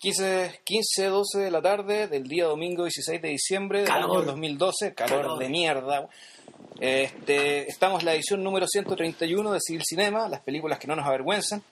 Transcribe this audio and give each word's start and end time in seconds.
15, 0.00 0.62
15, 0.64 1.06
12 1.08 1.38
de 1.40 1.50
la 1.50 1.60
tarde 1.60 2.08
del 2.08 2.26
día 2.26 2.46
domingo 2.46 2.84
16 2.84 3.20
de 3.20 3.28
diciembre 3.28 3.80
del 3.80 3.88
Calor. 3.88 4.22
año 4.22 4.26
2012. 4.32 4.94
Calor, 4.94 5.20
Calor. 5.20 5.38
de 5.38 5.48
mierda. 5.50 6.08
Este, 6.80 7.68
estamos 7.68 8.00
en 8.00 8.06
la 8.06 8.14
edición 8.14 8.42
número 8.42 8.66
131 8.66 9.52
de 9.52 9.60
Civil 9.60 9.82
Cinema, 9.86 10.26
las 10.30 10.40
películas 10.40 10.78
que 10.78 10.86
no 10.86 10.96
nos 10.96 11.06
avergüenzan. 11.06 11.62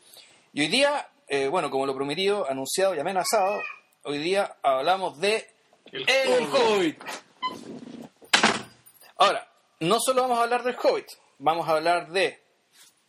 Y 0.52 0.60
hoy 0.60 0.68
día, 0.68 1.08
eh, 1.26 1.48
bueno, 1.48 1.70
como 1.70 1.86
lo 1.86 1.94
prometido, 1.94 2.46
anunciado 2.50 2.94
y 2.94 2.98
amenazado, 2.98 3.62
hoy 4.02 4.18
día 4.18 4.56
hablamos 4.62 5.18
de 5.18 5.46
El 5.90 6.04
El 6.06 6.44
Hobbit. 6.52 7.02
Ahora, 9.16 9.48
no 9.80 9.96
solo 10.00 10.20
vamos 10.20 10.38
a 10.38 10.42
hablar 10.42 10.64
del 10.64 10.76
Hobbit, 10.76 11.06
vamos 11.38 11.66
a 11.66 11.72
hablar 11.72 12.10
de 12.10 12.42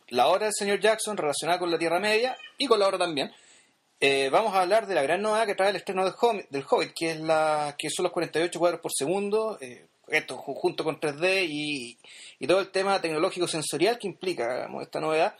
la 0.08 0.28
obra 0.28 0.46
del 0.46 0.54
señor 0.54 0.80
Jackson 0.80 1.18
relacionada 1.18 1.58
con 1.58 1.70
la 1.70 1.78
Tierra 1.78 2.00
Media 2.00 2.38
y 2.56 2.66
con 2.66 2.80
la 2.80 2.88
obra 2.88 2.96
también. 2.96 3.30
Eh, 4.00 4.30
vamos 4.30 4.54
a 4.54 4.62
hablar 4.62 4.86
de 4.86 4.94
la 4.94 5.02
gran 5.02 5.20
novedad 5.20 5.46
que 5.46 5.54
trae 5.54 5.70
el 5.70 5.76
estreno 5.76 6.04
del 6.04 6.14
Hobbit, 6.18 6.48
del 6.48 6.64
Hobbit, 6.68 6.92
que 6.94 7.10
es 7.12 7.20
la 7.20 7.74
que 7.78 7.90
son 7.90 8.04
los 8.04 8.12
48 8.12 8.58
cuadros 8.58 8.80
por 8.80 8.92
segundo, 8.94 9.58
eh, 9.60 9.86
esto 10.08 10.38
ju- 10.38 10.54
junto 10.56 10.84
con 10.84 10.98
3D 10.98 11.46
y, 11.48 11.98
y 12.38 12.46
todo 12.46 12.60
el 12.60 12.70
tema 12.70 13.00
tecnológico 13.00 13.46
sensorial 13.46 13.98
que 13.98 14.06
implica 14.06 14.54
digamos, 14.54 14.82
esta 14.82 15.00
novedad. 15.00 15.34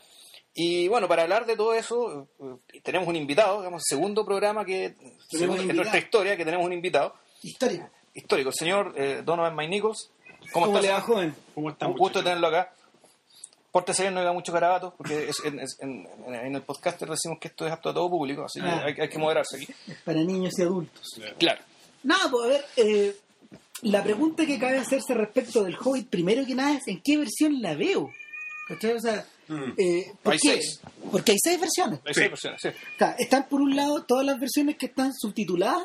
Y 0.53 0.87
bueno, 0.89 1.07
para 1.07 1.23
hablar 1.23 1.45
de 1.45 1.55
todo 1.55 1.73
eso, 1.73 2.27
eh, 2.73 2.81
tenemos 2.83 3.07
un 3.07 3.15
invitado, 3.15 3.59
digamos, 3.59 3.81
segundo 3.85 4.23
programa 4.25 4.63
que 4.63 4.95
en 5.31 5.75
nuestra 5.75 5.97
historia 5.99 6.37
que 6.37 6.45
tenemos 6.45 6.65
un 6.65 6.73
invitado 6.73 7.15
Histórico. 7.41 7.89
histórico, 8.13 8.49
el 8.49 8.55
señor 8.55 8.93
eh, 8.95 9.21
Donovan 9.25 9.55
May 9.55 9.69
Nichols. 9.69 10.11
¿Cómo, 10.51 10.65
¿Cómo 10.67 10.77
estás? 10.77 10.83
le 10.83 10.91
va, 10.91 11.01
joven? 11.01 11.35
¿Cómo 11.55 11.69
están, 11.71 11.89
Un 11.91 11.97
gusto 11.97 12.21
tenerlo 12.23 12.47
acá. 12.47 12.73
Pórtese 13.71 14.03
bien, 14.03 14.13
no 14.13 14.19
diga 14.19 14.33
mucho 14.33 14.51
carabato, 14.51 14.93
porque 14.97 15.29
es- 15.29 15.41
en, 15.45 15.59
es- 15.59 15.77
en- 15.79 16.07
en- 16.27 16.35
en 16.35 16.55
el 16.55 16.61
podcast 16.61 16.99
decimos 17.01 17.39
que 17.39 17.47
esto 17.47 17.65
es 17.65 17.71
apto 17.71 17.89
a 17.89 17.93
todo 17.93 18.09
público, 18.09 18.43
así 18.43 18.59
que 18.59 18.67
Ah. 18.67 18.83
hay, 18.85 18.95
hay 18.99 19.09
que 19.09 19.17
moderarse 19.17 19.55
aquí. 19.57 19.67
Es 19.87 19.97
para 20.03 20.21
niños 20.21 20.53
y 20.59 20.61
adultos. 20.63 21.07
Claro. 21.39 21.61
Nada, 22.03 22.29
pues 22.29 22.43
a 22.45 22.47
ver, 22.49 22.65
eh, 22.75 23.15
la 23.83 24.03
pregunta 24.03 24.45
que 24.45 24.59
cabe 24.59 24.77
hacerse 24.77 25.13
respecto 25.13 25.63
del 25.63 25.77
Hobbit, 25.81 26.09
primero 26.09 26.45
que 26.45 26.53
nada, 26.55 26.73
es 26.77 26.87
en 26.87 27.01
qué 27.01 27.17
versión 27.17 27.61
la 27.61 27.75
veo. 27.75 28.11
¿Cachai? 28.67 28.93
O 28.93 28.99
sea, 28.99 29.25
Mm. 29.47 29.73
eh, 29.77 30.11
¿por 30.21 30.33
Hay 30.33 30.39
qué? 30.39 30.49
seis. 30.53 30.79
Porque 31.11 31.31
hay 31.33 31.37
seis 31.43 31.59
versiones. 31.59 31.99
Hay 32.05 32.13
Sí. 32.13 32.19
seis 32.21 32.29
versiones, 32.29 32.61
sí. 32.61 32.69
Están 33.19 33.47
por 33.49 33.61
un 33.61 33.75
lado 33.75 34.03
todas 34.03 34.25
las 34.25 34.39
versiones 34.39 34.77
que 34.77 34.85
están 34.87 35.13
subtituladas 35.13 35.83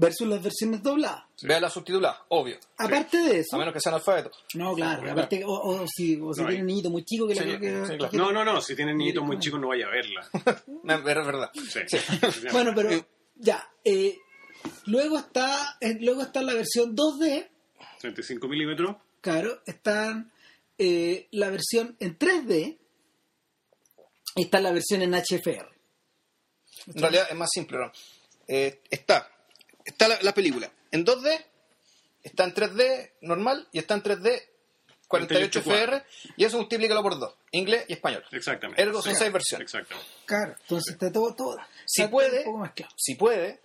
versus 0.00 0.28
las 0.28 0.40
versiones 0.40 0.80
dobladas. 0.82 1.24
Vea 1.42 1.60
la 1.60 1.68
subtitulada, 1.68 2.24
obvio. 2.28 2.56
Aparte 2.76 3.16
de 3.18 3.40
eso, 3.40 3.56
A 3.56 3.58
menos 3.58 3.74
que 3.74 3.80
sean 3.80 3.96
alfabetos. 3.96 4.44
no, 4.54 4.74
claro, 4.74 5.10
aparte, 5.10 5.42
o, 5.44 5.50
o 5.50 5.86
si, 5.88 6.20
o 6.20 6.32
si 6.32 6.40
No, 6.42 6.46
tiene 6.46 6.50
hay- 6.54 6.60
un 6.60 6.66
niñito 6.66 6.90
muy 6.90 7.04
chico 7.04 7.26
que 7.26 7.34
Sí, 7.34 7.40
la 7.44 7.58
que, 7.58 7.86
sí, 7.86 7.96
claro. 7.96 8.10
que- 8.10 8.16
No, 8.16 8.30
no, 8.32 8.44
no, 8.44 8.60
si 8.60 8.76
tienen 8.76 8.96
niñitos 8.96 9.24
muy 9.24 9.38
chicos 9.40 9.58
no 9.60 9.68
vaya 9.68 9.86
a 9.86 9.90
verla. 9.90 10.28
No, 10.84 10.94
Es 10.94 11.04
verdad. 11.04 11.50
Sí. 11.54 11.80
Sí. 11.88 11.96
Bueno, 12.52 12.72
pero 12.76 12.90
Eh, 12.92 13.04
ya. 13.36 13.68
eh, 13.84 14.18
luego 14.86 15.18
está 15.18 15.76
eh, 15.80 15.96
luego 16.00 16.22
está 16.22 16.42
la 16.42 16.54
versión 16.54 16.94
2D, 16.94 17.48
35 18.00 18.46
milímetros. 18.48 18.96
claro, 19.20 19.62
está 19.66 20.24
eh, 20.78 21.26
la 21.32 21.50
versión 21.50 21.96
en 21.98 22.16
3D, 22.16 22.78
y 24.36 24.42
está 24.42 24.60
la 24.60 24.70
versión 24.70 25.02
en 25.02 25.12
HFR. 25.14 25.68
En 26.86 27.00
realidad 27.02 27.26
es 27.30 27.36
más 27.36 27.48
simple, 27.52 27.78
¿no? 27.78 27.90
Eh, 28.46 28.80
está 28.88 29.28
está 29.88 30.08
la, 30.08 30.18
la 30.22 30.32
película 30.34 30.70
en 30.92 31.04
2D, 31.04 31.44
está 32.22 32.44
en 32.44 32.54
3D 32.54 33.12
normal 33.22 33.66
y 33.72 33.78
está 33.78 33.94
en 33.94 34.02
3D 34.02 34.42
48 35.08 35.60
FR 35.60 36.04
y 36.36 36.44
eso 36.44 36.58
multiplícalo 36.58 37.02
por 37.02 37.18
dos, 37.18 37.34
inglés 37.52 37.84
y 37.88 37.94
español. 37.94 38.24
Exactamente. 38.30 38.82
Ergo 38.82 39.00
son 39.00 39.12
Sí. 39.14 39.18
seis 39.18 39.32
versiones. 39.32 39.64
Exactamente. 39.64 40.10
Claro, 40.26 40.54
entonces 40.60 40.92
está 40.94 41.10
todo, 41.10 41.34
todo. 41.34 41.56
Si 41.86 42.02
está 42.02 42.10
puede, 42.10 42.38
un 42.40 42.44
poco 42.44 42.58
más 42.58 42.72
claro. 42.72 42.92
si 42.96 43.14
puede, 43.14 43.60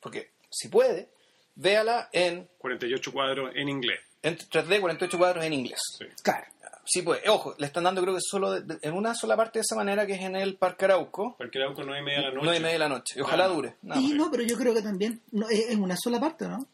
porque 0.00 0.30
si 0.50 0.68
puede, 0.68 1.08
véala 1.54 2.08
en, 2.12 2.48
48 2.58 3.12
cuadros 3.12 3.52
en 3.54 3.68
inglés. 3.68 4.00
en 4.22 4.36
3D 4.36 4.80
48 4.80 5.18
cuadros 5.18 5.44
en 5.44 5.52
inglés. 5.52 5.80
Sí. 5.98 6.04
Claro. 6.22 6.46
Sí 6.86 7.02
puede. 7.02 7.28
Ojo, 7.28 7.54
le 7.58 7.66
están 7.66 7.84
dando 7.84 8.00
creo 8.02 8.14
que 8.14 8.20
solo 8.22 8.52
de- 8.52 8.60
de- 8.62 8.78
en 8.82 8.94
una 8.94 9.14
sola 9.14 9.36
parte 9.36 9.58
de 9.58 9.62
esa 9.62 9.74
manera 9.74 10.06
que 10.06 10.14
es 10.14 10.20
en 10.22 10.36
el 10.36 10.56
Parque 10.56 10.84
Arauco, 10.84 11.34
Porque 11.36 11.58
era 11.58 11.72
con 11.74 11.84
9 11.86 12.00
y 12.00 12.04
media 12.04 12.18
de 12.18 12.24
la 12.26 12.30
noche. 12.34 12.44
9 12.44 12.56
y 12.56 12.60
media 12.60 12.72
de 12.74 12.78
la 12.78 12.88
noche. 12.88 13.14
Y 13.18 13.20
ojalá 13.22 13.44
Ah. 13.44 13.48
dure. 13.48 13.74
nada 13.82 14.00
y 14.00 14.08
no, 14.14 14.30
pero 14.30 14.42
yo 14.44 14.56
creo 14.56 14.72
que 14.72 14.82
también 14.82 15.20
no, 15.32 15.48
es 15.48 15.70
en 15.70 15.82
una 15.82 15.96
sola 15.96 16.20
parte, 16.20 16.46
¿no? 16.48 16.66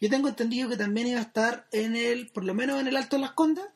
Yo 0.00 0.08
tengo 0.08 0.28
entendido 0.28 0.68
que 0.68 0.76
también 0.76 1.08
iba 1.08 1.18
a 1.18 1.22
estar 1.24 1.66
en 1.72 1.94
el, 1.96 2.28
por 2.28 2.44
lo 2.44 2.54
menos 2.54 2.80
en 2.80 2.86
el 2.86 2.96
Alto 2.96 3.16
de 3.16 3.22
las 3.22 3.32
Condas 3.32 3.66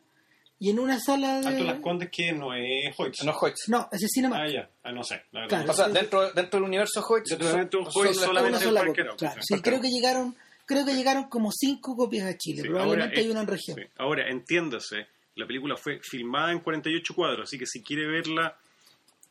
y 0.59 0.71
en 0.71 0.79
una 0.79 0.99
sala 1.01 1.41
de... 1.41 1.49
Alto 1.49 1.65
Las 1.65 1.81
Condes 1.81 2.09
que 2.11 2.33
no 2.33 2.55
es 2.55 2.95
Hoyts. 2.97 3.25
No 3.25 3.33
es 3.33 3.37
Hoyts. 3.43 3.65
No, 3.69 3.89
ese 3.93 4.07
es 4.07 4.13
Cinema. 4.15 4.43
Ah, 4.43 4.49
ya. 4.49 4.71
Ah, 4.85 4.93
no 4.93 5.03
sé. 5.03 5.23
La 5.33 5.47
Claro. 5.49 5.71
O 5.71 5.75
sea, 5.75 5.89
dentro, 5.89 6.31
dentro 6.33 6.61
del 6.61 6.69
universo 6.69 7.05
Hoyts. 7.07 7.31
Dentro 7.31 7.49
del 7.49 7.57
son- 7.57 7.61
universo 7.67 7.91
son 7.91 8.03
Hoyts 8.07 8.17
las- 8.17 8.27
solamente- 8.27 8.57
una 8.57 8.65
sola 8.65 8.81
el. 8.81 8.87
Parque 8.87 9.03
Claro, 9.03 9.17
Arauco, 9.21 9.43
sí, 9.43 9.55
el 9.55 9.61
creo 9.63 9.75
Parque 9.75 9.89
que 9.89 9.95
llegaron, 9.95 10.37
creo 10.65 10.87
que 10.87 10.95
llegaron 10.95 11.25
como 11.25 11.51
cinco 11.53 11.95
copias 11.97 12.27
a 12.27 12.39
Chile. 12.39 12.63
Sí, 12.63 12.69
Probablemente 12.69 13.17
ahora, 13.17 13.21
hay 13.21 13.27
eh, 13.27 13.31
una 13.31 13.41
en 13.41 13.47
región. 13.49 13.77
sí. 13.79 13.85
Ahora, 13.99 14.31
entiéndase, 14.31 15.07
la 15.37 15.47
película 15.47 15.77
fue 15.77 16.01
filmada 16.01 16.53
en 16.53 16.61
48 16.61 17.15
cuadros, 17.15 17.49
así 17.49 17.59
que 17.59 17.67
si 17.67 17.83
quiere 17.83 18.07
verla 18.07 18.57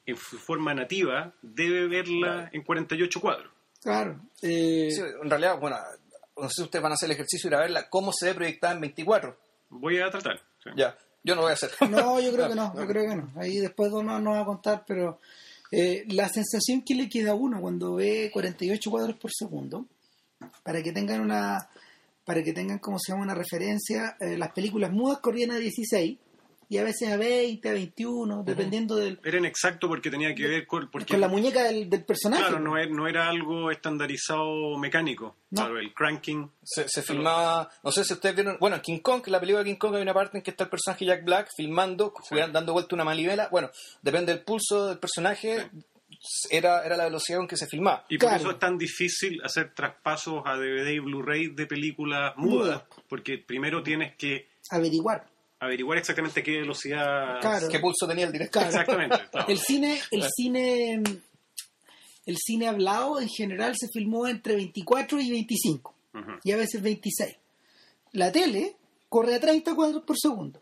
en 0.06 0.18
su 0.18 0.38
forma 0.38 0.74
nativa, 0.74 1.34
debe 1.42 1.88
verla 1.88 2.50
en 2.52 2.64
48 2.64 3.22
cuadros. 3.22 3.52
Claro. 3.82 4.20
eh, 4.42 4.90
Sí, 4.92 5.02
en 5.22 5.30
realidad, 5.30 5.60
bueno, 5.60 5.78
no 6.38 6.50
sé 6.50 6.56
si 6.56 6.62
ustedes 6.64 6.84
van 6.84 6.92
a 6.92 6.96
hacer 6.96 7.08
el 7.08 7.14
ejercicio 7.14 7.48
y 7.48 7.52
ir 7.52 7.56
a 7.56 7.62
verla 7.62 7.90
cómo 7.90 8.12
se 8.12 8.28
ve 8.28 8.34
proyectada 8.34 8.74
en 8.74 8.82
24. 8.82 9.38
Voy 9.70 10.00
a 10.00 10.10
tratar. 10.10 10.40
sí. 10.64 10.70
Ya, 10.76 10.98
yo 11.24 11.36
no 11.36 11.42
voy 11.44 11.52
a 11.52 11.54
hacer. 11.54 11.72
No, 11.90 12.20
yo 12.20 12.34
creo 12.34 12.50
que 12.50 12.56
no, 12.56 12.76
yo 12.76 12.86
creo 12.88 13.10
que 13.10 13.16
no. 13.16 13.32
Ahí 13.38 13.58
después 13.60 13.92
no 13.92 14.20
nos 14.20 14.34
va 14.36 14.42
a 14.42 14.46
contar, 14.46 14.84
pero 14.86 15.20
eh, 15.72 16.04
la 16.10 16.28
sensación 16.28 16.82
que 16.82 16.96
le 16.96 17.08
queda 17.08 17.32
a 17.32 17.36
uno 17.36 17.62
cuando 17.62 17.96
ve 17.96 18.30
48 18.34 18.92
cuadros 18.92 19.16
por 19.18 19.32
segundo, 19.34 19.86
para 20.64 20.84
que 20.84 20.92
tengan 20.92 21.22
una, 21.22 21.70
para 22.26 22.44
que 22.44 22.54
tengan 22.54 22.80
como 22.80 22.98
se 23.00 23.12
llama 23.12 23.24
una 23.24 23.36
referencia, 23.36 24.16
eh, 24.20 24.38
las 24.38 24.52
películas 24.52 24.92
mudas 24.92 25.20
corrían 25.20 25.52
a 25.52 25.58
16 25.58 26.18
y 26.70 26.78
a 26.78 26.84
veces 26.84 27.10
a 27.12 27.18
20, 27.18 27.70
a 27.70 27.74
21, 27.74 28.44
dependiendo 28.44 28.96
del, 28.96 29.20
Era 29.24 29.38
inexacto 29.38 29.88
porque 29.88 30.10
tenía 30.10 30.34
que 30.34 30.48
ver 30.48 30.66
con... 30.66 30.90
Porque, 30.90 31.12
con 31.14 31.22
la 31.22 31.28
muñeca 31.28 31.64
del, 31.66 31.88
del 31.90 32.04
personaje. 32.04 32.42
Claro, 32.44 32.60
no 32.60 32.78
era, 32.78 32.90
no 32.90 33.08
era 33.08 33.28
algo 33.30 33.70
estandarizado 33.70 34.78
mecánico. 34.80 35.36
No. 35.52 35.62
Claro, 35.62 35.78
el 35.80 35.94
cranking. 35.94 36.50
Se, 36.64 36.88
se 36.88 37.02
filmaba, 37.04 37.70
no 37.84 37.92
sé 37.92 38.04
si 38.04 38.14
ustedes 38.14 38.36
vieron, 38.36 38.58
bueno, 38.60 38.78
en 38.78 38.82
King 38.82 39.00
Kong, 39.00 39.22
en 39.26 39.32
la 39.34 39.40
película 39.40 39.64
de 39.64 39.70
King 39.72 39.78
Kong 39.78 39.96
hay 39.96 40.02
una 40.02 40.14
parte 40.14 40.38
en 40.38 40.44
que 40.44 40.52
está 40.52 40.64
el 40.64 40.70
personaje 40.72 41.06
Jack 41.06 41.24
Black 41.26 41.50
filmando, 41.56 42.12
jugando- 42.16 42.54
dando 42.54 42.74
vuelta 42.74 42.96
una 42.96 43.04
manivela. 43.04 43.50
Bueno, 43.52 43.70
depende 44.02 44.34
del 44.34 44.44
pulso 44.44 44.88
del 44.88 44.98
personaje, 44.98 45.70
era, 46.50 46.86
era 46.86 46.96
la 46.98 47.06
velocidad 47.06 47.38
con 47.40 47.48
que 47.48 47.58
se 47.58 47.68
filmaba. 47.68 48.06
Y 48.10 48.18
por 48.18 48.30
Claro. 48.30 48.42
eso 48.44 48.52
es 48.52 48.60
tan 48.60 48.78
difícil 48.78 49.42
hacer 49.44 49.74
traspasos 49.74 50.42
a 50.46 50.56
DVD 50.56 50.92
y 50.94 51.00
Blu-ray 51.00 51.48
de 51.54 51.66
películas 51.66 52.34
mudas. 52.38 52.84
Porque 53.10 53.38
primero 53.38 53.84
tienes 53.84 54.16
que 54.16 54.48
Averiguar. 54.72 55.28
averiguar 55.60 55.98
exactamente 55.98 56.42
qué 56.44 56.60
velocidad... 56.60 57.40
Claro. 57.42 57.68
¿Qué 57.70 57.80
pulso 57.80 58.08
tenía 58.08 58.26
el 58.26 58.32
director? 58.32 58.62
Claro. 58.64 58.70
Exactamente. 58.70 59.18
claro. 59.32 59.48
El 59.50 59.58
cine, 59.60 60.00
el 60.12 60.24
cine, 60.36 61.04
el 62.26 62.38
cine 62.38 62.68
hablado 62.68 63.20
en 63.20 63.28
general 63.30 63.76
se 63.78 63.88
filmó 63.90 64.28
entre 64.28 64.56
24 64.56 65.20
y 65.20 65.30
25 65.32 65.96
Ujú. 66.14 66.32
y 66.44 66.52
a 66.52 66.58
veces 66.58 66.82
26. 66.82 67.36
La 68.14 68.32
tele 68.32 68.76
corre 69.10 69.36
a 69.36 69.40
30 69.40 69.76
cuadros 69.76 70.04
por 70.04 70.18
segundo. 70.18 70.62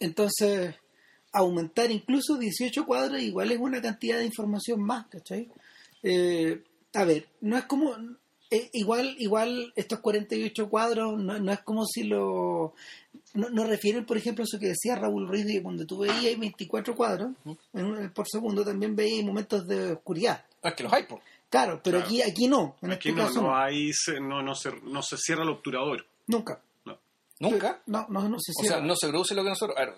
Entonces, 0.00 0.74
aumentar 1.32 1.90
incluso 1.90 2.36
18 2.38 2.84
cuadros 2.86 3.20
igual 3.20 3.50
es 3.52 3.58
una 3.58 3.80
cantidad 3.82 4.18
de 4.18 4.24
información 4.26 4.82
más, 4.82 5.06
¿cachai? 5.08 5.48
Eh, 6.02 6.62
a 6.94 7.04
ver, 7.04 7.28
no 7.40 7.56
es 7.58 7.64
como... 7.64 7.94
eh, 8.50 8.70
igual, 8.72 9.14
igual 9.18 9.72
estos 9.76 10.00
48 10.00 10.68
cuadros 10.70 11.18
no, 11.22 11.38
no 11.38 11.52
es 11.52 11.60
como 11.60 11.84
si 11.86 12.04
lo... 12.04 12.74
No, 13.34 13.50
no 13.50 13.64
refieren, 13.64 14.06
por 14.06 14.16
ejemplo, 14.16 14.42
a 14.42 14.46
eso 14.46 14.58
que 14.58 14.68
decía 14.68 14.96
Raúl 14.96 15.28
Ruiz, 15.28 15.44
de 15.46 15.52
que 15.54 15.62
cuando 15.62 15.84
tú 15.86 15.98
veías 15.98 16.38
24 16.38 16.94
cuadros 16.96 17.32
en 17.74 17.84
un- 17.84 18.10
por 18.10 18.26
segundo, 18.26 18.64
también 18.64 18.96
veías 18.96 19.24
momentos 19.24 19.66
de 19.68 19.92
oscuridad. 19.92 20.44
Ah, 20.62 20.70
es 20.70 20.74
que 20.74 20.82
los 20.82 20.92
hay, 20.92 21.04
po. 21.04 21.20
Claro, 21.50 21.80
pero 21.84 21.98
Claro. 21.98 22.06
aquí 22.06 22.22
aquí 22.22 22.46
no. 22.48 22.76
En 22.82 22.92
Aquí 22.92 23.10
este 23.10 23.20
no, 23.20 23.26
caso 23.28 23.42
no, 23.42 23.56
hay, 23.56 23.90
se- 23.92 24.18
no, 24.20 24.42
no, 24.42 24.54
se, 24.54 24.70
no 24.82 25.02
se 25.02 25.16
cierra 25.18 25.42
el 25.42 25.50
obturador. 25.50 26.06
Nunca. 26.26 26.60
Nunca. 27.40 27.80
No, 27.86 28.06
no, 28.08 28.28
no 28.28 28.36
se 28.40 28.50
O 28.52 28.62
cierra. 28.62 28.78
sea, 28.78 28.86
no 28.86 28.96
se 28.96 29.08
produce 29.08 29.34
lo 29.34 29.42
que 29.44 29.50
nosotros... 29.50 29.76
a 29.78 29.84
ver, 29.84 29.94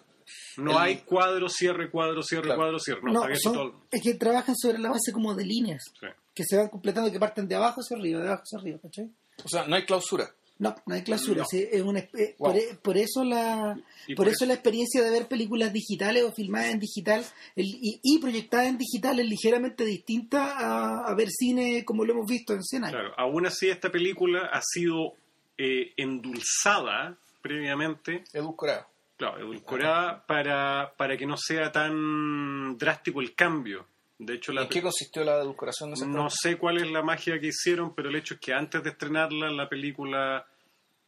no 0.60 0.72
El- 0.72 0.76
hay 0.78 0.96
cuadro, 0.98 1.48
cierre, 1.48 1.90
cuadro, 1.90 2.22
cierre, 2.22 2.44
Claro. 2.44 2.60
cuadro, 2.60 2.78
cierre. 2.78 3.00
No, 3.02 3.12
No, 3.12 3.12
está 3.20 3.24
abierto 3.26 3.42
son- 3.42 3.54
todo. 3.54 3.86
es 3.90 4.02
que 4.02 4.14
trabajan 4.14 4.56
sobre 4.56 4.78
la 4.78 4.90
base 4.90 5.12
como 5.12 5.34
de 5.34 5.44
líneas 5.44 5.82
Sí. 5.98 6.06
que 6.34 6.44
se 6.44 6.56
van 6.56 6.68
completando, 6.68 7.10
que 7.10 7.18
parten 7.18 7.48
de 7.48 7.54
abajo 7.56 7.80
hacia 7.80 7.96
arriba, 7.96 8.20
de 8.20 8.26
abajo 8.28 8.42
hacia 8.44 8.58
arriba, 8.58 8.78
¿cachai? 8.82 9.10
o 9.44 9.48
sea, 9.48 9.66
no 9.66 9.74
hay 9.76 9.84
clausura. 9.84 10.30
No, 10.58 10.76
no 10.84 10.94
hay 10.94 11.02
clausura. 11.02 11.38
No. 11.40 11.44
sí, 11.46 11.66
es 11.72 11.80
una 11.80 12.00
espe- 12.00 12.36
Wow. 12.38 12.50
por, 12.52 12.56
e- 12.60 12.74
por 12.82 12.96
eso 12.98 13.24
la 13.24 13.80
por, 14.08 14.16
por 14.16 14.28
eso 14.28 14.44
la 14.44 14.52
experiencia 14.52 15.02
de 15.02 15.08
ver 15.08 15.26
películas 15.26 15.72
digitales 15.72 16.22
o 16.24 16.32
filmadas 16.32 16.68
en 16.74 16.80
digital 16.80 17.24
el- 17.56 17.64
y, 17.80 17.98
y 18.02 18.18
proyectadas 18.18 18.66
en 18.66 18.76
digital 18.76 19.18
es 19.20 19.26
ligeramente 19.26 19.86
distinta 19.86 20.52
a, 20.58 21.10
a 21.10 21.14
ver 21.14 21.28
cine 21.30 21.82
como 21.86 22.04
lo 22.04 22.12
hemos 22.12 22.26
visto 22.26 22.52
en 22.52 22.62
100 22.62 22.84
años. 22.84 22.92
Claro, 23.00 23.14
aún 23.16 23.46
así 23.46 23.70
esta 23.70 23.90
película 23.90 24.50
ha 24.52 24.60
sido 24.62 25.14
eh, 25.56 25.92
endulzada 25.96 27.16
previamente, 27.42 28.24
Edulcorado. 28.34 28.86
Claro, 29.20 29.38
edulcorada 29.38 30.24
para, 30.26 30.94
para 30.96 31.14
que 31.14 31.26
no 31.26 31.36
sea 31.36 31.70
tan 31.70 32.78
drástico 32.78 33.20
el 33.20 33.34
cambio. 33.34 33.86
De 34.18 34.34
hecho, 34.34 34.52
la, 34.52 34.62
¿En 34.62 34.68
qué 34.68 34.80
consistió 34.80 35.22
la 35.24 35.38
edulcoración 35.38 35.92
de 35.92 36.06
no 36.06 36.28
sé 36.30 36.56
cuál 36.56 36.78
es 36.78 36.90
la 36.90 37.02
magia 37.02 37.38
que 37.38 37.48
hicieron, 37.48 37.94
pero 37.94 38.08
el 38.08 38.16
hecho 38.16 38.34
es 38.34 38.40
que 38.40 38.54
antes 38.54 38.82
de 38.82 38.90
estrenarla, 38.90 39.50
la 39.50 39.68
película 39.68 40.46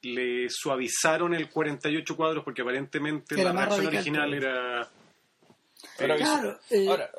le 0.03 0.47
suavizaron 0.51 1.33
el 1.35 1.49
48 1.49 2.17
cuadros 2.17 2.45
porque 2.45 2.61
aparentemente 2.61 3.41
Era 3.41 3.53
la 3.53 3.67
radical 3.67 3.87
original 3.87 4.39
todavía. 4.39 4.89
era... 5.99 6.17
Claro, 6.17 6.59
eh, 6.71 6.89
Ahora, 6.89 7.11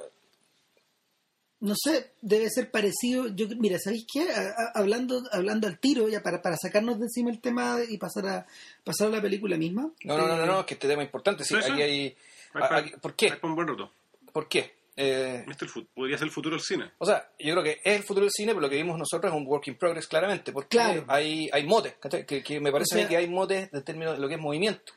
no 1.64 1.74
sé, 1.76 2.12
debe 2.22 2.50
ser 2.50 2.70
parecido. 2.70 3.28
Yo, 3.34 3.48
mira, 3.58 3.78
¿sabéis 3.80 4.06
qué? 4.12 4.22
A- 4.32 4.50
a- 4.50 4.72
hablando, 4.80 5.22
hablando 5.32 5.68
al 5.68 5.80
tiro, 5.80 6.08
ya 6.10 6.22
para, 6.22 6.42
para 6.42 6.58
sacarnos 6.58 7.00
de 7.00 7.06
encima 7.06 7.32
el 7.32 7.40
tema 7.42 7.78
y 7.90 7.98
pasar 7.98 8.28
a, 8.28 8.46
pasar 8.84 9.08
a 9.08 9.12
la 9.12 9.22
película 9.22 9.58
misma. 9.58 9.90
no, 10.04 10.18
no, 10.18 10.28
no, 10.28 10.36
no, 10.38 10.44
eh, 10.44 10.48
no, 10.48 10.60
es 10.60 10.66
que 10.66 10.74
este 10.76 10.88
tema 10.88 11.02
es 11.04 11.08
importante. 11.08 11.44
Sí, 11.44 11.56
Sí, 11.56 11.62
sí. 11.64 11.72
aquí 11.72 11.82
hay. 11.82 12.18
Aquí- 12.54 12.92
¿Por 13.02 13.16
qué? 13.16 13.32
hay 13.32 13.40
pa 13.40 13.48
un 13.48 13.56
buen 13.56 13.68
rato. 13.68 13.92
¿Por 14.32 14.48
qué? 14.48 14.76
Eh, 14.96 15.44
Este 15.50 15.66
el 15.66 15.88
podría 15.88 16.18
ser 16.20 16.28
el 16.28 16.32
futuro 16.32 16.56
del 16.56 16.64
cine. 16.64 16.92
o 17.00 17.06
sea, 17.06 17.28
yo 17.40 17.54
creo 17.54 17.64
que 17.64 17.80
es 17.84 17.96
el 17.96 18.04
futuro 18.04 18.26
del 18.26 18.32
cine, 18.32 18.52
pero 18.52 18.62
lo 18.62 18.70
que 18.70 18.76
vimos 18.76 18.96
nosotros 19.00 19.32
es 19.34 19.36
un 19.38 19.48
work 19.48 19.68
in 19.68 19.76
progress, 19.76 20.06
claramente. 20.08 20.52
Porque 20.52 20.78
Claro. 20.78 21.04
hay, 21.08 21.50
hay 21.52 21.66
motes, 21.66 21.96
que, 22.28 22.44
que 22.44 22.60
me 22.60 22.72
parece 22.72 22.96
O 22.96 23.00
sea- 23.00 23.08
que 23.08 23.18
hay 23.18 23.28
motes 23.28 23.72
de 23.72 23.82
términos 23.82 24.14
de 24.16 24.20
lo 24.22 24.28
que 24.28 24.36
es 24.36 24.40
movimiento. 24.40 24.94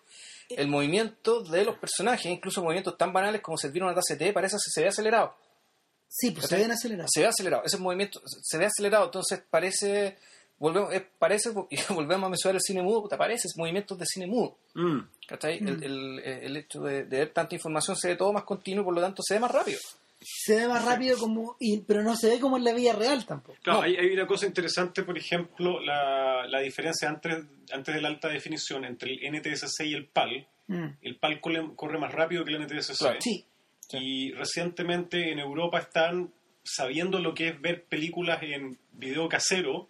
El 0.50 0.68
movimiento 0.68 1.40
de 1.42 1.64
los 1.64 1.78
personajes, 1.78 2.26
incluso 2.26 2.62
movimientos 2.62 2.96
tan 2.98 3.12
banales 3.12 3.40
como 3.40 3.56
servir 3.56 3.82
una 3.82 3.94
taza 3.94 4.14
de 4.14 4.26
té, 4.26 4.32
parece 4.34 4.56
que 4.56 4.70
se 4.70 4.82
ve 4.82 4.88
acelerado. 4.88 5.34
Sí, 6.08 6.30
pues 6.30 6.44
se 6.44 6.50
¿cachai? 6.50 6.62
ven 6.62 6.70
acelerados. 6.72 7.10
Se 7.12 7.20
ve 7.20 7.26
acelerado. 7.26 7.62
Ese 7.64 7.76
movimiento 7.78 8.20
se 8.24 8.58
ve 8.58 8.66
acelerado, 8.66 9.04
entonces 9.06 9.42
parece. 9.50 10.16
Volvemos, 10.58 10.92
es- 10.94 11.02
parece, 11.18 11.50
y 11.70 11.76
volvemos 11.92 12.26
a 12.26 12.30
mencionar 12.30 12.54
el 12.56 12.62
cine 12.62 12.82
mudo, 12.82 13.02
puta, 13.02 13.18
parece 13.18 13.46
movimientos 13.56 13.98
de 13.98 14.06
cine 14.06 14.26
mudo. 14.26 14.56
Mm. 14.74 15.00
¿cachai? 15.28 15.60
Mm. 15.60 15.68
El, 15.68 15.82
el- 15.84 16.18
el 16.24 16.56
hecho 16.56 16.80
de, 16.80 17.04
de 17.04 17.18
ver 17.18 17.32
tanta 17.32 17.54
información 17.54 17.96
se 17.96 18.08
ve 18.08 18.16
todo 18.16 18.32
más 18.32 18.44
continuo 18.44 18.82
y 18.82 18.84
por 18.84 18.94
lo 18.94 19.00
tanto 19.02 19.22
se 19.22 19.34
ve 19.34 19.40
más 19.40 19.50
rápido. 19.50 19.78
Se 20.18 20.56
ve 20.56 20.66
más 20.66 20.82
rápido, 20.82 21.18
como 21.18 21.56
y, 21.60 21.80
pero 21.80 22.02
no 22.02 22.16
se 22.16 22.30
ve 22.30 22.40
como 22.40 22.56
en 22.56 22.64
la 22.64 22.72
vida 22.72 22.94
real 22.94 23.26
tampoco. 23.26 23.58
Claro, 23.62 23.80
No. 23.80 23.84
hay, 23.84 23.96
hay 23.96 24.10
una 24.12 24.26
cosa 24.26 24.46
interesante, 24.46 25.02
por 25.02 25.18
ejemplo, 25.18 25.78
la, 25.80 26.46
la 26.48 26.60
diferencia 26.60 27.06
antes, 27.10 27.44
antes 27.70 27.94
de 27.94 28.00
la 28.00 28.08
alta 28.08 28.28
definición 28.28 28.86
entre 28.86 29.12
el 29.12 29.30
NTSC 29.34 29.84
y 29.84 29.92
el 29.94 30.06
PAL. 30.06 30.48
Mm. 30.68 30.86
El 31.02 31.16
PAL 31.18 31.38
corre, 31.42 31.62
corre 31.76 31.98
más 31.98 32.12
rápido 32.14 32.44
que 32.46 32.54
el 32.54 32.62
NTSC. 32.64 32.96
Claro. 32.96 33.18
Sí, 33.20 33.44
Y 33.92 34.32
recientemente 34.32 35.30
en 35.30 35.38
Europa 35.38 35.78
están 35.78 36.32
sabiendo 36.64 37.18
lo 37.20 37.34
que 37.34 37.48
es 37.48 37.60
ver 37.60 37.84
películas 37.84 38.38
en 38.42 38.76
video 38.92 39.28
casero 39.28 39.88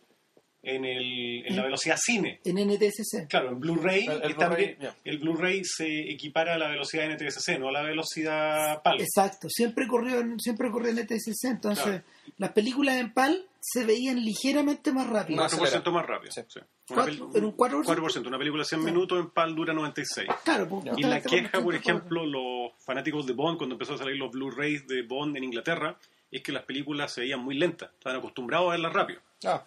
en, 0.63 0.85
el, 0.85 1.47
en 1.47 1.57
la 1.57 1.63
velocidad 1.63 1.97
cine. 1.97 2.41
en 2.45 2.57
NTSC. 2.57 3.29
Claro, 3.29 3.51
en 3.51 3.61
Blu-ray 3.61 4.07
El- 4.07 4.35
Blu-ray, 4.35 4.77
ya. 4.81 4.97
el 5.05 5.19
Blu-ray 5.19 5.63
se 5.65 6.11
equipara 6.11 6.55
a 6.55 6.59
la 6.59 6.69
velocidad 6.69 7.09
NTSC, 7.11 7.59
no 7.59 7.69
a 7.69 7.73
la 7.73 7.83
velocidad 7.83 8.83
PAL. 8.83 9.01
Exacto, 9.01 9.49
siempre 9.49 9.87
corrió 9.87 10.19
en, 10.21 10.41
siempre 10.41 10.71
corrió 10.71 10.91
en 10.91 10.97
NTSC, 11.05 11.45
entonces 11.45 11.85
Claro. 11.85 12.03
las 12.39 12.51
películas 12.51 12.97
en 12.97 13.13
PAL 13.15 13.47
se 13.69 13.85
veían 13.85 14.25
ligeramente 14.25 14.93
más 14.93 15.09
rápido. 15.09 15.43
Más 15.43 15.53
4% 15.59 15.91
más 15.91 16.07
rápido. 16.07 16.31
Sí. 16.31 16.41
sí. 16.47 16.61
Una 16.61 17.03
Cuatro- 17.03 17.29
peli- 17.31 17.39
¿en 17.39 17.45
un 17.47 17.57
4%? 17.57 17.85
4%. 17.85 18.29
Una 18.29 18.39
película 18.39 18.63
de 18.63 18.69
100 18.69 18.81
Sí. 18.81 18.87
minutos 18.87 19.19
en 19.19 19.31
PAL 19.31 19.55
dura 19.57 19.73
96. 19.75 20.29
Claro, 20.45 20.69
pues, 20.69 20.85
Y 20.97 21.03
la 21.03 21.21
queja, 21.21 21.61
por 21.61 21.75
ejemplo, 21.75 22.25
los 22.25 22.73
fanáticos 22.85 23.27
de 23.27 23.33
Bond, 23.33 23.59
cuando 23.59 23.75
empezó 23.75 23.95
a 23.95 23.99
salir 23.99 24.17
los 24.17 24.31
Blu-rays 24.31 24.87
de 24.87 25.03
Bond 25.03 25.37
en 25.37 25.45
Inglaterra, 25.45 25.99
es 26.31 26.43
que 26.43 26.53
las 26.53 26.63
películas 26.65 27.13
se 27.13 27.23
veían 27.23 27.41
muy 27.41 27.57
lentas. 27.57 27.91
Estaban 27.93 28.19
acostumbrados 28.21 28.69
a 28.69 28.71
verlas 28.73 28.93
rápido. 28.93 29.21
Ah, 29.45 29.67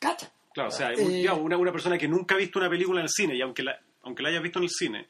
Cacha. 0.00 0.32
Claro, 0.52 0.68
o 0.68 0.72
sea, 0.72 0.92
Eh, 0.92 0.96
un- 1.04 1.12
digamos, 1.12 1.42
una, 1.44 1.56
una 1.56 1.72
persona 1.72 1.96
que 1.96 2.08
nunca 2.08 2.34
ha 2.34 2.38
visto 2.38 2.58
una 2.58 2.68
película 2.68 3.00
en 3.00 3.04
el 3.04 3.10
cine, 3.10 3.36
y 3.36 3.40
aunque 3.42 3.62
la, 3.62 3.80
aunque 4.02 4.22
la 4.22 4.28
hayas 4.30 4.42
visto 4.42 4.58
en 4.58 4.64
el 4.64 4.70
cine, 4.70 5.08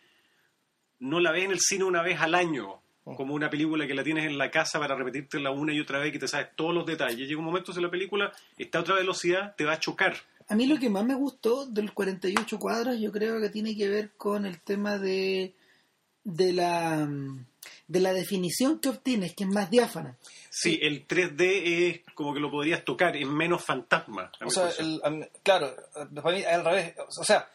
no 1.01 1.21
la 1.21 1.33
ves 1.33 1.45
en 1.45 1.51
el 1.53 1.61
cine 1.61 1.85
una 1.85 2.03
vez 2.03 2.21
al 2.21 2.35
año, 2.35 2.83
Mm. 3.07 3.17
como 3.17 3.35
una 3.35 3.51
película 3.51 3.87
que 3.87 3.95
la 3.95 4.03
tienes 4.03 4.25
en 4.25 4.39
la 4.39 4.51
casa 4.51 4.79
para 4.79 4.95
repetírtela 4.97 5.51
una 5.51 5.73
y 5.75 5.81
otra 5.81 5.99
vez, 5.99 6.11
que 6.13 6.19
te 6.19 6.27
sabes 6.29 6.49
todos 6.57 6.75
los 6.75 6.87
detalles. 6.87 7.29
Llega 7.29 7.39
un 7.39 7.45
momento 7.45 7.73
si 7.73 7.81
la 7.81 7.91
película 7.91 8.33
está 8.57 8.79
a 8.79 8.81
otra 8.81 8.95
velocidad, 8.95 9.55
te 9.57 9.65
va 9.65 9.73
a 9.75 9.81
chocar. 9.81 10.15
A 10.49 10.55
mí 10.55 10.67
lo 10.67 10.79
que 10.79 10.89
más 10.91 11.05
me 11.05 11.15
gustó 11.15 11.67
de 11.67 11.83
los 11.83 11.93
48 11.93 12.59
cuadros 12.59 12.99
yo 13.01 13.11
creo 13.13 13.41
que 13.41 13.49
tiene 13.51 13.77
que 13.77 13.89
ver 13.89 14.11
con 14.17 14.45
el 14.47 14.61
tema 14.61 14.99
de, 14.99 15.55
de 16.25 16.53
la 16.53 17.09
de 17.87 18.01
la 18.01 18.13
definición 18.15 18.79
que 18.79 18.89
obtienes, 18.89 19.35
que 19.35 19.45
es 19.45 19.51
más 19.51 19.71
diáfana. 19.71 20.17
Sí, 20.51 20.79
el 20.83 21.07
3D 21.07 21.41
es 21.41 22.01
como 22.15 22.33
que 22.33 22.41
lo 22.41 22.51
podrías 22.51 22.85
tocar, 22.85 23.15
es 23.17 23.27
menos 23.27 23.63
fantasma. 23.63 24.31
o 24.43 24.49
sea, 24.51 24.71
el- 24.79 25.01
claro, 25.43 25.75
para 26.23 26.37
mí 26.37 26.43
al 26.45 26.65
revés. 26.65 26.95
O 27.19 27.25
sea, 27.25 27.49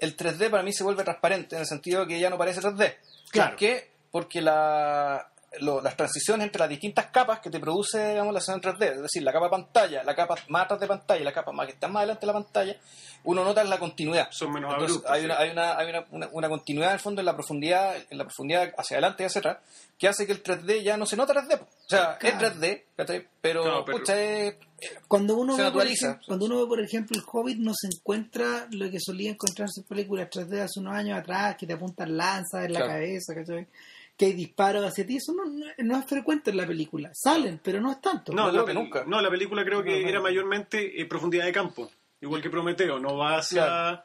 el 0.00 0.16
3D 0.16 0.50
para 0.50 0.62
mí 0.64 0.72
se 0.72 0.82
vuelve 0.84 1.04
transparente 1.04 1.54
en 1.56 1.60
el 1.62 1.66
sentido 1.68 2.00
de 2.02 2.08
que 2.08 2.20
ya 2.20 2.30
no 2.30 2.38
parece 2.38 2.60
3D. 2.60 2.94
Claro. 3.30 3.50
¿Por 3.50 3.58
qué? 3.58 3.88
Porque 4.10 4.40
la, 4.40 5.30
lo- 5.60 5.80
las 5.80 5.96
transiciones 5.96 6.46
entre 6.46 6.60
las 6.60 6.68
distintas 6.68 7.06
capas 7.06 7.40
que 7.40 7.50
te 7.50 7.58
produce 7.60 8.10
digamos, 8.10 8.32
la 8.32 8.38
escena 8.40 8.56
en 8.56 8.62
3D, 8.62 8.84
es 8.96 9.02
decir, 9.02 9.22
la 9.22 9.32
capa 9.32 9.48
pantalla, 9.50 10.02
la 10.04 10.14
capa 10.14 10.36
más 10.48 10.64
atrás 10.64 10.80
de 10.80 10.86
pantalla 10.86 11.20
y 11.20 11.24
la 11.24 11.32
capa 11.32 11.52
más 11.52 11.66
que 11.66 11.72
está 11.72 11.88
más 11.88 11.98
adelante 12.00 12.20
de 12.20 12.26
la 12.26 12.32
pantalla, 12.34 12.76
uno 13.24 13.44
nota 13.44 13.64
la 13.64 13.78
continuidad. 13.78 14.28
Son 14.30 14.52
menos 14.52 14.72
Entonces, 14.72 14.96
abruptos, 14.98 15.10
hay, 15.12 15.20
sí. 15.20 15.24
una, 15.26 15.38
hay, 15.38 15.50
una, 15.50 15.76
hay 15.78 15.88
una, 15.90 16.06
una- 16.10 16.28
una 16.32 16.48
continuidad 16.48 16.90
en 16.90 16.94
el 16.94 17.00
fondo 17.00 17.20
en 17.20 17.26
la 17.26 17.34
profundidad, 17.34 17.96
en 18.10 18.18
la 18.18 18.24
profundidad 18.24 18.72
hacia 18.78 18.96
adelante 18.96 19.22
y 19.22 19.26
hacia 19.26 19.38
atrás, 19.40 19.58
que 19.98 20.08
hace 20.08 20.26
que 20.26 20.32
el 20.32 20.42
3D 20.42 20.82
ya 20.82 20.96
no 20.96 21.06
se 21.06 21.16
nota 21.16 21.32
3D. 21.34 21.58
po. 21.58 21.64
O 21.64 21.88
sea, 21.88 22.16
Claro. 22.18 22.46
es 22.46 22.54
3D, 22.54 22.84
¿cachai? 22.96 23.26
pero, 23.40 23.62
Claro, 23.62 23.84
pero- 23.84 23.98
pucha, 23.98 24.20
es- 24.20 24.54
Cuando 25.08 25.34
uno, 25.36 25.56
Se 25.56 25.62
ve, 25.64 25.72
por 25.72 25.86
ejemplo, 25.86 26.20
cuando 26.28 26.44
uno 26.46 26.58
ve, 26.60 26.66
por 26.68 26.80
ejemplo, 26.80 27.18
el 27.18 27.24
Hobbit, 27.26 27.58
no 27.58 27.72
se 27.74 27.88
encuentra 27.88 28.68
lo 28.70 28.88
que 28.90 28.98
solía 29.00 29.30
encontrarse 29.30 29.80
en 29.80 29.86
películas 29.88 30.28
3D 30.30 30.60
hace 30.60 30.78
unos 30.78 30.94
años 30.94 31.18
atrás, 31.18 31.56
que 31.58 31.66
te 31.66 31.72
apuntan 31.72 32.16
lanzas 32.16 32.64
en 32.66 32.74
la 32.74 32.80
Claro. 32.80 32.92
cabeza, 32.92 33.34
¿cachai? 33.34 33.66
Que 34.18 34.26
hay 34.26 34.32
disparos 34.34 34.84
hacia 34.84 35.06
ti. 35.06 35.16
Eso 35.16 35.32
no, 35.32 35.44
no, 35.46 35.64
no 35.78 35.96
es 35.98 36.04
frecuente 36.04 36.50
en 36.50 36.56
la 36.58 36.66
película. 36.66 37.10
Salen, 37.14 37.60
pero 37.62 37.80
no 37.80 37.92
es 37.92 38.00
tanto. 38.02 38.32
No, 38.32 38.50
No 38.52 38.66
la, 38.66 38.74
nunca. 38.74 39.04
no, 39.06 39.22
la 39.22 39.30
película 39.30 39.64
creo 39.64 39.82
que 39.82 39.96
No, 39.96 40.02
no. 40.02 40.08
era 40.08 40.20
mayormente 40.20 41.00
eh, 41.00 41.06
profundidad 41.06 41.44
de 41.46 41.52
campo, 41.52 41.88
igual 42.20 42.42
que 42.42 42.50
Prometeo, 42.50 42.98
no 42.98 43.16
va 43.16 43.38
hacia, 43.38 43.62
Claro. 43.64 44.02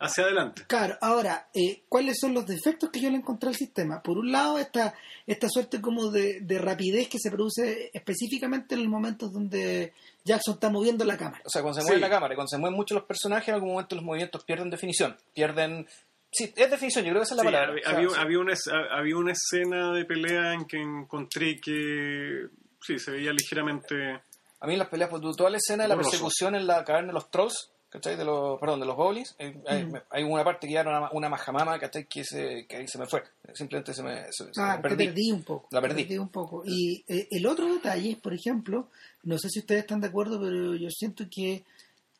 hacia 0.00 0.24
adelante. 0.24 0.62
Claro, 0.66 0.98
ahora, 1.00 1.48
eh, 1.54 1.84
¿cuáles 1.88 2.18
son 2.20 2.34
los 2.34 2.44
defectos 2.44 2.90
que 2.90 2.98
yo 3.00 3.08
le 3.08 3.16
encontré 3.18 3.50
al 3.50 3.54
sistema? 3.54 4.02
Por 4.02 4.18
un 4.18 4.32
lado, 4.32 4.58
esta, 4.58 4.94
esta 5.28 5.48
suerte 5.48 5.80
como 5.80 6.10
de, 6.10 6.40
de 6.40 6.58
rapidez 6.58 7.08
que 7.08 7.20
se 7.20 7.30
produce 7.30 7.90
específicamente 7.94 8.74
en 8.74 8.80
los 8.82 8.90
momentos 8.90 9.32
donde 9.32 9.92
Jackson 10.24 10.54
está 10.54 10.70
moviendo 10.70 11.04
la 11.04 11.16
cámara. 11.16 11.40
O 11.44 11.50
sea, 11.50 11.62
cuando 11.62 11.78
se 11.80 11.84
mueve 11.86 11.98
Sí. 11.98 12.00
la 12.02 12.10
cámara 12.10 12.34
y 12.34 12.36
cuando 12.36 12.48
se 12.48 12.58
mueven 12.58 12.76
mucho 12.76 12.96
los 12.96 13.04
personajes, 13.04 13.48
en 13.48 13.54
algún 13.54 13.70
momento 13.70 13.94
los 13.94 14.04
movimientos 14.04 14.42
pierden 14.42 14.70
definición. 14.70 15.16
Pierden. 15.32 15.86
Sí, 16.32 16.52
es 16.56 16.70
definición, 16.70 17.04
yo 17.04 17.10
creo 17.10 17.20
que 17.20 17.24
esa 17.24 17.34
es 17.34 17.36
la 17.36 17.42
Sí, 17.42 17.46
palabra. 17.46 17.68
había, 17.72 17.82
O 17.82 17.84
sea, 17.84 17.96
había- 17.98 18.08
sí. 18.08 18.14
había 18.18 18.38
una, 18.38 18.52
es- 18.54 18.68
había 18.90 19.16
una 19.18 19.32
escena 19.32 19.92
de 19.92 20.04
pelea 20.06 20.54
en 20.54 20.64
que 20.64 20.80
encontré 20.80 21.60
que 21.60 22.46
sí, 22.80 22.98
se 22.98 23.10
veía 23.10 23.32
ligeramente... 23.32 24.20
A 24.60 24.66
mí 24.66 24.72
en 24.74 24.78
las 24.78 24.88
peleas, 24.88 25.10
pues, 25.10 25.20
toda 25.36 25.50
la 25.50 25.56
escena 25.58 25.82
de 25.82 25.88
la 25.88 25.96
persecución 25.96 26.54
en 26.54 26.66
la 26.66 26.84
caverna 26.84 27.08
de 27.08 27.14
los 27.14 27.30
trolls, 27.30 27.70
¿cachai? 27.90 28.16
De 28.16 28.24
los, 28.24 28.58
perdón, 28.60 28.78
de 28.80 28.86
los 28.86 28.94
goblins. 28.96 29.34
Hay, 29.40 29.54
hay- 29.66 29.84
Mm. 29.84 29.94
hay 30.08 30.22
una 30.22 30.44
parte 30.44 30.66
que 30.68 30.72
ya 30.72 30.80
era 30.80 30.98
una, 31.00 31.10
una 31.12 31.28
majamama, 31.28 31.78
¿cachai? 31.80 32.06
Que 32.06 32.24
se, 32.24 32.64
que 32.68 32.76
ahí 32.76 32.86
se 32.88 32.96
me 32.98 33.06
fue. 33.06 33.22
Simplemente 33.52 33.92
se 33.92 34.02
me, 34.04 34.22
se- 34.30 34.54
se 34.54 34.60
me 34.62 34.66
Ah, 34.68 34.76
te 34.76 34.82
perdí. 34.88 35.06
perdí 35.08 35.32
un 35.32 35.42
poco. 35.42 35.68
La 35.72 35.80
te 35.82 35.88
perdí. 35.88 36.16
un 36.16 36.28
poco. 36.28 36.62
Y 36.64 37.04
eh, 37.08 37.26
el 37.30 37.44
otro 37.46 37.66
detalle, 37.74 38.16
por 38.22 38.32
ejemplo, 38.32 38.88
no 39.24 39.36
sé 39.36 39.48
si 39.50 39.58
ustedes 39.58 39.80
están 39.82 40.00
de 40.00 40.06
acuerdo, 40.06 40.40
pero 40.40 40.76
yo 40.76 40.88
siento 40.90 41.24
que 41.28 41.64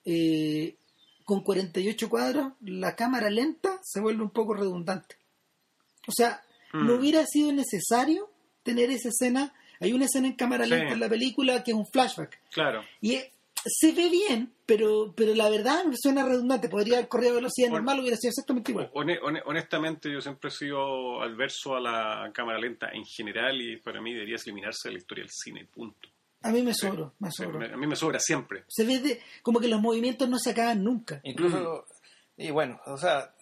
eh, 0.05 0.75
con 1.25 1.43
48 1.43 2.09
cuadros 2.09 2.53
la 2.61 2.95
cámara 2.97 3.31
lenta 3.31 3.79
se 3.83 4.01
vuelve 4.01 4.23
un 4.23 4.31
poco 4.31 4.55
redundante. 4.55 5.17
O 6.09 6.13
sea, 6.13 6.43
no 6.73 6.95
Mm. 6.97 6.99
hubiera 6.99 7.25
sido 7.27 7.53
necesario 7.53 8.31
tener 8.63 8.91
esa 8.91 9.09
escena. 9.09 9.53
Hay 9.81 9.93
una 9.93 10.05
escena 10.07 10.29
en 10.29 10.35
cámara 10.35 10.65
Sí. 10.65 10.71
lenta 10.71 10.93
en 10.95 11.01
la 11.01 11.09
película 11.09 11.63
que 11.65 11.73
es 11.73 11.77
un 11.77 11.87
flashback. 11.87 12.41
Claro. 12.51 12.83
Y 13.01 13.15
eh, 13.15 13.33
se 13.65 13.93
ve 13.93 14.09
bien, 14.09 14.53
pero, 14.67 15.13
pero 15.17 15.35
la 15.35 15.49
verdad 15.49 15.85
suena 16.01 16.25
redundante. 16.25 16.69
Podría 16.69 16.97
haber 16.99 17.09
corrido 17.09 17.33
a 17.33 17.35
velocidad 17.37 17.69
normal, 17.71 18.01
hubiera 18.01 18.17
sido 18.17 18.31
exactamente 18.31 18.73
igual. 18.73 18.91
Hone- 18.95 19.21
hone- 19.23 19.43
honestamente, 19.45 20.11
yo 20.11 20.21
siempre 20.21 20.49
he 20.49 20.53
sido 20.53 21.21
adverso 21.23 21.77
a 21.77 21.81
la 21.81 22.31
cámara 22.35 22.59
lenta 22.59 22.89
en 22.93 23.05
general 23.05 23.61
y 23.61 23.77
para 23.77 24.01
mí 24.01 24.13
debería 24.13 24.37
eliminarse 24.37 24.89
de 24.89 24.95
la 24.95 24.99
historia 24.99 25.23
del 25.25 25.31
cine, 25.33 25.65
punto. 25.67 26.09
A 26.43 26.51
mí 26.51 26.63
me 26.63 26.75
sobró, 26.75 27.15
me 27.19 27.31
Sí, 27.31 27.47
me- 27.47 27.73
a 27.73 27.77
mí 27.77 27.87
me 27.87 27.97
sobra 27.97 28.19
siempre. 28.19 28.65
Se 28.69 28.85
ve 28.85 28.99
de, 28.99 29.21
como 29.43 29.61
que 29.61 29.69
los 29.69 29.81
movimientos 29.81 30.29
no 30.29 30.39
se 30.39 30.51
acaban 30.51 30.83
nunca. 30.83 31.21
Incluso, 31.23 31.87
y 32.37 32.51
bueno, 32.51 32.81
o 32.87 32.97
sea, 32.97 33.35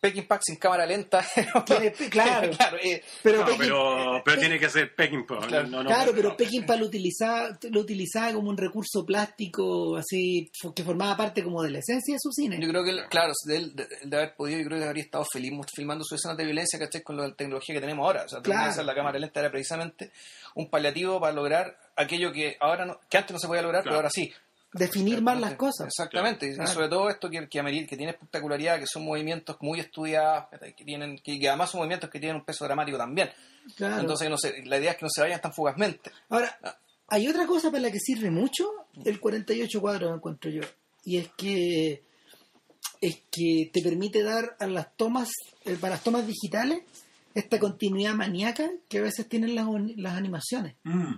Peking 0.00 0.22
Pack 0.26 0.40
sin 0.44 0.56
cámara 0.56 0.86
lenta. 0.86 1.22
Tiene- 1.66 1.92
claro. 1.92 2.50
claro, 2.56 2.76
eh, 2.82 3.02
Pero 3.22 3.40
No, 3.40 3.46
Pekín- 3.46 3.58
pero, 3.58 4.16
eh, 4.16 4.22
pero 4.24 4.40
tiene 4.40 4.58
que 4.58 4.68
ser 4.70 4.94
Peckinpah. 4.94 5.46
Claro. 5.46 5.66
no, 5.68 5.82
no, 5.82 5.88
claro, 5.90 6.10
no, 6.12 6.16
pero 6.16 6.28
no. 6.30 6.36
Peckinpah 6.36 6.76
lo 6.76 6.86
utilizaba, 6.86 7.58
lo 7.70 7.80
utilizaba 7.80 8.32
como 8.32 8.48
un 8.48 8.56
recurso 8.56 9.04
plástico, 9.04 9.96
así, 9.96 10.50
que 10.74 10.82
formaba 10.82 11.16
parte 11.16 11.44
como 11.44 11.62
de 11.62 11.70
la 11.70 11.78
esencia 11.80 12.14
de 12.14 12.18
su 12.20 12.32
cine. 12.32 12.58
Yo 12.60 12.68
creo 12.68 12.82
que, 12.82 12.90
él, 12.90 13.02
claro, 13.10 13.32
de, 13.46 13.56
él- 13.56 13.76
de, 13.76 13.86
de 14.04 14.16
haber 14.16 14.34
podido, 14.34 14.58
yo 14.60 14.66
creo 14.66 14.78
que 14.78 14.84
habría 14.86 15.04
estado 15.04 15.24
feliz 15.30 15.52
filmando 15.74 16.02
sus 16.04 16.18
escenas 16.18 16.36
de 16.38 16.44
violencia, 16.44 16.78
¿cachai? 16.78 17.02
Con 17.02 17.16
la 17.16 17.34
tecnología 17.34 17.74
que 17.74 17.80
tenemos 17.80 18.04
ahora. 18.06 18.24
O 18.24 18.28
sea, 18.28 18.40
Claro. 18.40 18.82
la 18.82 18.94
cámara 18.94 19.18
lenta 19.18 19.40
era 19.40 19.50
precisamente 19.50 20.12
un 20.54 20.70
paliativo 20.70 21.20
para 21.20 21.32
lograr 21.32 21.76
aquello 21.96 22.32
que 22.32 22.56
ahora 22.60 22.86
no- 22.86 22.98
que 23.08 23.18
antes 23.18 23.32
no 23.32 23.38
se 23.38 23.46
podía 23.46 23.62
lograr, 23.62 23.82
Claro. 23.82 23.96
pero 23.96 23.96
ahora 23.98 24.10
sí. 24.10 24.32
Definir 24.72 25.22
más 25.22 25.40
las 25.40 25.54
cosas. 25.54 25.88
Exactamente, 25.88 26.48
y 26.48 26.66
sobre 26.66 26.88
todo 26.88 27.08
esto 27.10 27.28
que, 27.30 27.48
que, 27.48 27.86
que 27.86 27.96
tiene 27.96 28.12
espectacularidad, 28.12 28.78
que 28.78 28.86
son 28.86 29.04
movimientos 29.04 29.56
muy 29.60 29.80
estudiados, 29.80 30.46
que, 30.76 30.84
tienen, 30.84 31.18
que, 31.18 31.38
que 31.38 31.48
además 31.48 31.70
son 31.70 31.80
movimientos 31.80 32.10
que 32.10 32.20
tienen 32.20 32.36
un 32.36 32.44
peso 32.44 32.64
dramático 32.64 32.98
también. 32.98 33.30
Claro. 33.76 34.00
Entonces, 34.00 34.30
no 34.30 34.38
sé, 34.38 34.62
la 34.64 34.78
idea 34.78 34.92
es 34.92 34.96
que 34.96 35.04
no 35.04 35.10
se 35.10 35.20
vayan 35.20 35.40
tan 35.40 35.52
fugazmente. 35.52 36.10
Ahora, 36.28 36.58
hay 37.08 37.28
otra 37.28 37.46
cosa 37.46 37.70
para 37.70 37.82
la 37.82 37.90
que 37.90 37.98
sirve 37.98 38.30
mucho 38.30 38.68
el 39.04 39.20
48 39.20 39.80
cuadros, 39.80 40.16
encuentro 40.16 40.50
yo. 40.50 40.62
Y 41.04 41.18
es 41.18 41.28
que 41.36 42.02
es 43.00 43.22
que 43.30 43.70
te 43.72 43.82
permite 43.82 44.22
dar 44.22 44.56
a 44.58 44.66
las 44.66 44.94
tomas, 44.96 45.30
eh, 45.64 45.76
para 45.80 45.94
las 45.94 46.04
tomas 46.04 46.26
digitales, 46.26 46.82
esta 47.34 47.58
continuidad 47.58 48.14
maníaca 48.14 48.70
que 48.88 48.98
a 48.98 49.02
veces 49.02 49.28
tienen 49.28 49.54
las, 49.54 49.66
las 49.96 50.14
animaciones. 50.14 50.74
Mm. 50.84 51.14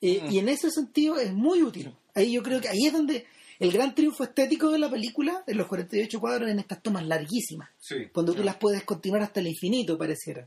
Eh, 0.00 0.20
Mm. 0.22 0.30
Y 0.30 0.38
en 0.38 0.48
ese 0.48 0.70
sentido 0.70 1.18
es 1.18 1.32
muy 1.32 1.62
útil. 1.62 1.94
Ahí 2.14 2.32
yo 2.32 2.42
creo 2.42 2.60
que 2.60 2.68
ahí 2.68 2.86
es 2.86 2.92
donde 2.92 3.26
el 3.58 3.72
gran 3.72 3.94
triunfo 3.94 4.24
estético 4.24 4.70
de 4.70 4.78
la 4.78 4.90
película, 4.90 5.42
en 5.46 5.56
los 5.56 5.66
48 5.66 6.20
cuadros, 6.20 6.50
en 6.50 6.58
estas 6.58 6.82
tomas 6.82 7.06
larguísimas. 7.06 7.70
Sí. 7.78 8.08
Cuando 8.12 8.32
tú 8.32 8.40
Ya. 8.40 8.46
las 8.46 8.56
puedes 8.56 8.84
continuar 8.84 9.22
hasta 9.22 9.40
el 9.40 9.46
infinito, 9.48 9.96
pareciera. 9.96 10.46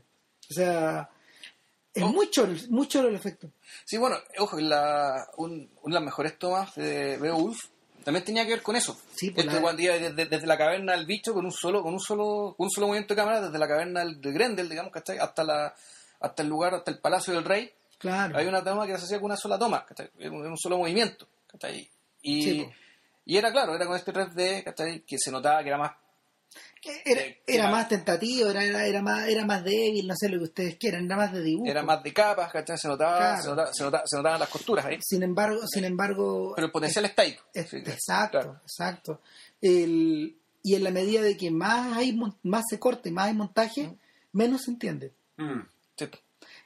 O 0.50 0.54
sea, 0.54 1.10
es 1.92 2.02
Oh. 2.04 2.08
muy 2.12 2.30
choro, 2.30 2.52
muy 2.68 2.86
choro 2.86 3.08
el 3.08 3.16
efecto. 3.16 3.50
Sí, 3.84 3.96
bueno, 3.98 4.16
ojo, 4.38 4.58
la, 4.60 5.26
un- 5.38 5.68
una 5.82 5.94
de 5.94 6.00
las 6.00 6.04
mejores 6.04 6.38
tomas 6.38 6.74
de 6.76 7.16
Beowulf 7.18 7.58
también 8.04 8.24
tenía 8.24 8.44
que 8.44 8.52
ver 8.52 8.62
con 8.62 8.76
eso. 8.76 8.98
Sí, 9.16 9.30
pues 9.30 9.46
Este 9.46 9.60
la- 9.60 10.26
desde 10.26 10.46
la 10.46 10.56
caverna 10.56 10.92
del 10.96 11.06
bicho 11.06 11.34
con 11.34 11.44
un 11.44 11.52
solo, 11.52 11.82
con 11.82 11.92
un 11.94 12.00
solo, 12.00 12.54
con 12.56 12.66
un 12.66 12.70
solo 12.70 12.86
movimiento 12.86 13.14
de 13.14 13.20
cámara, 13.20 13.40
desde 13.42 13.58
la 13.58 13.66
caverna 13.68 14.00
del- 14.04 14.20
de 14.20 14.32
Grendel, 14.32 14.68
digamos, 14.68 14.92
¿cachai? 14.92 15.18
Hasta 15.18 15.42
la, 15.44 15.74
hasta 16.20 16.42
el 16.42 16.48
lugar, 16.48 16.74
hasta 16.74 16.90
el 16.92 16.98
palacio 17.00 17.34
del 17.34 17.44
rey. 17.44 17.70
Claro. 18.00 18.36
Hay 18.36 18.46
una 18.46 18.64
toma 18.64 18.86
que 18.86 18.96
se 18.98 19.04
hacía 19.04 19.18
con 19.18 19.26
una 19.26 19.36
sola 19.36 19.58
toma, 19.58 19.84
¿cachai? 19.86 20.10
En 20.18 20.32
un, 20.32 20.56
solo 20.58 20.78
movimiento, 20.78 21.28
¿cachai? 21.46 21.88
Y, 22.22 22.42
Sí, 22.42 22.68
y 23.26 23.36
era 23.36 23.52
claro, 23.52 23.74
era 23.76 23.86
con 23.86 23.94
este 23.96 24.12
3D, 24.12 24.64
¿cachai? 24.64 25.00
Que 25.06 25.16
se 25.18 25.30
notaba 25.30 25.62
que 25.62 25.68
era 25.68 25.78
más 25.78 25.92
Era, 27.04 27.20
Eh, 27.20 27.42
era 27.46 27.70
más 27.70 27.88
tentativo, 27.88 28.48
era, 28.50 28.64
era, 28.64 28.86
era 28.86 29.02
más, 29.02 29.28
era 29.28 29.44
más 29.44 29.62
débil, 29.62 30.06
no 30.08 30.14
sé 30.16 30.30
lo 30.30 30.38
que 30.38 30.44
ustedes 30.44 30.76
quieran, 30.76 31.04
era 31.04 31.16
más 31.16 31.30
de 31.32 31.42
dibujo. 31.42 31.70
era 31.70 31.82
más 31.82 32.02
de 32.02 32.12
capas, 32.14 32.50
¿cachai? 32.50 32.78
Se 32.78 32.88
notaba, 32.88 33.18
Claro. 33.18 33.42
se, 33.42 33.48
notaba, 33.50 33.72
se, 33.74 33.84
notaba- 33.84 34.02
se 34.06 34.16
notaban 34.16 34.40
las 34.40 34.48
costuras 34.48 34.86
ahí. 34.86 34.98
Sin 35.02 35.22
embargo, 35.22 35.60
sin 35.70 35.84
embargo, 35.84 36.54
Pero 36.56 36.66
el 36.66 36.72
potencial 36.72 37.04
está 37.04 37.22
ahí. 37.22 37.36
es- 37.52 37.68
Sí, 37.68 37.82
que- 37.82 37.90
exacto, 37.92 38.38
claro. 38.40 38.60
exacto. 38.62 39.20
El, 39.60 40.36
y 40.62 40.74
en 40.74 40.84
la 40.84 40.90
medida 40.90 41.20
de 41.20 41.36
que 41.36 41.50
más 41.50 41.96
hay 41.98 42.12
mon- 42.14 42.36
más 42.44 42.64
se 42.70 42.78
corte, 42.78 43.10
más 43.10 43.26
hay 43.26 43.34
montaje, 43.34 43.94
menos 44.32 44.62
se 44.62 44.70
entiende. 44.70 45.12
Mm. 45.36 45.60
Sí. 45.96 46.08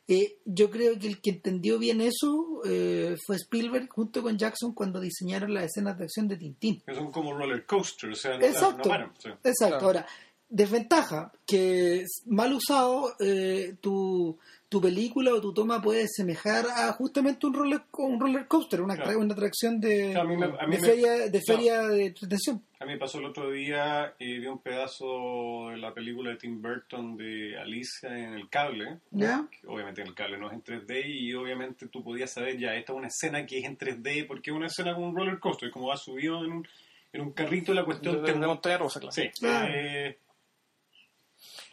Eh, 0.06 0.36
yo 0.44 0.68
creo 0.70 0.98
que 0.98 1.06
el 1.06 1.20
que 1.22 1.30
entendió 1.30 1.78
bien 1.78 2.00
eso 2.02 2.60
eh, 2.66 3.16
fue 3.26 3.36
Spielberg 3.36 3.88
junto 3.88 4.22
con 4.22 4.36
Jackson 4.36 4.74
cuando 4.74 5.00
diseñaron 5.00 5.54
las 5.54 5.64
escenas 5.64 5.96
de 5.98 6.04
acción 6.04 6.28
de 6.28 6.36
Tintín. 6.36 6.82
Que 6.86 6.94
son 6.94 7.10
como 7.10 7.32
roller 7.32 7.64
coaster, 7.64 8.10
o 8.10 8.14
sea, 8.14 8.36
no, 8.36 8.44
Exacto. 8.44 8.76
no 8.84 8.90
paran. 8.90 9.12
sí. 9.18 9.28
Exacto. 9.30 9.78
Claro. 9.78 9.86
Ahora, 9.86 10.06
desventaja, 10.48 11.32
que 11.46 12.04
mal 12.26 12.52
usado, 12.52 13.14
eh, 13.18 13.76
tu, 13.80 14.38
tu 14.68 14.80
película 14.80 15.32
o 15.32 15.40
tu 15.40 15.52
toma 15.54 15.80
puede 15.82 16.06
semejar 16.08 16.66
a 16.66 16.92
justamente 16.92 17.46
un 17.46 17.54
roller, 17.54 17.80
un 17.98 18.20
roller 18.20 18.46
coaster, 18.46 18.82
una, 18.82 18.94
Claro. 18.96 19.18
una 19.18 19.32
atracción 19.34 19.80
de, 19.80 20.10
Claro, 20.12 20.28
a 20.28 20.30
mí 20.32 20.36
me- 20.36 20.44
a 20.44 20.66
mí 20.66 20.76
de 20.76 20.82
me- 20.82 20.86
feria, 20.88 21.12
de, 21.12 21.30
claro. 21.40 21.44
feria 21.60 21.82
de 21.88 22.06
entretención. 22.06 22.62
A 22.84 22.86
mí 22.86 22.92
me 22.92 22.98
pasó 22.98 23.18
el 23.18 23.24
otro 23.24 23.50
día 23.50 24.14
y 24.18 24.40
vi 24.40 24.46
un 24.46 24.58
pedazo 24.60 25.68
de 25.70 25.78
la 25.78 25.94
película 25.94 26.28
de 26.30 26.36
Tim 26.36 26.60
Burton 26.60 27.16
de 27.16 27.58
Alicia 27.58 28.10
en 28.10 28.34
el 28.34 28.50
cable. 28.50 28.98
¿Ya? 29.10 29.46
que 29.50 29.66
Obviamente 29.66 30.02
en 30.02 30.08
el 30.08 30.14
cable 30.14 30.36
no 30.36 30.48
es 30.48 30.52
en 30.52 30.62
3D 30.62 31.02
y 31.06 31.32
obviamente 31.32 31.88
tú 31.88 32.04
podías 32.04 32.30
saber 32.32 32.58
ya, 32.58 32.74
esta 32.74 32.92
es 32.92 32.98
una 32.98 33.08
escena 33.08 33.46
que 33.46 33.58
es 33.58 33.64
en 33.64 33.78
3D 33.78 34.26
porque 34.26 34.50
es 34.50 34.56
una 34.56 34.66
escena 34.66 34.94
con 34.94 35.04
un 35.04 35.16
roller 35.16 35.38
coaster, 35.38 35.70
como 35.70 35.86
va 35.88 35.96
subido 35.96 36.44
en 36.44 36.52
un, 36.52 36.68
en 37.14 37.20
un 37.22 37.32
carrito 37.32 37.72
la 37.72 37.86
cuestión 37.86 38.16
De, 38.16 38.20
de 38.20 38.38
te- 38.38 38.46
montaña 38.46 38.76
rusa, 38.76 39.00
claro. 39.00 39.12
Sí, 39.14 39.30
eh, 39.42 40.18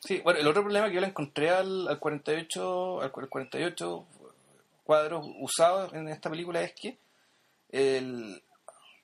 Sí, 0.03 0.21
bueno, 0.23 0.39
el 0.39 0.47
otro 0.47 0.63
problema 0.63 0.87
que 0.87 0.95
yo 0.95 1.01
le 1.01 1.07
encontré 1.07 1.49
al, 1.49 1.87
al 1.89 1.99
48, 1.99 3.01
al 3.01 3.11
48 3.11 4.05
cuadros 4.85 5.25
usados 5.41 5.93
en 5.93 6.07
esta 6.07 6.29
película 6.29 6.61
es 6.61 6.73
que 6.73 6.97
el, 7.69 8.41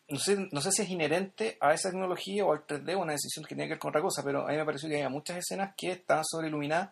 no, 0.10 0.20
sé, 0.20 0.48
no 0.52 0.62
sé 0.62 0.72
si 0.72 0.82
es 0.84 0.90
inherente 0.90 1.58
a 1.60 1.74
esa 1.74 1.90
tecnología 1.90 2.46
o 2.46 2.54
al 2.54 2.66
3D 2.66 2.96
o 2.96 3.00
una 3.02 3.14
decisión 3.14 3.44
que 3.46 3.50
tenía 3.56 3.66
que 3.66 3.72
ver 3.74 3.80
con 3.80 3.90
otra 3.90 4.02
cosa, 4.02 4.22
pero 4.24 4.48
a 4.48 4.52
mí 4.52 4.58
me 4.58 4.66
pareció 4.66 4.88
que 4.90 4.96
había 4.96 5.10
muchas 5.10 5.38
escenas 5.38 5.74
que 5.76 5.92
estaban 5.92 6.24
sobreiluminadas 6.26 6.92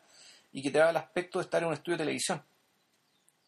y 0.51 0.61
que 0.61 0.69
te 0.71 0.77
daba 0.79 0.91
el 0.91 0.97
aspecto 0.97 1.39
de 1.39 1.43
estar 1.45 1.61
en 1.61 1.67
un 1.69 1.73
estudio 1.73 1.97
de 1.97 2.03
televisión. 2.03 2.41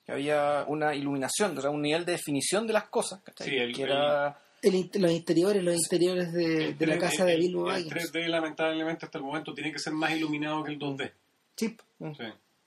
Que 0.05 0.11
había 0.13 0.63
una 0.67 0.95
iluminación, 0.95 1.57
o 1.57 1.61
sea, 1.61 1.69
un 1.69 1.81
nivel 1.81 2.05
de 2.05 2.13
definición 2.13 2.65
de 2.65 2.73
las 2.73 2.87
cosas. 2.89 3.21
Sí, 3.39 3.55
el- 3.55 3.75
que 3.75 3.83
era... 3.83 4.39
El 4.61 4.89
los 4.95 5.11
interiores, 5.11 5.63
los 5.63 5.75
interiores 5.75 6.33
de, 6.33 6.73
de 6.73 6.87
la 6.87 6.95
el- 6.95 6.99
casa 6.99 7.25
de 7.25 7.33
el- 7.33 7.39
Bilbo 7.41 7.69
el 7.71 7.83
Baggins. 7.85 8.11
3D 8.13 8.27
lamentablemente 8.27 9.05
hasta 9.05 9.17
el 9.19 9.23
momento 9.23 9.53
tiene 9.53 9.71
que 9.71 9.77
ser 9.79 9.93
más 9.93 10.11
iluminado 10.11 10.63
que 10.63 10.71
el 10.71 10.79
2D. 10.79 11.11
Sí, 11.55 11.77
Sí, 11.99 12.23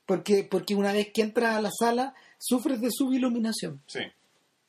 porque, 0.06 0.46
porque 0.50 0.74
una 0.74 0.92
vez 0.92 1.10
que 1.12 1.22
entras 1.22 1.56
a 1.56 1.60
la 1.60 1.70
sala, 1.70 2.14
sufres 2.38 2.80
de 2.80 2.90
subiluminación. 2.90 3.80
sí. 3.86 4.00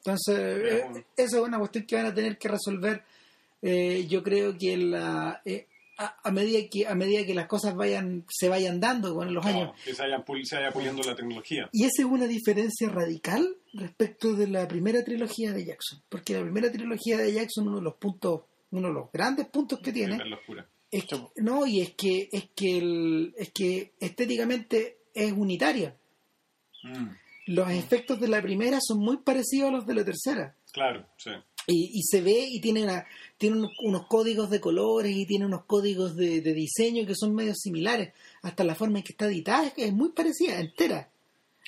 Entonces, 0.04 0.38
Es 0.38 0.98
eh, 0.98 1.06
esa 1.18 1.38
es 1.38 1.44
una 1.44 1.60
cuestión 1.60 1.86
que 1.86 1.96
van 1.96 2.06
a 2.08 2.14
tener 2.14 2.38
que 2.38 2.48
resolver. 2.48 3.04
eh, 3.62 4.08
yo 4.10 4.24
creo 4.24 4.58
que 4.58 4.76
la, 4.78 5.42
eh, 5.46 5.68
a, 6.00 6.18
a 6.24 6.32
medida 6.32 6.60
que 6.72 6.88
a 6.88 6.96
medida 6.96 7.24
que 7.26 7.36
las 7.36 7.46
cosas 7.46 7.76
vayan 7.76 8.26
se 8.28 8.50
vayan 8.50 8.80
dando 8.80 9.14
con 9.14 9.32
los 9.32 9.46
años. 9.46 9.72
Que 9.86 9.94
se 9.94 10.02
vaya, 10.02 10.26
pul- 10.26 10.44
se 10.44 10.56
vaya 10.56 10.72
puliendo 10.72 11.04
la 11.04 11.16
tecnología. 11.16 11.70
Y 11.72 11.84
esa 11.84 12.02
es 12.02 12.06
una 12.06 12.26
diferencia 12.26 12.90
radical 12.90 13.56
respecto 13.74 14.34
de 14.34 14.48
la 14.48 14.68
primera 14.68 15.04
trilogía 15.04 15.52
de 15.52 15.64
Jackson. 15.66 16.02
Porque 16.10 16.34
la 16.34 16.42
primera 16.42 16.72
trilogía 16.72 17.18
de 17.18 17.32
Jackson, 17.34 17.68
uno 17.68 17.78
de 17.78 17.84
los 17.84 17.94
puntos, 17.96 18.42
uno 18.72 18.88
de 18.88 18.94
los 18.96 19.12
grandes 19.12 19.46
puntos 19.50 19.80
que 19.80 19.92
tiene, 19.94 20.16
es 20.90 21.06
que, 21.06 21.22
no, 21.36 21.68
y 21.68 21.82
es 21.82 21.92
que, 21.92 22.30
es 22.32 22.50
que 22.56 22.78
el- 22.80 23.34
es 23.38 23.52
que 23.52 23.92
estéticamente 24.00 24.98
es 25.14 25.32
unitaria. 25.34 25.96
Mm, 26.84 27.10
Los 27.48 27.70
efectos 27.72 28.20
de 28.20 28.28
la 28.28 28.42
primera 28.42 28.80
son 28.82 29.00
muy 29.00 29.18
parecidos 29.18 29.70
a 29.70 29.72
los 29.72 29.86
de 29.88 29.94
la 29.96 30.06
tercera. 30.06 30.56
claro, 30.72 31.06
sí. 31.18 31.32
Y, 31.68 32.00
y 32.00 32.02
se 32.02 32.22
ve 32.22 32.48
y 32.50 32.60
tiene, 32.60 32.84
una, 32.84 33.06
tiene 33.38 33.58
unos, 33.58 33.72
unos 33.84 34.08
códigos 34.08 34.50
de 34.50 34.60
colores 34.60 35.16
y 35.16 35.28
tiene 35.28 35.46
unos 35.46 35.66
códigos 35.66 36.16
de, 36.16 36.42
de 36.42 36.54
diseño 36.56 37.06
que 37.06 37.14
son 37.16 37.36
medio 37.36 37.54
similares. 37.54 38.14
Hasta 38.42 38.64
la 38.64 38.74
forma 38.74 38.98
en 38.98 39.04
que 39.04 39.12
está 39.14 39.26
editada 39.28 39.68
es, 39.68 39.74
es 39.78 39.94
muy 39.94 40.10
parecida, 40.10 40.60
entera. 40.60 41.08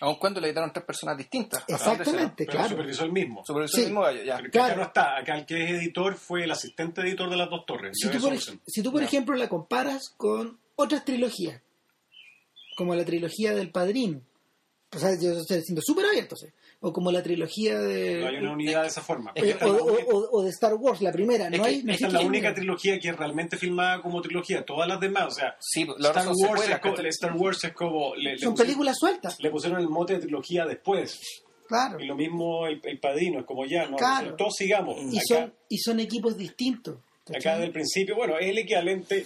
Aun 0.02 0.16
cuando 0.16 0.42
le 0.42 0.48
editaron 0.48 0.74
tres 0.74 0.84
personas 0.86 1.16
distintas. 1.16 1.64
Exactamente, 1.68 2.46
Pero 2.46 2.52
claro. 2.52 2.70
supervisó 2.70 3.04
el 3.06 3.12
mismo. 3.12 3.44
El 3.48 3.70
Sí. 3.70 3.82
mismo 3.82 4.02
gallo, 4.02 4.24
ya. 4.24 4.38
Pero 4.38 4.50
Claro. 4.52 4.66
acá 4.74 4.76
no 4.78 4.84
está. 4.88 5.18
Acá 5.18 5.38
el 5.38 5.46
que 5.46 5.64
es 5.64 5.70
editor 5.70 6.16
fue 6.16 6.44
el 6.46 6.52
asistente 6.52 7.02
editor 7.02 7.30
de 7.30 7.38
las 7.38 7.50
dos 7.52 7.64
torres. 7.68 7.92
Si 7.94 8.10
tú, 8.10 8.20
por, 8.20 8.32
Olsen. 8.32 8.60
si 8.66 8.82
tú, 8.82 8.92
por 8.92 9.02
Ya. 9.02 9.08
ejemplo, 9.08 9.36
la 9.36 9.48
comparas 9.48 10.10
con 10.18 10.58
otras 10.76 11.06
trilogías, 11.06 11.62
como 12.76 12.96
la 12.96 13.06
trilogía 13.06 13.54
del 13.54 13.70
Padrino, 13.70 14.22
o 14.96 15.00
sea, 15.00 15.10
yo 15.20 15.32
estoy 15.40 15.62
siendo 15.62 15.82
súper 15.84 16.06
abierto, 16.06 16.36
¿sí? 16.36 16.48
o 16.82 16.92
como 16.92 17.12
la 17.12 17.24
trilogía 17.24 17.80
de... 17.80 18.20
No 18.22 18.28
hay 18.28 18.36
una 18.38 18.52
unidad 18.52 18.82
de 18.82 18.88
esa 18.90 19.02
forma. 19.02 19.32
es 19.36 19.44
que 19.44 19.50
eh, 19.50 19.54
Esta 19.54 19.68
o, 19.68 19.74
la 19.74 19.82
o- 19.82 20.18
o- 20.18 20.30
o 20.40 20.44
de 20.44 20.50
Star 20.50 20.74
Wars, 20.76 21.02
la 21.02 21.12
primera, 21.12 21.46
Es 21.48 21.52
no 21.58 21.64
que 21.64 21.70
hay... 21.70 21.84
no 21.84 21.94
esta 21.94 22.08
es 22.08 22.14
la 22.14 22.20
única 22.22 22.54
trilogía 22.54 23.00
que 23.00 23.10
es 23.10 23.16
realmente 23.18 23.58
filmada 23.58 24.02
como 24.02 24.22
trilogía. 24.22 24.66
Todas 24.66 24.88
las 24.88 25.00
demás, 25.00 25.26
o 25.28 25.32
sea, 25.32 25.56
Sí, 25.60 25.86
la 25.98 26.10
Star, 26.10 26.28
Wars 26.28 26.80
como. 26.82 26.96
Star 27.08 27.34
Wars 27.38 27.64
es 27.64 27.74
como... 27.74 28.16
Le, 28.16 28.34
le 28.34 28.40
Son 28.40 28.52
pusieron- 28.54 28.56
películas 28.58 28.98
sueltas, 29.00 29.36
Le 29.40 29.50
pusieron 29.50 29.80
el 29.80 29.88
mote 29.90 30.14
de 30.14 30.20
trilogía 30.20 30.66
después. 30.66 31.20
claro. 31.68 32.00
Y 32.00 32.06
lo 32.06 32.16
mismo 32.16 32.68
el, 32.68 32.82
el 32.84 33.00
padrino, 33.00 33.40
es 33.40 33.46
como 33.46 33.66
ya, 33.66 33.88
no, 33.88 33.96
Claro. 33.98 34.36
todos 34.36 34.54
sigamos. 34.58 34.98
Y 35.12 35.18
Acá, 35.20 35.26
son, 35.28 35.54
y 35.70 35.78
son 35.78 36.00
equipos 36.02 36.38
distintos. 36.38 36.98
acá 37.34 37.58
del 37.58 37.72
principio, 37.72 38.16
bueno, 38.16 38.38
es 38.38 38.48
el 38.50 38.58
equivalente 38.58 39.26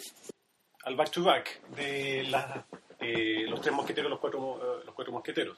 al 0.86 0.95
back 0.95 1.09
to 1.12 1.24
back 1.24 1.59
de 1.75 2.24
las, 2.29 2.63
eh, 3.00 3.46
los 3.48 3.62
tres 3.62 3.74
mosqueteros, 3.74 4.10
los 4.10 4.20
cuatro, 4.20 4.60
eh, 4.62 4.84
los 4.86 4.96
cuatro 4.96 5.13
mosqueteros. 5.13 5.58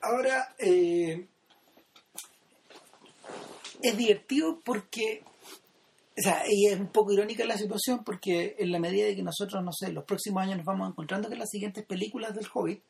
Ahora, 0.00 0.54
eh, 0.58 1.26
es 3.82 3.96
divertido 3.96 4.60
porque, 4.64 5.22
o 6.16 6.20
sea, 6.22 6.42
y 6.48 6.66
es 6.66 6.78
un 6.78 6.88
poco 6.88 7.12
irónica 7.12 7.44
la 7.44 7.58
situación 7.58 8.04
porque 8.04 8.56
en 8.58 8.72
la 8.72 8.78
medida 8.78 9.06
de 9.06 9.16
que 9.16 9.22
nosotros, 9.22 9.62
no 9.62 9.72
sé, 9.72 9.92
los 9.92 10.04
próximos 10.04 10.42
años 10.42 10.56
nos 10.56 10.66
vamos 10.66 10.88
encontrando 10.88 11.28
que 11.28 11.36
las 11.36 11.50
siguientes 11.50 11.84
películas 11.84 12.34
del 12.34 12.46
Hobbit, 12.52 12.82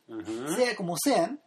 sea 0.57 0.77
como 0.77 0.97
sean, 1.03 1.41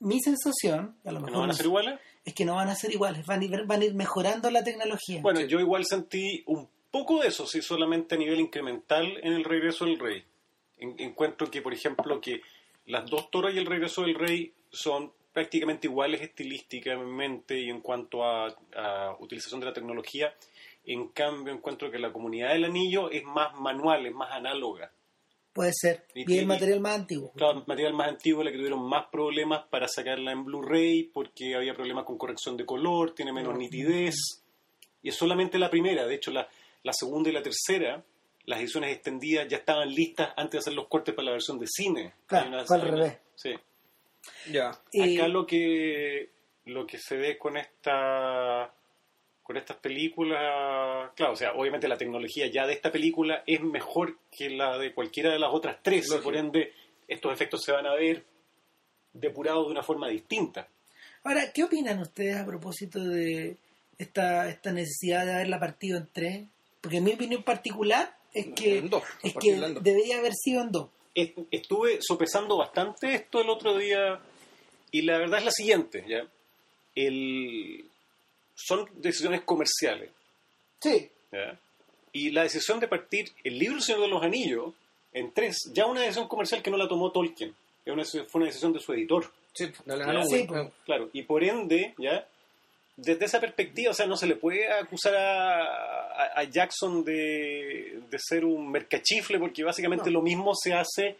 mi 0.00 0.20
sensación, 0.20 0.96
a 1.04 1.12
lo 1.12 1.18
¿Que 1.18 1.26
mejor 1.26 1.32
¿No 1.32 1.40
van 1.40 1.50
a 1.50 1.54
ser 1.54 1.66
iguales? 1.66 2.00
es 2.24 2.34
que 2.34 2.44
no 2.44 2.54
van 2.56 2.68
a 2.68 2.74
ser 2.74 2.92
iguales, 2.92 3.24
van 3.26 3.40
a 3.40 3.44
ir, 3.44 3.64
van 3.66 3.82
a 3.82 3.84
ir 3.84 3.94
mejorando 3.94 4.50
la 4.50 4.62
tecnología. 4.62 5.20
Bueno, 5.22 5.40
yo 5.40 5.60
igual 5.60 5.84
sentí 5.84 6.42
un 6.46 6.68
poco 6.90 7.20
de 7.20 7.28
eso, 7.28 7.46
sí, 7.46 7.62
solamente 7.62 8.14
a 8.14 8.18
nivel 8.18 8.40
incremental 8.40 9.06
en 9.22 9.32
el 9.32 9.44
regreso 9.44 9.84
del 9.84 9.98
rey. 9.98 10.24
En- 10.80 10.96
encuentro 10.98 11.50
que, 11.50 11.62
por 11.62 11.72
ejemplo, 11.72 12.20
que 12.20 12.40
las 12.86 13.08
dos 13.08 13.30
torres 13.30 13.54
y 13.54 13.58
el 13.58 13.66
regreso 13.66 14.02
del 14.02 14.14
rey 14.14 14.52
son 14.70 15.12
prácticamente 15.32 15.86
iguales 15.86 16.20
estilísticamente 16.22 17.58
y 17.60 17.70
en 17.70 17.80
cuanto 17.80 18.24
a, 18.24 18.46
a 18.76 19.16
utilización 19.20 19.60
de 19.60 19.66
la 19.66 19.72
tecnología. 19.72 20.34
En 20.84 21.08
cambio, 21.08 21.52
encuentro 21.52 21.90
que 21.90 21.98
la 21.98 22.12
comunidad 22.12 22.52
del 22.52 22.64
anillo 22.64 23.10
es 23.10 23.22
más 23.24 23.54
manual, 23.60 24.06
es 24.06 24.14
más 24.14 24.32
análoga. 24.32 24.90
Puede 25.52 25.72
ser, 25.74 26.06
y 26.14 26.38
el 26.38 26.46
material 26.46 26.80
más 26.80 26.94
antiguo. 26.94 27.32
Claro, 27.32 27.64
material 27.66 27.92
más 27.92 28.08
antiguo, 28.08 28.44
la 28.44 28.52
que 28.52 28.56
tuvieron 28.56 28.88
más 28.88 29.06
problemas 29.10 29.66
para 29.68 29.88
sacarla 29.88 30.30
en 30.30 30.44
Blu-ray 30.44 31.10
porque 31.12 31.56
había 31.56 31.74
problemas 31.74 32.04
con 32.04 32.16
corrección 32.16 32.56
de 32.56 32.64
color, 32.64 33.14
tiene 33.14 33.32
menos 33.32 33.58
nitidez. 33.58 34.14
Y 35.02 35.08
es 35.08 35.16
solamente 35.16 35.58
la 35.58 35.68
primera. 35.68 36.06
De 36.06 36.14
hecho, 36.14 36.30
la, 36.30 36.48
la 36.84 36.92
segunda 36.92 37.30
y 37.30 37.32
la 37.32 37.42
tercera, 37.42 38.02
las 38.50 38.60
ediciones 38.60 38.92
extendidas 38.94 39.48
ya 39.48 39.56
estaban 39.58 39.88
listas 39.94 40.30
antes 40.36 40.52
de 40.52 40.58
hacer 40.58 40.72
los 40.74 40.88
cortes 40.88 41.14
para 41.14 41.26
la 41.26 41.32
versión 41.32 41.58
de 41.58 41.66
cine. 41.68 42.12
Claro, 42.26 42.48
una- 42.48 42.64
fue 42.66 42.76
al 42.76 42.82
una- 42.82 42.90
revés. 42.96 43.18
Sí. 43.34 43.54
Ya. 44.52 44.72
Y- 44.92 45.16
Acá 45.18 45.28
lo 45.28 45.46
que 45.46 46.30
lo 46.66 46.86
que 46.86 46.98
se 46.98 47.16
ve 47.16 47.38
con 47.38 47.56
esta 47.56 48.72
con 49.42 49.56
estas 49.56 49.78
películas, 49.78 51.10
claro, 51.16 51.32
o 51.32 51.36
sea, 51.36 51.52
obviamente 51.54 51.88
la 51.88 51.96
tecnología 51.96 52.46
ya 52.46 52.66
de 52.66 52.74
esta 52.74 52.92
película 52.92 53.42
es 53.46 53.60
mejor 53.60 54.18
que 54.30 54.48
la 54.50 54.78
de 54.78 54.92
cualquiera 54.94 55.32
de 55.32 55.40
las 55.40 55.50
otras 55.52 55.78
tres, 55.82 56.08
Lógico. 56.08 56.24
por 56.24 56.36
ende 56.36 56.72
estos 57.08 57.32
efectos 57.32 57.62
se 57.64 57.72
van 57.72 57.86
a 57.86 57.94
ver 57.94 58.24
depurados 59.12 59.66
de 59.66 59.72
una 59.72 59.82
forma 59.82 60.08
distinta. 60.08 60.68
Ahora, 61.24 61.52
¿qué 61.52 61.64
opinan 61.64 61.98
ustedes 61.98 62.36
a 62.36 62.46
propósito 62.46 63.02
de 63.02 63.56
esta, 63.98 64.48
esta 64.48 64.70
necesidad 64.72 65.26
de 65.26 65.34
haberla 65.34 65.58
partido 65.58 65.98
en 65.98 66.08
tres? 66.12 66.46
Porque 66.80 67.00
mi 67.00 67.12
opinión 67.14 67.42
particular 67.42 68.16
es 68.34 68.46
que, 68.54 68.78
En 68.78 68.90
dos, 68.90 69.02
es 69.22 69.34
que 69.34 69.54
dos. 69.56 69.82
debería 69.82 70.18
haber 70.18 70.32
sido 70.34 70.62
en 70.62 70.70
dos. 70.72 70.88
Est- 71.14 71.38
Estuve 71.50 71.98
sopesando 72.00 72.56
bastante 72.56 73.14
esto 73.14 73.40
el 73.40 73.50
otro 73.50 73.76
día 73.76 74.20
y 74.92 75.02
la 75.02 75.18
verdad 75.18 75.40
es 75.40 75.44
la 75.46 75.50
siguiente, 75.52 76.04
¿ya? 76.08 76.26
El, 76.94 77.84
son 78.54 78.88
decisiones 78.96 79.42
comerciales. 79.42 80.10
Sí. 80.80 81.08
¿ya? 81.32 81.58
Y 82.12 82.30
la 82.30 82.42
decisión 82.42 82.80
de 82.80 82.88
partir 82.88 83.30
el 83.44 83.58
libro 83.58 83.76
El 83.76 83.82
Señor 83.82 84.02
de 84.02 84.08
los 84.08 84.22
Anillos 84.22 84.74
en 85.12 85.32
tres, 85.32 85.56
ya 85.72 85.86
una 85.86 86.02
decisión 86.02 86.28
comercial 86.28 86.62
que 86.62 86.70
no 86.70 86.76
la 86.76 86.88
tomó 86.88 87.10
Tolkien, 87.10 87.54
fue 87.84 87.92
una 88.34 88.46
decisión 88.46 88.72
de 88.72 88.80
su 88.80 88.92
editor. 88.92 89.30
Sí, 89.52 89.66
dale 89.84 90.04
Ya. 90.04 90.20
a 90.20 90.24
Sí, 90.24 90.44
pues. 90.46 90.68
Claro, 90.84 91.10
y 91.12 91.22
por 91.22 91.42
ende, 91.42 91.94
¿ya? 91.98 92.26
Desde 93.02 93.24
esa 93.24 93.40
perspectiva, 93.40 93.90
o 93.92 93.94
sea, 93.94 94.06
no 94.06 94.16
se 94.16 94.26
le 94.26 94.36
puede 94.36 94.70
acusar 94.72 95.14
a, 95.16 95.62
a- 95.64 96.40
a 96.40 96.44
Jackson 96.44 97.04
de, 97.04 98.00
de 98.10 98.18
ser 98.18 98.44
un 98.44 98.70
mercachifle, 98.70 99.38
porque 99.38 99.64
básicamente 99.64 100.06
No. 100.06 100.18
lo 100.18 100.22
mismo 100.22 100.52
se 100.54 100.72
hace 100.74 101.16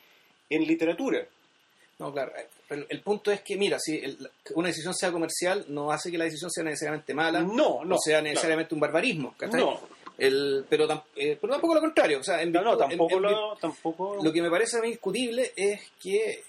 en 0.49 0.67
literatura. 0.67 1.25
No, 1.99 2.13
claro. 2.13 2.33
El, 2.71 2.87
el 2.89 3.01
punto 3.03 3.31
es 3.31 3.43
que, 3.43 3.57
mira, 3.57 3.79
si 3.79 3.97
el- 3.99 4.31
una 4.55 4.69
decisión 4.69 4.95
sea 4.95 5.13
comercial, 5.13 5.65
no 5.69 5.91
hace 5.93 6.11
que 6.11 6.19
la 6.19 6.25
decisión 6.25 6.51
sea 6.51 6.65
necesariamente 6.65 7.15
mala. 7.15 7.41
No, 7.41 7.85
no, 7.85 7.97
O 7.97 7.99
sea 7.99 8.19
claro. 8.21 8.25
necesariamente 8.25 8.75
un 8.75 8.81
barbarismo. 8.81 9.35
¿cachai? 9.37 9.61
No. 9.61 9.81
El, 10.19 10.67
pero, 10.69 10.87
tam- 10.87 11.03
eh, 11.17 11.39
pero 11.41 11.53
tampoco 11.55 11.75
lo 11.75 11.81
contrario. 11.81 12.21
O 12.21 12.23
sea, 12.23 12.43
en 12.43 12.53
No, 12.53 12.63
no, 12.63 12.73
en- 12.75 12.79
tampoco 12.79 13.17
en 13.17 13.23
lo, 13.23 13.57
tampoco... 13.57 14.17
vir- 14.19 14.25
lo 14.25 14.33
que 14.33 14.43
me 14.43 14.51
parece 14.51 14.77
a 14.79 14.83
mí 14.83 14.89
discutible 14.89 15.53
es 15.57 15.81
que. 16.03 16.43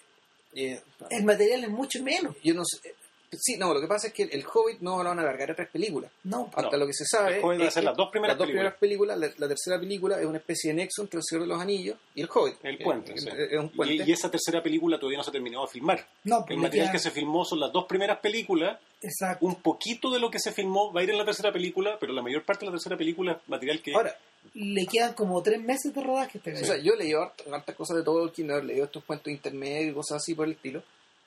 eh, 0.55 0.81
El 1.09 1.23
material 1.23 1.63
es 1.63 1.69
mucho 1.69 2.03
menos. 2.03 2.35
yo 2.43 2.53
no 2.53 2.63
sé. 2.65 2.93
Sí, 3.33 3.55
no, 3.57 3.73
lo 3.73 3.79
que 3.79 3.87
pasa 3.87 4.07
es 4.07 4.13
que 4.13 4.23
el 4.23 4.43
Hobbit 4.45 4.81
no 4.81 5.01
lo 5.01 5.09
van 5.09 5.19
a 5.19 5.21
alargar 5.21 5.51
a 5.51 5.55
tres 5.55 5.69
películas. 5.69 6.11
No, 6.25 6.49
Hasta 6.53 6.71
No. 6.71 6.77
lo 6.79 6.85
que 6.87 6.93
se 6.93 7.05
sabe. 7.05 7.37
El 7.37 7.43
Hobbit 7.45 7.61
va 7.61 7.67
a 7.67 7.71
ser 7.71 7.83
las 7.85 7.95
dos 7.95 8.09
primeras 8.11 8.33
las 8.33 8.39
dos 8.39 8.47
primeras 8.47 8.73
películas. 8.75 9.17
La, 9.17 9.27
la 9.37 9.47
tercera 9.47 9.79
película 9.79 10.19
es 10.19 10.25
una 10.25 10.37
especie 10.39 10.71
de 10.71 10.75
nexo 10.75 11.01
entre 11.03 11.17
el 11.19 11.23
Señor 11.23 11.43
de 11.43 11.47
los 11.47 11.61
Anillos 11.61 11.97
y 12.13 12.21
el 12.21 12.29
Hobbit. 12.33 12.55
El 12.63 12.75
Eh, 12.75 12.83
puente, 12.83 13.17
sí. 13.17 13.29
Es 13.29 13.57
un 13.59 13.69
puente. 13.69 13.95
Y, 14.03 14.09
y 14.09 14.11
esa 14.11 14.29
tercera 14.29 14.61
película 14.61 14.99
todavía 14.99 15.17
no 15.17 15.23
se 15.23 15.29
ha 15.29 15.33
terminado 15.33 15.65
de 15.65 15.71
filmar. 15.71 16.05
no, 16.25 16.45
El 16.49 16.57
material 16.57 16.91
que 16.91 16.99
se 16.99 17.09
filmó 17.11 17.45
son 17.45 17.61
las 17.61 17.71
dos 17.71 17.85
primeras 17.85 18.19
películas. 18.19 18.77
Exacto. 19.01 19.45
Un 19.45 19.55
poquito 19.55 20.11
de 20.11 20.19
lo 20.19 20.29
que 20.29 20.39
se 20.39 20.51
filmó 20.51 20.91
va 20.91 20.99
a 20.99 21.03
ir 21.03 21.09
en 21.11 21.17
la 21.17 21.25
tercera 21.25 21.53
película, 21.53 21.97
pero 21.99 22.11
la 22.13 22.21
mayor 22.21 22.43
parte 22.43 22.65
de 22.65 22.71
la 22.71 22.73
tercera 22.73 22.97
película 22.97 23.31
es 23.31 23.37
material 23.49 23.81
que... 23.81 23.93
Ahora, 23.95 24.15
Le 24.55 24.85
quedan 24.87 25.13
como 25.13 25.41
tres 25.41 25.61
meses 25.61 25.93
de 25.95 26.01
rodaje. 26.03 26.37
Este 26.37 26.51
O 26.53 26.65
sea, 26.65 26.77
yo 26.77 26.93
he 26.93 26.97
leído 26.97 27.21
hart- 27.21 27.47
hartas 27.51 27.75
cosas 27.75 27.95
de 27.97 28.03
Tolkien, 28.03 28.51
he 28.51 28.61
leído 28.61 28.85
estos 28.85 29.03
cuentos 29.05 29.31
intermedios 29.31 29.91
y 29.91 29.95
cosas 29.95 30.17
así 30.17 30.35
por 30.35 30.45
el 30.47 30.51
estilo, 30.53 30.83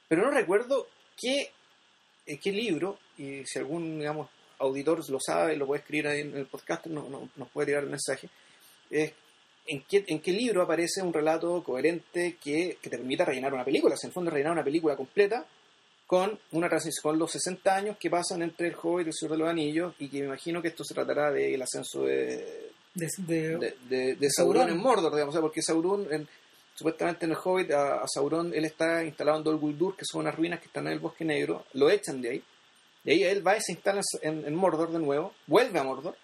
pero 0.07 0.23
no 0.23 0.31
recuerdo 0.31 0.87
qué, 1.21 1.51
qué 2.25 2.53
libro, 2.53 2.99
y 3.19 3.45
si 3.45 3.59
algún, 3.59 3.99
digamos, 3.99 4.29
auditor 4.59 5.09
lo 5.11 5.19
sabe, 5.21 5.57
lo 5.57 5.67
puede 5.67 5.81
escribir 5.81 6.09
ahí 6.09 6.21
en 6.21 6.37
el 6.37 6.47
podcast, 6.47 6.87
no, 6.87 7.09
no- 7.09 7.29
nos 7.37 7.49
puede 7.51 7.67
tirar 7.67 7.85
el 7.85 7.91
mensaje, 7.91 8.29
es 8.91 9.13
en 9.67 9.83
qué, 9.89 10.05
en 10.09 10.21
qué 10.21 10.33
libro 10.33 10.63
aparece 10.63 11.03
un 11.03 11.13
relato 11.13 11.63
coherente 11.63 12.37
que, 12.43 12.77
que 12.81 12.91
te 12.91 12.99
permita 12.99 13.25
rellenar 13.25 13.53
una 13.55 13.65
película, 13.65 13.95
o 13.95 13.97
sea, 13.99 14.09
en 14.09 14.11
el 14.11 14.15
fondo 14.15 14.31
rellenar 14.31 14.53
una 14.53 14.65
película 14.65 14.95
completa 14.97 15.47
con 16.07 16.39
una 16.53 16.69
transición 16.69 17.03
con 17.03 17.19
los 17.19 17.33
60 17.33 17.75
años 17.75 17.97
que 17.99 18.11
pasan 18.11 18.43
entre 18.43 18.69
el 18.69 18.75
Hobbit 18.81 19.07
y 19.07 19.09
el 19.09 19.15
Señor 19.15 19.33
de 19.33 19.39
los 19.39 19.49
Anillos, 19.49 19.95
y 19.99 20.09
que 20.09 20.21
me 20.21 20.27
imagino 20.27 20.61
que 20.61 20.69
esto 20.69 20.85
se 20.85 20.93
tratará 20.95 21.31
del 21.31 21.61
ascenso 21.63 22.05
de, 22.05 22.71
de, 22.95 23.09
de- 23.19 23.57
de, 23.59 23.75
de, 23.89 24.15
de 24.17 24.31
Sauron 24.31 24.63
Sauron. 24.63 24.77
en 24.77 24.83
Mordor, 24.83 25.13
digamos, 25.13 25.33
o 25.35 25.37
sea, 25.37 25.41
porque 25.41 25.63
Sauron, 25.63 26.07
en- 26.13 26.29
supuestamente 26.75 27.25
en 27.27 27.33
el 27.33 27.39
Hobbit, 27.43 27.71
a, 27.73 28.03
a 28.03 28.09
Sauron, 28.09 28.53
él 28.55 28.65
está 28.65 29.05
instalado 29.05 29.39
en 29.39 29.45
Dol 29.45 29.59
Guldur, 29.59 29.97
que 29.97 30.05
son 30.05 30.23
unas 30.23 30.35
ruinas 30.35 30.61
que 30.61 30.67
están 30.67 30.87
en 30.87 30.95
el 30.95 30.99
Bosque 30.99 31.25
Negro, 31.25 31.65
lo 31.75 31.89
echan 31.91 32.21
de 32.21 32.31
ahí, 32.31 32.45
y 33.05 33.11
ahí 33.11 33.23
él 33.25 33.47
va 33.47 33.57
y 33.57 33.61
se 33.61 33.73
instala 33.73 34.01
en, 34.23 34.47
en 34.47 34.55
Mordor 34.55 34.91
de 34.91 34.99
nuevo, 34.99 35.33
vuelve 35.47 35.79
a 35.79 35.83
Mordor, 35.85 36.17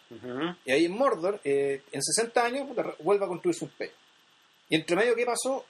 y 0.65 0.73
ahí 0.73 0.85
en 0.87 0.93
Mordor, 0.93 1.41
eh, 1.45 1.83
en 1.93 2.03
60 2.03 2.45
años, 2.45 2.67
puta, 2.69 2.95
vuelve 3.01 3.25
a 3.25 3.29
construirse 3.29 3.65
un 3.65 3.71
imperio. 3.71 3.95
Y 4.69 4.77
entre 4.77 4.97
medio, 4.97 5.15
¿qué 5.15 5.27
pasó? 5.27 5.65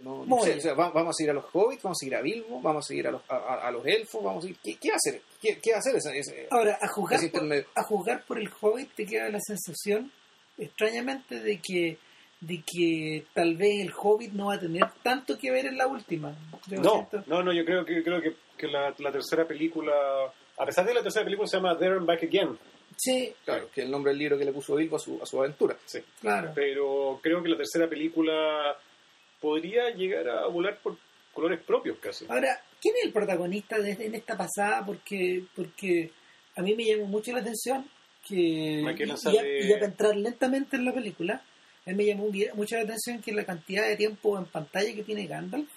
No, 0.00 0.24
sé, 0.44 0.56
o 0.56 0.60
sea, 0.62 0.74
va- 0.74 0.90
vamos 0.90 1.10
a 1.10 1.12
seguir 1.18 1.30
a 1.30 1.34
los 1.34 1.44
hobbits, 1.52 1.82
vamos 1.82 1.98
a 1.98 2.00
seguir 2.00 2.16
a 2.16 2.22
Bilbo, 2.22 2.60
vamos 2.62 2.84
a 2.84 2.88
seguir 2.88 3.06
a 3.06 3.10
los, 3.10 3.22
a, 3.28 3.36
a- 3.36 3.68
a 3.68 3.70
los 3.70 3.84
elfos, 3.86 4.24
vamos 4.24 4.38
a 4.38 4.46
seguir... 4.48 4.58
¿Qué, 4.64 4.76
qué 4.80 4.88
va 4.88 4.94
a 4.94 4.96
hacer? 4.96 5.22
¿Qué, 5.42 5.58
qué 5.60 5.70
va 5.72 5.76
a 5.76 5.80
hacer 5.80 5.96
ese, 5.96 6.18
ese- 6.18 6.48
Ahora, 6.50 6.78
a 6.80 6.88
juzgar, 6.88 7.20
por, 7.30 7.66
a 7.74 7.82
juzgar 7.84 8.24
por 8.24 8.38
el 8.40 8.50
Hobbit 8.60 8.94
te 8.94 9.04
queda 9.06 9.28
la 9.28 9.40
sensación, 9.40 10.10
extrañamente, 10.56 11.40
de 11.40 11.60
que 11.60 11.98
de 12.40 12.62
que 12.66 13.24
tal 13.34 13.56
vez 13.56 13.80
el 13.86 13.92
Hobbit 13.96 14.32
no 14.32 14.46
va 14.46 14.54
a 14.54 14.60
tener 14.60 14.82
tanto 15.02 15.36
que 15.38 15.50
ver 15.50 15.66
en 15.66 15.76
la 15.76 15.86
última. 15.86 16.34
Yo 16.66 16.80
No, 16.80 17.08
no, 17.26 17.42
no, 17.42 17.52
yo 17.52 17.64
creo 17.64 17.84
que, 17.84 18.02
creo 18.02 18.20
que, 18.20 18.34
que 18.56 18.66
la, 18.66 18.94
la 18.98 19.12
tercera 19.12 19.46
película, 19.46 19.92
a 20.56 20.66
pesar 20.66 20.84
de 20.84 20.90
que 20.92 20.98
la 20.98 21.02
tercera 21.02 21.24
película 21.24 21.46
se 21.46 21.56
llama 21.56 21.76
There 21.78 21.96
and 21.96 22.06
Back 22.06 22.22
Again, 22.24 22.58
Sí, 22.96 23.32
Claro, 23.44 23.70
que 23.72 23.80
es 23.80 23.86
el 23.86 23.90
nombre 23.90 24.10
del 24.12 24.18
libro 24.18 24.36
que 24.36 24.44
le 24.44 24.52
puso 24.52 24.74
Bilbo 24.74 24.96
a 24.96 24.98
su, 24.98 25.18
a 25.22 25.26
su 25.26 25.38
aventura. 25.38 25.76
sí, 25.86 26.00
claro. 26.20 26.52
pero 26.54 27.18
creo 27.22 27.42
que 27.42 27.48
la 27.48 27.56
tercera 27.56 27.88
película 27.88 28.76
podría 29.40 29.90
llegar 29.90 30.28
a 30.28 30.46
volar 30.48 30.78
por 30.82 30.96
colores 31.32 31.60
propios 31.62 31.98
casi. 31.98 32.26
Ahora, 32.28 32.60
¿quién 32.80 32.94
es 32.98 33.04
el 33.06 33.12
protagonista 33.12 33.78
de, 33.78 33.92
en 33.92 34.14
esta 34.14 34.36
pasada? 34.36 34.84
Porque 34.84 35.44
porque 35.54 36.10
a 36.56 36.62
mí 36.62 36.74
me 36.74 36.84
llamó 36.84 37.06
mucho 37.06 37.32
la 37.32 37.40
atención 37.40 37.88
que 38.26 38.34
y, 38.34 38.82
y 38.82 39.38
a, 39.38 39.66
y 39.66 39.72
a 39.72 39.78
entrar 39.78 40.16
lentamente 40.16 40.76
en 40.76 40.84
la 40.84 40.92
película, 40.92 41.42
a 41.90 41.94
mí 41.94 42.04
me 42.04 42.06
llamó 42.06 42.30
mucho 42.54 42.76
la 42.76 42.82
atención 42.82 43.20
que 43.20 43.32
la 43.32 43.44
cantidad 43.44 43.86
de 43.86 43.96
tiempo 43.96 44.38
en 44.38 44.46
pantalla 44.46 44.94
que 44.94 45.02
tiene 45.02 45.26
Gandalf, 45.26 45.68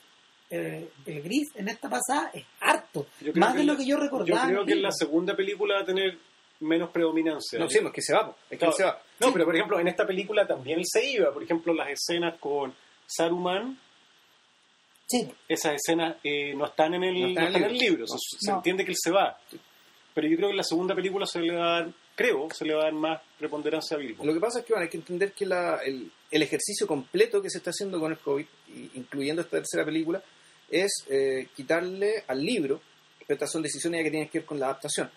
eh, 0.49 0.89
el 1.05 1.21
gris, 1.23 1.49
en 1.55 1.67
esta 1.69 1.89
pasada 1.89 2.29
es 2.33 2.43
harto, 2.59 3.07
Yo 3.21 3.31
creo 3.33 3.41
más 3.41 3.53
que 3.53 3.59
de 3.59 3.63
lo 3.65 3.73
la- 3.73 3.79
que 3.79 3.85
yo 3.85 3.97
Yo 3.97 4.03
recordaba. 4.03 4.45
creo 4.47 4.61
el 4.61 4.67
que 4.67 4.73
en 4.73 4.81
la 4.83 4.91
segunda 4.91 5.35
película 5.35 5.75
va 5.75 5.81
a 5.81 5.85
tener 5.85 6.17
menos 6.59 6.89
predominancia. 6.91 7.57
No, 7.59 7.67
sí, 7.69 7.79
es 7.83 7.91
que 7.91 8.01
se 8.01 8.13
va, 8.13 8.27
po, 8.27 8.35
es 8.43 8.49
que 8.51 8.57
Claro. 8.57 8.71
él 8.71 8.77
se 8.77 8.83
va. 8.85 9.01
No, 9.19 9.33
pero 9.33 9.45
por 9.45 9.55
ejemplo, 9.55 9.79
en 9.79 9.87
esta 9.87 10.05
película 10.07 10.45
también 10.47 10.79
él 10.79 10.85
se 10.87 11.03
iba. 11.11 11.33
Por 11.33 11.43
ejemplo, 11.43 11.73
las 11.73 11.89
escenas 11.89 12.35
con 12.39 12.73
Saruman, 13.07 13.77
Sí, 15.05 15.29
esas 15.47 15.73
escenas 15.75 16.15
eh, 16.23 16.53
no 16.55 16.65
están 16.65 16.93
en 16.93 17.03
el, 17.03 17.13
No 17.19 17.25
en 17.25 17.29
están 17.31 17.47
el 17.47 17.55
en 17.55 17.63
el 17.69 17.77
libro. 17.77 18.07
Se, 18.07 18.17
se 18.39 18.49
No. 18.51 18.57
entiende 18.57 18.85
que 18.85 18.91
él 18.91 18.97
se 18.99 19.11
va. 19.11 19.37
Pero 20.13 20.27
yo 20.27 20.37
creo 20.37 20.47
que 20.49 20.53
en 20.53 20.57
la 20.57 20.63
segunda 20.63 20.95
película 20.95 21.25
se 21.25 21.39
le 21.41 21.53
va 21.55 21.65
a 21.77 21.81
dar, 21.81 21.93
creo, 22.15 22.47
se 22.51 22.65
le 22.65 22.73
va 22.75 22.81
a 22.81 22.83
dar 22.85 22.93
más 22.93 23.21
preponderancia 23.39 23.95
a 23.97 23.99
Bilbo. 23.99 24.23
Lo 24.25 24.33
que 24.33 24.39
pasa 24.39 24.59
es 24.59 24.65
que 24.65 24.73
bueno, 24.73 24.83
hay 24.83 24.89
que 24.89 24.97
entender 24.97 25.31
que 25.33 25.45
la- 25.45 25.77
el, 25.83 26.11
el 26.31 26.41
ejercicio 26.41 26.85
completo 26.87 27.41
que 27.41 27.49
se 27.49 27.57
está 27.57 27.71
haciendo 27.71 27.99
con 27.99 28.11
el 28.11 28.17
COVID, 28.19 28.45
incluyendo 28.95 29.41
esta 29.41 29.57
tercera 29.57 29.85
película, 29.85 30.21
es 30.69 30.91
eh, 31.09 31.47
quitarle 31.55 32.23
al 32.27 32.43
libro, 32.43 32.81
estas 33.27 33.51
son 33.51 33.61
decisiones 33.61 33.99
ya 33.99 34.03
que 34.03 34.11
tienen 34.11 34.29
que 34.29 34.39
ver 34.39 34.45
con 34.45 34.59
la 34.59 34.67
adaptación, 34.67 35.09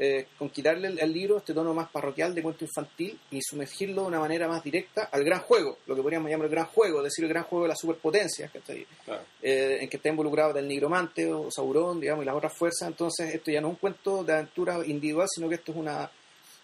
eh, 0.00 0.26
con 0.38 0.50
quitarle 0.50 1.00
al- 1.00 1.12
libro 1.12 1.38
este 1.38 1.52
tono 1.54 1.74
más 1.74 1.88
parroquial 1.90 2.32
de 2.34 2.42
cuento 2.42 2.64
infantil 2.64 3.18
y 3.32 3.40
sumergirlo 3.42 4.02
de 4.02 4.08
una 4.08 4.20
manera 4.20 4.46
más 4.46 4.62
directa 4.62 5.08
al 5.10 5.24
gran 5.24 5.40
juego, 5.40 5.78
lo 5.86 5.96
que 5.96 6.02
podríamos 6.02 6.30
llamar 6.30 6.46
el 6.46 6.52
gran 6.52 6.66
juego, 6.66 6.98
es 6.98 7.04
decir, 7.04 7.24
el 7.24 7.30
gran 7.30 7.44
juego 7.44 7.64
de 7.64 7.68
la 7.70 7.76
superpotencia, 7.76 8.48
¿cachai? 8.48 8.86
Claro. 9.04 9.22
eh, 9.42 9.78
en 9.80 9.88
que 9.88 9.96
está 9.96 10.08
involucrado 10.08 10.56
el 10.56 10.68
nigromante 10.68 11.32
o 11.32 11.50
Sauron, 11.50 11.98
digamos, 12.00 12.22
y 12.22 12.26
las 12.26 12.36
otras 12.36 12.52
fuerzas. 12.52 12.86
Entonces, 12.88 13.34
esto 13.34 13.50
ya 13.50 13.60
no 13.60 13.68
es 13.68 13.72
un 13.74 13.78
cuento 13.80 14.22
de 14.22 14.32
aventura 14.34 14.78
individual, 14.86 15.26
sino 15.28 15.48
que 15.48 15.56
esto 15.56 15.72
es 15.72 15.78
una 15.78 16.08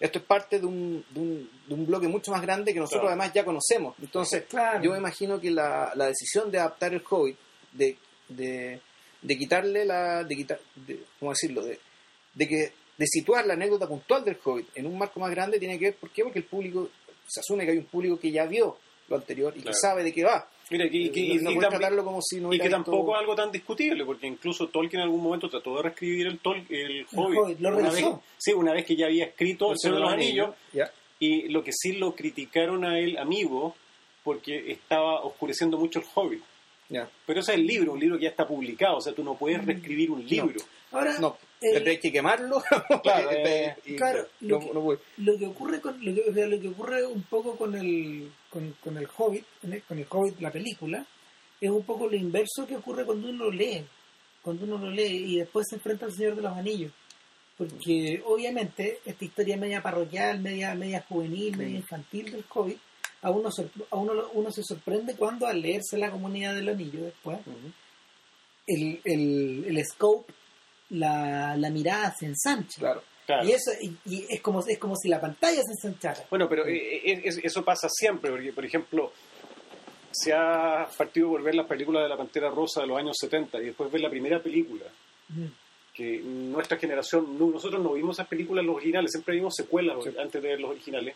esto 0.01 0.19
es 0.19 0.25
parte 0.25 0.59
de 0.61 0.67
un, 0.67 1.05
de 1.11 1.21
un, 1.21 1.51
de 1.69 1.75
un 1.75 1.87
bloque 1.87 2.09
mucho 2.09 2.31
más 2.33 2.43
grande 2.43 2.73
que 2.75 2.81
nosotros 2.81 3.03
Claro. 3.03 3.09
además 3.21 3.33
ya 3.35 3.45
conocemos. 3.45 3.95
Entonces, 4.01 4.45
Claro. 4.49 4.83
yo 4.83 4.91
me 4.93 4.99
imagino 4.99 5.41
que 5.41 5.51
la, 5.51 5.93
la 5.95 6.07
decisión 6.07 6.51
de 6.51 6.59
adaptar 6.59 6.93
el 6.95 7.03
Hobbit, 7.09 7.37
de, 7.73 7.97
de, 8.29 8.81
de 9.23 9.39
quitarle 9.39 9.85
la, 9.85 10.25
de 10.25 10.37
quitar, 10.37 10.61
de, 10.75 11.01
¿cómo 11.19 11.31
decirlo? 11.33 11.65
De, 11.65 11.79
de 12.35 12.49
que 12.49 12.73
de 12.97 13.07
situar 13.07 13.45
la 13.47 13.55
anécdota 13.55 13.89
puntual 13.89 14.25
del 14.25 14.39
Hobbit 14.45 14.69
en 14.77 14.87
un 14.87 14.97
marco 14.99 15.19
más 15.21 15.31
grande 15.31 15.59
tiene 15.59 15.79
que 15.79 15.87
ver, 15.87 15.97
¿por 15.97 16.11
qué? 16.11 16.23
Porque 16.23 16.39
el 16.41 16.45
público, 16.45 16.91
se 17.27 17.41
asume 17.41 17.65
que 17.65 17.73
hay 17.73 17.79
un 17.79 17.87
público 17.87 18.19
que 18.19 18.31
ya 18.31 18.45
vio 18.47 18.77
lo 19.09 19.17
anterior 19.17 19.53
y 19.57 19.61
Claro. 19.63 19.75
que 19.75 19.81
sabe 19.81 20.05
de 20.05 20.13
qué 20.13 20.23
va. 20.25 20.49
Mira, 20.71 20.87
no 20.87 20.91
y, 20.91 21.09
no 21.43 21.51
y 21.53 21.59
también- 21.59 21.97
como 22.05 22.21
si 22.23 22.41
no 22.41 22.53
y 22.53 22.59
que 22.59 22.69
tampoco 22.71 23.15
es 23.15 23.21
algo 23.21 23.35
tan 23.35 23.53
discutible, 23.53 24.05
porque 24.05 24.27
incluso 24.27 24.69
Tolkien 24.69 25.01
en 25.01 25.05
algún 25.07 25.23
momento 25.23 25.49
trató 25.49 25.77
de 25.77 25.83
reescribir 25.83 26.27
el, 26.27 26.39
Tol 26.39 26.65
el 26.71 27.07
Hobbit. 27.15 27.39
Hobbit, 27.39 27.61
lo 27.61 27.77
una 27.77 27.91
vez, 27.91 28.05
sí, 28.39 28.53
una 28.53 28.73
vez 28.73 28.85
que 28.87 28.97
ya 28.97 29.07
había 29.07 29.27
escrito 29.27 29.73
El 29.73 29.79
Señor 29.79 29.97
de 29.99 30.03
los 30.05 30.13
Anillos, 30.13 30.51
y 31.21 31.49
lo 31.49 31.63
que 31.63 31.73
sí 31.73 31.93
lo 31.93 32.15
criticaron 32.15 32.85
a 32.85 32.99
él, 32.99 33.17
amigo, 33.19 33.75
porque 34.23 34.73
estaba 34.73 35.21
oscureciendo 35.23 35.77
mucho 35.79 35.99
el 36.01 36.07
Hobbit. 36.15 36.43
Pero 37.27 37.41
ese 37.41 37.53
es 37.53 37.59
el 37.59 37.67
libro, 37.67 37.93
un 37.93 38.01
libro 38.01 38.17
que 38.19 38.25
ya 38.25 38.31
está 38.31 38.47
publicado, 38.47 38.99
o 38.99 39.01
sea, 39.01 39.13
tú 39.13 39.25
no 39.25 39.35
puedes 39.37 39.65
reescribir 39.65 40.11
un 40.11 40.25
libro. 40.27 40.61
Ahora, 40.93 41.19
No, 41.19 41.37
eh, 41.61 41.73
tendréis 41.73 41.99
que 42.01 42.13
quemarlo. 42.13 42.63
Claro, 43.03 43.31
Y- 43.33 43.37
eh, 43.37 43.75
y- 43.87 43.97
lo 44.47 44.61
que- 44.61 44.71
no 44.73 44.81
voy. 44.81 44.97
lo 45.19 45.37
que 45.39 45.47
ocurre 45.47 45.81
con 45.81 45.99
que, 46.01 46.47
lo 46.47 46.61
que 46.61 46.69
ocurre 46.69 47.05
un 47.07 47.23
poco 47.25 47.57
con 47.57 47.75
el 47.75 48.31
con, 48.55 48.77
con 48.81 48.97
el 48.97 49.09
Hobbit 49.17 49.45
con 49.89 49.99
el, 49.99 50.07
Hobbit 50.09 50.41
la 50.41 50.53
película 50.53 51.05
es 51.61 51.71
un 51.71 51.83
poco 51.83 52.09
lo 52.09 52.17
inverso 52.17 52.67
que 52.67 52.77
ocurre 52.77 53.05
cuando 53.05 53.29
uno 53.29 53.47
lo 53.47 53.51
lee 53.51 53.85
cuando 54.43 54.65
uno 54.65 54.79
lo 54.79 54.91
lee 54.91 55.35
y 55.35 55.39
después 55.39 55.67
se 55.69 55.77
enfrenta 55.77 56.07
al 56.07 56.13
Señor 56.13 56.37
de 56.37 56.43
los 56.43 56.53
Anillos. 56.53 56.93
Porque 57.57 58.23
obviamente 58.27 58.99
esta 59.05 59.25
historia 59.25 59.57
media 59.57 59.83
parroquial 59.83 60.41
media 60.41 60.75
media 60.75 61.05
juvenil 61.09 61.57
media 61.57 61.77
infantil 61.77 62.31
del 62.31 62.45
Hobbit 62.53 62.79
a 63.23 63.31
uno 63.31 63.49
a 63.91 63.97
uno, 63.97 64.13
uno 64.35 64.53
se 64.53 64.63
sorprende 64.63 65.17
cuando 65.17 65.47
al 65.47 65.61
leerse 65.61 65.97
la 65.97 66.11
comunidad 66.11 66.55
del 66.55 66.69
anillo 66.69 67.05
después 67.05 67.39
el, 68.67 69.01
el, 69.05 69.65
el 69.67 69.85
scope 69.85 70.33
la, 70.91 71.57
la 71.57 71.71
mirada 71.71 72.15
se 72.15 72.27
ensancha. 72.27 72.81
Claro. 72.81 73.03
Claro. 73.27 73.49
y 73.49 73.53
eso 73.53 73.71
y, 73.81 73.97
y 74.05 74.27
es 74.29 74.41
como 74.43 74.61
es 74.67 74.79
como 74.79 74.95
si 74.97 75.09
la 75.09 75.21
pantalla 75.21 75.63
se 75.63 75.73
ensanchara 75.73 76.25
Bueno, 76.29 76.49
pero 76.49 76.67
eh, 76.67 77.21
es- 77.25 77.39
eso 77.39 77.65
pasa 77.65 77.89
siempre, 77.89 78.31
porque, 78.31 78.53
por 78.53 78.65
ejemplo, 78.65 79.13
se 80.13 80.33
ha 80.33 80.87
partido 80.97 81.29
por 81.31 81.43
ver 81.43 81.55
las 81.55 81.67
películas 81.67 82.03
de 82.05 82.09
la 82.09 82.17
Pantera 82.17 82.51
Rosa 82.51 82.83
de 82.83 82.87
los 82.87 82.99
años 82.99 83.17
70 83.19 83.59
y 83.61 83.67
después 83.67 83.91
ver 83.91 84.01
la 84.03 84.11
primera 84.11 84.41
película, 84.43 84.85
que 85.93 86.19
nuestra 86.21 86.77
generación, 86.77 87.39
no- 87.39 87.47
nosotros 87.51 87.83
no 87.83 87.93
vimos 87.95 88.17
esas 88.17 88.29
películas 88.29 88.65
los 88.65 88.77
originales, 88.77 89.11
siempre 89.13 89.37
vimos 89.37 89.55
secuelas 89.57 89.97
Sí. 90.05 90.11
antes 90.19 90.43
de 90.43 90.49
ver 90.49 90.61
los 90.61 90.71
originales. 90.73 91.15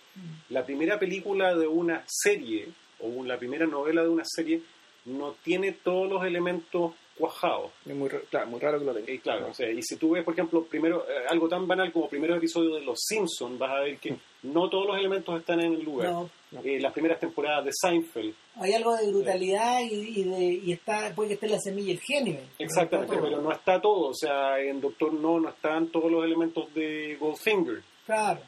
La 0.50 0.64
primera 0.64 0.98
película 0.98 1.54
de 1.54 1.66
una 1.66 2.02
serie, 2.06 2.68
o 3.00 3.24
la 3.24 3.36
primera 3.38 3.66
novela 3.66 4.02
de 4.02 4.08
una 4.08 4.24
serie, 4.24 4.60
no 5.06 5.34
tiene 5.44 5.72
todos 5.72 6.08
los 6.08 6.24
elementos 6.24 6.94
cuajados. 7.18 7.72
Es 7.84 7.94
muy, 7.94 8.08
claro, 8.08 8.46
muy 8.46 8.60
raro 8.60 8.78
que 8.78 8.84
lo 8.84 8.94
tenga. 8.94 9.12
Eh, 9.12 9.20
claro, 9.20 9.48
o 9.48 9.54
sea, 9.54 9.70
y 9.70 9.82
si 9.82 9.96
tú 9.96 10.10
ves, 10.12 10.24
por 10.24 10.34
ejemplo, 10.34 10.64
primero 10.64 11.04
eh, 11.08 11.24
algo 11.28 11.48
tan 11.48 11.66
banal 11.66 11.92
como 11.92 12.08
primeros 12.08 12.38
episodios 12.38 12.76
de 12.80 12.86
Los 12.86 13.00
Simpsons, 13.00 13.58
vas 13.58 13.70
a 13.70 13.80
ver 13.80 13.98
que 13.98 14.16
no 14.44 14.70
todos 14.70 14.86
los 14.86 14.96
elementos 14.96 15.38
están 15.38 15.60
en 15.60 15.74
el 15.74 15.82
lugar. 15.82 16.10
No. 16.10 16.30
Eh, 16.64 16.80
las 16.80 16.94
primeras 16.94 17.20
temporadas 17.20 17.66
de 17.66 17.70
Seinfeld, 17.78 18.34
hay 18.56 18.72
algo 18.72 18.96
de 18.96 19.06
brutalidad 19.10 19.80
y, 19.82 20.20
y 20.20 20.24
de 20.24 20.44
y 20.64 20.72
está 20.72 21.12
puede 21.14 21.28
que 21.28 21.34
esté 21.34 21.48
la 21.48 21.58
semilla 21.58 21.88
y 21.88 21.92
el 21.92 22.00
genio 22.00 22.40
exactamente, 22.58 23.16
pero 23.20 23.42
no 23.42 23.52
está 23.52 23.78
todo. 23.80 24.08
O 24.08 24.14
sea, 24.14 24.58
en 24.58 24.80
Doctor 24.80 25.12
No 25.12 25.38
no 25.40 25.50
están 25.50 25.88
todos 25.88 26.10
los 26.10 26.24
elementos 26.24 26.72
de 26.72 27.16
Goldfinger. 27.20 27.82
claro 28.06 28.40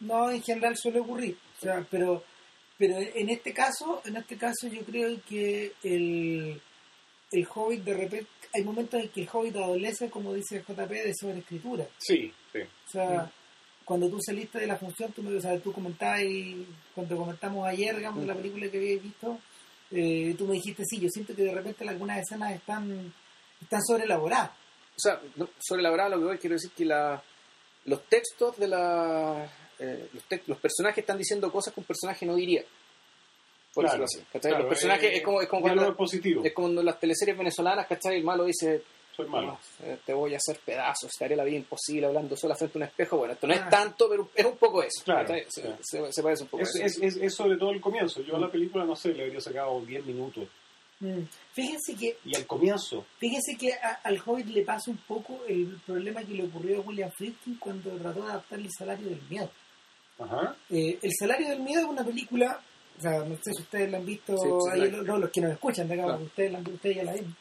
no 0.00 0.30
en 0.30 0.42
general 0.42 0.76
suele 0.76 1.00
ocurrir 1.00 1.36
o 1.56 1.60
sea 1.60 1.84
pero 1.90 2.22
pero 2.78 2.96
en 2.98 3.28
este 3.30 3.52
caso 3.52 4.02
en 4.04 4.16
este 4.18 4.36
caso 4.36 4.68
yo 4.68 4.82
creo 4.82 5.16
que 5.28 5.72
el 5.82 6.60
el 7.38 7.48
hobbit 7.54 7.82
de 7.84 7.94
repente 7.94 8.28
hay 8.54 8.64
momentos 8.64 9.00
en 9.00 9.08
que 9.10 9.22
el 9.22 9.28
hobbit 9.32 9.56
adolece 9.56 10.10
como 10.10 10.32
dice 10.34 10.62
JP 10.66 10.90
de 10.90 11.12
sobreescritura 11.14 11.86
Sí, 11.98 12.32
sí. 12.52 12.60
o 12.60 12.90
sea 12.90 13.30
cuando 13.84 14.08
tú 14.08 14.18
saliste 14.20 14.58
de 14.58 14.66
la 14.66 14.76
función 14.76 15.12
tú 15.12 15.22
me 15.22 15.36
o 15.36 15.40
sea, 15.40 15.58
tú 15.60 15.72
comentabas 15.72 16.22
y 16.22 16.66
cuando 16.94 17.16
comentamos 17.16 17.66
ayer 17.68 17.96
digamos 17.96 18.20
de 18.22 18.26
la 18.26 18.34
película 18.34 18.68
que 18.70 18.78
habías 18.78 19.02
visto 19.02 19.38
eh, 19.92 20.34
tú 20.36 20.46
me 20.46 20.54
dijiste 20.54 20.82
sí 20.84 20.98
yo 20.98 21.08
siento 21.08 21.34
que 21.36 21.42
de 21.42 21.54
repente 21.54 21.88
algunas 21.88 22.18
escenas 22.20 22.52
están 22.54 23.12
están 23.62 23.80
sobreelaboradas 23.84 24.50
O 24.50 24.98
sea, 24.98 25.20
no, 25.36 25.48
sobre 25.58 25.82
la 25.82 25.90
verdad 25.90 26.10
lo 26.10 26.18
que 26.18 26.24
voy 26.24 26.38
quiero 26.38 26.54
decir 26.56 26.70
que 26.76 26.84
la, 26.84 27.22
los 27.84 28.02
textos 28.08 28.56
de 28.58 28.66
la... 28.68 29.48
eh, 29.78 30.08
los, 30.12 30.24
tex- 30.28 30.42
los 30.48 30.58
personajes 30.58 30.98
están 30.98 31.18
diciendo 31.18 31.52
cosas 31.52 31.72
que 31.72 31.80
un 31.80 31.86
personaje 31.86 32.24
no 32.26 32.34
diría. 32.34 32.64
Por 33.76 33.84
Claro, 33.84 34.02
decirlo 34.02 34.04
así. 34.24 34.32
¿cachai? 34.32 34.50
claro, 34.50 34.64
los 34.64 34.68
personajes 34.70 35.10
eh, 35.12 35.16
es 35.18 35.22
como, 35.22 35.40
es 35.42 35.48
como 35.48 35.62
cuando, 35.62 35.94
positivo. 35.96 36.42
es 36.44 36.52
como 36.54 36.66
cuando 36.66 36.80
en 36.80 36.86
las 36.86 36.98
teleseries 36.98 37.36
venezolanas, 37.38 37.86
¿cachai? 37.86 38.16
El 38.16 38.24
malo 38.24 38.44
dice, 38.44 38.82
Soy 39.14 39.28
malo. 39.28 39.46
"No, 39.80 39.86
eh, 39.86 39.98
te 40.04 40.12
voy 40.12 40.34
a 40.34 40.38
hacer 40.38 40.58
pedazos, 40.64 41.10
te 41.18 41.24
haré 41.24 41.36
la 41.36 41.44
vida 41.44 41.56
imposible 41.56 42.06
hablando 42.06 42.36
sola 42.36 42.54
frente 42.54 42.76
a 42.76 42.80
un 42.80 42.82
espejo. 42.84 43.16
Bueno, 43.18 43.32
esto 43.34 43.46
no 43.46 43.52
Ah. 43.54 43.56
es 43.56 43.68
tanto, 43.70 44.08
pero 44.10 44.28
es 44.34 44.44
un 44.44 44.56
poco 44.58 44.82
eso. 44.82 45.02
Claro. 45.04 45.28
Se, 45.48 45.60
claro. 45.62 45.78
se- 45.82 46.12
se 46.12 46.22
parece 46.22 46.42
un 46.44 46.48
poco 46.50 46.62
Es, 46.62 46.74
a 46.76 46.84
eso. 46.84 47.02
es, 47.02 47.16
es, 47.16 47.22
es 47.22 47.34
sobre 47.34 47.56
todo 47.56 47.70
el 47.70 47.80
comienzo. 47.80 48.20
Yo 48.22 48.36
a 48.36 48.40
la 48.40 48.50
película, 48.50 48.84
no 48.84 48.96
sé, 48.96 49.12
le 49.14 49.24
habría 49.24 49.40
sacado 49.40 49.80
10 49.82 50.04
minutos. 50.04 50.48
Mm. 51.00 51.24
fíjense 51.52 51.94
que 51.94 52.16
Y 52.24 52.34
al 52.34 52.46
comienzo, 52.46 53.04
Fíjese 53.18 53.54
que 53.58 53.72
a- 53.74 54.00
al 54.02 54.18
Hobbit 54.24 54.46
le 54.46 54.62
pasa 54.62 54.90
un 54.90 54.96
poco 54.96 55.40
el 55.46 55.78
problema 55.86 56.22
que 56.22 56.32
le 56.32 56.44
ocurrió 56.44 56.78
a 56.78 56.80
William 56.80 57.10
Friedkin 57.10 57.56
cuando 57.58 57.90
trató 57.98 58.22
de 58.24 58.30
adaptar 58.30 58.58
el 58.58 58.70
salario 58.72 59.08
del 59.10 59.20
miedo. 59.28 59.50
ajá, 60.18 60.56
Eh, 60.70 60.98
el 61.02 61.12
salario 61.18 61.50
del 61.50 61.60
miedo 61.60 61.82
es 61.82 61.86
una 61.86 62.02
película, 62.04 62.60
o 62.96 63.00
sea, 63.00 63.18
no 63.24 63.36
sé 63.36 63.52
si 63.54 63.62
ustedes 63.62 63.90
la 63.90 63.98
han 63.98 64.06
visto, 64.06 64.36
Sí, 64.36 64.48
sí, 64.48 64.70
ahí, 64.80 64.90
la- 64.90 65.02
no, 65.02 65.18
los 65.18 65.30
que 65.30 65.40
nos 65.40 65.52
escuchan, 65.52 65.86
Claro. 65.88 66.18
ustedes, 66.24 66.52
la, 66.52 66.58
ustedes 66.60 66.96
ya 66.96 67.04
la 67.04 67.12
ven. 67.12 67.36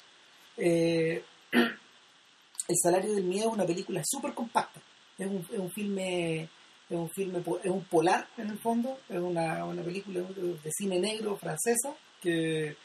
Eh, 0.58 1.24
el 1.52 2.76
salario 2.82 3.13
del 3.13 3.24
miedo 3.24 3.48
es 3.50 3.54
una 3.54 3.65
película 3.65 4.02
súper 4.06 4.34
compacta. 4.34 4.82
Es 5.18 5.28
un, 5.28 5.46
es 5.52 5.60
un 5.60 5.72
filme, 5.72 6.41
es 6.44 6.50
un 6.98 7.10
filme, 7.10 7.39
es 7.63 7.72
un 7.72 7.84
polar 7.86 8.28
en 8.38 8.50
el 8.50 8.58
fondo, 8.60 8.98
es 9.10 9.20
una, 9.20 9.63
una 9.65 9.82
película 9.84 10.22
de 10.22 10.72
cine 10.72 11.00
negro 11.00 11.38
francesa 11.38 11.94
que 12.22 12.76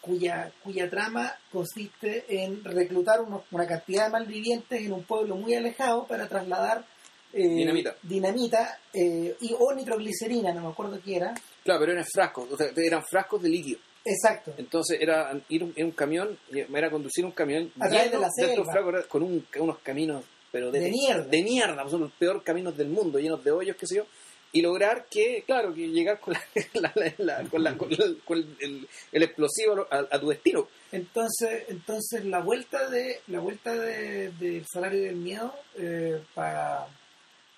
cuya, 0.00 0.52
cuya 0.62 0.88
trama 0.88 1.32
consiste 1.52 2.24
en 2.28 2.62
reclutar 2.64 3.20
unos- 3.20 3.42
una 3.50 3.66
cantidad 3.66 4.06
de 4.06 4.10
malvivientes 4.12 4.80
en 4.80 4.92
un 4.92 5.02
pueblo 5.02 5.36
muy 5.36 5.54
alejado 5.54 6.06
para 6.06 6.28
trasladar 6.28 6.84
eh, 7.32 7.48
Dinamita. 7.48 7.94
dinamita, 8.02 8.78
eh, 8.94 9.36
y, 9.40 9.54
o 9.58 9.74
nitroglicerina, 9.74 10.52
no 10.54 10.62
me 10.62 10.68
acuerdo 10.68 10.98
qué 11.04 11.16
era. 11.16 11.34
Claro, 11.66 11.80
pero 11.80 11.92
eran 11.92 12.04
frascos, 12.06 12.50
o 12.52 12.56
sea, 12.56 12.70
eran 12.74 13.04
frascos 13.04 13.42
de 13.42 13.48
líquido. 13.50 13.78
Exacto. 14.04 14.54
Entonces 14.56 14.98
era 15.00 15.38
ir 15.50 15.70
en 15.76 15.86
un 15.86 15.92
camión, 15.92 16.38
era 16.50 16.90
conducir 16.90 17.24
un 17.26 17.32
camión 17.32 17.70
A 17.80 17.88
lleno 17.88 18.04
de 18.12 18.18
la 18.20 18.28
estos 18.34 18.66
frascos, 18.66 19.06
con 19.06 19.22
un- 19.22 19.46
unos 19.58 19.78
caminos 19.80 20.24
pero 20.52 20.70
de, 20.70 20.80
De 20.80 20.90
mierda. 20.90 21.24
de 21.24 21.42
mierda, 21.42 21.88
son 21.90 22.00
los 22.02 22.12
peores 22.12 22.42
caminos 22.42 22.74
del 22.76 22.88
mundo, 22.88 23.18
llenos 23.18 23.42
de 23.44 23.50
hoyos, 23.50 23.76
qué 23.76 23.86
sé 23.86 23.96
yo, 23.96 24.06
y 24.52 24.62
lograr 24.62 25.06
que, 25.10 25.42
claro, 25.44 25.74
que 25.74 25.88
llegar 25.88 26.18
con, 26.20 26.32
la, 26.34 26.40
la- 26.94 27.14
la- 27.18 27.44
con, 27.50 27.62
la- 27.64 27.76
con 27.76 27.92
el, 27.92 28.22
con 28.24 28.38
el- 28.60 28.88
el 29.12 29.22
explosivo 29.22 29.86
a, 29.90 30.06
a 30.10 30.18
tu 30.20 30.28
destino. 30.28 30.66
Entonces, 30.92 31.64
entonces 31.68 32.24
la 32.24 32.38
vuelta 32.40 32.88
de 32.88 33.20
la 33.26 33.40
vuelta 33.40 33.74
de, 33.74 34.30
del 34.30 34.64
salario 34.66 35.02
del 35.02 35.16
miedo 35.16 35.52
eh, 35.76 36.22
para 36.34 36.86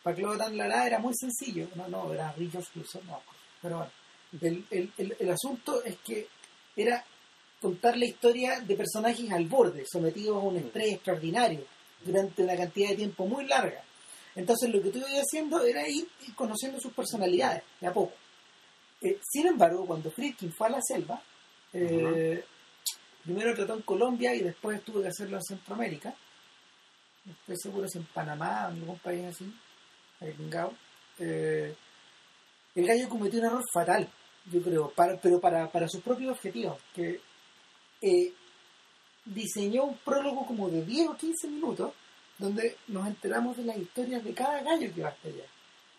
para 0.03 0.17
Claude 0.17 0.57
Lara 0.57 0.87
era 0.87 0.99
muy 0.99 1.13
sencillo. 1.15 1.69
No, 1.77 1.87
no, 1.89 2.13
era 2.15 2.33
Richard 2.33 2.65
Clouseau, 2.73 3.03
no. 3.05 3.21
Pero 3.63 3.77
bueno, 3.77 3.93
el, 4.41 4.65
el, 4.71 4.93
el, 4.99 5.17
el 5.19 5.31
asunto 5.31 5.83
es 5.83 5.97
que 5.99 6.29
era 6.77 7.05
contar 7.61 7.97
la 7.97 8.05
historia 8.07 8.61
de 8.61 8.77
personajes 8.77 9.31
al 9.33 9.47
borde, 9.47 9.85
sometidos 9.91 10.37
a 10.37 10.47
un 10.47 10.57
estrés 10.57 10.95
extraordinario 10.95 11.65
durante 12.05 12.43
una 12.43 12.57
cantidad 12.57 12.91
de 12.91 12.97
tiempo 12.97 13.27
muy 13.27 13.47
larga. 13.47 13.83
Entonces 14.37 14.73
lo 14.73 14.81
que 14.81 14.91
tú 14.91 14.99
ibas 14.99 15.15
haciendo 15.15 15.65
era 15.65 15.89
ir, 15.89 16.07
ir 16.27 16.35
conociendo 16.37 16.79
sus 16.79 16.93
personalidades, 16.93 17.63
de 17.81 17.87
a 17.89 17.93
poco. 17.93 18.15
Eh, 19.01 19.19
sin 19.23 19.49
embargo, 19.49 19.87
cuando 19.87 20.11
Friedkin 20.11 20.53
fue 20.53 20.69
a 20.69 20.71
la 20.71 20.81
selva, 20.81 21.21
eh, 21.73 22.45
primero 23.25 23.55
trató 23.55 23.75
en 23.75 23.83
Colombia 23.83 24.35
y 24.35 24.41
después 24.41 24.83
tuvo 24.83 25.03
que 25.03 25.09
hacerlo 25.09 25.39
en 25.39 25.43
Centroamérica. 25.43 26.15
Estoy 27.29 27.57
seguro 27.57 27.89
si 27.89 27.99
en 27.99 28.05
Panamá 28.05 28.69
en 28.71 28.79
algún 28.79 28.99
país 29.01 29.25
así, 29.25 29.53
pingado. 30.37 30.73
Eh, 31.19 31.75
el 32.81 32.87
gallo 32.87 33.09
cometió 33.09 33.41
un 33.41 33.47
error 33.47 33.65
fatal, 33.73 34.09
yo 34.53 34.63
creo, 34.63 34.91
para, 34.91 35.17
pero 35.21 35.41
para, 35.41 35.71
para 35.71 35.89
sus 35.89 36.01
propios 36.03 36.33
objetivos, 36.33 36.81
que 36.95 37.21
eh, 38.03 38.33
diseñó 39.25 39.85
un 39.85 39.97
prólogo 39.99 40.47
como 40.47 40.69
de 40.69 40.85
10 40.85 41.09
o 41.09 41.17
15 41.17 41.49
minutos 41.49 41.93
donde 42.39 42.77
nos 42.89 43.07
enteramos 43.07 43.57
de 43.57 43.65
las 43.65 43.77
historias 43.77 44.23
de 44.25 44.33
cada 44.33 44.63
gallo 44.63 44.93
que 44.95 45.03
va 45.03 45.09
hasta 45.09 45.29
allá. 45.29 45.45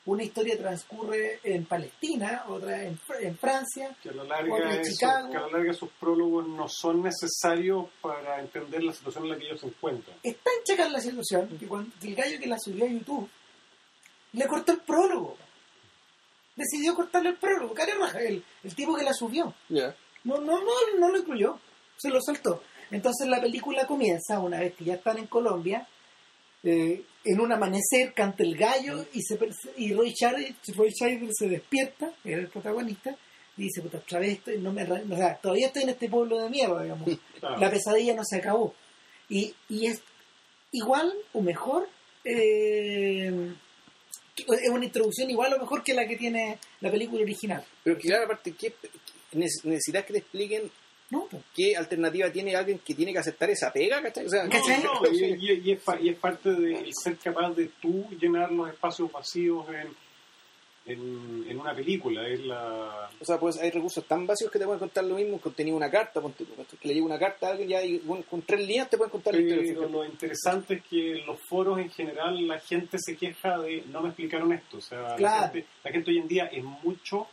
Una 0.06 0.24
historia 0.24 0.58
transcurre 0.58 1.40
en 1.44 1.66
Palestina, 1.66 2.46
otra 2.48 2.84
en, 2.86 2.98
Fr- 2.98 3.22
en 3.22 3.38
Francia, 3.38 3.96
que 4.02 4.10
a 4.10 4.14
la 4.14 4.24
Otra 4.24 4.42
larga, 4.42 4.74
en 4.74 4.80
esos, 4.82 4.94
Chicago. 4.98 5.30
que 5.30 5.38
a 5.38 5.42
la 5.42 5.48
larga 5.50 5.72
esos 5.72 5.90
prólogos 6.00 6.48
no 6.48 6.68
son 6.70 7.04
necesarios 7.04 7.88
para 8.02 8.40
entender 8.40 8.82
la 8.84 8.94
situación 8.94 9.26
en 9.26 9.32
la 9.32 9.38
que 9.38 9.46
ellos 9.48 9.60
se 9.60 9.68
encuentran. 9.68 10.18
es 10.24 10.38
tan 10.38 10.54
chacal 10.64 10.94
la 10.94 11.02
situación 11.02 11.48
que, 11.60 11.68
cuando, 11.68 11.92
que 12.00 12.08
el 12.08 12.16
gallo 12.16 12.40
que 12.40 12.48
la 12.48 12.58
subió 12.58 12.86
a 12.86 12.88
YouTube 12.88 13.30
le 14.34 14.48
cortó 14.48 14.72
el 14.72 14.80
prólogo. 14.80 15.38
Decidió 16.60 16.94
cortarle 16.94 17.30
el 17.30 17.38
prólogo, 17.38 17.74
cara 17.74 17.94
raja, 17.98 18.20
el, 18.20 18.44
el 18.66 18.76
tipo 18.76 18.94
que 18.96 19.04
la 19.06 19.14
subió. 19.14 19.54
No, 20.26 20.38
no, 20.40 20.60
no, 20.60 20.72
no 21.00 21.10
lo 21.10 21.18
incluyó, 21.18 21.58
se 21.96 22.10
lo 22.10 22.20
soltó. 22.22 22.62
Entonces 22.92 23.30
la 23.30 23.40
película 23.40 23.88
comienza, 23.88 24.40
una 24.40 24.60
vez 24.60 24.76
que 24.76 24.84
ya 24.84 24.96
están 24.96 25.18
en 25.20 25.28
Colombia, 25.28 25.88
eh, 26.64 27.06
en 27.24 27.40
un 27.40 27.54
amanecer 27.54 28.14
canta 28.14 28.44
el 28.44 28.58
gallo 28.58 29.06
y, 29.14 29.22
se, 29.22 29.40
y 29.78 29.94
Roy 29.94 30.12
Scheider 30.12 31.30
se 31.32 31.48
despierta, 31.48 32.12
que 32.22 32.34
era 32.34 32.42
el 32.42 32.50
protagonista, 32.50 33.16
y 33.56 33.64
dice, 33.64 33.82
puta, 33.82 34.00
otra 34.00 34.20
vez 34.20 34.40
estoy, 34.40 34.58
no 34.58 34.74
me, 34.74 34.84
o 34.84 35.16
sea, 35.16 35.38
todavía 35.38 35.68
estoy 35.68 35.84
en 35.84 35.90
este 35.90 36.10
pueblo 36.10 36.40
de 36.40 36.50
mierda, 36.50 36.84
digamos. 36.84 37.08
Claro. 37.40 37.58
La 37.58 37.72
pesadilla 37.72 38.16
no 38.16 38.26
se 38.26 38.38
acabó. 38.38 38.74
Y, 39.30 39.54
y 39.70 39.88
es 39.88 40.02
igual 40.72 41.14
o 41.32 41.42
mejor, 41.42 41.88
eh, 42.26 43.54
es 44.48 44.70
una 44.70 44.86
introducción 44.86 45.30
igual 45.30 45.54
o 45.54 45.60
mejor 45.60 45.84
que 45.84 45.94
la 45.94 46.08
que 46.08 46.16
tiene 46.18 46.58
la 46.82 46.92
película 46.92 47.22
original. 47.24 47.64
Pero 47.84 47.98
claro, 47.98 48.26
aparte, 48.26 48.54
¿qué, 48.54 48.74
neces- 49.34 49.64
necesitas 49.64 50.06
que 50.06 50.14
te 50.14 50.20
expliquen 50.20 50.72
No, 51.12 51.26
pues. 51.30 51.42
¿Qué 51.56 51.76
alternativa 51.76 52.32
tiene 52.32 52.56
alguien 52.56 52.80
que 52.80 52.94
tiene 52.94 53.12
que 53.12 53.18
aceptar 53.20 53.50
esa 53.50 53.74
pega? 53.74 54.00
¿cachai? 54.02 54.26
O 54.26 54.30
sea, 54.30 54.44
No, 54.44 54.50
¿Cachai? 54.52 54.84
no, 54.84 54.92
y, 55.12 55.24
y- 55.24 55.62
y 55.66 55.72
es, 55.72 55.80
pa- 55.82 56.00
y 56.00 56.10
es 56.10 56.18
parte 56.18 56.54
de 56.54 56.92
ser 56.94 57.18
capaz 57.18 57.50
de 57.56 57.70
tú 57.82 58.06
llenar 58.22 58.52
los 58.52 58.70
espacios 58.70 59.12
vacíos 59.12 59.66
en, 59.70 59.88
en, 60.90 61.46
en 61.48 61.60
una 61.60 61.74
película. 61.74 62.28
Es 62.28 62.40
la, 62.42 63.10
O 63.20 63.26
sea, 63.26 63.40
pues 63.40 63.58
hay 63.58 63.70
recursos 63.70 64.04
tan 64.06 64.26
vacíos 64.26 64.52
que 64.52 64.60
te 64.60 64.66
pueden 64.66 64.80
contar 64.80 65.04
lo 65.04 65.16
mismo, 65.16 65.34
un 65.34 65.40
contenido 65.40 65.76
de 65.76 65.86
una 65.86 65.92
carta, 65.92 66.22
que 66.22 66.88
le 66.88 66.94
llegue 66.94 67.06
una 67.06 67.20
carta 67.20 67.48
a 67.48 67.52
alguien 67.52 67.70
ya 67.70 67.84
y 67.84 68.00
bueno, 68.00 68.24
con 68.30 68.42
tres 68.42 68.62
líneas 68.62 68.90
te 68.90 68.98
pueden 68.98 69.12
contar 69.12 69.36
la 69.36 69.42
historia. 69.42 69.74
Pero 69.76 69.90
lo 69.90 70.06
interesante 70.06 70.76
es 70.76 70.84
que 70.84 71.20
en 71.20 71.26
los 71.26 71.40
foros 71.48 71.80
en 71.80 71.90
general 71.90 72.48
la 72.48 72.60
gente 72.60 72.98
se 73.00 73.16
queja 73.16 73.60
de 73.60 73.84
no 73.92 74.02
me 74.02 74.10
explicaron 74.10 74.52
esto. 74.52 74.78
O 74.78 74.82
sea, 74.82 75.18
la, 75.18 75.50
gente, 75.50 75.66
la 75.84 75.92
gente 75.92 76.12
hoy 76.12 76.18
en 76.18 76.28
día 76.28 76.46
es 76.46 76.64
mucho 76.64 77.28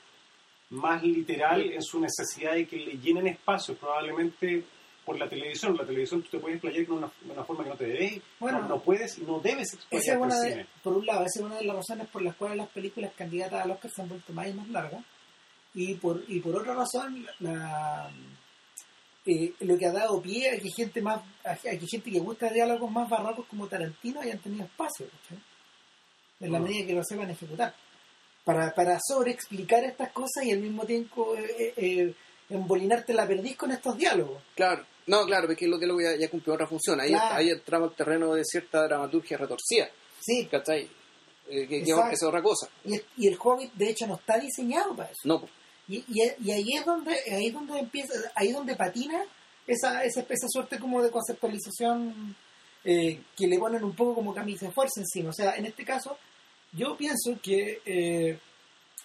más 0.71 1.03
literal 1.03 1.73
en 1.73 1.83
su 1.83 2.01
necesidad 2.01 2.55
de 2.55 2.67
que 2.67 2.77
le 2.77 2.99
llenen 2.99 3.29
espacios, 3.29 3.79
probablemente 3.79 4.65
por 5.07 5.19
la 5.19 5.29
televisión. 5.29 5.75
La 5.77 5.87
televisión 5.87 6.21
tú 6.23 6.29
te 6.31 6.39
puedes 6.39 6.57
explayar 6.57 6.85
de 6.87 6.93
una, 6.93 7.11
de 7.23 7.33
una 7.33 7.45
forma 7.45 7.65
que 7.65 7.71
no 7.71 7.77
te 7.77 7.87
debes, 7.87 8.21
Bueno. 8.41 8.61
no, 8.61 8.69
no 8.69 8.81
puedes 8.81 9.17
y 9.19 9.23
no 9.23 9.41
debes 9.41 9.69
es 9.69 9.75
explayarte 9.75 10.35
de, 10.35 10.51
cine. 10.53 10.67
por 10.83 10.93
un 10.99 11.07
lado, 11.07 11.21
esa 11.25 11.39
es 11.41 11.47
una 11.47 11.55
de 11.57 11.65
las 11.65 11.77
razones 11.77 12.09
por 12.09 12.21
las 12.23 12.37
cuales 12.37 12.59
las 12.59 12.69
películas 12.69 13.13
candidatas 13.17 13.65
al 13.65 13.71
Oscar 13.71 13.91
se 13.91 14.03
han 14.03 14.09
vuelto 14.09 14.33
más 14.35 14.49
y 14.49 14.53
más 14.53 14.69
largas. 14.69 15.03
Y 15.75 15.95
por, 15.95 16.23
y 16.29 16.41
por 16.41 16.57
otra 16.57 16.75
razón, 16.75 17.27
la, 17.41 18.11
eh, 19.27 19.53
lo 19.61 19.77
que 19.79 19.87
ha 19.87 19.93
dado 19.93 20.21
pie 20.23 20.51
a 20.51 20.59
que 20.61 20.71
gente 20.71 21.01
más 21.03 21.21
a, 21.45 21.53
a 21.53 21.57
que 21.57 21.87
gente 21.87 22.11
que 22.11 22.21
busca 22.21 22.49
diálogos 22.51 22.91
más 22.91 23.09
barrocos 23.09 23.47
como 23.47 23.67
Tarantino 23.69 24.21
hayan 24.21 24.39
tenido 24.39 24.65
espacio. 24.65 25.07
En 26.41 26.53
la 26.53 26.59
Mm. 26.59 26.63
medida 26.63 26.87
que 26.87 26.95
lo 26.95 27.03
sepan 27.05 27.31
ejecutar. 27.31 27.75
Para, 28.45 28.73
para 28.75 28.99
sobreexplicar 29.01 29.83
estas 29.85 30.13
cosas 30.13 30.45
y 30.45 30.53
al 30.53 30.61
mismo 30.61 30.85
tiempo 30.85 31.35
eh, 31.37 31.75
eh, 31.77 32.15
embolinarte 32.49 33.13
la 33.13 33.27
perdiz 33.27 33.57
con 33.57 33.73
estos 33.73 33.97
diálogos. 33.97 34.41
Claro, 34.55 34.85
no, 35.07 35.25
claro, 35.27 35.47
porque 35.47 35.67
lo 35.69 35.79
que 35.79 35.87
luego 35.87 36.01
ya, 36.03 36.17
ya 36.17 36.29
cumplió 36.31 36.55
otra 36.55 36.67
función. 36.67 37.01
Ahí, 37.01 37.11
Claro. 37.11 37.35
ahí 37.37 37.51
entramos 37.51 37.91
al 37.91 37.97
terreno 37.97 38.35
de 38.35 38.45
cierta 38.45 38.83
dramaturgia 38.87 39.37
retorcida, 39.37 39.89
Sí, 40.21 40.47
¿cachai? 40.51 40.89
Eh, 41.49 41.67
que, 41.69 41.79
es 41.83 42.23
otra 42.25 42.43
cosa. 42.43 42.69
y, 42.85 43.01
y 43.17 43.29
el 43.29 43.39
Hobbit 43.41 43.73
de 43.75 43.91
hecho 43.91 44.07
no 44.09 44.17
está 44.17 44.37
diseñado 44.39 44.97
para 44.97 45.11
eso. 45.11 45.21
No, 45.25 45.39
pues, 45.41 45.53
Y, 45.89 45.99
y, 46.09 46.23
y 46.45 46.51
ahí 46.51 46.73
es 46.77 46.85
donde 46.85 47.17
ahí 47.33 47.47
es 47.47 47.53
donde 47.55 47.79
empieza 47.79 48.13
ahí 48.35 48.49
es 48.49 48.55
donde 48.55 48.75
patina 48.75 49.23
esa, 49.69 50.03
esa, 50.03 50.21
esa 50.29 50.49
suerte 50.49 50.81
como 50.81 51.01
de 51.01 51.11
conceptualización 51.13 52.35
eh, 52.85 53.21
que 53.37 53.47
le 53.47 53.59
ponen 53.61 53.85
un 53.85 53.95
poco 53.95 54.17
como 54.17 54.35
camisa 54.35 54.67
de 54.67 54.73
fuerza 54.73 55.01
encima 55.01 55.31
o 55.31 55.33
sea 55.33 55.55
en 55.57 55.67
este 55.67 55.85
caso 55.85 56.19
yo 56.73 56.97
pienso 56.97 57.39
que 57.41 57.81
eh, 57.87 58.39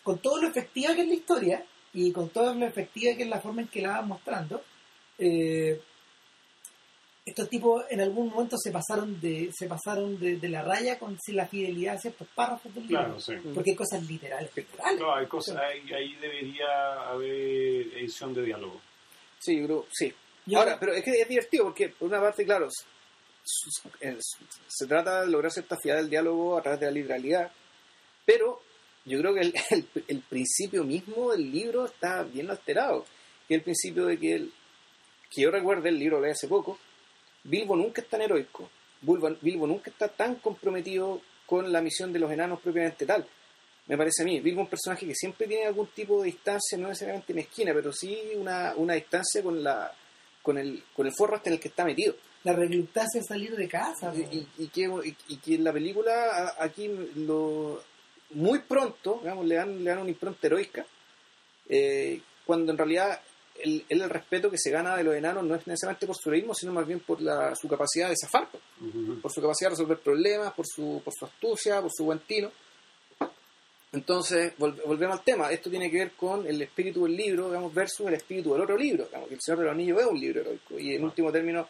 con 0.02 0.18
todo 0.20 0.42
lo 0.42 0.48
efectiva 0.48 0.96
que 0.96 1.02
es 1.02 1.08
la 1.08 1.14
historia 1.14 1.66
y 1.94 2.12
con 2.12 2.30
todo 2.30 2.56
lo 2.56 2.66
efectiva 2.66 3.16
que 3.16 3.24
es 3.24 3.30
la 3.30 3.40
forma 3.42 3.62
en 3.62 3.68
que 3.68 3.82
la 3.84 3.90
van 4.00 4.08
mostrando 4.08 4.64
eh, 5.20 5.80
estos 7.26 7.50
tipos 7.50 7.84
en 7.90 8.02
algún 8.02 8.30
momento 8.30 8.58
se 8.58 8.72
pasaron 8.72 9.20
de 9.22 9.52
se 9.54 9.68
pasaron 9.68 10.20
de, 10.20 10.38
de 10.38 10.50
la 10.50 10.64
raya 10.64 10.98
con 10.98 11.20
si 11.20 11.34
la 11.34 11.48
fidelidad 11.48 11.96
a 11.96 12.00
ciertos 12.00 12.28
párrafos 12.34 12.74
del 12.74 12.88
libro 12.88 13.04
Claro, 13.04 13.20
sí. 13.20 13.34
porque 13.54 13.72
hay 13.72 13.76
cosas 13.76 14.04
literales 14.08 14.50
literales 14.56 15.00
No, 15.00 15.14
hay 15.16 15.28
cosas, 15.28 15.58
ahí, 15.58 15.82
ahí 15.94 16.16
debería 16.16 17.10
haber 17.10 17.30
edición 17.98 18.34
de 18.34 18.44
diálogo. 18.44 18.82
sí, 19.40 19.60
yo 19.60 19.66
creo, 19.66 19.86
sí. 19.92 20.14
Ahora, 20.56 20.78
pero 20.80 20.94
es 20.94 21.04
que 21.04 21.12
es 21.22 21.28
divertido 21.30 21.66
porque, 21.66 21.90
por 21.90 22.08
una 22.10 22.20
parte, 22.20 22.44
claro, 22.44 22.68
es- 24.00 24.38
se 24.68 24.88
trata 24.88 25.22
de 25.22 25.28
lograr 25.28 25.52
cierta 25.52 25.78
fidelidad 25.78 26.02
del 26.04 26.10
diálogo 26.10 26.58
a 26.58 26.62
través 26.62 26.80
de 26.80 26.86
la 26.88 26.92
literalidad, 26.92 27.52
pero 28.26 28.62
yo 29.06 29.20
creo 29.20 29.34
que 29.34 29.42
el, 29.42 29.54
el- 29.70 29.88
el 30.08 30.20
principio 30.22 30.84
mismo 30.84 31.32
del 31.32 31.52
libro 31.52 31.86
está 31.86 32.24
bien 32.24 32.50
alterado, 32.50 33.06
que 33.48 33.56
el 33.56 33.62
principio 33.62 34.06
de 34.06 34.18
que, 34.18 34.34
el, 34.34 34.54
que 35.30 35.42
yo 35.44 35.52
recuerdo 35.52 35.88
el 35.88 36.00
libro 36.00 36.18
lo 36.18 36.24
leí 36.24 36.32
hace 36.32 36.48
poco, 36.48 36.80
Bilbo 37.44 37.76
nunca 37.76 38.02
es 38.02 38.08
tan 38.08 38.22
heroico, 38.22 38.70
Bilbo, 39.02 39.30
Bilbo 39.42 39.68
nunca 39.68 39.90
está 39.90 40.08
tan 40.08 40.36
comprometido 40.36 41.22
con 41.46 41.72
la 41.72 41.82
misión 41.82 42.14
de 42.14 42.20
los 42.20 42.32
enanos 42.32 42.60
propiamente 42.62 43.06
tal. 43.06 43.26
Me 43.88 43.98
parece 43.98 44.22
a 44.22 44.26
mí, 44.26 44.40
Bilbo 44.40 44.62
es 44.62 44.66
un 44.66 44.70
personaje 44.70 45.06
que 45.08 45.16
siempre 45.16 45.48
tiene 45.48 45.66
algún 45.66 45.88
tipo 45.88 46.20
de 46.22 46.28
distancia, 46.28 46.78
no 46.78 46.88
necesariamente 46.88 47.34
mezquina, 47.34 47.74
pero 47.74 47.92
sí 47.92 48.18
una, 48.36 48.74
una 48.78 48.94
distancia 48.94 49.42
con 49.44 49.64
la 49.64 49.92
con 50.44 50.58
el, 50.58 50.84
con 50.96 51.06
el 51.06 51.14
forro 51.16 51.36
hasta 51.36 51.50
en 51.50 51.54
el 51.56 51.60
que 51.60 51.68
está 51.68 51.84
metido. 51.86 52.16
la 52.44 52.54
reluctancia 52.54 53.22
de 53.22 53.28
salir 53.28 53.56
de 53.56 53.68
casa. 53.68 54.12
Y, 54.16 54.22
po. 54.24 54.34
y- 54.34 54.48
y 54.64 54.68
que, 54.70 55.14
y, 55.28 55.38
que 55.38 55.56
en 55.56 55.64
la 55.64 55.72
película 55.74 56.12
a- 56.58 56.64
aquí 56.64 56.90
lo 57.16 57.84
muy 58.32 58.60
pronto, 58.60 59.20
digamos, 59.22 59.46
le 59.46 59.56
dan, 59.56 59.84
le 59.84 59.90
dan 59.92 60.00
una 60.00 60.10
impronta 60.10 60.48
heroica, 60.48 60.84
eh, 61.70 62.22
cuando 62.46 62.72
en 62.72 62.78
realidad 62.78 63.20
el, 63.60 63.86
el, 63.90 64.10
respeto 64.10 64.50
que 64.50 64.58
se 64.58 64.72
gana 64.72 64.96
de 64.98 65.04
los 65.04 65.14
enanos 65.16 65.44
no 65.44 65.56
es 65.56 65.68
necesariamente 65.68 66.08
por 66.08 66.16
su 66.16 66.30
heroísmo, 66.30 66.54
sino 66.54 66.72
más 66.74 66.88
bien 66.88 67.00
por 67.02 67.22
la, 67.22 67.56
su 67.56 67.68
capacidad 67.68 68.10
de 68.10 68.16
zafar, 68.20 68.48
por 69.22 69.32
su 69.32 69.42
capacidad 69.42 69.70
de 69.70 69.76
resolver 69.76 70.00
problemas, 70.00 70.54
por 70.54 70.66
su, 70.68 71.02
por 71.04 71.14
su 71.14 71.26
astucia, 71.26 71.82
por 71.82 71.92
su 71.92 72.06
buen 72.06 72.20
tino. 72.20 72.52
Entonces, 73.94 74.58
vol- 74.58 74.82
volvemos 74.86 75.18
al 75.20 75.24
tema. 75.24 75.52
Esto 75.52 75.70
tiene 75.70 75.92
que 75.92 75.98
ver 75.98 76.12
con 76.12 76.48
el 76.48 76.62
espíritu 76.62 77.04
del 77.04 77.16
libro, 77.18 77.48
digamos, 77.48 77.74
versus 77.74 78.08
el 78.08 78.14
espíritu 78.14 78.54
del 78.54 78.62
otro 78.62 78.78
libro. 78.78 79.06
Digamos, 79.06 79.28
que 79.28 79.36
el 79.36 79.42
Señor 79.42 79.60
de 79.60 79.66
los 79.66 79.74
Anillos 79.74 80.00
es 80.00 80.06
un 80.08 80.20
libro 80.20 80.42
heroico. 80.42 80.80
Y 80.80 80.96
en 80.96 81.02
Ah. 81.02 81.06
último 81.06 81.32
término, 81.32 81.68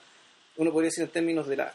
uno 0.58 0.72
podría 0.72 0.90
decir 0.90 1.04
en 1.04 1.10
términos 1.10 1.48
de 1.48 1.58
la, 1.58 1.74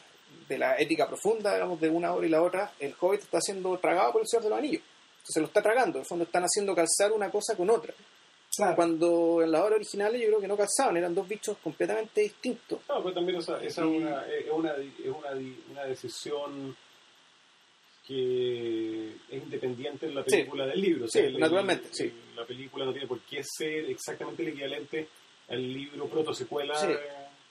de 0.49 0.59
la 0.59 0.79
ética 0.79 1.09
profunda, 1.09 1.53
digamos, 1.55 1.81
de 1.81 1.89
una 1.89 2.13
obra 2.13 2.27
y 2.27 2.31
la 2.31 2.43
otra, 2.43 2.73
el 2.79 2.95
Hobbit 3.01 3.23
está 3.23 3.41
siendo 3.41 3.77
tragado 3.79 4.13
por 4.13 4.23
el 4.23 4.29
Señor 4.29 4.45
de 4.45 4.51
los 4.51 4.59
Anillos. 4.61 4.83
Entonces 4.83 5.35
se 5.35 5.41
lo 5.41 5.47
está 5.47 5.63
tragando. 5.63 5.99
En 5.99 6.03
el 6.03 6.07
fondo 6.09 6.25
están 6.25 6.45
haciendo 6.45 6.75
calzar 6.77 7.11
una 7.13 7.29
cosa 7.29 7.57
con 7.57 7.69
otra. 7.69 7.93
Claro. 8.57 8.77
Cuando 8.77 9.43
en 9.43 9.51
las 9.53 9.61
obras 9.63 9.77
originales 9.77 10.21
yo 10.21 10.29
creo 10.29 10.41
que 10.41 10.49
no 10.49 10.57
calzaban, 10.57 10.97
eran 10.97 11.15
dos 11.15 11.29
bichos 11.29 11.57
completamente 11.59 12.23
distintos. 12.23 12.81
No, 12.89 13.03
pero 13.03 13.15
también 13.15 13.39
esa, 13.39 13.63
es, 13.63 13.77
una, 13.79 14.27
es, 14.27 14.47
una, 14.51 14.73
es 14.77 15.07
una, 15.07 15.31
una 15.71 15.85
decisión 15.85 16.77
que 18.07 19.09
es 19.31 19.43
independiente 19.43 20.07
en 20.07 20.15
la 20.15 20.23
Sí. 20.25 20.31
película 20.31 20.67
del 20.67 20.81
libro. 20.81 21.05
O 21.07 21.09
sea, 21.09 21.23
Sí, 21.23 21.29
el- 21.29 21.39
naturalmente, 21.39 21.89
el- 21.89 21.95
sí. 21.95 22.13
La 22.37 22.45
película 22.47 22.85
no 22.85 22.93
tiene 22.93 23.09
por 23.09 23.21
qué 23.23 23.43
ser 23.43 23.91
exactamente 23.91 24.43
el 24.43 24.49
equivalente 24.51 25.09
al 25.49 25.73
libro 25.73 26.07
proto-secuela. 26.07 26.75
Sí. 26.77 26.87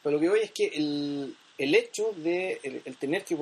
Pero 0.02 0.16
lo 0.16 0.20
que 0.22 0.30
voy 0.30 0.40
es 0.42 0.52
que 0.52 0.66
el, 0.68 1.36
el 1.58 1.76
hecho 1.76 2.12
de 2.16 2.60
el, 2.64 2.82
el 2.86 2.96
tener 2.98 3.26
que 3.26 3.36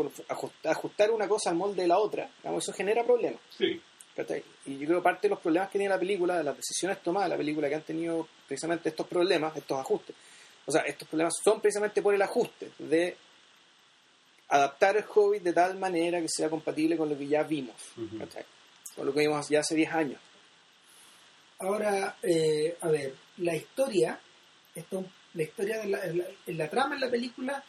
ajustar 0.69 1.11
una 1.11 1.27
cosa 1.27 1.49
al 1.51 1.55
molde 1.55 1.81
de 1.83 1.87
la 1.87 1.99
otra, 1.99 2.29
digamos, 2.41 2.63
eso 2.63 2.73
genera 2.73 3.03
problemas. 3.03 3.39
Sí. 3.57 3.79
¿Cachai? 4.15 4.43
Y 4.65 4.77
yo 4.77 4.85
creo 4.87 4.99
que 4.99 5.03
parte 5.03 5.27
de 5.27 5.29
los 5.31 5.39
problemas 5.39 5.69
que 5.69 5.79
tiene 5.79 5.93
la 5.93 5.99
película, 5.99 6.37
de 6.37 6.43
las 6.43 6.55
decisiones 6.55 7.01
tomadas 7.01 7.29
de 7.29 7.35
la 7.35 7.37
película 7.37 7.69
que 7.69 7.75
han 7.75 7.81
tenido 7.83 8.27
precisamente 8.47 8.89
estos 8.89 9.07
problemas, 9.07 9.55
estos 9.57 9.79
ajustes. 9.79 10.15
O 10.65 10.71
sea, 10.71 10.81
estos 10.83 11.07
problemas 11.07 11.33
son 11.43 11.59
precisamente 11.59 12.01
por 12.01 12.13
el 12.15 12.21
ajuste 12.21 12.71
de 12.79 13.17
adaptar 14.49 14.95
el 14.97 15.05
Hobbit 15.13 15.43
de 15.43 15.53
tal 15.53 15.77
manera 15.77 16.21
que 16.21 16.27
sea 16.29 16.49
compatible 16.49 16.95
con 16.95 17.09
lo 17.09 17.17
que 17.17 17.27
ya 17.27 17.43
vimos. 17.43 17.75
¿cachai? 18.19 18.45
Con 18.95 19.05
lo 19.07 19.13
que 19.13 19.21
vimos 19.21 19.49
ya 19.49 19.59
hace 19.61 19.75
10 19.75 19.91
años. 19.91 20.21
Ahora, 21.59 22.17
eh, 22.21 22.77
a 22.81 22.87
ver, 22.89 23.13
la 23.37 23.55
historia, 23.55 24.19
esto, 24.75 25.05
la 25.33 25.43
historia 25.43 25.79
de 25.79 25.87
la, 25.87 26.05
la- 26.07 26.25
la 26.47 26.69
trama 26.69 26.95
en 26.95 27.01
la 27.01 27.09
película 27.09 27.63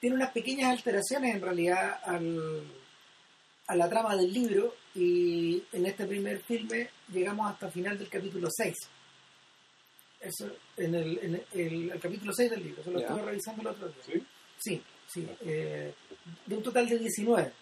tiene 0.00 0.16
unas 0.16 0.32
pequeñas 0.32 0.70
alteraciones 0.72 1.34
en 1.34 1.40
realidad 1.40 2.00
al, 2.04 2.62
a 3.68 3.76
la 3.76 3.88
trama 3.88 4.16
del 4.16 4.32
libro 4.32 4.74
y 4.96 5.62
en 5.72 5.86
este 5.86 6.06
primer 6.06 6.40
filme 6.40 6.88
llegamos 7.12 7.52
hasta 7.52 7.66
el 7.66 7.72
final 7.72 7.98
del 7.98 8.08
capítulo 8.08 8.48
6. 8.50 8.74
Eso, 10.20 10.50
en 10.76 10.94
el, 10.94 11.18
en 11.22 11.34
el, 11.52 11.90
el 11.92 12.00
capítulo 12.00 12.32
6 12.32 12.50
del 12.50 12.62
libro, 12.64 12.80
eso 12.80 12.90
lo 12.90 12.98
estuve 13.00 13.22
revisando 13.22 13.62
el 13.62 13.66
otro 13.68 13.88
día. 13.88 14.02
¿Sí? 14.06 14.26
Sí, 14.58 14.82
sí. 15.06 15.28
eh, 15.42 15.92
de 16.46 16.56
un 16.56 16.62
total 16.62 16.88
de 16.88 16.98
19. 16.98 17.52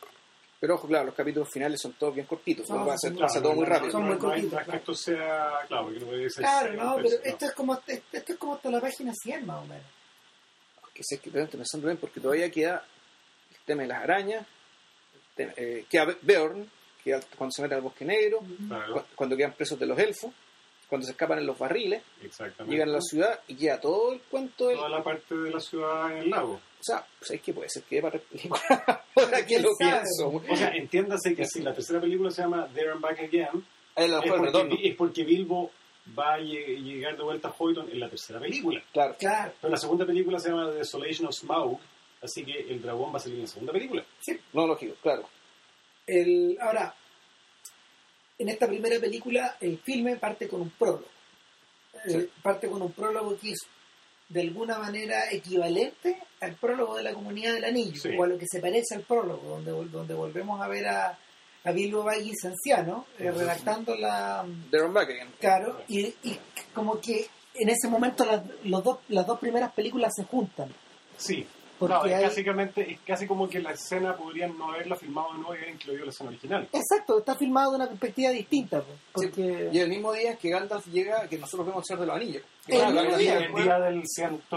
Pero 0.61 0.77
ojo, 0.77 0.87
claro, 0.89 1.07
los 1.07 1.15
capítulos 1.15 1.51
finales 1.51 1.79
son 1.81 1.93
todos 1.95 2.15
bien 2.15 2.27
cortitos, 2.27 2.67
Son- 2.67 2.87
pasa, 2.87 3.09
son- 3.09 3.19
pasa 3.19 3.43
todo 3.43 3.53
muy 3.55 3.65
no, 3.65 3.71
rápido. 3.71 3.91
Son 3.93 4.01
no, 4.03 4.07
muy 4.07 4.15
no 4.17 4.21
cortitos, 4.21 4.53
no 4.53 4.59
es 4.59 4.65
que 4.65 4.71
claro. 4.71 4.79
esto 4.79 4.95
sea, 4.95 5.51
claro, 5.69 5.93
que 5.93 6.01
no 6.01 6.07
puede 6.07 6.31
ser 6.31 6.43
Claro, 6.45 6.69
seis, 6.69 6.81
no, 6.83 6.97
pero 6.97 7.09
esto 7.25 7.45
es 7.47 7.53
como 7.53 7.75
esto 7.87 8.33
es 8.33 8.39
como 8.39 8.55
hasta 8.55 8.71
la 8.71 8.81
página 8.81 9.13
100 9.13 9.47
más 9.47 9.63
o 9.63 9.67
menos. 9.67 9.87
que 10.95 11.03
sé 11.03 11.19
que 11.19 11.29
estoy 11.29 11.47
pensando 11.59 11.89
bien 11.89 11.99
porque 11.99 12.21
todavía 12.21 12.49
queda 12.51 12.87
el 13.51 13.57
tema 13.67 13.83
de 13.83 13.89
las 13.89 14.03
arañas, 14.05 14.47
el 15.13 15.21
tema- 15.35 15.53
eh, 15.57 15.85
queda 15.91 16.17
Beorn, 16.23 16.71
cuando 17.37 17.53
se 17.53 17.63
mete 17.63 17.75
al 17.75 17.81
bosque 17.83 18.05
negro, 18.05 18.41
Claro, 18.69 18.95
cu- 18.95 19.03
cuando 19.15 19.37
quedan 19.37 19.53
presos 19.53 19.79
de 19.79 19.87
los 19.87 19.99
elfos, 19.99 20.31
cuando 20.89 21.05
se 21.07 21.13
escapan 21.13 21.39
en 21.39 21.47
los 21.47 21.59
barriles, 21.59 22.03
llegan 22.69 22.89
a 22.91 22.93
la 22.93 23.01
ciudad 23.01 23.41
y 23.49 23.55
queda 23.57 23.81
todo 23.81 24.13
el 24.13 24.21
cuento 24.21 24.69
del... 24.69 24.77
Toda 24.77 24.89
la 24.91 25.03
parte 25.03 25.35
de 25.35 25.51
la 25.51 25.61
ciudad 25.61 26.13
en 26.13 26.19
el 26.19 26.31
lago. 26.31 26.55
O 26.55 26.83
sea, 26.83 27.05
pues 27.19 27.31
es 27.33 27.41
que 27.41 27.53
puede 27.55 27.69
ser 27.71 27.83
que 27.85 28.01
para 28.03 28.19
película, 28.31 29.05
ahora 29.17 29.39
que 29.39 29.45
¿Quién 29.47 29.63
lo 29.63 29.71
pienso. 29.79 30.29
O 30.49 30.57
sea, 30.57 30.69
entiéndase 30.75 31.35
que 31.35 31.47
si 31.47 31.63
la 31.63 31.73
tercera 31.75 32.01
película 32.01 32.31
se 32.31 32.43
llama 32.43 32.69
There 32.75 32.91
and 32.93 33.01
Back 33.01 33.21
Again, 33.21 33.49
lo 33.97 34.23
es 34.23 34.31
porque, 34.33 34.89
es 34.89 34.95
porque 34.97 35.25
Bilbo 35.25 35.71
va 36.19 36.35
a 36.35 36.39
lle- 36.39 36.77
llegar 36.83 37.17
de 37.17 37.23
vuelta 37.23 37.49
a 37.49 37.55
Hoyton 37.57 37.89
en 37.91 37.99
la 38.01 38.09
tercera 38.11 38.39
película. 38.39 38.83
Claro, 38.93 39.17
Claro, 39.19 39.53
Pero 39.61 39.71
la 39.71 39.79
segunda 39.79 40.05
película 40.05 40.39
se 40.39 40.51
llama 40.51 40.69
The 40.71 40.77
Desolation 40.79 41.27
of 41.29 41.35
Smaug, 41.35 41.79
así 42.23 42.45
que 42.45 42.53
el 42.71 42.83
dragón 42.83 43.13
va 43.13 43.17
a 43.17 43.21
salir 43.21 43.37
en 43.39 43.43
la 43.45 43.49
segunda 43.49 43.73
película. 43.73 44.05
sí. 44.21 44.39
no 44.53 44.67
lógico, 44.67 44.95
claro. 45.03 45.27
El, 46.07 46.57
ahora, 46.61 46.95
en 48.39 48.49
esta 48.49 48.67
primera 48.67 48.99
película, 49.01 49.57
el 49.61 49.79
filme 49.79 50.17
parte 50.17 50.49
con 50.49 50.61
un 50.63 50.71
prólogo. 50.71 51.07
Eh, 52.07 52.29
parte 52.43 52.69
con 52.69 52.83
un 52.83 52.93
prólogo 52.93 53.39
que 53.39 53.53
es 53.53 53.61
de 54.29 54.41
alguna 54.41 54.79
manera 54.79 55.31
equivalente 55.31 56.19
al 56.41 56.55
prólogo 56.57 56.97
de 56.97 57.03
la 57.03 57.15
comunidad 57.15 57.55
del 57.55 57.65
anillo, 57.65 58.01
Sí. 58.01 58.11
o 58.19 58.25
a 58.25 58.27
lo 58.27 58.39
que 58.39 58.47
se 58.47 58.61
parece 58.61 58.95
al 58.97 59.03
prólogo, 59.03 59.61
donde, 59.61 59.71
donde 59.91 60.15
volvemos 60.15 60.61
a 60.61 60.69
ver 60.69 60.87
a, 60.89 61.19
a 61.65 61.73
Bilbo 61.73 62.03
Baggins 62.03 62.45
anciano, 62.45 63.07
eh, 63.19 63.31
redactando 63.31 63.95
la... 63.97 64.45
Claro, 65.41 65.83
y, 65.89 66.07
y 66.23 66.39
como 66.75 67.01
que 67.01 67.27
en 67.55 67.69
ese 67.69 67.89
momento 67.89 68.25
las, 68.25 68.43
los 68.65 68.83
dos, 68.83 68.99
las 69.09 69.27
dos 69.27 69.39
primeras 69.39 69.73
películas 69.73 70.13
se 70.17 70.25
juntan. 70.25 70.75
Sí. 71.17 71.47
Porque 71.79 71.95
No, 71.95 72.05
es, 72.07 72.15
hay- 72.15 72.25
básicamente, 72.25 72.93
es 72.93 73.01
casi 73.01 73.27
como 73.27 73.49
que 73.49 73.59
la 73.61 73.73
escena 73.73 74.17
podrían 74.17 74.57
no 74.57 74.71
haberla 74.73 74.97
filmado 74.97 75.33
de 75.33 75.39
nuevo 75.39 75.55
y 75.55 75.59
haber 75.59 75.71
incluido 75.71 76.05
la 76.05 76.11
escena 76.11 76.31
original. 76.31 76.69
Exacto, 76.73 77.19
está 77.19 77.35
filmado 77.35 77.71
de 77.73 77.77
una 77.77 77.89
perspectiva 77.89 78.31
distinta, 78.31 78.81
pues, 78.83 78.97
Sí, 78.97 79.27
porque... 79.29 79.71
Y 79.73 79.79
el 79.81 79.89
mismo 79.89 80.13
día 80.13 80.37
que 80.37 80.51
Gandalf 80.51 80.87
llega, 80.89 81.29
que 81.29 81.39
nosotros 81.39 81.67
vemos 81.67 81.83
el 81.83 81.87
Señor 81.87 82.01
de 82.01 82.07
los 82.07 82.17
Anillos. 82.17 82.43
El 82.69 82.79
Claro, 82.79 82.93
mismo 82.95 83.11
el 83.11 83.19
día, 83.19 83.39
el 83.39 83.55
día 83.55 83.79
del 83.81 84.03
ciento... 84.07 84.57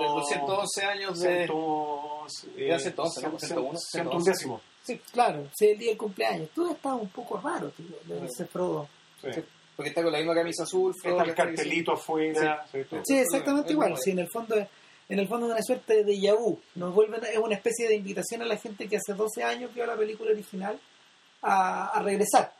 de 0.00 0.04
los 0.16 0.28
111 0.28 0.84
años 0.84 1.20
de... 1.20 1.36
ciento... 1.36 2.26
Era 2.56 2.78
111, 2.78 3.22
¿no? 3.28 3.38
101, 3.38 3.78
ciento 3.78 4.16
undécimo. 4.16 4.60
Sí, 4.82 5.00
claro, 5.12 5.46
sí, 5.56 5.66
el 5.68 5.78
día 5.78 5.88
del 5.90 5.98
cumpleaños. 5.98 6.48
Tú 6.54 6.70
estabas 6.70 7.00
un 7.02 7.08
poco 7.08 7.38
raro, 7.42 7.68
tío, 7.70 7.86
de 8.04 8.20
verse 8.20 8.44
Frodo. 8.46 8.88
Sí. 9.22 9.28
Sí, 9.32 9.40
Porque 9.76 9.88
está 9.88 10.02
con 10.02 10.12
la 10.12 10.18
misma 10.18 10.34
camisa 10.34 10.62
azul. 10.64 10.94
Frodo, 11.00 11.20
Está 11.20 11.30
el 11.30 11.34
cartelito 11.34 11.92
afuera. 11.92 12.66
sí, 12.70 12.78
todo. 12.88 13.00
Sí, 13.04 13.16
exactamente 13.18 13.68
Es 13.68 13.72
igual. 13.72 13.96
Sí, 13.98 14.10
en 14.10 14.18
el 14.20 14.28
fondo 14.28 14.54
es, 14.56 14.68
en 15.08 15.18
el 15.18 15.28
fondo 15.28 15.46
es 15.46 15.52
una 15.52 15.62
suerte 15.62 16.04
de 16.04 16.32
vu. 16.32 16.60
Nos 16.76 16.94
vuelven, 16.94 17.22
es 17.24 17.38
una 17.38 17.54
especie 17.56 17.88
de 17.88 17.96
invitación 17.96 18.42
a 18.42 18.46
la 18.46 18.56
gente 18.56 18.88
que 18.88 18.96
hace 18.96 19.14
12 19.14 19.42
años 19.42 19.74
vio 19.74 19.86
la 19.86 19.96
película 19.96 20.30
original 20.30 20.78
a, 21.42 21.88
a 21.88 22.02
regresar. 22.02 22.52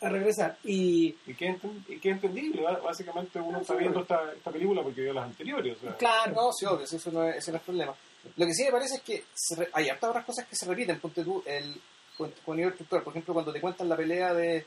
A 0.00 0.08
regresar. 0.08 0.56
Y 0.64 1.14
Y 1.26 1.32
es 1.32 2.04
entendible, 2.04 2.62
básicamente 2.82 3.38
uno 3.40 3.60
está 3.60 3.74
viendo 3.74 4.00
esta, 4.00 4.32
esta 4.32 4.50
película 4.50 4.82
porque 4.82 5.02
vio 5.02 5.12
las 5.12 5.24
anteriores. 5.26 5.76
o 5.76 5.80
sea, 5.80 5.96
claro, 5.96 6.32
No, 6.34 6.52
sí, 6.52 6.64
obvio, 6.66 6.84
eso 6.84 7.10
no 7.12 7.24
es, 7.24 7.36
ese 7.36 7.50
no 7.52 7.58
es 7.58 7.62
problema. 7.62 7.94
Lo 8.36 8.46
que 8.46 8.52
sí 8.54 8.64
me 8.64 8.72
parece 8.72 8.96
es 8.96 9.02
que 9.02 9.24
se 9.34 9.56
re- 9.56 9.70
hay 9.72 9.88
hartas 9.88 10.10
otras 10.10 10.24
cosas 10.24 10.46
que 10.46 10.56
se 10.56 10.66
repiten. 10.66 10.98
Ponte 11.00 11.22
tú, 11.22 11.42
el, 11.46 11.80
con, 12.16 12.32
con 12.44 12.56
nivel 12.56 12.72
estructural. 12.72 13.04
Por 13.04 13.12
ejemplo, 13.12 13.34
cuando 13.34 13.52
te 13.52 13.60
cuentan 13.60 13.88
la 13.88 13.96
pelea 13.96 14.34
de, 14.34 14.64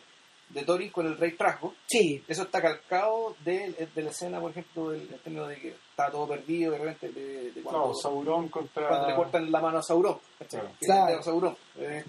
de 0.49 0.63
Thorin 0.63 0.89
con 0.91 1.05
el 1.07 1.17
rey 1.17 1.31
Trasgo, 1.33 1.73
sí, 1.87 2.23
eso 2.27 2.43
está 2.43 2.61
calcado 2.61 3.35
de, 3.43 3.89
de 3.93 4.01
la 4.01 4.09
escena, 4.11 4.39
por 4.39 4.51
ejemplo, 4.51 4.89
del 4.91 5.01
el 5.01 5.19
término 5.19 5.47
de 5.47 5.55
que 5.57 5.75
está 5.93 6.09
todo 6.09 6.27
perdido 6.27 6.71
de 6.71 6.77
repente, 6.79 7.09
de, 7.09 7.51
de 7.51 7.61
cuando, 7.61 7.87
no, 7.89 7.93
Sauron 7.93 8.49
contra... 8.49 8.87
cuando 8.87 9.07
le 9.09 9.15
cortan 9.15 9.51
la 9.51 9.61
mano 9.61 9.77
a 9.77 9.83
Sauron. 9.83 10.17
Claro. 10.49 10.71
Claro. 10.79 11.21
Sauron. 11.23 11.55
Es, 11.79 12.03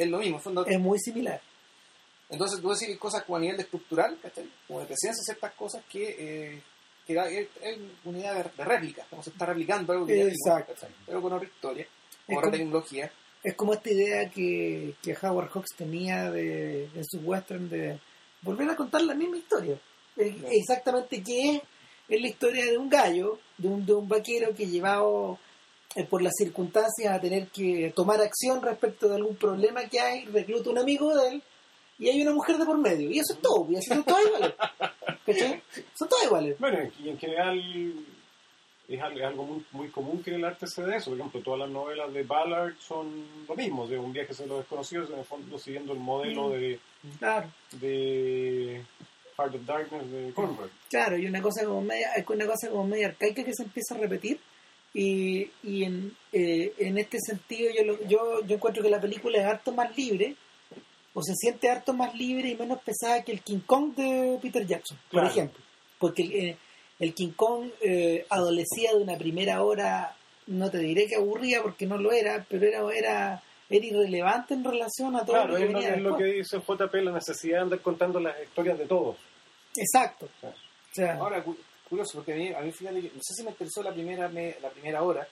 es 0.00 0.08
lo 0.08 0.18
mismo, 0.18 0.36
en 0.38 0.42
fondo. 0.42 0.66
es 0.66 0.78
muy 0.80 0.98
similar. 0.98 1.40
Entonces, 2.28 2.60
tú 2.60 2.70
decís 2.70 2.96
cosas 2.98 3.22
como 3.24 3.36
a 3.36 3.40
nivel 3.40 3.56
de 3.56 3.62
estructural, 3.64 4.18
¿cachai? 4.22 4.48
Como 4.66 4.80
de 4.80 4.86
presencia, 4.86 5.22
ciertas 5.24 5.52
cosas 5.54 5.82
que, 5.88 6.16
eh, 6.18 6.62
que 7.06 7.14
da- 7.14 7.28
es, 7.28 7.48
es 7.62 7.78
una 8.04 8.18
idea 8.18 8.34
de, 8.34 8.44
de 8.56 8.64
réplica, 8.64 9.04
como 9.10 9.22
se 9.22 9.30
está 9.30 9.46
replicando 9.46 9.92
algo 9.92 10.06
que 10.06 10.22
Exacto. 10.28 10.74
pero 11.06 11.22
con 11.22 11.32
otra 11.32 11.46
historia, 11.48 11.82
Es 11.84 12.26
con 12.26 12.36
otra 12.38 12.50
tecnología. 12.52 13.10
Es 13.42 13.54
como 13.54 13.72
esta 13.74 13.90
idea 13.90 14.28
que, 14.30 14.94
que 15.02 15.16
Howard 15.22 15.50
Hawks 15.50 15.74
tenía 15.76 16.30
de, 16.30 16.84
en 16.94 17.04
su 17.04 17.18
western 17.20 17.68
de 17.70 17.98
volver 18.42 18.68
a 18.70 18.76
contar 18.76 19.02
la 19.02 19.14
misma 19.14 19.36
historia. 19.38 19.78
Exactamente 20.16 21.22
que 21.22 21.56
es, 21.56 21.62
es 22.10 22.20
la 22.20 22.28
historia 22.28 22.66
de 22.66 22.76
un 22.76 22.90
gallo, 22.90 23.38
de 23.56 23.68
un, 23.68 23.86
de 23.86 23.94
un 23.94 24.08
vaquero 24.08 24.54
que 24.54 24.66
llevado 24.66 25.38
eh, 25.96 26.04
por 26.04 26.20
las 26.22 26.34
circunstancias 26.36 27.12
a 27.14 27.20
tener 27.20 27.48
que 27.48 27.92
tomar 27.96 28.20
acción 28.20 28.60
respecto 28.62 29.08
de 29.08 29.14
algún 29.16 29.36
problema 29.36 29.84
que 29.88 30.00
hay, 30.00 30.24
recluta 30.26 30.70
un 30.70 30.78
amigo 30.78 31.14
de 31.16 31.28
él 31.28 31.42
y 31.98 32.08
hay 32.08 32.20
una 32.22 32.32
mujer 32.32 32.58
de 32.58 32.64
por 32.66 32.78
medio. 32.78 33.10
Y 33.10 33.18
eso 33.18 33.34
es 33.34 33.40
todo, 33.40 33.66
y 33.70 33.76
así 33.76 33.88
son 33.88 34.04
todas 34.04 34.24
iguales. 34.26 34.54
¿Cachai? 35.26 35.62
Son 35.94 36.08
todas 36.08 36.24
iguales. 36.26 36.58
Bueno, 36.58 36.78
y 37.02 37.08
en 37.10 37.18
general 37.18 37.94
es 38.88 39.00
algo, 39.00 39.44
muy, 39.44 39.64
muy 39.70 39.88
común 39.90 40.20
que 40.22 40.30
en 40.30 40.36
el 40.36 40.44
arte 40.46 40.66
se 40.66 40.82
dé 40.82 40.96
eso. 40.96 41.10
Por 41.10 41.18
ejemplo, 41.20 41.40
todas 41.42 41.60
las 41.60 41.70
novelas 41.70 42.12
de 42.12 42.22
Ballard 42.24 42.74
son 42.80 43.24
lo 43.48 43.54
mismo, 43.54 43.86
de 43.86 43.98
un 43.98 44.12
viaje 44.12 44.32
hacia 44.32 44.46
los 44.46 44.58
desconocidos, 44.58 45.10
en 45.10 45.18
el 45.20 45.24
fondo 45.24 45.58
siguiendo 45.58 45.92
el 45.92 46.00
modelo 46.00 46.48
Mm. 46.48 46.52
de, 46.52 46.80
Claro. 47.18 47.50
de 47.72 48.82
Heart 49.40 49.54
of 49.54 49.66
Darkness 49.66 50.10
de. 50.10 50.32
Claro, 50.88 51.16
y 51.18 51.26
una 51.26 51.40
cosa 51.42 51.64
como 51.64 51.80
media, 51.82 52.08
una 52.28 52.46
cosa 52.46 52.68
como 52.70 52.86
media 52.86 53.08
arcaica 53.08 53.42
que 53.44 53.54
se 53.54 53.62
empieza 53.64 53.94
a 53.94 53.98
repetir 53.98 54.38
y, 54.92 55.50
y 55.62 55.84
en, 55.84 56.14
eh, 56.32 56.72
en 56.78 56.98
este 56.98 57.18
sentido 57.20 57.70
yo, 57.76 57.84
lo- 57.84 58.08
yo 58.08 58.44
yo 58.46 58.56
encuentro 58.56 58.82
que 58.82 58.90
la 58.90 59.00
película 59.00 59.38
es 59.38 59.44
harto 59.46 59.72
más 59.72 59.96
libre 59.96 60.34
o 61.14 61.22
se 61.22 61.34
siente 61.34 61.68
harto 61.70 61.92
más 61.92 62.14
libre 62.14 62.48
y 62.50 62.56
menos 62.56 62.80
pesada 62.82 63.22
que 63.22 63.32
el 63.32 63.40
King 63.40 63.60
Kong 63.66 63.94
de 63.94 64.38
Peter 64.42 64.66
Jackson, 64.66 64.98
por 65.10 65.22
ejemplo, 65.24 65.60
porque 65.98 66.22
el, 66.22 66.32
eh, 66.32 66.56
el 66.98 67.14
King 67.14 67.32
Kong 67.36 67.70
eh, 67.80 68.26
adolecía 68.28 68.90
de 68.92 69.02
una 69.02 69.16
primera 69.16 69.62
hora, 69.62 70.14
no 70.46 70.70
te 70.70 70.78
diré 70.78 71.06
que 71.06 71.16
aburría 71.16 71.62
porque 71.62 71.86
no 71.86 71.96
lo 71.98 72.12
era, 72.12 72.44
pero 72.48 72.66
era 72.66 72.80
era 72.96 73.42
era 73.72 73.86
irrelevante 73.86 74.54
en 74.54 74.64
relación 74.64 75.14
a 75.14 75.20
todo 75.24 75.36
Claro, 75.36 75.52
lo 75.52 75.56
que 75.58 75.64
es 75.64 75.70
lo, 75.70 75.78
venía 75.78 75.94
es 75.94 76.02
lo 76.02 76.16
que 76.16 76.24
dice 76.24 76.58
JP, 76.58 76.94
la 77.04 77.12
necesidad 77.12 77.58
de 77.58 77.62
andar 77.62 77.80
contando 77.80 78.18
las 78.18 78.34
historias 78.42 78.76
de 78.78 78.86
todos. 78.86 79.16
Exacto. 79.76 80.28
Claro. 80.40 80.56
O 80.56 80.94
sea, 80.94 81.14
Ahora, 81.16 81.42
cu- 81.42 81.56
curioso, 81.88 82.18
porque 82.18 82.32
a 82.32 82.36
mí, 82.36 82.48
a 82.52 82.60
mí 82.60 82.72
fíjate 82.72 83.00
que, 83.00 83.08
no 83.14 83.20
sé 83.22 83.34
si 83.34 83.42
me 83.44 83.50
interesó 83.50 83.82
la 83.82 83.92
primera, 83.92 84.28
me- 84.28 84.56
la 84.60 84.70
primera 84.70 85.02
hora, 85.02 85.26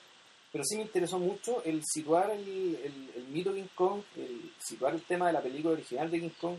pero 0.53 0.65
sí 0.65 0.77
me 0.77 0.83
interesó 0.83 1.19
mucho 1.19 1.63
el 1.65 1.83
situar 1.85 2.31
el, 2.31 2.41
el, 2.83 3.11
el 3.17 3.25
mito 3.29 3.53
King 3.53 3.69
Kong, 3.75 4.01
el 4.17 4.51
situar 4.59 4.95
el 4.95 5.03
tema 5.03 5.27
de 5.27 5.33
la 5.35 5.43
película 5.43 5.75
original 5.75 6.11
de 6.11 6.21
King 6.21 6.31
Kong 6.41 6.57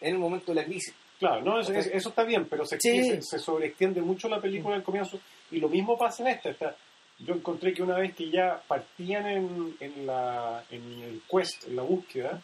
en 0.00 0.12
el 0.14 0.18
momento 0.18 0.52
de 0.52 0.56
la 0.56 0.64
crisis. 0.64 0.94
Claro, 1.18 1.40
no, 1.42 1.58
eso 1.60 1.72
está 2.08 2.24
bien, 2.24 2.46
pero 2.48 2.66
se, 2.66 2.76
Sí. 2.78 3.02
se, 3.02 3.22
se 3.22 3.38
sobreextiende 3.38 4.02
mucho 4.02 4.28
la 4.28 4.40
película 4.40 4.76
al 4.76 4.82
comienzo 4.82 5.18
y 5.50 5.58
lo 5.58 5.68
mismo 5.68 5.96
pasa 5.96 6.22
en 6.22 6.28
esta. 6.36 6.50
esta 6.50 6.76
yo 7.18 7.32
encontré 7.34 7.72
que 7.72 7.82
una 7.82 7.96
vez 7.96 8.14
que 8.14 8.30
ya 8.30 8.60
partían 8.68 9.26
en, 9.26 9.74
en, 9.80 10.06
la, 10.06 10.62
en 10.70 10.82
el 11.02 11.22
quest, 11.26 11.66
en 11.66 11.76
la 11.76 11.82
búsqueda, 11.82 12.42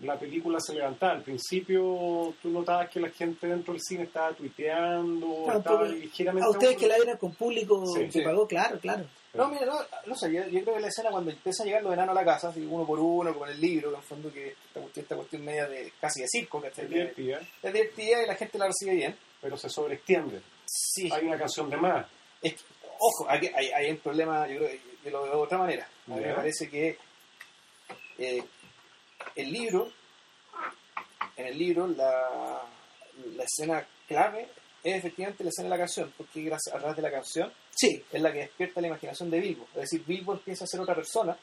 la 0.00 0.18
película 0.18 0.58
se 0.60 0.74
levantaba. 0.74 1.12
Al 1.12 1.22
principio 1.22 2.34
tú 2.42 2.48
notabas 2.50 2.88
que 2.90 3.00
la 3.00 3.10
gente 3.10 3.46
dentro 3.46 3.72
del 3.74 3.82
cine 3.82 4.04
estaba 4.04 4.32
tuiteando, 4.32 5.44
Claro, 5.44 5.58
estaba 5.58 5.88
ligeramente... 5.88 6.46
a 6.46 6.50
ustedes 6.50 6.76
que 6.76 6.86
la 6.88 6.96
vieron 6.96 7.16
con 7.18 7.34
público 7.34 7.84
Sí, 7.86 8.04
que 8.06 8.12
sí. 8.12 8.20
pagó, 8.22 8.46
claro, 8.46 8.78
claro. 8.80 9.04
No, 9.34 9.48
mira, 9.48 9.64
no, 9.66 9.78
no 10.06 10.14
sé, 10.16 10.32
yo, 10.32 10.42
yo 10.48 10.62
creo 10.62 10.74
que 10.74 10.80
la 10.80 10.88
escena 10.88 11.10
cuando 11.10 11.30
empieza 11.30 11.62
a 11.62 11.66
llegar 11.66 11.82
los 11.84 11.92
enanos 11.92 12.16
a 12.16 12.20
la 12.20 12.24
casa, 12.24 12.48
así 12.48 12.66
uno 12.68 12.84
por 12.84 12.98
uno, 12.98 13.32
como 13.32 13.46
en 13.46 13.52
el 13.52 13.60
libro, 13.60 13.90
que 13.90 13.96
en 13.96 14.02
fondo 14.02 14.32
que 14.32 14.48
esta 14.48 14.80
cuestión, 14.80 15.02
esta 15.04 15.16
cuestión 15.16 15.44
media 15.44 15.68
de 15.68 15.92
casi 16.00 16.20
de 16.22 16.26
circo, 16.28 16.60
¿cachai? 16.60 16.86
Es 16.86 16.90
divertida, 16.90 17.40
Es 17.62 17.72
divertida 17.72 18.22
y 18.24 18.26
la 18.26 18.34
gente 18.34 18.58
la 18.58 18.66
recibe 18.66 18.94
bien. 18.94 19.16
pero 19.40 19.56
se 19.56 19.68
sobreextiende. 19.68 20.40
Sí. 20.66 21.08
Hay 21.12 21.26
una 21.26 21.38
canción 21.38 21.70
de 21.70 21.76
más. 21.76 22.06
Es 22.42 22.54
que, 22.54 22.60
ojo, 22.98 23.26
aquí 23.30 23.48
hay, 23.54 23.68
hay 23.70 23.90
un 23.90 23.98
problema, 23.98 24.48
yo 24.48 24.56
creo 24.56 24.68
que 24.70 24.80
yo 25.04 25.10
lo 25.10 25.22
veo 25.22 25.32
de 25.32 25.38
otra 25.38 25.58
manera. 25.58 25.88
A 26.08 26.14
mí 26.14 26.20
me 26.20 26.34
parece 26.34 26.68
que 26.68 26.96
eh, 28.18 28.42
el 29.34 29.52
libro, 29.52 29.90
en 31.36 31.46
el 31.46 31.58
libro, 31.58 31.86
la, 31.86 32.62
la 33.36 33.44
escena 33.44 33.86
clave 34.06 34.48
es 34.82 34.96
efectivamente 34.96 35.44
la 35.44 35.50
escena 35.50 35.68
de 35.68 35.70
la 35.70 35.78
canción, 35.78 36.12
porque 36.16 36.42
gracias 36.42 36.74
a 36.74 36.78
través 36.78 36.96
de 36.96 37.02
la 37.02 37.10
canción 37.10 37.52
Sí, 37.80 38.04
es 38.12 38.20
la 38.20 38.30
que 38.30 38.40
despierta 38.40 38.80
la 38.82 38.88
imaginación 38.88 39.30
de 39.30 39.40
Bilbo. 39.40 39.66
Es 39.74 39.82
decir, 39.82 40.04
Bilbo 40.04 40.34
empieza 40.34 40.64
a 40.64 40.66
ser 40.66 40.80
otra 40.80 40.94
persona, 40.94 41.34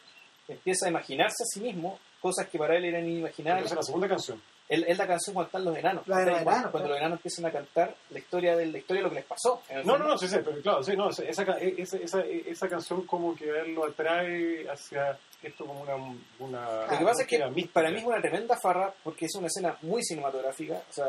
empieza 0.48 0.86
a 0.86 0.90
imaginarse 0.90 1.42
a 1.42 1.48
sí 1.48 1.62
mismo 1.62 2.00
cosas 2.22 2.48
que 2.48 2.60
para 2.60 2.78
él 2.78 2.86
eran 2.86 3.10
inimaginables. 3.10 3.64
Entonces 3.64 3.78
la 3.78 3.84
segunda 3.84 4.08
canción. 4.08 4.40
Él- 4.70 4.84
Es 4.88 4.98
la 4.98 5.08
canción 5.08 5.34
cuando 5.34 5.48
están 5.48 5.64
los 5.66 5.78
enanos. 5.78 6.08
La 6.08 6.18
de 6.20 6.26
los 6.26 6.34
Cuando- 6.34 6.52
enanos, 6.52 6.72
cuando 6.72 6.88
claro. 6.88 6.90
los 6.90 6.98
enanos 7.00 7.18
empiezan 7.20 7.46
a 7.46 7.52
cantar 7.52 7.96
la 8.10 8.20
historia 8.20 8.56
de 8.58 8.66
la 8.66 8.78
historia 8.78 9.00
de 9.02 9.04
lo 9.04 9.10
que 9.10 9.16
les 9.16 9.26
pasó. 9.26 9.62
No, 9.70 9.76
fondo. 9.84 9.98
no, 10.00 10.08
no, 10.10 10.18
sí, 10.18 10.28
sí, 10.28 10.36
pero 10.44 10.62
claro, 10.62 10.84
sí, 10.84 10.94
no, 10.98 11.10
esa, 11.10 11.24
esa, 11.24 11.98
esa, 11.98 12.22
esa 12.22 12.68
canción 12.68 13.06
como 13.08 13.34
que 13.36 13.50
a 13.50 13.62
él 13.64 13.74
lo 13.74 13.86
atrae 13.86 14.70
hacia 14.70 15.18
esto 15.42 15.66
como 15.66 15.82
una... 15.82 15.96
una 16.40 16.86
Lo 16.92 16.98
que 16.98 17.06
pasa 17.06 17.22
es 17.22 17.28
que 17.28 17.46
mística. 17.46 17.74
para 17.74 17.92
mí 17.92 17.98
es 18.00 18.04
una 18.04 18.20
tremenda 18.20 18.58
farra 18.62 18.94
porque 19.04 19.26
es 19.28 19.36
una 19.36 19.48
escena 19.48 19.78
muy 19.84 20.04
cinematográfica, 20.04 20.82
o 20.90 20.94
sea, 20.94 21.06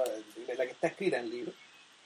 la 0.47 0.55
la 0.55 0.65
que 0.65 0.73
está 0.73 0.87
escrita 0.89 1.17
en 1.19 1.25
el 1.25 1.31
libro, 1.31 1.53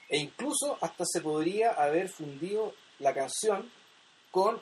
e 0.09 0.19
incluso 0.19 0.79
hasta 0.81 1.05
se 1.07 1.21
podría 1.21 1.73
haber 1.73 2.09
fundido 2.09 2.73
la 3.01 3.13
canción 3.13 3.71
con 4.31 4.59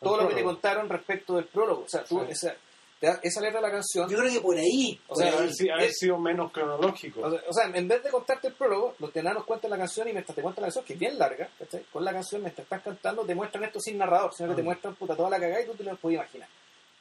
todo 0.00 0.16
lo 0.16 0.22
que 0.28 0.34
te 0.34 0.40
prólogo. 0.42 0.52
contaron 0.54 0.88
respecto 0.88 1.34
del 1.36 1.46
prólogo. 1.46 1.82
O 1.84 1.88
sea, 1.88 2.04
tú, 2.04 2.20
Sí. 2.20 2.26
esa, 2.32 2.48
te 2.48 2.54
da- 2.54 2.60
esa 3.00 3.40
letra 3.40 3.60
de 3.60 3.66
la 3.66 3.72
canción, 3.72 4.08
yo 4.10 4.18
creo 4.18 4.30
que 4.32 4.40
por 4.40 4.56
ahí. 4.56 5.00
O 5.06 5.14
por 5.14 5.16
sea, 5.18 5.26
ahí. 5.32 5.36
haber, 5.38 5.52
si- 5.54 5.70
haber 5.70 5.84
es- 5.90 5.98
sido 5.98 6.18
menos 6.18 6.52
cronológico. 6.52 7.20
o 7.22 7.30
sea, 7.30 7.40
o 7.48 7.52
sea, 7.52 7.64
en 7.72 7.88
vez 7.88 8.02
de 8.02 8.10
contarte 8.10 8.48
el 8.48 8.54
prólogo, 8.54 8.94
los 8.98 9.14
enanos 9.16 9.44
cuentan 9.44 9.70
la 9.70 9.78
canción 9.78 10.06
y 10.08 10.12
mientras 10.12 10.36
te 10.36 10.42
cuentan 10.42 10.62
la 10.62 10.66
canción, 10.66 10.84
que 10.84 10.92
es 10.94 10.98
bien 10.98 11.18
larga, 11.18 11.48
¿cachai? 11.58 11.82
con 11.92 12.04
la 12.04 12.12
canción 12.12 12.42
mientras 12.42 12.64
estás 12.64 12.82
cantando, 12.82 13.24
te 13.24 13.34
muestran 13.34 13.64
esto 13.64 13.80
sin 13.80 13.96
narrador, 13.98 14.34
sino 14.34 14.50
que 14.50 14.56
te 14.56 14.60
Ah. 14.60 14.64
muestran 14.64 14.94
puta 14.96 15.16
toda 15.16 15.30
la 15.30 15.40
cagada 15.40 15.62
y 15.62 15.66
tú 15.66 15.74
te 15.74 15.84
lo 15.84 15.96
puedes 15.96 16.18
imaginar. 16.18 16.48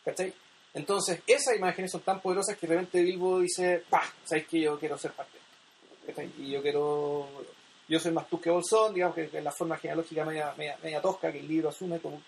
¿Cachai? 0.06 0.34
Entonces, 0.74 1.22
esas 1.28 1.56
imágenes 1.56 1.92
son 1.92 2.02
tan 2.02 2.22
poderosas 2.22 2.56
que 2.58 2.68
de 2.68 2.76
repente 2.76 3.02
Bilbo 3.02 3.40
dice, 3.40 3.84
pa, 3.90 4.04
¿sabes 4.24 4.48
que 4.48 4.62
Yo 4.62 4.80
quiero 4.80 4.98
ser 4.98 5.12
parte. 5.12 5.34
de 5.34 5.40
esto". 5.40 6.22
¿Cachai? 6.22 6.32
Y 6.38 6.52
yo 6.52 6.62
quiero... 6.62 7.28
Yo 7.90 8.00
soy 8.00 8.12
más 8.12 8.30
tú 8.30 8.40
que 8.40 8.52
Bolsón, 8.52 8.94
digamos 8.94 9.16
que 9.16 9.28
que 9.30 9.40
es 9.40 9.44
la 9.44 9.52
forma 9.52 9.76
genealógica 9.76 10.24
media, 10.24 10.54
media, 10.56 10.78
media 10.84 11.02
tosca 11.02 11.32
que 11.32 11.40
el 11.40 11.48
libro 11.48 11.70
asume 11.70 12.00
como 12.00 12.22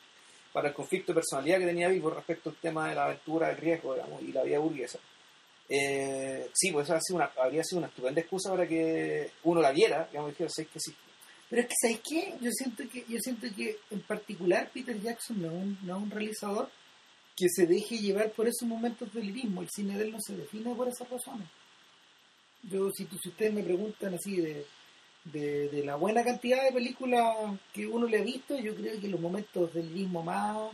para 0.53 0.69
el 0.69 0.73
conflicto 0.73 1.11
de 1.11 1.15
personalidad 1.15 1.59
que 1.59 1.65
tenía 1.65 1.87
Bilbo 1.87 2.09
respecto 2.09 2.49
al 2.49 2.55
tema 2.57 2.89
de 2.89 2.95
la 2.95 3.05
aventura, 3.05 3.49
el 3.49 3.57
riesgo, 3.57 3.93
digamos, 3.93 4.21
y 4.21 4.31
la 4.31 4.43
vida 4.43 4.59
burguesa. 4.59 4.99
Eh, 5.69 6.49
sí, 6.53 6.71
pues 6.71 6.85
eso 6.85 6.95
ha 6.95 7.01
sido 7.01 7.17
una, 7.17 7.31
habría 7.41 7.63
sido 7.63 7.79
una 7.79 7.87
estupenda 7.87 8.19
excusa 8.19 8.49
para 8.49 8.67
que 8.67 9.31
uno 9.43 9.61
la 9.61 9.71
viera, 9.71 10.07
digamos, 10.11 10.31
dijera, 10.31 10.49
"Sí, 10.49 10.65
que 10.65 10.79
sí. 10.79 10.93
Pero 11.49 11.61
es 11.61 11.67
que, 11.67 11.75
¿sabes 11.81 11.99
qué? 12.07 12.33
Yo 12.41 12.51
siento 12.51 12.83
que, 12.89 13.05
yo 13.07 13.19
siento 13.19 13.47
que 13.55 13.77
en 13.89 14.01
particular 14.01 14.69
Peter 14.73 14.99
Jackson 15.01 15.41
no 15.41 15.47
es 15.47 15.53
un, 15.53 15.77
no 15.83 15.97
un 15.97 16.11
realizador 16.11 16.69
que 17.35 17.47
se 17.49 17.65
deje 17.67 17.97
llevar 17.97 18.31
por 18.31 18.47
esos 18.47 18.67
momentos 18.67 19.13
del 19.13 19.27
lirismo. 19.27 19.61
El 19.61 19.69
cine 19.69 19.97
de 19.97 20.05
él 20.05 20.11
no 20.11 20.19
se 20.19 20.35
define 20.35 20.75
por 20.75 20.87
esas 20.87 21.09
razones. 21.09 21.47
Yo, 22.63 22.89
si, 22.91 23.05
si 23.21 23.29
ustedes 23.29 23.53
me 23.53 23.63
preguntan 23.63 24.13
así 24.13 24.37
de, 24.37 24.65
de, 25.25 25.69
de 25.69 25.83
la 25.85 25.95
buena 25.95 26.23
cantidad 26.23 26.63
de 26.63 26.71
películas 26.71 27.35
que 27.73 27.85
uno 27.87 28.07
le 28.07 28.19
ha 28.19 28.23
visto, 28.23 28.57
yo 28.57 28.75
creo 28.75 28.99
que 28.99 29.07
los 29.07 29.19
momentos 29.19 29.73
del 29.73 29.87
lirismo 29.93 30.23
más 30.23 30.71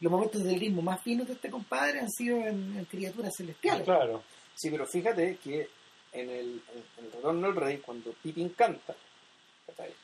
los 0.00 0.10
momentos 0.10 0.42
del 0.42 0.58
ritmo 0.58 0.80
más 0.80 1.02
finos 1.02 1.26
de 1.26 1.34
este 1.34 1.50
compadre 1.50 2.00
han 2.00 2.08
sido 2.10 2.38
en, 2.38 2.74
en 2.78 2.84
criaturas 2.86 3.34
celestiales. 3.36 3.84
Claro. 3.84 4.22
Sí, 4.54 4.70
pero 4.70 4.86
fíjate 4.86 5.36
que 5.44 5.68
en 6.12 6.30
el, 6.30 6.62
en 6.98 7.04
el 7.04 7.12
Retorno 7.12 7.46
del 7.48 7.56
Rey, 7.56 7.78
cuando 7.78 8.10
Pippin 8.22 8.48
canta. 8.50 8.94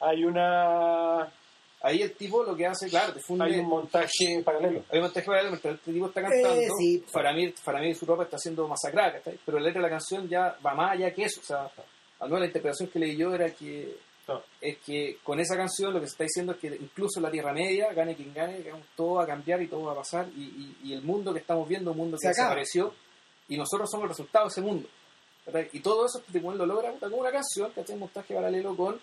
Hay 0.01 0.23
una 0.25 1.23
ahí 1.81 2.03
el 2.03 2.13
tipo 2.13 2.43
lo 2.45 2.55
que 2.55 2.67
hace, 2.67 2.89
claro, 2.89 3.13
te 3.15 3.21
funde, 3.21 3.47
hay 3.47 3.59
un 3.59 3.69
montaje 3.69 4.43
paralelo. 4.45 4.85
hay 4.91 4.99
un 4.99 5.05
montaje 5.05 5.27
paralelo 5.27 5.51
mientras 5.53 5.75
el 5.75 5.81
tipo 5.95 6.07
está 6.07 6.23
cantando, 6.23 6.61
Eh, 6.61 6.69
sí. 6.79 7.05
Faramir, 7.11 7.55
Faramir 7.55 7.91
y 7.91 7.95
su 7.95 8.07
ropa 8.07 8.25
está 8.25 8.39
siendo 8.39 8.69
masacrada, 8.69 9.21
pero 9.45 9.59
la 9.59 9.65
letra 9.67 9.81
de 9.81 9.89
la 9.89 9.91
canción 9.91 10.29
ya 10.29 10.57
va 10.65 10.75
más 10.75 10.93
allá 10.93 11.13
que 11.15 11.25
eso, 11.25 11.41
o 11.41 11.45
sea, 11.45 11.71
al 12.21 12.29
menos 12.29 12.41
la 12.41 12.47
interpretación 12.47 12.89
que 12.89 12.99
leí 12.99 13.17
yo 13.17 13.35
era 13.35 13.51
que 13.51 13.97
No. 14.29 14.43
es 14.61 14.79
que 14.79 15.19
con 15.23 15.39
esa 15.39 15.57
canción 15.57 15.93
lo 15.95 16.01
que 16.01 16.07
se 16.07 16.13
está 16.13 16.25
diciendo 16.25 16.53
es 16.53 16.59
que 16.59 16.69
incluso 16.69 17.19
en 17.21 17.23
la 17.25 17.31
Tierra 17.31 17.53
Media, 17.53 17.93
gane 17.93 18.17
quien 18.17 18.35
gane, 18.35 18.65
todo 18.97 19.15
va 19.15 19.25
a 19.25 19.27
cambiar 19.27 19.63
y 19.63 19.69
todo 19.69 19.85
va 19.85 19.93
a 19.93 19.97
pasar 19.97 20.27
y, 20.37 20.43
y- 20.43 20.77
y 20.89 20.93
el 20.95 21.03
mundo 21.03 21.33
que 21.33 21.39
estamos 21.41 21.69
viendo, 21.69 21.93
un 21.93 21.97
mundo 21.99 22.17
Se 22.19 22.27
que 22.27 22.31
acaba. 22.33 22.49
desapareció 22.57 22.93
y 23.49 23.57
nosotros 23.57 23.89
somos 23.91 24.05
el 24.05 24.09
resultado 24.11 24.47
de 24.47 24.49
ese 24.51 24.61
mundo. 24.63 24.89
Y 25.73 25.79
todo 25.79 26.07
eso 26.07 26.19
este 26.27 26.41
lo 26.41 26.67
logra 26.67 26.91
con 26.99 27.15
una 27.15 27.31
canción, 27.31 27.71
que 27.73 27.93
un 27.93 28.01
montaje 28.01 28.35
paralelo 28.35 28.75
con, 28.77 29.01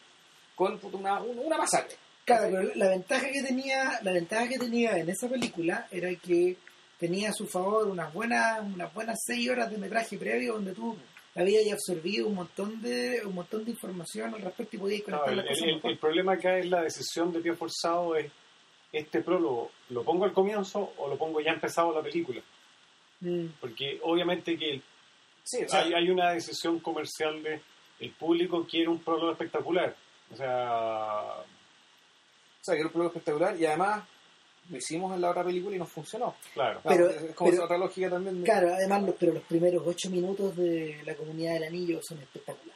con 0.56 0.78
una, 0.92 1.22
una 1.22 1.58
masacre. 1.58 1.96
Claro, 2.26 2.50
pero 2.52 2.76
la 2.76 2.90
ventaja 2.90 3.30
que 3.32 3.42
tenía, 3.44 4.00
la 4.02 4.12
ventaja 4.12 4.48
que 4.50 4.58
tenía 4.60 4.98
en 4.98 5.10
esa 5.10 5.30
película 5.30 5.88
era 5.90 6.14
que 6.16 6.58
tenía 7.00 7.30
a 7.30 7.34
su 7.34 7.48
favor 7.48 7.88
unas 7.88 8.14
buenas, 8.14 8.60
unas 8.62 8.94
buenas 8.94 9.20
seis 9.26 9.50
horas 9.50 9.72
de 9.72 9.78
metraje 9.78 10.18
previo 10.18 10.54
donde 10.56 10.74
tú 10.74 10.98
habías 11.36 11.66
ya 11.66 11.74
absorbido 11.74 12.28
un 12.28 12.36
montón 12.36 12.82
de, 12.82 13.22
un 13.26 13.34
montón 13.36 13.66
de 13.66 13.72
información 13.72 14.34
al 14.34 14.42
respecto 14.42 14.76
y 14.76 14.80
podías 14.80 15.08
No, 15.08 15.22
conectar 15.22 15.34
el, 15.34 15.48
cosas 15.48 15.64
el- 15.68 15.76
mejor. 15.76 15.92
el 15.92 15.98
problema 15.98 16.34
acá 16.34 16.58
es 16.60 16.66
la 16.70 16.82
decisión 16.84 17.32
de 17.34 17.40
pie 17.40 17.54
forzado 17.56 18.16
es 18.16 18.32
este 18.92 19.22
prólogo, 19.22 19.72
¿lo 19.90 20.04
pongo 20.04 20.26
al 20.26 20.34
comienzo 20.34 20.94
o 20.98 21.08
lo 21.08 21.18
pongo 21.18 21.42
ya 21.42 21.52
empezado 21.52 21.94
la 21.94 22.04
película? 22.04 22.42
Mm. 23.22 23.48
Porque 23.60 24.00
obviamente 24.04 24.58
que 24.58 24.72
el- 24.74 24.84
Sí, 25.46 25.64
o 25.66 25.68
sea, 25.68 25.82
hay, 25.82 25.94
hay 25.94 26.10
una 26.10 26.32
decisión 26.32 26.80
comercial 26.80 27.42
de 27.44 27.62
el 28.00 28.12
público 28.12 28.66
quiere 28.70 28.88
un 28.88 29.00
prólogo 29.00 29.32
espectacular. 29.32 29.94
O 30.32 30.36
sea, 30.38 31.22
o 31.42 32.64
sea, 32.64 32.76
que 32.76 32.80
era 32.80 32.88
un 32.88 32.94
producto 32.94 33.18
espectacular 33.20 33.60
y 33.60 33.66
además 33.66 34.04
lo 34.70 34.78
hicimos 34.78 35.14
en 35.14 35.22
la 35.22 35.30
otra 35.32 35.44
película 35.44 35.76
y 35.76 35.80
nos 35.80 35.90
funcionó. 35.90 36.36
claro. 36.54 36.80
Pero- 36.84 37.10
es 37.10 37.36
como 37.36 37.52
pero- 37.52 37.64
otra 37.66 37.78
lógica 37.78 38.10
también. 38.10 38.40
de- 38.40 38.46
Claro, 38.46 38.74
además, 38.74 39.04
los, 39.04 39.16
pero 39.16 39.34
los 39.34 39.44
primeros 39.44 39.84
ocho 39.86 40.10
minutos 40.10 40.56
de 40.56 41.02
la 41.06 41.16
comunidad 41.16 41.54
del 41.54 41.64
anillo 41.66 42.00
son 42.02 42.20
espectaculares. 42.20 42.74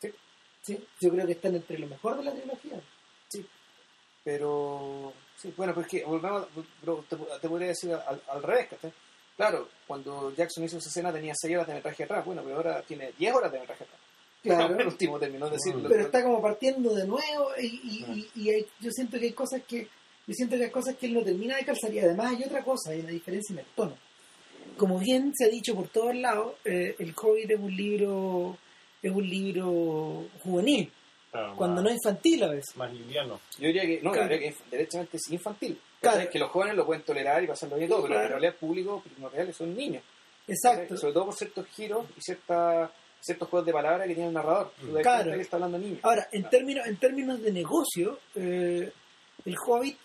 Sí. 0.00 0.12
Sí, 0.62 0.86
yo 1.00 1.10
creo 1.10 1.26
que 1.26 1.32
están 1.32 1.54
entre 1.56 1.78
lo 1.78 1.86
mejor 1.86 2.18
de 2.18 2.24
la 2.24 2.32
trilogía. 2.32 2.80
Pero, 4.24 5.12
sí, 5.36 5.52
bueno, 5.56 5.72
pues 5.74 5.86
que 5.86 6.04
volvemos, 6.04 6.46
pero 6.80 7.04
te, 7.08 7.16
te 7.16 7.48
podría 7.48 7.68
decir 7.68 7.92
al, 7.94 8.20
al 8.28 8.42
revés, 8.42 8.68
¿cachai? 8.68 8.92
Claro, 9.36 9.68
cuando 9.86 10.34
Jackson 10.34 10.64
hizo 10.64 10.78
esa 10.78 10.88
escena 10.88 11.12
tenía 11.12 11.32
6 11.34 11.54
horas 11.54 11.66
de 11.68 11.74
metraje 11.74 12.04
atrás, 12.04 12.24
bueno, 12.26 12.42
pero 12.42 12.56
ahora 12.56 12.82
tiene 12.82 13.12
10 13.16 13.34
horas 13.34 13.52
de 13.52 13.60
metraje 13.60 13.84
atrás. 13.84 14.00
Claro. 14.42 14.76
el 14.80 14.86
último 14.86 15.18
término, 15.18 15.46
es 15.46 15.52
decir, 15.52 15.76
Mm. 15.76 15.86
pero 15.88 16.02
está 16.02 16.22
como 16.22 16.42
partiendo 16.42 16.94
de 16.94 17.06
nuevo 17.06 17.50
y, 17.58 17.66
y, 17.66 18.04
y- 18.34 18.42
y 18.42 18.50
hay- 18.50 18.66
yo 18.80 18.90
siento 18.90 19.18
que 19.18 19.26
hay 19.26 19.32
cosas 19.32 19.62
que 19.66 19.88
yo 20.28 20.34
siento 20.34 20.56
que 20.56 20.64
hay 20.66 20.70
cosas 20.70 20.94
que 20.94 21.06
él 21.06 21.14
no 21.14 21.22
termina 21.24 21.56
de 21.56 21.64
calzar 21.64 21.92
y 21.92 21.98
además 21.98 22.32
hay 22.36 22.44
otra 22.44 22.62
cosa, 22.62 22.90
hay 22.92 23.00
una 23.00 23.08
diferencia 23.10 23.52
en 23.54 23.58
el 23.60 23.66
tono. 23.74 23.96
Como 24.76 24.98
bien 25.00 25.32
se 25.36 25.46
ha 25.46 25.48
dicho 25.48 25.74
por 25.74 25.88
todos 25.88 26.14
lados, 26.14 26.54
eh, 26.64 26.94
el 27.00 27.12
Hobbit 27.20 27.50
es 27.50 27.58
un 27.58 27.74
libro 27.74 28.56
es 29.02 29.10
un 29.12 29.28
libro 29.28 30.26
juvenil, 30.42 30.90
claro, 31.30 31.54
cuando 31.56 31.76
más, 31.82 31.84
no 31.84 31.90
infantil 31.96 32.42
a 32.44 32.48
veces. 32.48 32.76
más 32.76 32.92
liviano. 32.92 33.40
Yo 33.58 33.66
diría 33.68 33.82
que, 33.82 33.96
no, 34.02 34.10
yo 34.10 34.12
Claro. 34.12 34.28
diría 34.28 34.38
que 34.50 34.56
inf- 34.56 34.70
derechamente 34.70 35.16
es 35.16 35.30
infantil. 35.30 35.80
Claro. 36.00 36.16
¿cachai? 36.18 36.30
Que 36.32 36.38
los 36.38 36.50
jóvenes 36.50 36.76
lo 36.76 36.84
pueden 36.86 37.02
tolerar 37.02 37.42
y 37.42 37.46
pasarlo 37.46 37.76
bien 37.76 37.88
todo, 37.88 38.02
pero 38.02 38.14
Claro. 38.14 38.26
en 38.26 38.30
realidad 38.40 38.54
público 38.58 39.00
primordial 39.02 39.52
son 39.54 39.74
niños. 39.76 40.02
Exacto. 40.46 40.96
Sobre 40.96 41.12
todo 41.12 41.26
por 41.26 41.34
ciertos 41.34 41.66
giros 41.68 42.06
y 42.16 42.20
cierta, 42.20 42.90
ciertos 43.20 43.48
juegos 43.48 43.66
de 43.66 43.72
palabras 43.72 44.06
que 44.08 44.14
tiene 44.14 44.28
el 44.28 44.34
narrador. 44.34 44.72
Das 44.92 45.02
Claro. 45.02 45.32
que 45.32 45.40
está 45.42 45.56
hablando 45.56 45.78
niño. 45.78 45.98
Ahora, 46.02 46.28
en 46.32 46.48
términos, 46.50 46.86
en 46.86 46.96
términos 46.96 47.40
de 47.42 47.52
negocio, 47.52 48.18
eh, 48.34 48.92
el 49.44 49.56
Hobbit 49.66 49.96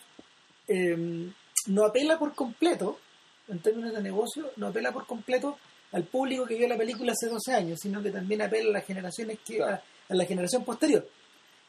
eh, 0.67 1.29
no 1.67 1.85
apela 1.85 2.17
por 2.19 2.33
completo, 2.35 2.99
en 3.47 3.59
términos 3.59 3.93
de 3.93 4.01
negocio, 4.01 4.51
no 4.57 4.67
apela 4.67 4.91
por 4.91 5.05
completo 5.05 5.57
al 5.91 6.03
público 6.05 6.45
que 6.45 6.55
vio 6.55 6.67
la 6.67 6.77
película 6.77 7.11
hace 7.11 7.27
12 7.27 7.53
años, 7.53 7.79
sino 7.81 8.01
que 8.01 8.09
también 8.11 8.41
apela 8.41 8.69
a 8.69 8.73
las 8.73 8.85
generaciones 8.85 9.39
que, 9.45 9.61
a, 9.61 9.81
a 10.09 10.15
la 10.15 10.25
generación 10.25 10.63
posterior. 10.63 11.07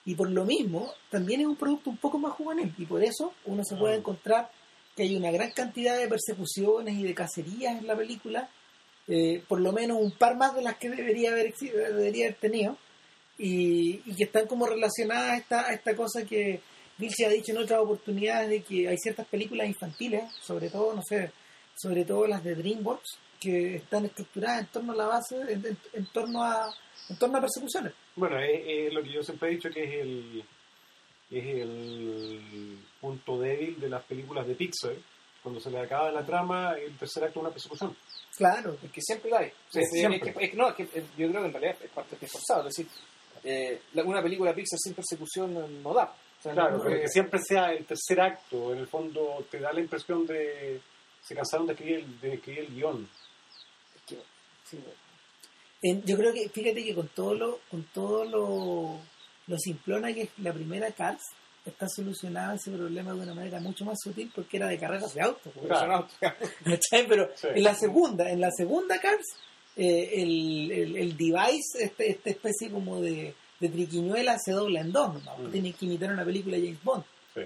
Y 0.06 0.14
por 0.14 0.30
lo 0.30 0.44
mismo, 0.44 0.92
también 1.10 1.40
es 1.40 1.46
un 1.46 1.56
producto 1.56 1.90
un 1.90 1.96
poco 1.96 2.18
más 2.18 2.32
juvenil, 2.32 2.74
y 2.78 2.84
por 2.86 3.02
eso 3.02 3.32
uno 3.46 3.62
se 3.64 3.76
puede 3.76 3.96
Mm. 3.96 4.00
encontrar 4.00 4.50
que 4.96 5.02
hay 5.02 5.16
una 5.16 5.30
gran 5.30 5.50
cantidad 5.50 5.98
de 5.98 6.08
persecuciones 6.08 6.94
y 6.94 7.02
de 7.02 7.14
cacerías 7.14 7.78
en 7.78 7.86
la 7.86 7.96
película, 7.96 8.48
eh, 9.08 9.42
por 9.48 9.60
lo 9.60 9.72
menos 9.72 9.98
un 10.00 10.12
par 10.12 10.36
más 10.36 10.54
de 10.54 10.62
las 10.62 10.76
que 10.78 10.88
debería 10.88 11.32
haber, 11.32 11.52
debería 11.54 12.26
haber 12.26 12.38
tenido, 12.38 12.78
y, 13.36 14.00
y 14.06 14.14
que 14.16 14.24
están 14.24 14.46
como 14.46 14.66
relacionadas 14.66 15.32
a 15.32 15.36
esta, 15.36 15.66
a 15.68 15.72
esta 15.72 15.96
cosa 15.96 16.24
que 16.24 16.60
Bill 16.98 17.12
se 17.12 17.26
ha 17.26 17.28
dicho 17.28 17.52
en 17.52 17.58
otras 17.58 17.80
oportunidades 17.80 18.48
de 18.50 18.62
que 18.62 18.88
hay 18.88 18.96
ciertas 18.98 19.26
películas 19.26 19.66
infantiles, 19.66 20.32
sobre 20.40 20.70
todo, 20.70 20.94
no 20.94 21.02
sé, 21.02 21.30
sobre 21.76 22.04
todo 22.04 22.26
las 22.26 22.42
de 22.44 22.54
DreamWorks, 22.54 23.18
que 23.40 23.76
están 23.76 24.04
estructuradas 24.06 24.60
en 24.60 24.66
torno 24.68 24.92
a 24.92 24.96
la 24.96 25.06
base, 25.06 25.36
en, 25.40 25.66
en- 25.66 25.78
en 25.92 26.06
torno 26.06 26.42
a 26.44 26.72
en 27.10 27.16
torno 27.18 27.36
a 27.36 27.40
persecuciones. 27.42 27.92
Bueno, 28.16 28.38
es, 28.38 28.62
es 28.64 28.92
lo 28.94 29.02
que 29.02 29.12
yo 29.12 29.22
siempre 29.22 29.48
he 29.48 29.52
dicho 29.56 29.68
que 29.70 29.84
es 29.84 29.94
el 30.00 30.44
es 31.30 31.44
el 31.44 32.78
punto 33.00 33.38
débil 33.40 33.80
de 33.80 33.88
las 33.88 34.02
películas 34.04 34.46
de 34.46 34.54
Pixar. 34.54 34.94
Cuando 35.42 35.60
se 35.60 35.70
le 35.70 35.78
acaba 35.80 36.10
la 36.10 36.24
trama, 36.24 36.72
el 36.78 36.96
tercer 36.96 37.24
acto 37.24 37.40
es 37.40 37.42
una 37.42 37.50
persecución. 37.52 37.94
Claro, 38.36 38.78
Es 38.82 38.90
que 38.90 39.00
siempre 39.02 39.30
la 39.30 39.38
hay. 39.40 39.52
Sí, 39.68 39.80
Es- 39.80 39.84
es- 39.86 39.90
siempre. 39.92 40.16
es 40.30 40.36
que- 40.36 40.44
es 40.44 40.50
que 40.50 40.56
no, 40.56 40.68
es 40.70 40.74
que 40.74 40.82
eh, 40.84 41.04
yo 41.18 41.28
creo 41.28 41.40
que 41.42 41.46
en 41.48 41.52
realidad 41.52 41.76
es 41.84 41.90
parte 41.90 42.16
de 42.16 42.26
forzado. 42.26 42.68
Es 42.68 42.76
decir, 42.76 42.86
eh, 43.44 43.80
una 44.04 44.22
película 44.22 44.54
Pixar 44.54 44.78
sin 44.78 44.94
persecución 44.94 45.56
eh, 45.56 45.80
no 45.82 45.92
da. 45.92 46.14
Claro, 46.52 46.80
pero 46.82 47.00
que 47.00 47.08
siempre 47.08 47.40
sea 47.40 47.72
el 47.72 47.84
tercer 47.86 48.20
acto, 48.20 48.72
en 48.72 48.80
el 48.80 48.86
fondo 48.86 49.44
te 49.50 49.58
da 49.60 49.72
la 49.72 49.80
impresión 49.80 50.26
de 50.26 50.80
se 51.22 51.34
cansaron 51.34 51.66
de 51.66 51.72
escribir 51.72 51.96
el, 52.00 52.20
de 52.20 52.34
escribir 52.34 52.60
el 52.64 52.74
guion. 52.74 53.08
es 53.96 54.02
que, 54.06 54.18
sí, 54.68 54.78
En- 55.82 56.02
yo 56.04 56.16
creo 56.16 56.32
que, 56.34 56.48
fíjate 56.48 56.84
que 56.84 56.94
con 56.94 57.08
todo 57.08 57.34
lo, 57.34 57.60
con 57.70 57.82
todo 57.94 58.24
lo, 58.24 58.98
lo 59.46 59.58
simplona 59.58 60.12
que 60.12 60.22
es 60.22 60.30
la 60.38 60.52
primera 60.52 60.90
Cars, 60.92 61.22
está 61.64 61.86
solucionado 61.88 62.54
ese 62.56 62.70
problema 62.72 63.14
de 63.14 63.20
una 63.20 63.32
manera 63.34 63.58
mucho 63.60 63.86
más 63.86 63.98
sutil 64.02 64.30
porque 64.34 64.58
era 64.58 64.66
de 64.68 64.78
carreras 64.78 65.14
de 65.14 65.22
autos. 65.22 65.50
Claro. 65.66 66.06
Pero 66.90 67.30
Sí. 67.36 67.48
en 67.54 67.62
la 67.62 67.74
segunda, 67.74 68.30
en 68.30 68.40
la 68.40 68.50
segunda 68.50 69.00
Cars, 69.00 69.24
eh, 69.76 70.10
el, 70.22 70.70
el, 70.70 70.96
el 70.96 71.16
device, 71.16 71.82
este, 71.84 72.10
esta 72.10 72.30
especie 72.30 72.70
como 72.70 73.00
de, 73.00 73.34
de 73.60 73.68
triquiñuela 73.68 74.36
se 74.38 74.52
dobla 74.52 74.80
en 74.80 74.92
dos, 74.92 75.22
¿no? 75.24 75.36
Mm. 75.38 75.50
Tiene 75.52 75.72
que 75.72 75.86
imitar 75.86 76.12
una 76.12 76.24
película 76.24 76.56
de 76.56 76.62
James 76.64 76.82
Bond. 76.84 77.04
Sí. 77.34 77.42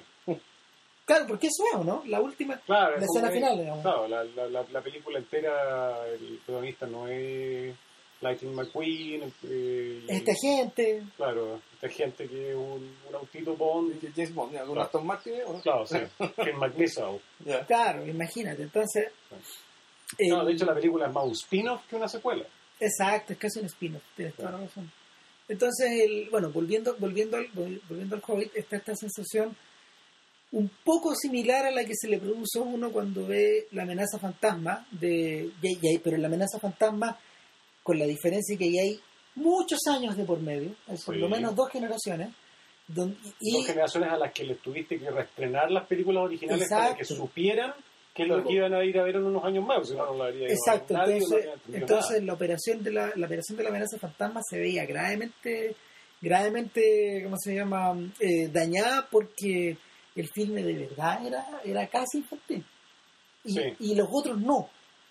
Claro, 1.04 1.24
porque 1.26 1.46
eso 1.46 1.62
es, 1.72 1.74
¿o 1.78 1.84
¿no? 1.84 2.02
La 2.06 2.20
última, 2.20 2.58
Claro, 2.66 2.96
la 2.98 3.04
es 3.04 3.04
escena 3.14 3.30
final, 3.30 3.58
digamos. 3.58 3.80
Claro, 3.82 4.08
la, 4.08 4.24
la, 4.24 4.46
la, 4.48 4.62
la 4.70 4.80
película 4.82 5.18
entera, 5.18 6.06
el 6.06 6.38
protagonista 6.44 6.86
no 6.86 7.08
es 7.08 7.74
Lightning 8.20 8.54
McQueen, 8.54 9.32
eh, 9.44 10.04
Este 10.06 10.32
agente, 10.32 11.02
claro, 11.16 11.60
esta 11.74 11.88
gente 11.88 12.28
que 12.28 12.50
es 12.50 12.54
un, 12.56 12.94
un 13.08 13.14
autito 13.14 13.54
Bond, 13.56 13.98
que 14.00 14.08
James 14.12 14.34
Bond, 14.34 14.56
¿algún 14.56 14.74
Claro. 14.74 14.86
Aston 14.86 15.06
Martin? 15.06 15.34
claro, 15.62 15.86
sí, 15.86 15.96
que 16.44 16.50
es. 16.84 16.98
Ya. 17.46 17.64
claro, 17.64 18.06
imagínate. 18.06 18.64
Entonces, 18.64 19.10
No, 20.28 20.40
el- 20.42 20.46
de 20.48 20.52
hecho 20.52 20.66
la 20.66 20.74
película 20.74 21.06
es 21.06 21.12
más 21.14 21.24
un 21.24 21.32
spin-off 21.32 21.86
que 21.88 21.96
una 21.96 22.08
secuela. 22.08 22.44
Exacto, 22.80 23.32
es 23.32 23.38
casi 23.38 23.60
un 23.60 23.66
spin-off, 23.66 24.02
tienes 24.14 24.34
toda 24.34 24.50
la 24.50 24.58
razón. 24.58 24.92
Entonces, 25.48 25.90
el, 26.02 26.28
bueno, 26.30 26.50
volviendo, 26.50 26.94
volviendo, 26.98 27.36
al, 27.38 27.50
vol- 27.52 27.80
volviendo 27.88 28.16
al 28.16 28.22
Hobbit, 28.26 28.54
está 28.54 28.76
esta 28.76 28.94
sensación 28.94 29.56
un 30.52 30.70
poco 30.84 31.14
similar 31.14 31.66
a 31.66 31.70
la 31.70 31.84
que 31.84 31.94
se 31.94 32.08
le 32.08 32.18
produce 32.18 32.58
a 32.58 32.62
uno 32.62 32.90
cuando 32.90 33.26
ve 33.26 33.66
la 33.72 33.82
amenaza 33.82 34.18
fantasma, 34.18 34.86
de, 34.90 35.50
hay- 35.62 35.98
pero 35.98 36.16
la 36.18 36.26
amenaza 36.28 36.58
fantasma, 36.58 37.18
con 37.82 37.98
la 37.98 38.06
diferencia 38.06 38.56
que 38.58 38.64
ahí 38.64 38.78
hay 38.78 39.00
muchos 39.34 39.78
años 39.90 40.16
de 40.16 40.24
por 40.24 40.40
medio, 40.40 40.74
hay 40.86 40.96
por 40.98 41.14
Sí. 41.14 41.20
lo 41.20 41.28
menos 41.28 41.54
dos 41.54 41.70
generaciones, 41.70 42.28
don- 42.86 43.16
y, 43.40 43.52
Dos 43.56 43.66
generaciones 43.66 44.10
a 44.10 44.16
las 44.18 44.32
que 44.32 44.44
les 44.44 44.58
tuviste 44.60 44.98
que 44.98 45.10
reestrenar 45.10 45.70
las 45.70 45.86
películas 45.86 46.24
originales 46.24 46.68
para 46.68 46.94
que 46.96 47.04
supieran 47.04 47.72
que 48.18 48.22
es 48.24 48.28
lo 48.28 48.44
que 48.44 48.52
iban 48.52 48.74
a 48.74 48.84
ir 48.84 48.98
a 48.98 49.04
ver 49.04 49.16
en 49.16 49.24
unos 49.24 49.42
años 49.44 49.64
más, 49.64 49.88
si 49.88 49.94
no, 49.96 50.04
no 50.06 50.14
lo 50.14 50.24
haría 50.24 50.48
Exacto, 50.48 50.92
nadie, 50.94 51.18
no 51.20 51.24
entonces, 51.24 51.46
habría 51.64 51.80
entonces 51.80 52.22
la 52.24 52.32
operación 52.34 52.82
de 52.82 52.92
la, 52.92 53.12
la 53.16 53.26
operación 53.26 53.56
de 53.56 53.62
la 53.64 53.70
amenaza 53.70 53.98
fantasma 53.98 54.40
se 54.42 54.58
veía 54.58 54.84
gravemente 54.84 55.74
gravemente, 56.20 57.20
¿cómo 57.24 57.36
se 57.38 57.54
llama? 57.54 57.96
Eh, 58.20 58.48
dañada 58.48 59.06
porque 59.10 59.76
el 60.16 60.28
filme 60.28 60.62
de 60.62 60.74
verdad 60.74 61.24
era, 61.26 61.46
era 61.64 61.86
casi 61.86 62.18
infantil. 62.18 62.64
Y, 63.44 63.52
Sí. 63.52 63.62
y 63.78 63.94
los 63.94 64.08
otros 64.10 64.36
no. 64.40 64.68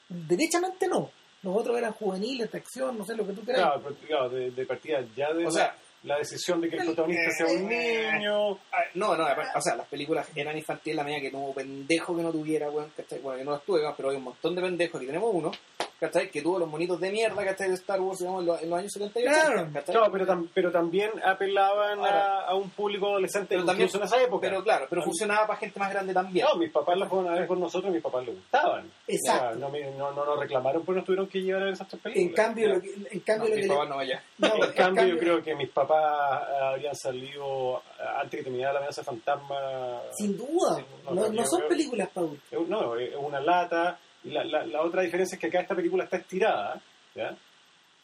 Derechamente 0.10 0.88
no. 0.88 1.10
Los 1.44 1.56
otros 1.56 1.78
eran 1.78 1.94
juveniles, 1.94 2.52
de 2.52 2.58
acción, 2.58 2.98
no 2.98 3.06
sé 3.06 3.16
lo 3.16 3.26
que 3.26 3.34
tú 3.34 3.42
creas. 3.42 3.62
Claro, 3.62 3.82
pero, 3.84 3.96
claro, 4.08 4.30
de, 4.30 4.52
de 4.52 4.66
partida 4.66 5.00
ya 5.16 5.32
de 5.34 5.44
O 5.46 5.50
la, 5.50 5.52
sea, 5.52 5.76
la 6.08 6.18
decisión 6.18 6.62
de 6.62 6.70
que 6.70 6.78
el 6.78 6.86
protagonista 6.86 7.32
sea 7.32 7.48
un 7.48 7.68
niño. 7.68 8.52
Ah, 8.72 8.84
No, 8.96 9.16
no, 9.16 9.26
o 9.26 9.62
sea, 9.62 9.76
las 9.76 9.88
películas 9.88 10.28
eran 10.36 10.58
infantiles, 10.58 10.96
la 10.96 11.04
medida 11.04 11.22
que 11.22 11.32
tuvo 11.32 11.54
pendejo 11.54 12.16
que 12.16 12.24
no 12.24 12.32
tuviera, 12.32 12.70
weón. 12.70 12.92
Bueno, 13.22 13.38
yo 13.40 13.46
no 13.46 13.52
las 13.52 13.64
tuve, 13.64 13.82
pero 13.96 14.10
hay 14.10 14.16
un 14.18 14.24
montón 14.24 14.56
de 14.56 14.62
pendejos, 14.62 15.04
y 15.04 15.06
tenemos 15.06 15.30
uno, 15.34 15.52
¿cachai? 16.00 16.30
Que 16.30 16.42
tuvo 16.42 16.60
los 16.60 16.70
monitos 16.70 17.00
de 17.00 17.12
mierda, 17.12 17.44
¿cachai? 17.44 17.70
De 17.70 17.76
Star 17.76 18.00
Wars, 18.02 18.20
digamos, 18.20 18.42
en 18.42 18.48
los, 18.48 18.62
en 18.62 18.70
los 18.70 18.80
años 18.80 18.92
70 18.94 19.20
y 19.20 19.24
Claro. 19.24 19.62
80, 19.62 19.80
¿cachai? 19.80 19.96
Claro, 19.96 20.12
pero, 20.12 20.26
tam- 20.28 20.50
pero 20.54 20.72
también 20.72 21.12
apelaban 21.24 22.00
a, 22.06 22.42
a 22.42 22.56
un 22.56 22.70
público 22.70 23.08
adolescente 23.08 23.48
Pero 23.56 23.66
también, 23.66 23.90
en 23.94 24.04
esa 24.04 24.22
época. 24.22 24.48
pero 24.48 24.64
claro, 24.64 24.86
pero 24.90 25.02
funcionaba 25.04 25.48
para 25.48 25.60
gente 25.60 25.80
más 25.80 25.90
grande 25.92 26.14
también. 26.14 26.46
No, 26.52 26.60
mis 26.60 26.72
papás 26.72 26.98
la 26.98 27.08
fueron 27.08 27.32
a 27.32 27.36
ver 27.38 27.48
con 27.48 27.60
nosotros 27.60 27.90
y 27.92 27.96
mis 27.96 28.04
papás 28.04 28.26
les 28.26 28.36
gustaban. 28.36 28.92
Exacto. 29.08 29.50
Ya, 29.54 29.56
no, 29.60 29.70
me- 29.70 29.92
no, 29.92 30.12
no 30.12 30.26
nos 30.26 30.40
reclamaron 30.40 30.84
porque 30.84 30.98
nos 31.00 31.06
tuvieron 31.06 31.28
que 31.28 31.42
llevar 31.42 31.62
a 31.62 31.66
ver 31.66 31.74
esas 31.74 31.88
tres 31.88 32.02
películas. 32.02 32.28
en 32.30 32.36
cambio, 32.36 32.68
lo 32.70 32.82
que, 32.82 32.90
en 33.12 33.20
cambio 33.22 33.44
No, 33.44 33.50
lo 33.50 33.56
mis 33.56 33.56
que 33.56 33.62
le- 33.68 33.74
papás 33.74 33.90
no 33.90 33.96
vaya. 33.96 34.24
no, 34.38 34.48
en 34.56 34.64
en 34.64 34.72
cambio, 34.74 35.06
yo 35.08 35.18
creo 35.18 35.44
que 35.44 35.56
mis 35.56 35.70
papás 35.70 36.44
habrían 36.62 36.96
salido 36.96 37.82
antes 38.18 38.38
que 38.40 38.44
terminara 38.44 38.74
la 38.74 38.80
amenaza 38.80 39.04
fantasma. 39.04 40.02
sin 40.18 40.38
duda, 40.38 40.76
Sí, 40.78 40.84
no, 41.06 41.12
no, 41.14 41.22
no, 41.22 41.30
no 41.34 41.46
son 41.46 41.62
películas 41.68 42.10
para 42.14 42.28
adultos. 42.28 42.68
No, 42.70 42.96
es 42.96 43.16
una 43.16 43.40
lata. 43.40 43.98
Y 44.28 44.32
la, 44.32 44.44
la, 44.44 44.66
la 44.66 44.82
otra 44.82 45.02
diferencia 45.04 45.36
es 45.36 45.40
que 45.42 45.48
acá 45.48 45.62
esta 45.62 45.76
película 45.76 46.04
está 46.04 46.18
estirada, 46.18 46.82
¿ya? 47.16 47.38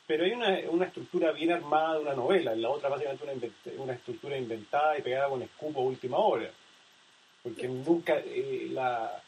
Pero 0.07 0.25
hay 0.25 0.31
una, 0.31 0.57
una 0.69 0.85
estructura 0.85 1.31
bien 1.31 1.51
armada 1.51 1.95
de 1.95 2.01
una 2.01 2.13
novela. 2.13 2.53
En 2.53 2.61
la 2.61 2.69
otra, 2.69 2.89
básicamente, 2.89 3.51
una, 3.71 3.83
una 3.83 3.93
estructura 3.93 4.37
inventada 4.37 4.97
y 4.97 5.01
pegada 5.01 5.29
con 5.29 5.41
escupo 5.41 5.79
a 5.81 5.83
última 5.85 6.17
hora. 6.17 6.49
Porque 7.41 7.67
nunca, 7.67 8.15
eh, 8.19 8.67
la, 8.69 9.21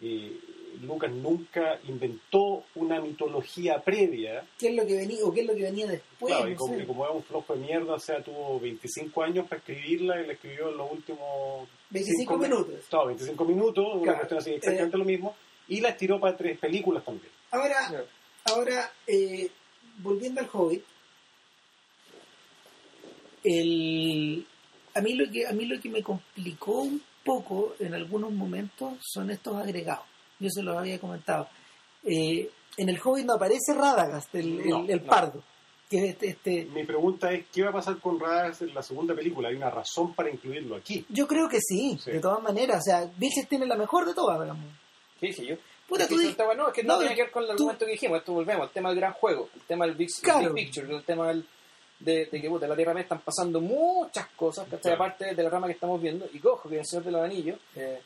eh, 0.00 0.36
Lucas 0.82 1.10
nunca 1.12 1.78
inventó 1.88 2.64
una 2.74 3.00
mitología 3.00 3.80
previa. 3.82 4.44
¿Qué 4.58 4.68
es 4.68 4.74
lo 4.74 4.84
que 4.86 4.96
venía 4.96 5.24
o 5.24 5.32
qué 5.32 5.40
es 5.40 5.46
lo 5.46 5.54
que 5.54 5.62
venía 5.62 5.86
después? 5.86 6.32
Claro, 6.34 6.48
y, 6.48 6.52
no 6.52 6.58
como, 6.58 6.74
sé. 6.74 6.82
y 6.82 6.86
como 6.86 7.04
es 7.06 7.14
un 7.14 7.22
flojo 7.22 7.54
de 7.54 7.60
mierda, 7.60 7.94
o 7.94 7.98
sea, 7.98 8.20
tuvo 8.22 8.58
25 8.60 9.22
años 9.22 9.48
para 9.48 9.58
escribirla 9.60 10.20
y 10.22 10.26
la 10.26 10.32
escribió 10.34 10.70
en 10.70 10.76
los 10.76 10.90
últimos 10.92 11.68
25 11.90 12.18
cinco 12.18 12.38
minutos. 12.38 12.84
Claro, 12.90 13.06
25 13.06 13.44
minutos, 13.44 13.84
una 13.94 14.02
Claro. 14.02 14.18
cuestión 14.18 14.38
así, 14.40 14.50
exactamente 14.54 14.98
lo 14.98 15.04
mismo. 15.04 15.36
Y 15.68 15.80
la 15.80 15.90
estiró 15.90 16.20
para 16.20 16.36
tres 16.36 16.58
películas 16.58 17.04
también. 17.04 17.30
Ahora, 17.50 18.04
ahora 18.44 18.92
eh, 19.06 19.50
volviendo 19.98 20.40
al 20.40 20.48
Hobbit, 20.52 20.84
el, 23.44 24.46
a 24.94 25.00
mí 25.00 25.14
lo 25.14 25.30
que 25.30 25.46
a 25.46 25.52
mí 25.52 25.64
lo 25.66 25.80
que 25.80 25.88
me 25.88 26.02
complicó 26.02 26.82
un 26.82 27.02
poco 27.24 27.74
en 27.78 27.94
algunos 27.94 28.32
momentos 28.32 28.94
son 29.00 29.30
estos 29.30 29.56
agregados. 29.56 30.04
Yo 30.38 30.48
se 30.50 30.62
los 30.62 30.76
había 30.76 30.98
comentado. 31.00 31.48
Eh, 32.04 32.50
en 32.76 32.88
el 32.88 32.98
Hobbit 33.02 33.24
no 33.24 33.34
aparece 33.34 33.72
Radagast, 33.74 34.34
el, 34.34 34.60
el- 34.60 34.68
No, 34.68 34.84
el 34.86 35.00
no. 35.04 35.06
pardo, 35.10 35.42
que 35.88 35.96
es 35.98 36.04
este, 36.10 36.28
este 36.28 36.64
Mi 36.66 36.84
pregunta 36.84 37.32
es, 37.32 37.46
¿qué 37.52 37.62
va 37.62 37.70
a 37.70 37.72
pasar 37.72 37.98
con 37.98 38.20
Radagast 38.20 38.62
en 38.62 38.74
la 38.74 38.82
segunda 38.82 39.14
película? 39.14 39.48
¿Hay 39.48 39.56
una 39.56 39.70
razón 39.70 40.14
para 40.14 40.30
incluirlo 40.30 40.76
aquí? 40.76 41.04
Yo 41.08 41.26
creo 41.26 41.48
que 41.48 41.60
sí, 41.60 41.98
Sí. 42.02 42.10
de 42.12 42.20
todas 42.20 42.42
maneras. 42.42 42.78
O 42.78 42.82
sea, 42.82 43.10
Vilches 43.16 43.48
tiene 43.48 43.66
la 43.66 43.76
mejor 43.76 44.06
de 44.06 44.14
todas, 44.14 44.40
digamos. 44.40 44.64
¿Qué 45.20 45.26
dije 45.28 45.46
yo? 45.46 45.56
Puta, 45.88 46.06
tú 46.08 46.16
no, 46.16 46.22
es 46.22 46.36
que 46.74 46.82
no, 46.82 46.94
no, 46.94 46.98
tiene 46.98 47.14
que 47.14 47.22
ver 47.22 47.30
con 47.30 47.42
el 47.44 47.48
tú- 47.50 47.54
argumento 47.54 47.86
que 47.86 47.92
dijimos, 47.92 48.18
esto 48.18 48.32
volvemos, 48.32 48.66
el 48.66 48.72
tema 48.72 48.88
del 48.90 48.98
gran 48.98 49.12
juego, 49.12 49.48
el 49.54 49.60
tema 49.62 49.86
del 49.86 49.94
big, 49.94 50.08
Claro. 50.20 50.52
big 50.52 50.64
picture, 50.66 50.92
el 50.96 51.04
tema 51.04 51.28
del, 51.28 51.46
de, 52.00 52.26
de 52.26 52.40
que 52.40 52.48
puta, 52.48 52.66
la 52.66 52.74
Tierra 52.74 52.92
Media 52.92 53.04
están 53.04 53.20
pasando 53.20 53.60
muchas 53.60 54.26
cosas, 54.30 54.64
¿cachai? 54.64 54.80
Claro. 54.80 54.96
aparte 54.96 55.34
de 55.34 55.42
la 55.42 55.48
rama 55.50 55.68
que 55.68 55.74
estamos 55.74 56.02
viendo, 56.02 56.26
y 56.32 56.40
cojo 56.40 56.68
que 56.68 56.74
en 56.74 56.80
el 56.80 56.86
Señor 56.86 57.04
de 57.04 57.10
los 57.12 57.22
Anillos 57.22 57.58
eh, 57.76 58.00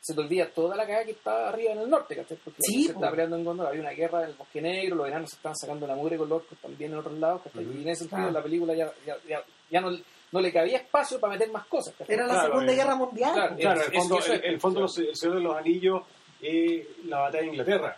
se 0.00 0.14
te 0.14 0.20
olvida 0.20 0.48
toda 0.48 0.74
la 0.74 0.86
caga 0.86 1.04
que 1.04 1.10
está 1.10 1.50
arriba 1.50 1.72
en 1.72 1.80
el 1.80 1.90
norte, 1.90 2.16
¿cachai? 2.16 2.38
Porque 2.42 2.60
Sí, 2.62 2.84
se 2.84 2.94
po. 2.94 3.00
está 3.00 3.10
peleando 3.10 3.36
en 3.36 3.44
Gondor, 3.44 3.66
había 3.66 3.80
una 3.82 3.90
guerra 3.90 4.22
en 4.24 4.30
el 4.30 4.34
Bosque 4.36 4.62
Negro, 4.62 4.96
los 4.96 5.08
enanos 5.08 5.28
se 5.30 5.36
están 5.36 5.54
sacando 5.54 5.86
la 5.86 5.94
mugre 5.96 6.16
con 6.16 6.28
los 6.30 6.40
orcos 6.42 6.56
también 6.62 6.92
en 6.92 6.98
otros 6.98 7.18
lados, 7.18 7.42
¿cachai? 7.44 7.64
Ujú. 7.66 7.78
Y 7.78 7.82
en 7.82 7.88
ese 7.90 7.98
sentido 8.04 8.18
Claro. 8.22 8.32
la 8.32 8.42
película 8.42 8.74
ya, 8.74 8.90
ya, 9.04 9.16
ya, 9.28 9.44
ya 9.70 9.80
no, 9.82 9.90
no 10.32 10.40
le 10.40 10.50
cabía 10.52 10.78
espacio 10.78 11.20
para 11.20 11.34
meter 11.34 11.50
más 11.52 11.66
cosas, 11.66 11.94
¿cachai? 11.98 12.14
Era 12.14 12.26
la 12.26 12.32
Claro, 12.34 12.48
Segunda 12.48 12.72
eh. 12.72 12.76
Guerra 12.76 12.94
Mundial. 12.96 13.56
Claro, 13.60 13.82
el 13.82 13.92
fondo, 13.92 14.18
el, 14.24 14.44
el 14.44 14.60
fondo 14.60 14.80
los- 14.80 14.98
el 14.98 15.14
Señor 15.16 15.36
de 15.36 15.42
los 15.42 15.56
Anillos 15.56 16.02
es 16.40 16.86
la 17.06 17.18
batalla 17.20 17.42
de 17.42 17.48
Inglaterra. 17.48 17.96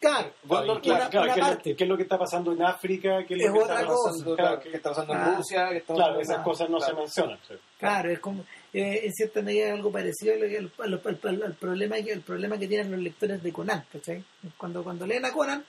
Claro. 0.00 0.32
Claro, 0.46 0.72
una- 0.72 0.80
claro, 0.82 1.00
una 1.06 1.10
¿qué, 1.10 1.30
es 1.30 1.36
lo, 1.36 1.42
parte. 1.42 1.76
qué 1.76 1.84
es 1.84 1.88
lo 1.88 1.96
que 1.96 2.02
está 2.02 2.18
pasando 2.18 2.52
en 2.52 2.62
África? 2.62 3.24
¿Qué 3.26 3.34
es 3.34 3.46
lo 3.46 3.52
que 3.54 3.60
está 3.60 3.74
pasando? 3.86 4.36
Claro, 4.36 4.36
Claro, 4.36 4.60
¿qué 4.60 4.76
está 4.76 4.88
pasando 4.90 5.14
Ah. 5.14 5.26
en 5.30 5.36
Rusia? 5.36 5.68
¿Qué 5.70 5.76
está 5.78 5.94
claro, 5.94 6.20
esas 6.20 6.38
cosas 6.44 6.68
no 6.68 6.76
Claro. 6.76 6.92
se 6.94 7.00
mencionan. 7.00 7.38
sí. 7.48 7.54
Claro, 7.78 8.10
es 8.10 8.18
como, 8.18 8.42
eh, 8.74 9.00
en 9.04 9.12
cierta 9.14 9.40
medida 9.40 9.68
es 9.68 9.72
algo 9.72 9.90
parecido 9.90 10.34
al, 10.34 10.42
al- 10.42 11.00
al- 11.04 11.20
al- 11.22 11.42
al 11.42 11.54
problema, 11.54 11.96
que, 11.96 12.12
el 12.12 12.20
problema 12.20 12.58
que 12.58 12.68
tienen 12.68 12.90
los 12.90 13.00
lectores 13.00 13.42
de 13.42 13.52
Conan, 13.52 13.84
¿cachai? 13.90 14.22
Cuando, 14.58 14.84
cuando 14.84 15.06
leen 15.06 15.24
a 15.24 15.32
Conan, 15.32 15.64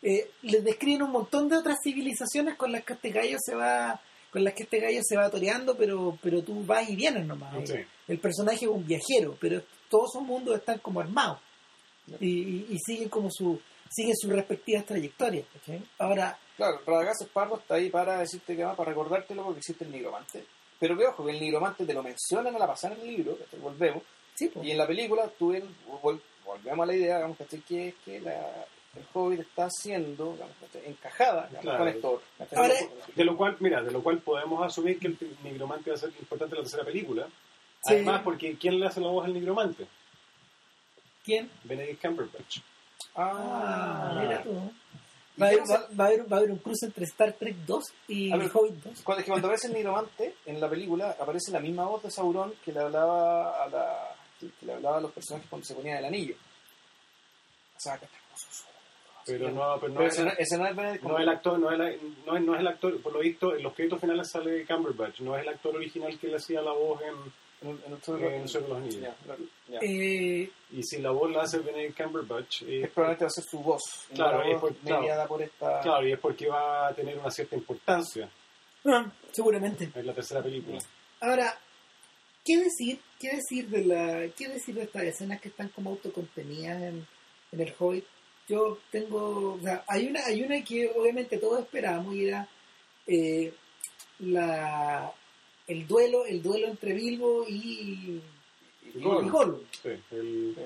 eh, 0.00 0.30
les 0.42 0.62
describen 0.64 1.02
un 1.02 1.10
montón 1.10 1.48
de 1.48 1.56
otras 1.56 1.78
civilizaciones 1.82 2.54
con 2.56 2.70
las 2.70 2.84
que 2.84 2.92
este 2.92 3.10
gallo 3.10 3.38
se 3.40 3.54
va 3.56 4.00
con 4.32 4.44
las 4.44 4.54
que 4.54 4.62
este 4.62 4.80
gallo 4.80 5.00
se 5.02 5.14
va 5.16 5.28
toreando, 5.28 5.76
pero, 5.76 6.16
pero 6.22 6.42
tú 6.42 6.64
vas 6.64 6.88
y 6.88 6.96
vienes 6.96 7.26
nomás. 7.26 7.52
Sí. 7.68 7.76
El 8.08 8.18
personaje 8.18 8.64
es 8.64 8.70
un 8.70 8.86
viajero, 8.86 9.36
pero 9.38 9.60
todos 9.90 10.10
esos 10.14 10.22
mundos 10.26 10.56
están 10.56 10.78
como 10.78 11.00
armados 11.00 11.38
y, 12.20 12.26
y- 12.28 12.66
y 12.70 12.78
siguen 12.78 13.08
como 13.08 13.28
su 13.30 13.60
siguen 13.90 14.16
sus 14.16 14.30
respectivas 14.32 14.84
trayectorias. 14.86 15.46
¿cachai? 15.52 15.82
Ahora, 15.98 16.38
Claro, 16.56 16.80
Radagast 16.86 17.26
Pardo 17.32 17.56
está 17.58 17.74
ahí 17.74 17.90
para 17.90 18.18
decirte 18.18 18.54
que 18.56 18.62
va, 18.64 18.74
para 18.76 18.90
recordártelo 18.90 19.42
porque 19.44 19.58
existe 19.58 19.84
el 19.84 19.90
nigromante. 19.92 20.44
Pero 20.78 20.96
que 20.96 21.06
ojo, 21.06 21.24
que 21.24 21.32
el 21.32 21.40
nigromante 21.40 21.84
te 21.86 21.94
lo 21.94 22.02
mencionan 22.02 22.54
a 22.54 22.58
la 22.58 22.66
pasada 22.66 22.94
en 22.94 23.00
el 23.02 23.16
libro, 23.16 23.38
que 23.50 23.56
volvemos. 23.56 24.02
sí. 24.34 24.50
Y 24.62 24.70
en 24.70 24.78
la 24.78 24.86
película 24.86 25.28
tú 25.38 25.48
ven- 25.52 25.68
vol- 26.02 26.20
volvemos 26.44 26.82
a 26.84 26.86
la 26.86 26.94
idea, 26.94 27.16
digamos, 27.16 27.36
¿cachai? 27.38 27.60
que 27.60 27.88
es 27.88 27.94
que 28.04 28.20
la- 28.20 28.66
el 28.96 29.04
Hobbit 29.14 29.40
está 29.40 29.68
siendo 29.70 30.32
digamos, 30.32 30.54
encajada 30.84 31.46
digamos, 31.48 31.62
Claro. 31.62 31.78
con 31.78 31.88
esto. 31.88 32.22
Ahora- 32.56 32.74
De 33.14 33.24
lo 33.24 33.36
cual, 33.36 33.56
mira, 33.60 33.82
de 33.82 33.90
lo 33.90 34.02
cual 34.02 34.18
podemos 34.18 34.64
asumir 34.64 34.98
que 34.98 35.08
el 35.08 35.18
nigromante 35.44 35.90
va 35.90 35.96
a 35.96 36.00
ser 36.00 36.10
importante 36.18 36.54
en 36.54 36.58
la 36.58 36.64
tercera 36.64 36.84
película. 36.84 37.26
Sí. 37.84 37.94
Además, 37.94 38.22
porque 38.22 38.56
¿quién 38.58 38.78
le 38.78 38.86
hace 38.86 39.00
la 39.00 39.08
voz 39.08 39.24
al 39.24 39.32
nigromante? 39.34 39.86
¿Quién? 41.24 41.50
Benedict 41.64 42.00
Cumberbatch. 42.02 42.58
Ah, 43.14 44.18
mira 44.20 44.42
tú. 44.42 44.72
¿Y 45.36 45.40
Va 45.40 45.46
a, 45.46 45.48
haber, 45.50 45.60
va, 45.62 45.88
va 45.98 46.04
a 46.04 46.06
haber, 46.08 46.32
va 46.32 46.36
a 46.36 46.38
haber 46.40 46.50
un 46.50 46.58
cruce 46.58 46.86
entre 46.86 47.04
Star 47.06 47.32
Trek 47.32 47.56
2 47.66 47.84
y 48.08 48.30
ver, 48.30 48.42
El 48.42 48.50
Hobbit 48.52 48.74
2. 48.84 49.00
Cuando, 49.02 49.20
es 49.20 49.24
que 49.24 49.30
cuando 49.30 49.48
aparece 49.48 49.66
el 49.68 49.72
nigromante 49.74 50.34
en 50.44 50.60
la 50.60 50.68
película 50.68 51.16
aparece 51.18 51.50
la 51.52 51.60
misma 51.60 51.86
voz 51.86 52.02
de 52.02 52.10
Sauron 52.10 52.52
que 52.64 52.70
le 52.72 52.80
hablaba 52.80 53.64
a 53.64 53.68
la 53.68 54.08
que 54.38 54.66
le 54.66 54.74
hablaba 54.74 54.98
a 54.98 55.00
los 55.00 55.12
personajes 55.12 55.48
cuando 55.48 55.64
se 55.66 55.74
ponían 55.74 55.98
el 55.98 56.04
anillo. 56.04 56.34
O 57.76 57.80
sea, 57.80 57.96
que 57.98 58.06
Pero 59.24 59.50
no, 59.50 59.76
pero 59.80 59.92
no, 59.92 59.98
Pero 59.98 60.08
es, 60.08 60.14
ese, 60.14 60.24
no- 60.24 60.32
ese 60.36 60.58
no 60.58 60.66
es 60.66 60.76
Benedict 60.76 61.04
no 61.04 61.16
es 61.16 61.22
el 61.22 61.28
actor, 61.30 61.58
no 61.58 61.72
es, 61.72 61.78
la- 61.78 61.92
no, 62.26 62.36
es, 62.36 62.42
no 62.42 62.54
es 62.54 62.60
el 62.60 62.66
actor, 62.68 63.00
por 63.02 63.12
lo 63.14 63.20
visto, 63.20 63.56
en 63.56 63.62
los 63.62 63.72
créditos 63.74 64.00
finales 64.00 64.30
sale 64.30 64.66
Cumberbatch, 64.66 65.20
no 65.20 65.34
es 65.36 65.42
el 65.42 65.48
actor 65.48 65.76
original 65.76 66.18
que 66.18 66.28
le 66.28 66.36
hacía 66.36 66.60
la 66.60 66.72
voz 66.72 67.00
en, 67.02 67.14
En, 67.62 67.92
el 67.92 68.02
Señor 68.02 68.22
en 68.24 68.42
El 68.42 68.46
de 68.52 68.60
los 68.60 68.76
Anillos. 68.78 69.00
Ya, 69.00 69.16
ya. 69.68 69.78
Eh, 69.82 70.50
Y 70.72 70.82
si 70.82 70.98
la 71.00 71.10
voz 71.10 71.30
la 71.30 71.42
hace 71.42 71.58
Benedict 71.60 71.96
Cumberbatch, 72.02 72.62
eh, 72.62 72.82
Es 72.84 72.90
probablemente 72.90 73.24
va 73.24 73.28
a 73.28 73.30
ser 73.30 73.44
su 73.44 73.58
voz. 73.60 73.82
Claro, 74.14 74.42
la 74.42 74.50
es 74.50 74.60
por- 74.60 74.74
claro. 74.76 75.00
mediada 75.00 75.26
por 75.28 75.42
esta. 75.42 75.80
claro, 75.80 76.06
y 76.06 76.12
es 76.12 76.18
porque 76.18 76.48
va 76.48 76.88
a 76.88 76.94
tener 76.94 77.16
una 77.18 77.30
cierta 77.30 77.54
importancia 77.56 78.28
ah, 78.86 79.10
seguramente. 79.30 79.90
en 79.94 80.06
la 80.06 80.12
tercera 80.14 80.42
película. 80.42 80.78
Ahora, 81.20 81.56
¿qué 82.44 82.56
decir? 82.58 82.98
¿Qué 83.20 83.36
decir 83.36 83.68
de 83.68 83.84
la 83.84 84.28
qué 84.36 84.48
decir 84.48 84.74
de 84.74 84.82
estas 84.82 85.04
escenas 85.04 85.40
que 85.40 85.48
están 85.50 85.68
como 85.68 85.90
autocontenidas 85.90 86.82
en, 86.82 87.06
en 87.52 87.60
el 87.60 87.72
Hobbit? 87.78 88.04
Yo 88.48 88.78
tengo, 88.90 89.54
o 89.54 89.60
sea, 89.62 89.84
hay 89.86 90.08
una 90.08 90.24
hay 90.26 90.42
una 90.42 90.62
que 90.64 90.90
obviamente 90.96 91.38
todos 91.38 91.60
esperábamos 91.60 92.14
y 92.16 92.26
era 92.26 92.48
eh, 93.06 93.54
la 94.18 95.12
el 95.72 95.86
duelo 95.86 96.24
el 96.26 96.42
duelo 96.42 96.68
entre 96.68 96.92
Bilbo 96.94 97.44
y, 97.48 97.52
y- 97.54 98.22
y 98.94 99.00
Gollum. 99.00 99.30
Gollum. 99.30 99.60
Sí, 99.82 99.88
el- 100.10 100.54
Sí. 100.56 100.62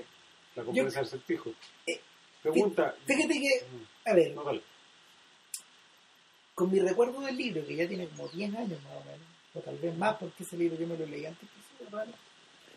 la 0.56 0.64
competencia 0.64 1.00
del 1.00 1.10
certijo. 1.10 1.50
Eh, 1.86 2.00
Pregunta. 2.42 2.94
Fíjate 3.06 3.34
que, 3.40 3.50
a 4.10 4.14
ver, 4.14 4.34
No, 4.34 4.44
con 6.54 6.70
mi 6.72 6.78
recuerdo 6.80 7.20
del 7.20 7.36
libro, 7.36 7.66
que 7.66 7.76
ya 7.76 7.86
tiene 7.88 8.08
como 8.08 8.28
10 8.28 8.54
años 8.54 8.82
más 8.84 8.92
o 8.94 9.04
menos, 9.04 9.26
o 9.54 9.60
tal 9.60 9.76
vez 9.78 9.96
más, 9.96 10.16
porque 10.16 10.42
ese 10.42 10.56
libro 10.56 10.78
yo 10.78 10.86
me 10.86 10.96
lo 10.96 11.04
leí 11.06 11.26
antes 11.26 11.48
que 11.78 11.84
bueno, 11.90 12.12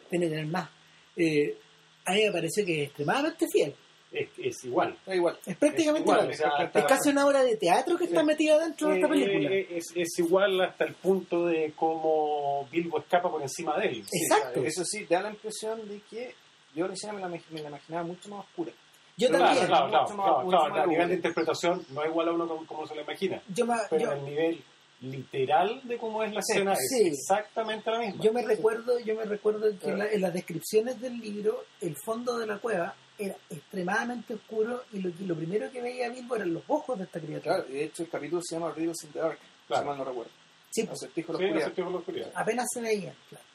tiene 0.10 0.26
que 0.26 0.30
tener 0.32 0.48
más. 0.48 0.70
Eh, 1.16 1.58
a 2.06 2.12
mí 2.14 2.24
me 2.26 2.32
pareció 2.32 2.66
que 2.66 2.82
es 2.84 2.88
extremadamente 2.90 3.46
fiel. 3.52 3.74
Es, 4.12 4.28
es 4.40 4.64
igual. 4.66 4.98
Da 5.06 5.14
igual. 5.16 5.38
Es 5.46 5.56
prácticamente 5.56 6.10
Es 6.10 6.16
igual, 6.18 6.34
igual. 6.34 6.52
o 6.52 6.72
sea, 6.72 6.82
es 6.82 6.86
casi 6.88 7.10
una 7.10 7.28
obra 7.28 7.44
de 7.44 7.58
teatro 7.58 7.96
que 7.98 8.06
está 8.06 8.22
Sí. 8.22 8.26
metida 8.26 8.58
dentro 8.58 8.88
de 8.90 8.96
esta 8.96 9.08
Eh, 9.08 9.10
película. 9.10 9.50
eh, 9.56 9.68
es, 9.78 9.86
es 9.96 10.20
igual 10.20 10.62
hasta 10.62 10.86
el 10.86 10.94
punto 10.96 11.46
de 11.46 11.74
cómo 11.76 12.68
Bilbo 12.72 13.00
escapa 13.00 13.30
por 13.30 13.42
encima 13.42 13.78
de 13.78 13.88
él. 13.88 14.04
Exacto. 14.12 14.64
Eso 14.64 14.84
sí, 14.84 15.06
da 15.06 15.22
la 15.22 15.30
impresión 15.30 15.88
de 15.88 16.02
que 16.10 16.34
yo 16.74 16.88
la 16.88 16.94
escena 16.94 17.14
me 17.14 17.22
la, 17.22 17.28
me 17.28 17.40
la 17.62 17.68
imaginaba 17.70 18.04
mucho 18.04 18.30
más 18.30 18.46
oscura. 18.46 18.72
yo 19.18 19.28
pero 19.28 19.40
también. 19.46 19.68
Claro, 19.68 19.68
claro, 19.68 19.90
claro, 19.90 20.04
Mucho 20.04 20.16
más- 20.16 20.26
claro, 20.26 20.44
mucho 20.46 20.58
claro, 20.58 20.74
más 20.76 20.84
a 20.84 20.88
nivel 20.88 21.08
de 21.10 21.16
interpretación 21.16 21.86
no 21.90 22.04
es 22.04 22.10
igual 22.10 22.28
a 22.30 22.32
uno 22.32 22.48
como, 22.48 22.66
como 22.66 22.88
se 22.88 22.96
lo 22.96 23.02
imagina. 23.02 23.42
Yo, 23.54 23.66
ma- 23.68 23.82
Pero 23.92 24.06
yo- 24.06 24.12
el 24.14 24.26
nivel 24.26 24.64
literal 25.02 25.82
de 25.84 25.98
cómo 25.98 26.24
es 26.24 26.34
la 26.34 26.40
escena 26.40 26.76
sí. 26.76 27.08
es 27.08 27.14
exactamente 27.20 27.90
la 27.92 28.00
misma. 28.00 28.24
Yo 28.24 28.34
me 28.34 28.42
recuerdo, 28.42 29.00
yo 29.00 29.16
me 29.16 29.24
recuerdo 29.26 29.70
que 29.72 29.78
Claro. 29.78 29.98
la- 29.98 30.12
en 30.12 30.22
las 30.22 30.34
descripciones 30.34 31.00
del 31.00 31.20
libro, 31.20 31.64
el 31.82 31.96
fondo 32.04 32.38
de 32.38 32.48
la 32.48 32.58
cueva 32.58 32.96
era 33.20 33.36
extremadamente 33.50 34.34
oscuro 34.34 34.84
y 34.94 35.00
lo, 35.02 35.36
primero 35.36 35.70
que 35.72 35.82
veía 35.82 36.10
Bilbo 36.10 36.36
eran 36.38 36.54
los 36.54 36.64
ojos 36.68 36.98
de 36.98 37.04
esta 37.04 37.20
criatura. 37.20 37.56
Claro, 37.58 37.70
y 37.70 37.74
de 37.74 37.84
hecho 37.84 38.04
el 38.04 38.10
capítulo 38.10 38.42
se 38.44 38.56
llama 38.56 38.72
Riddles 38.72 39.04
in 39.04 39.12
the 39.12 39.20
Dark, 39.20 39.38
Claro. 39.68 39.84
si 39.84 39.88
mal 39.90 39.98
no 39.98 40.06
recuerdo. 40.06 40.32
Sí, 40.72 40.84
pues, 40.84 40.94
Acertijo 41.04 41.34
de 41.34 41.38
Sí, 41.38 41.44
la 41.44 41.48
oscuridad. 41.50 41.66
acertijo 41.68 41.88
de 41.88 41.94
la 41.94 42.00
oscuridad. 42.00 42.32
apenas 42.36 42.68
se 42.74 42.82
veía. 42.82 43.14
claro. 43.30 43.46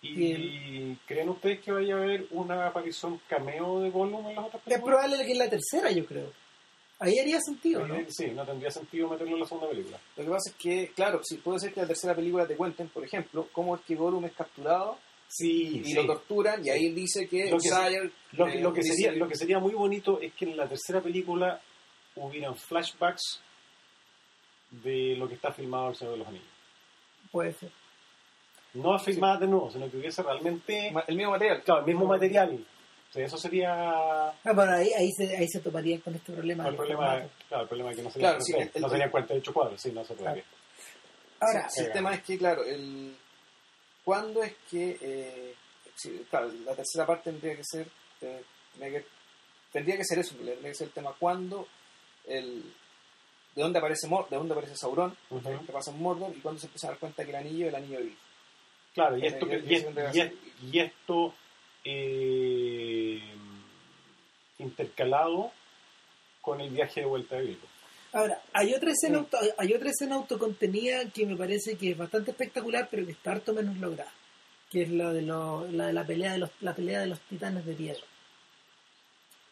¿Y 0.00 0.94
creen 1.06 1.28
ustedes 1.28 1.60
que 1.60 1.72
vaya 1.72 1.94
a 1.96 1.98
haber 1.98 2.26
una 2.30 2.68
aparición 2.68 3.20
cameo 3.28 3.80
de 3.80 3.90
Gollum 3.90 4.26
en 4.28 4.36
las 4.36 4.44
otras 4.46 4.62
Es 4.62 4.64
películas? 4.64 4.84
probable 5.00 5.26
que 5.26 5.32
en 5.32 5.38
la 5.38 5.50
tercera, 5.50 5.90
yo 5.90 6.06
creo. 6.06 6.32
Ahí 7.00 7.18
haría 7.18 7.40
sentido, 7.40 7.86
¿no? 7.86 7.94
Eh, 7.96 8.06
Sí, 8.08 8.26
no 8.32 8.44
tendría 8.44 8.70
sentido 8.70 9.08
meterlo 9.08 9.34
en 9.34 9.40
la 9.40 9.46
segunda 9.46 9.68
película. 9.68 9.98
Lo 10.16 10.24
que 10.24 10.30
pasa 10.30 10.50
es 10.50 10.56
que, 10.56 10.92
claro, 10.94 11.20
si 11.24 11.36
puede 11.38 11.60
ser 11.60 11.72
que 11.72 11.80
en 11.80 11.84
la 11.84 11.88
tercera 11.88 12.14
película 12.14 12.46
te 12.46 12.56
cuenten, 12.56 12.88
por 12.88 13.04
ejemplo, 13.04 13.48
cómo 13.52 13.74
es 13.76 13.82
que 13.82 13.94
Gollum 13.94 14.24
es 14.24 14.32
capturado 14.32 14.98
Sí, 15.28 15.82
y 15.84 15.92
lo 15.94 16.06
torturan, 16.06 16.64
y 16.64 16.70
ahí 16.70 16.86
él 16.86 16.94
dice 16.94 17.28
que, 17.28 17.50
Lo 17.50 17.58
que- 17.58 17.68
Sire, 17.68 18.10
Lo 18.32 18.46
que, 18.46 18.52
eh, 18.54 18.60
lo, 18.60 18.72
que 18.72 18.80
dice- 18.80 18.94
sería, 18.94 19.12
lo 19.12 19.28
que 19.28 19.36
sería 19.36 19.58
muy 19.58 19.72
bonito 19.74 20.20
es 20.20 20.32
que 20.32 20.46
en 20.46 20.56
la 20.56 20.66
tercera 20.66 21.00
película 21.02 21.60
hubieran 22.16 22.56
flashbacks 22.56 23.40
de 24.70 25.16
lo 25.16 25.28
que 25.28 25.34
está 25.34 25.52
filmado 25.52 25.84
en 25.84 25.90
El 25.90 25.96
Señor 25.96 26.12
de 26.14 26.18
los 26.18 26.28
Anillos. 26.28 26.46
Puede 27.30 27.52
ser. 27.52 27.70
No 28.74 28.94
a 28.94 28.98
filmar 28.98 29.38
de 29.38 29.46
nuevo, 29.46 29.70
sino 29.70 29.90
que 29.90 29.96
hubiese 29.96 30.22
realmente 30.22 30.92
el 31.06 31.16
mismo 31.16 31.32
material. 31.32 31.62
claro, 31.62 31.80
el 31.80 31.86
mismo 31.86 32.04
material. 32.06 32.66
O 33.08 33.12
sea, 33.12 33.24
eso 33.24 33.38
sería 33.38 34.28
Ah, 34.28 34.52
bueno, 34.54 34.72
ahí, 34.72 34.90
ahí, 34.92 35.10
se, 35.12 35.34
ahí 35.36 35.48
se 35.48 35.60
toparían 35.60 36.00
con 36.00 36.14
este 36.14 36.32
problema. 36.32 36.68
el 36.68 36.74
problema, 36.76 37.22
claro, 37.48 37.62
el 37.62 37.68
problema 37.68 37.90
es 37.90 37.96
que 37.96 38.02
no 38.02 38.10
sería 38.10 38.28
Claro, 38.30 38.40
sí, 38.44 38.52
3D, 38.52 38.70
el- 38.74 38.80
no 38.82 38.86
el- 38.86 38.90
sería 38.92 39.10
48 39.10 39.52
cuadros, 39.54 39.80
sí, 39.80 39.90
no 39.92 40.04
se 40.04 40.14
podría. 40.14 40.44
Ahora, 41.40 41.68
Sí, 41.70 41.82
el 41.84 41.92
tema 41.92 42.14
es 42.14 42.22
que, 42.22 42.36
claro, 42.38 42.64
el, 42.64 43.16
¿cuándo 44.08 44.42
es 44.42 44.54
que, 44.70 44.96
eh, 45.02 45.54
claro, 46.30 46.50
la 46.64 46.74
tercera 46.74 47.04
parte 47.06 47.30
tendría 47.30 47.54
que 47.56 47.62
ser, 47.64 47.86
eh, 48.22 48.42
tendría, 48.72 49.00
que, 49.00 49.06
tendría 49.70 49.96
que 49.98 50.04
ser 50.04 50.18
eso, 50.20 50.34
tendría 50.34 50.56
que 50.70 50.74
ser 50.74 50.86
el 50.86 50.94
tema 50.94 51.12
cuándo, 51.18 51.68
el, 52.24 52.62
de 53.54 53.62
dónde 53.62 53.78
aparece 53.78 54.06
Mor, 54.08 54.26
de 54.30 54.36
dónde 54.36 54.54
aparece 54.54 54.76
Sauron, 54.76 55.14
Ujú. 55.28 55.66
que 55.66 55.72
pasa 55.72 55.90
en 55.90 56.00
Mordor, 56.00 56.34
y 56.34 56.40
cuándo 56.40 56.58
se 56.58 56.68
empieza 56.68 56.86
a 56.86 56.90
dar 56.92 56.98
cuenta 57.00 57.22
que 57.22 57.30
el 57.32 57.36
anillo 57.36 57.66
es 57.66 57.68
el 57.68 57.74
anillo 57.74 57.98
de 57.98 58.04
Vil. 58.04 58.18
Claro, 58.94 59.18
y 59.18 59.26
esto, 59.26 59.46
que- 59.46 59.58
y 60.72 60.78
esto 60.80 61.34
eh, 61.84 63.20
intercalado 64.58 65.52
con 66.40 66.62
el 66.62 66.70
viaje 66.70 67.00
de 67.00 67.06
vuelta 67.06 67.36
de 67.36 67.42
Bilbo. 67.42 67.66
Ahora, 68.12 68.40
hay 68.52 68.74
otra 68.74 68.90
escena 68.92 69.18
auto- 69.18 69.38
hay 69.56 69.72
otra 69.74 69.90
escena 69.90 70.16
autocontenida 70.16 71.04
que 71.10 71.26
me 71.26 71.36
parece 71.36 71.76
que 71.76 71.90
es 71.92 71.96
bastante 71.98 72.30
espectacular, 72.32 72.88
pero 72.90 73.04
que 73.06 73.12
está 73.12 73.32
harto 73.32 73.52
menos 73.52 73.76
lograda, 73.78 74.12
que 74.70 74.82
es 74.82 74.90
la 74.90 75.12
de 75.12 75.22
lo- 75.22 75.66
la 75.70 75.86
de 75.88 75.92
la 75.92 76.04
pelea 76.06 76.32
de 76.32 76.38
los 76.38 76.50
la 76.60 76.74
pelea 76.74 77.00
de 77.00 77.06
los 77.08 77.20
titanes 77.20 77.64
de 77.66 77.74
piedra. 77.74 78.02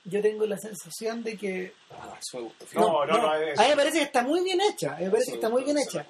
Yo 0.08 0.22
tengo 0.22 0.46
la 0.46 0.56
sensación 0.56 1.24
de 1.24 1.36
que 1.36 1.72
Ah, 1.90 2.16
eso 2.20 2.38
me 2.38 2.44
gustó. 2.44 2.64
No, 2.74 3.04
no, 3.06 3.18
no, 3.18 3.34
es- 3.34 3.58
a 3.58 3.62
mí 3.64 3.68
me 3.70 3.76
parece 3.76 3.98
que 3.98 4.04
está 4.04 4.22
muy 4.22 4.40
bien 4.44 4.60
hecha, 4.60 4.92
a 4.94 4.98
mí 4.98 5.04
me 5.06 5.10
parece 5.10 5.30
que 5.32 5.34
está 5.36 5.48
muy 5.48 5.64
bien 5.64 5.78
hecha. 5.78 6.06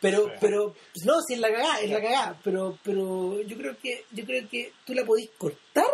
Pero, 0.00 0.32
pero, 0.40 0.74
no, 1.04 1.20
si 1.20 1.34
es 1.34 1.40
la 1.40 1.50
cagada, 1.52 1.80
es 1.80 1.90
la 1.90 2.00
cagada, 2.00 2.40
pero, 2.42 2.78
pero 2.82 3.42
yo 3.42 3.56
creo 3.58 3.76
que, 3.78 4.06
yo 4.12 4.24
creo 4.24 4.48
que 4.48 4.72
tú 4.86 4.94
la 4.94 5.04
podís 5.04 5.28
cortar 5.36 5.84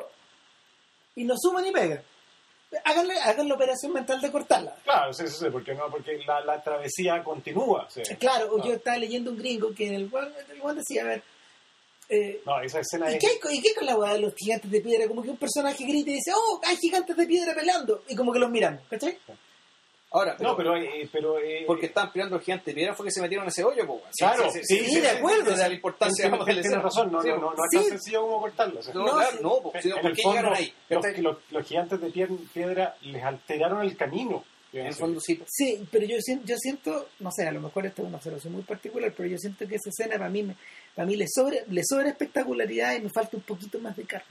y 1.16 1.24
no 1.24 1.34
suma 1.36 1.61
ni 1.61 1.72
pega. 1.72 2.05
Háganle, 2.85 3.14
hagan 3.21 3.49
la 3.49 3.55
operación 3.55 3.93
mental 3.93 4.21
de 4.21 4.31
cortarla. 4.31 4.75
Claro, 4.85 5.12
sí, 5.12 5.27
sí, 5.27 5.35
sí, 5.41 5.47
porque 5.51 5.75
no, 5.75 5.91
porque 5.91 6.18
la, 6.27 6.41
la 6.43 6.62
travesía 6.62 7.23
continúa. 7.25 7.87
sí. 7.91 8.03
Claro, 8.18 8.57
No. 8.57 8.64
yo 8.64 8.75
estaba 8.75 8.97
leyendo 8.97 9.31
un 9.33 9.39
gringo 9.39 9.75
que 9.75 9.89
en 9.89 9.95
el 9.95 10.11
cual 10.11 10.33
decía, 10.77 11.03
a 11.03 11.07
ver, 11.07 11.23
eh, 12.09 12.41
No, 12.47 12.61
esa 12.62 12.81
escena 12.81 13.11
¿y, 13.11 13.14
es. 13.16 13.21
qué, 13.21 13.39
¿y 13.53 13.61
qué 13.61 13.75
con 13.75 13.87
la 13.87 13.97
weá 13.97 14.12
de 14.14 14.21
los 14.21 14.35
gigantes 14.37 14.71
de 14.71 14.81
piedra? 14.81 15.09
Como 15.09 15.23
que 15.23 15.31
un 15.31 15.37
personaje 15.37 15.83
grita 15.85 16.11
y 16.11 16.14
dice, 16.14 16.33
oh, 16.35 16.61
hay 16.64 16.77
gigantes 16.77 17.16
de 17.16 17.27
piedra 17.27 17.55
peleando, 17.55 18.03
y 18.09 18.14
como 18.16 18.33
que 18.33 18.39
los 18.39 18.51
miramos, 18.51 18.83
¿cachai? 18.89 19.18
Ahora, 20.12 20.36
No, 20.40 20.56
pero. 20.56 20.76
eh, 20.76 21.08
pero 21.12 21.38
eh, 21.38 21.62
porque 21.66 21.86
estaban 21.86 22.11
peleando 22.12 22.36
el 22.36 22.42
gigante 22.42 22.70
de 22.70 22.74
piedra 22.74 22.94
fue 22.94 23.06
que 23.06 23.12
se 23.12 23.20
metieron 23.20 23.44
en 23.44 23.50
ese 23.50 23.62
hoyo, 23.62 23.86
pues. 23.86 24.02
Claro, 24.18 24.50
sí, 24.50 25.00
de 25.00 25.08
acuerdo, 25.08 25.52
es 25.52 25.58
la 25.58 25.72
importancia 25.72 26.28
de 26.28 26.36
la 26.36 26.44
tienes 26.44 26.82
razón, 26.82 27.12
no, 27.12 27.22
Sí, 27.22 27.28
no, 27.28 27.36
no, 27.36 27.54
no 27.54 27.64
es 27.64 27.70
sí. 27.70 27.76
tan 27.78 27.84
sencillo 27.90 28.22
como 28.22 28.40
cortarlo. 28.40 28.80
o 28.80 28.82
sea. 28.82 28.92
No, 28.94 29.06
No, 29.06 29.12
claro, 29.12 29.30
sí. 29.30 29.38
no, 29.42 29.61
pues, 29.62 29.84
En 29.86 29.92
¿por 29.92 30.11
el 30.11 30.16
qué 30.16 30.22
fondo, 30.22 30.36
llegaron 30.38 30.56
ahí? 30.58 30.74
los, 30.88 31.02
¿Cachai? 31.04 31.22
los- 31.22 31.36
los 31.50 31.66
gigantes 31.66 32.00
de 32.00 32.11
piedra 32.52 32.96
les 33.02 33.22
alteraron 33.22 33.82
el 33.82 33.96
camino. 33.96 34.44
En 34.72 34.86
el 34.86 34.94
fondo 34.94 35.20
sí. 35.20 35.40
Sí, 35.48 35.84
pero 35.90 36.06
yo 36.06 36.16
siento, 36.20 36.46
yo 36.46 36.56
siento, 36.56 37.08
no 37.18 37.30
sé, 37.32 37.46
a 37.46 37.50
lo 37.52 37.61
mejor 37.61 37.86
esto 37.86 38.02
es 38.02 38.08
una 38.08 38.18
observación 38.18 38.52
muy 38.52 38.62
particular, 38.62 39.12
pero 39.16 39.28
yo 39.28 39.36
siento 39.36 39.66
que 39.66 39.74
esa 39.76 39.90
escena 39.90 40.16
para 40.16 40.30
mí, 40.30 40.44
me- 40.44 40.54
para 40.94 41.06
mí 41.06 41.16
le 41.16 41.26
sobra, 41.28 41.56
le 41.68 41.82
sobra 41.84 42.08
espectacularidad 42.11 42.94
y 42.96 43.00
me 43.00 43.11
falta 43.11 43.36
un 43.36 43.42
poquito 43.42 43.78
más 43.80 43.96
de 43.96 44.04
carne. 44.04 44.26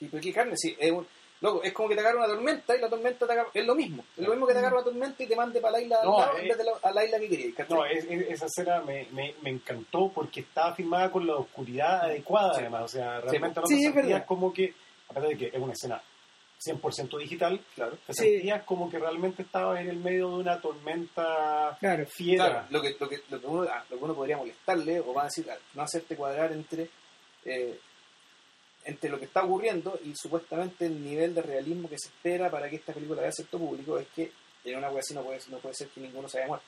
¿Y 0.00 0.06
por 0.06 0.20
qué 0.20 0.32
carne? 0.34 0.54
Sí, 0.56 0.76
es, 0.78 0.90
un, 0.90 1.06
loco, 1.40 1.62
es 1.62 1.72
como 1.72 1.88
que 1.88 1.94
te 1.94 2.00
agarra 2.02 2.18
una 2.18 2.26
tormenta 2.26 2.76
y 2.76 2.80
la 2.80 2.88
tormenta 2.88 3.26
te 3.26 3.32
agarra, 3.32 3.48
es 3.54 3.64
lo 3.66 3.74
mismo. 3.74 4.04
Es 4.16 4.24
lo 4.24 4.30
mismo 4.30 4.46
que 4.46 4.52
te 4.52 4.58
agarra 4.58 4.76
una 4.76 4.84
tormenta 4.84 5.22
y 5.22 5.26
te 5.26 5.36
mande 5.36 5.60
para 5.60 5.72
la 5.72 5.80
isla, 5.82 5.98
No, 6.04 6.18
al 6.18 6.26
lado 6.26 6.38
eh, 6.38 6.42
en 6.42 6.48
vez 6.48 6.58
de 6.58 6.64
la, 6.64 6.72
a 6.82 6.90
la 6.92 7.04
isla 7.04 7.18
que 7.18 7.28
querías. 7.28 7.68
No, 7.70 7.84
es- 7.86 8.04
es- 8.04 8.28
esa 8.30 8.46
escena 8.46 8.80
me, 8.82 9.06
me, 9.12 9.34
me 9.42 9.50
encantó 9.50 10.10
porque 10.14 10.40
estaba 10.40 10.74
filmada 10.74 11.10
con 11.10 11.26
la 11.26 11.36
oscuridad 11.36 12.02
adecuada, 12.04 12.54
Sí. 12.54 12.60
además. 12.60 12.82
O 12.84 12.88
sea, 12.88 13.20
realmente 13.20 13.60
no 13.60 13.66
Sí, 13.66 13.76
te 13.76 13.82
sentías 13.82 14.04
verdad. 14.06 14.26
como 14.26 14.52
que, 14.52 14.74
a 15.08 15.14
pesar 15.14 15.28
de 15.30 15.36
que 15.38 15.46
es 15.46 15.54
una 15.62 15.72
escena 15.72 16.02
100% 16.62 17.16
digital, 17.18 17.58
claro. 17.74 17.96
te 18.06 18.12
Sí. 18.12 18.22
sentías 18.32 18.62
como 18.64 18.90
que 18.90 18.98
realmente 18.98 19.42
estabas 19.42 19.80
en 19.80 19.88
el 19.88 19.96
medio 19.96 20.28
de 20.28 20.34
una 20.36 20.60
tormenta 20.60 21.76
Claro. 21.80 22.04
fiera. 22.06 22.44
Claro, 22.50 22.66
lo 22.70 22.82
que, 22.82 22.96
lo, 23.00 23.08
que, 23.08 23.20
lo, 23.30 23.40
que 23.40 23.46
uno, 23.46 23.66
ah, 23.70 23.82
lo 23.88 23.96
que 23.98 24.04
uno 24.04 24.14
podría 24.14 24.36
molestarle 24.36 25.00
o 25.00 25.14
va 25.14 25.22
a 25.22 25.24
decir, 25.24 25.46
no 25.74 25.82
hacerte 25.82 26.16
cuadrar 26.16 26.52
entre, 26.52 26.88
eh, 27.46 27.80
entre 28.84 29.10
lo 29.10 29.18
que 29.18 29.26
está 29.26 29.44
ocurriendo 29.44 29.98
y 30.04 30.14
supuestamente 30.16 30.86
el 30.86 31.04
nivel 31.04 31.34
de 31.34 31.42
realismo 31.42 31.88
que 31.88 31.98
se 31.98 32.08
espera 32.08 32.50
para 32.50 32.68
que 32.70 32.76
esta 32.76 32.92
película 32.92 33.20
vea 33.22 33.32
cierto 33.32 33.58
público 33.58 33.98
es 33.98 34.06
que 34.14 34.32
en 34.64 34.76
una 34.78 34.90
wea 34.90 35.00
así 35.00 35.14
no 35.14 35.22
puede, 35.22 35.38
no 35.50 35.58
puede 35.58 35.74
ser 35.74 35.88
que 35.88 36.00
ninguno 36.00 36.28
se 36.28 36.38
haya 36.38 36.48
muerto. 36.48 36.64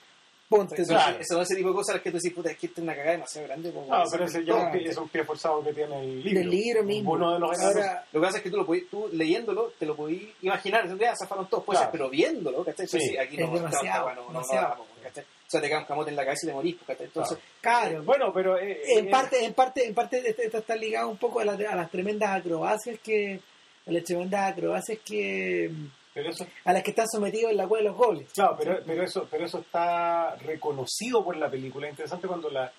Ponte. 0.48 0.76
Claro. 0.84 1.16
eso 1.18 1.40
es 1.40 1.48
ese 1.50 1.56
tipo 1.56 1.70
de 1.70 1.74
cosas 1.76 1.94
las 1.94 2.02
que 2.02 2.10
tú 2.10 2.18
dices, 2.18 2.34
puta, 2.34 2.50
es 2.50 2.58
que 2.58 2.66
esta 2.66 2.80
es 2.80 2.84
una 2.84 2.94
cagada 2.94 3.12
demasiado 3.12 3.46
grande. 3.48 3.70
pues, 3.70 3.86
No, 3.88 3.94
weón, 3.96 4.08
pero 4.12 4.24
ese 4.26 4.44
ya 4.44 4.52
es 4.58 4.62
un 4.64 4.70
pie- 4.72 4.88
es 4.90 4.96
un 4.98 5.08
pie 5.08 5.24
forzado 5.24 5.64
que 5.64 5.72
tiene 5.72 5.98
el 6.00 6.22
libro. 6.22 6.40
Del 6.40 6.50
libro 6.50 6.82
mismo. 6.84 7.12
Uno 7.12 7.32
de 7.32 7.38
los 7.40 7.58
Ahora, 7.58 8.04
Lo 8.12 8.20
que 8.20 8.26
pasa 8.26 8.36
es 8.36 8.42
que 8.42 8.50
tú, 8.50 8.56
lo 8.58 8.66
podí- 8.66 8.86
tú 8.90 9.08
leyéndolo 9.12 9.72
te 9.78 9.86
lo 9.86 9.96
podías 9.96 10.30
imaginar, 10.42 10.98
ya 10.98 11.14
zafaron 11.16 11.48
todos, 11.48 11.64
Claro. 11.64 11.80
ser, 11.80 11.88
pero 11.90 12.10
viéndolo, 12.10 12.62
¿cachai? 12.64 12.86
Sí. 12.86 12.98
Entonces, 12.98 13.18
aquí 13.18 13.36
Es 13.40 13.48
no, 13.48 13.54
demasiado, 13.54 14.14
no, 14.14 14.24
pues, 14.26 14.88
¿cachai? 15.02 15.24
O 15.24 15.50
sea, 15.50 15.60
te 15.60 15.68
cae 15.68 15.80
un 15.80 15.84
camote 15.84 16.10
en 16.10 16.16
la 16.16 16.24
cabeza 16.24 16.46
y 16.46 16.48
te 16.48 16.54
morís, 16.54 16.76
¿cachai? 16.86 17.06
Entonces, 17.06 17.38
claro, 17.60 18.02
Bueno, 18.02 18.32
pero... 18.32 18.58
eh, 18.58 18.80
en 18.96 19.06
eh, 19.06 19.10
parte, 19.10 19.44
en 19.44 19.54
parte, 19.54 19.86
en 19.86 19.94
parte 19.94 20.22
esto 20.26 20.58
está 20.58 20.76
ligado 20.76 21.08
un 21.08 21.18
poco 21.18 21.40
a, 21.40 21.44
las 21.44 21.60
a 21.60 21.76
las 21.76 21.90
tremendas 21.90 22.30
acrobacias 22.30 22.98
que, 23.00 23.40
a 23.86 23.92
las 23.92 24.04
tremendas 24.04 24.52
acrobacias 24.52 24.98
que, 25.04 25.70
pero 26.14 26.30
eso, 26.30 26.46
a 26.64 26.72
las 26.72 26.82
que 26.82 26.90
están 26.90 27.08
sometidos 27.08 27.50
en 27.50 27.56
la 27.56 27.66
cueva 27.66 27.82
de 27.82 27.88
los 27.88 27.96
goles. 27.96 28.28
claro, 28.32 28.56
pero, 28.58 28.78
pero, 28.84 29.02
eso, 29.02 29.26
pero 29.30 29.46
eso 29.46 29.60
está 29.60 30.36
reconocido 30.36 31.24
por 31.24 31.36
la 31.36 31.50
película. 31.50 31.86
Es 31.86 31.92
interesante 31.92 32.28
cuando 32.28 32.50
la 32.50 32.70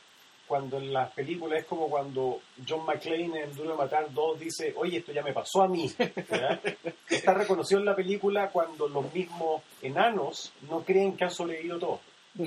cuando 0.48 0.78
en 0.78 0.92
las 0.94 1.12
películas 1.14 1.62
es 1.62 1.66
como 1.66 1.90
cuando 1.90 2.42
John 2.68 2.86
McClane 2.86 3.44
en 3.44 3.56
Duro 3.56 3.72
de 3.72 3.78
Matar 3.78 4.14
2 4.14 4.40
dice, 4.40 4.74
oye, 4.76 4.98
esto 4.98 5.12
ya 5.12 5.24
me 5.24 5.34
pasó 5.34 5.64
a 5.64 5.68
mí. 5.68 5.92
Está 7.10 7.34
reconocido 7.34 7.80
en 7.80 7.86
la 7.86 7.96
película 7.96 8.50
cuando 8.50 8.88
los 8.88 9.12
mismos 9.14 9.64
enanos 9.82 10.52
no 10.70 10.84
creen 10.84 11.16
que 11.16 11.24
han 11.24 11.32
sobrevivido 11.32 11.80
todos. 11.80 12.00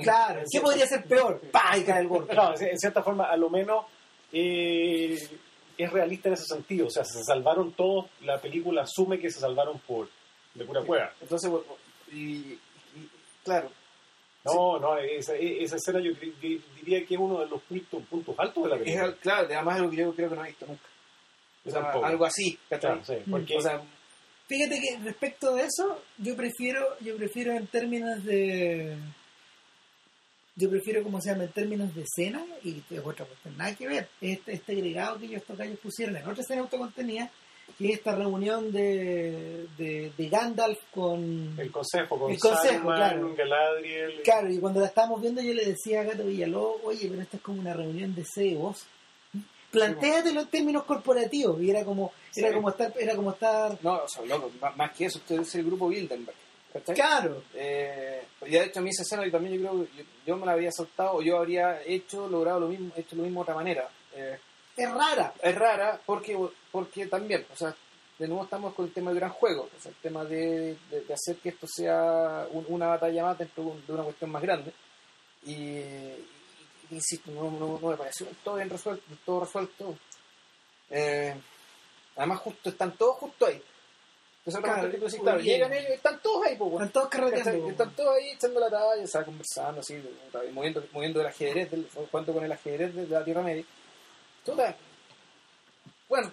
Claro, 0.03 0.41
¿qué 0.51 0.59
podría 0.61 0.85
ser 0.85 1.03
peor? 1.05 1.39
¡Pah! 1.51 1.77
Y 1.77 1.83
cae 1.83 2.01
el 2.01 2.07
gordo. 2.07 2.27
Claro, 2.27 2.55
en 2.59 2.77
cierta 2.77 3.01
forma, 3.01 3.25
a 3.25 3.37
lo 3.37 3.49
menos 3.49 3.85
eh, 4.33 5.17
es 5.77 5.91
realista 5.91 6.27
en 6.29 6.33
ese 6.33 6.45
sentido. 6.45 6.87
O 6.87 6.89
sea, 6.89 7.03
se 7.05 7.23
salvaron 7.23 7.71
todos, 7.73 8.05
la 8.21 8.39
película 8.41 8.81
asume 8.83 9.19
que 9.19 9.31
se 9.31 9.39
salvaron 9.39 9.79
por 9.79 10.09
de 10.53 10.65
pura 10.65 10.81
cueva. 10.81 11.13
entonces 11.21 11.49
bueno, 11.49 11.65
y, 12.11 12.17
y- 12.17 12.59
claro, 13.43 13.69
No, 14.43 14.79
no, 14.79 14.97
esa, 14.97 15.35
esa 15.35 15.75
escena 15.75 15.99
yo 15.99 16.11
diría 16.41 17.05
que 17.05 17.13
es 17.13 17.19
uno 17.19 17.39
de 17.41 17.47
los 17.47 17.61
puntos, 17.63 18.01
puntos 18.09 18.35
altos 18.39 18.63
de 18.63 18.69
la 18.69 18.75
es, 18.77 18.81
película. 18.81 19.05
al- 19.05 19.15
claro, 19.17 19.45
además 19.45 19.75
es 19.75 19.79
algo 19.81 19.91
que 19.91 19.97
yo 19.97 20.13
creo 20.15 20.29
que 20.29 20.35
no 20.35 20.43
he 20.43 20.47
visto 20.47 20.65
nunca. 20.65 20.87
O 21.65 21.69
sea, 21.69 21.91
algo 22.07 22.25
así. 22.25 22.57
Claro, 22.69 23.03
sí, 23.05 23.13
porque 23.29 23.55
O 23.57 23.61
sea, 23.61 23.81
Fíjate 24.47 24.79
que 24.79 24.97
respecto 25.03 25.53
de 25.55 25.63
eso, 25.65 26.01
yo 26.17 26.33
prefiero, 26.37 26.97
yo 27.01 27.17
prefiero 27.17 27.51
en 27.51 27.67
términos 27.67 28.23
de. 28.23 28.95
Yo 30.57 30.71
prefiero, 30.71 31.03
como 31.03 31.21
se 31.21 31.29
llama, 31.29 31.43
en 31.43 31.51
términos 31.51 31.93
de 31.93 32.01
escena, 32.01 32.43
y 32.63 32.81
es 32.89 33.05
otra 33.05 33.25
cuestión, 33.25 33.55
nada 33.57 33.75
que 33.75 33.87
ver. 33.87 34.09
Este, 34.19 34.53
este 34.53 34.71
agregado 34.71 35.19
que 35.19 35.27
ellos, 35.27 35.43
gallos 35.55 35.77
pusieron 35.79 36.17
en 36.17 36.27
otra 36.27 36.41
escena 36.41 36.61
autocontenida, 36.61 37.29
que 37.77 37.89
es 37.89 37.97
esta 37.99 38.15
reunión 38.15 38.71
de, 38.71 39.67
de, 39.77 40.11
de 40.17 40.29
Gandalf 40.29 40.79
con. 40.91 41.55
el 41.59 41.69
consejo 41.69 42.17
con 42.17 42.31
El 42.31 42.39
consejo, 42.39 42.87
claro. 42.87 43.35
Galadriel. 43.35 44.21
Claro, 44.23 44.51
y 44.51 44.57
cuando 44.57 44.79
la 44.79 44.87
estábamos 44.87 45.21
viendo, 45.21 45.43
yo 45.43 45.53
le 45.53 45.63
decía 45.63 46.01
a 46.01 46.05
Gato 46.05 46.23
Villalobos, 46.23 46.81
oye, 46.85 47.07
pero 47.07 47.21
esta 47.21 47.37
es 47.37 47.43
como 47.43 47.61
una 47.61 47.73
reunión 47.73 48.15
de 48.15 48.25
CEOs. 48.25 48.87
Plantéatelo 49.69 50.41
en 50.41 50.47
términos 50.47 50.85
corporativos, 50.85 51.61
y 51.61 51.69
era 51.69 51.85
como, 51.85 52.13
era 52.35 52.51
como 52.51 52.69
estar, 52.69 52.91
era 52.99 53.15
como 53.15 53.31
estar. 53.31 53.77
no, 53.83 54.03
o 54.03 54.07
sea, 54.07 54.25
loco, 54.25 54.49
más, 54.59 54.75
más 54.75 54.91
que 54.97 55.05
eso, 55.05 55.19
usted 55.19 55.41
es 55.41 55.53
el 55.53 55.65
grupo 55.65 55.89
Bilderberg, 55.89 56.35
Claro. 56.93 57.43
Eh, 57.53 58.23
Y 58.45 58.51
de 58.51 58.63
hecho, 58.65 58.79
a 58.79 58.83
mí 58.83 58.89
esa 58.91 59.01
escena 59.03 59.25
yo 59.25 59.31
también 59.31 59.55
yo 59.61 59.69
creo 59.69 59.85
que 59.85 60.05
yo, 60.25 60.37
me 60.37 60.45
la 60.45 60.53
habría 60.53 60.71
saltado 60.71 61.15
o 61.17 61.21
yo 61.21 61.37
habría 61.37 61.81
hecho, 61.83 62.27
logrado 62.29 62.61
lo 62.61 62.67
mismo, 62.67 62.91
hecho 62.95 63.15
lo 63.15 63.23
mismo 63.23 63.39
de 63.41 63.43
otra 63.43 63.55
manera. 63.55 63.89
Eh, 64.15 64.37
Es 64.77 64.91
rara. 64.91 65.33
es 65.41 65.55
rara 65.55 65.99
porque 66.05 66.37
porque 66.71 67.07
también, 67.07 67.45
o 67.51 67.55
sea, 67.55 67.75
de 68.19 68.27
nuevo 68.27 68.43
estamos 68.43 68.73
con 68.73 68.85
el 68.85 68.93
tema 68.93 69.09
del 69.11 69.19
gran 69.19 69.31
juego, 69.31 69.69
o 69.75 69.81
sea, 69.81 69.89
el 69.91 69.97
tema 69.97 70.23
de, 70.25 70.77
de- 70.89 71.13
hacer 71.13 71.35
que 71.37 71.49
esto 71.49 71.67
sea 71.67 72.47
un- 72.51 72.65
una 72.69 72.87
batalla 72.87 73.23
más 73.23 73.37
dentro 73.37 73.63
de 73.63 73.69
un- 73.71 73.85
de 73.85 73.93
una 73.93 74.03
cuestión 74.03 74.29
más 74.31 74.41
grande. 74.41 74.71
Y, 75.45 75.53
y- 75.53 76.25
insisto, 76.91 77.31
no, 77.31 77.49
no, 77.51 77.79
no 77.81 77.89
me 77.89 77.97
pareció 77.97 78.27
todo 78.43 78.55
bien 78.55 78.69
resuelto, 78.69 79.03
todo 79.25 79.41
resuelto. 79.41 79.95
Eh, 80.89 81.33
además, 82.15 82.39
justo 82.39 82.69
están 82.69 82.91
todos 82.97 83.17
justo 83.17 83.45
ahí. 83.45 83.61
Claro, 84.47 84.89
claro, 85.21 85.39
llegan 85.39 85.73
ellos 85.73 85.89
y 85.89 85.93
están 85.93 86.19
todos 86.21 86.45
ahí, 86.45 86.55
pues, 86.57 86.71
Están 86.73 86.89
todos 86.91 87.09
carreteando. 87.09 87.63
Po. 87.63 87.69
Están 87.69 87.95
todos 87.95 88.15
ahí 88.15 88.29
echando 88.31 88.59
la 88.59 88.69
talla, 88.69 89.03
o 89.03 89.07
sea, 89.07 89.23
conversando 89.25 89.81
así, 89.81 90.01
moviendo, 90.53 90.83
moviendo 90.93 91.21
el 91.21 91.27
ajedrez, 91.27 91.69
del, 91.71 91.87
jugando 91.93 92.33
con 92.33 92.43
el 92.45 92.51
ajedrez 92.51 92.95
de 92.95 93.07
la 93.07 93.23
Tierra 93.23 93.41
Media. 93.41 93.65
Bueno, 96.09 96.31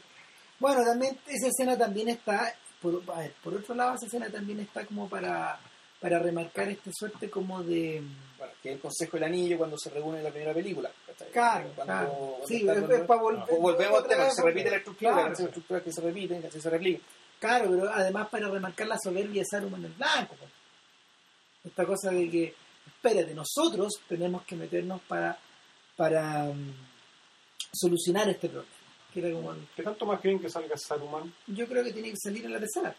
Bueno, 0.60 0.84
también 0.84 1.18
esa 1.26 1.48
escena 1.48 1.76
también 1.76 2.08
está, 2.08 2.54
por, 2.80 3.02
a 3.12 3.18
ver, 3.18 3.34
por 3.42 3.54
otro 3.54 3.74
lado, 3.74 3.94
esa 3.96 4.06
escena 4.06 4.30
también 4.30 4.60
está 4.60 4.86
como 4.86 5.08
para, 5.08 5.58
para 6.00 6.18
remarcar 6.20 6.68
esta 6.68 6.90
suerte 6.96 7.28
como 7.28 7.62
de... 7.64 8.00
bueno, 8.38 8.52
que 8.62 8.72
el 8.72 8.80
Consejo 8.80 9.16
del 9.16 9.24
Anillo 9.24 9.58
cuando 9.58 9.76
se 9.76 9.90
reúne 9.90 10.18
en 10.18 10.24
la 10.24 10.30
primera 10.30 10.54
película. 10.54 10.90
Claro, 11.32 11.70
Cuando- 11.74 11.92
claro. 11.92 12.08
cuando 12.12 12.46
Sí, 12.46 12.56
es, 12.68 12.76
los- 12.76 12.90
es 12.90 13.00
para 13.04 13.20
volver. 13.20 13.44
Pues 13.48 13.60
volvemos 13.60 14.02
al 14.02 14.08
tema, 14.08 14.30
se 14.30 14.42
repite 14.42 14.70
la 14.70 14.76
estructura, 14.76 15.12
claro, 15.12 15.28
¿cachai? 15.30 15.46
estructuras 15.46 15.82
que 15.82 15.92
se 15.92 16.00
repiten, 16.00 16.42
que 16.42 16.60
se 16.60 16.70
replican. 16.70 17.02
Claro, 17.38 17.68
pero 17.70 17.90
además 17.92 18.28
para 18.28 18.48
remarcar 18.48 18.86
la 18.86 18.98
soberbia 18.98 19.42
de 19.42 19.46
Saruman 19.46 19.84
el 19.84 19.92
Blanco. 19.92 20.34
Esta 21.62 21.84
cosa 21.86 22.10
de 22.10 22.30
que, 22.30 22.54
espérate, 22.86 23.34
nosotros 23.34 23.94
tenemos 24.08 24.44
que 24.44 24.56
meternos 24.56 25.00
para, 25.02 25.38
para 25.96 26.44
mm, 26.46 26.72
solucionar 27.72 28.28
este 28.28 28.48
problema. 28.48 28.72
Que 29.12 29.20
era 29.20 29.32
como 29.32 29.52
el- 29.52 29.66
¿Qué 29.76 29.82
tanto 29.82 30.06
más 30.06 30.20
bien 30.22 30.38
que 30.40 30.48
salga 30.50 30.76
Saruman? 30.76 31.32
yo 31.46 31.66
creo 31.66 31.84
que 31.84 31.92
tiene 31.92 32.10
que 32.10 32.16
salir 32.16 32.44
en 32.44 32.52
la 32.52 32.58
tercera. 32.60 32.94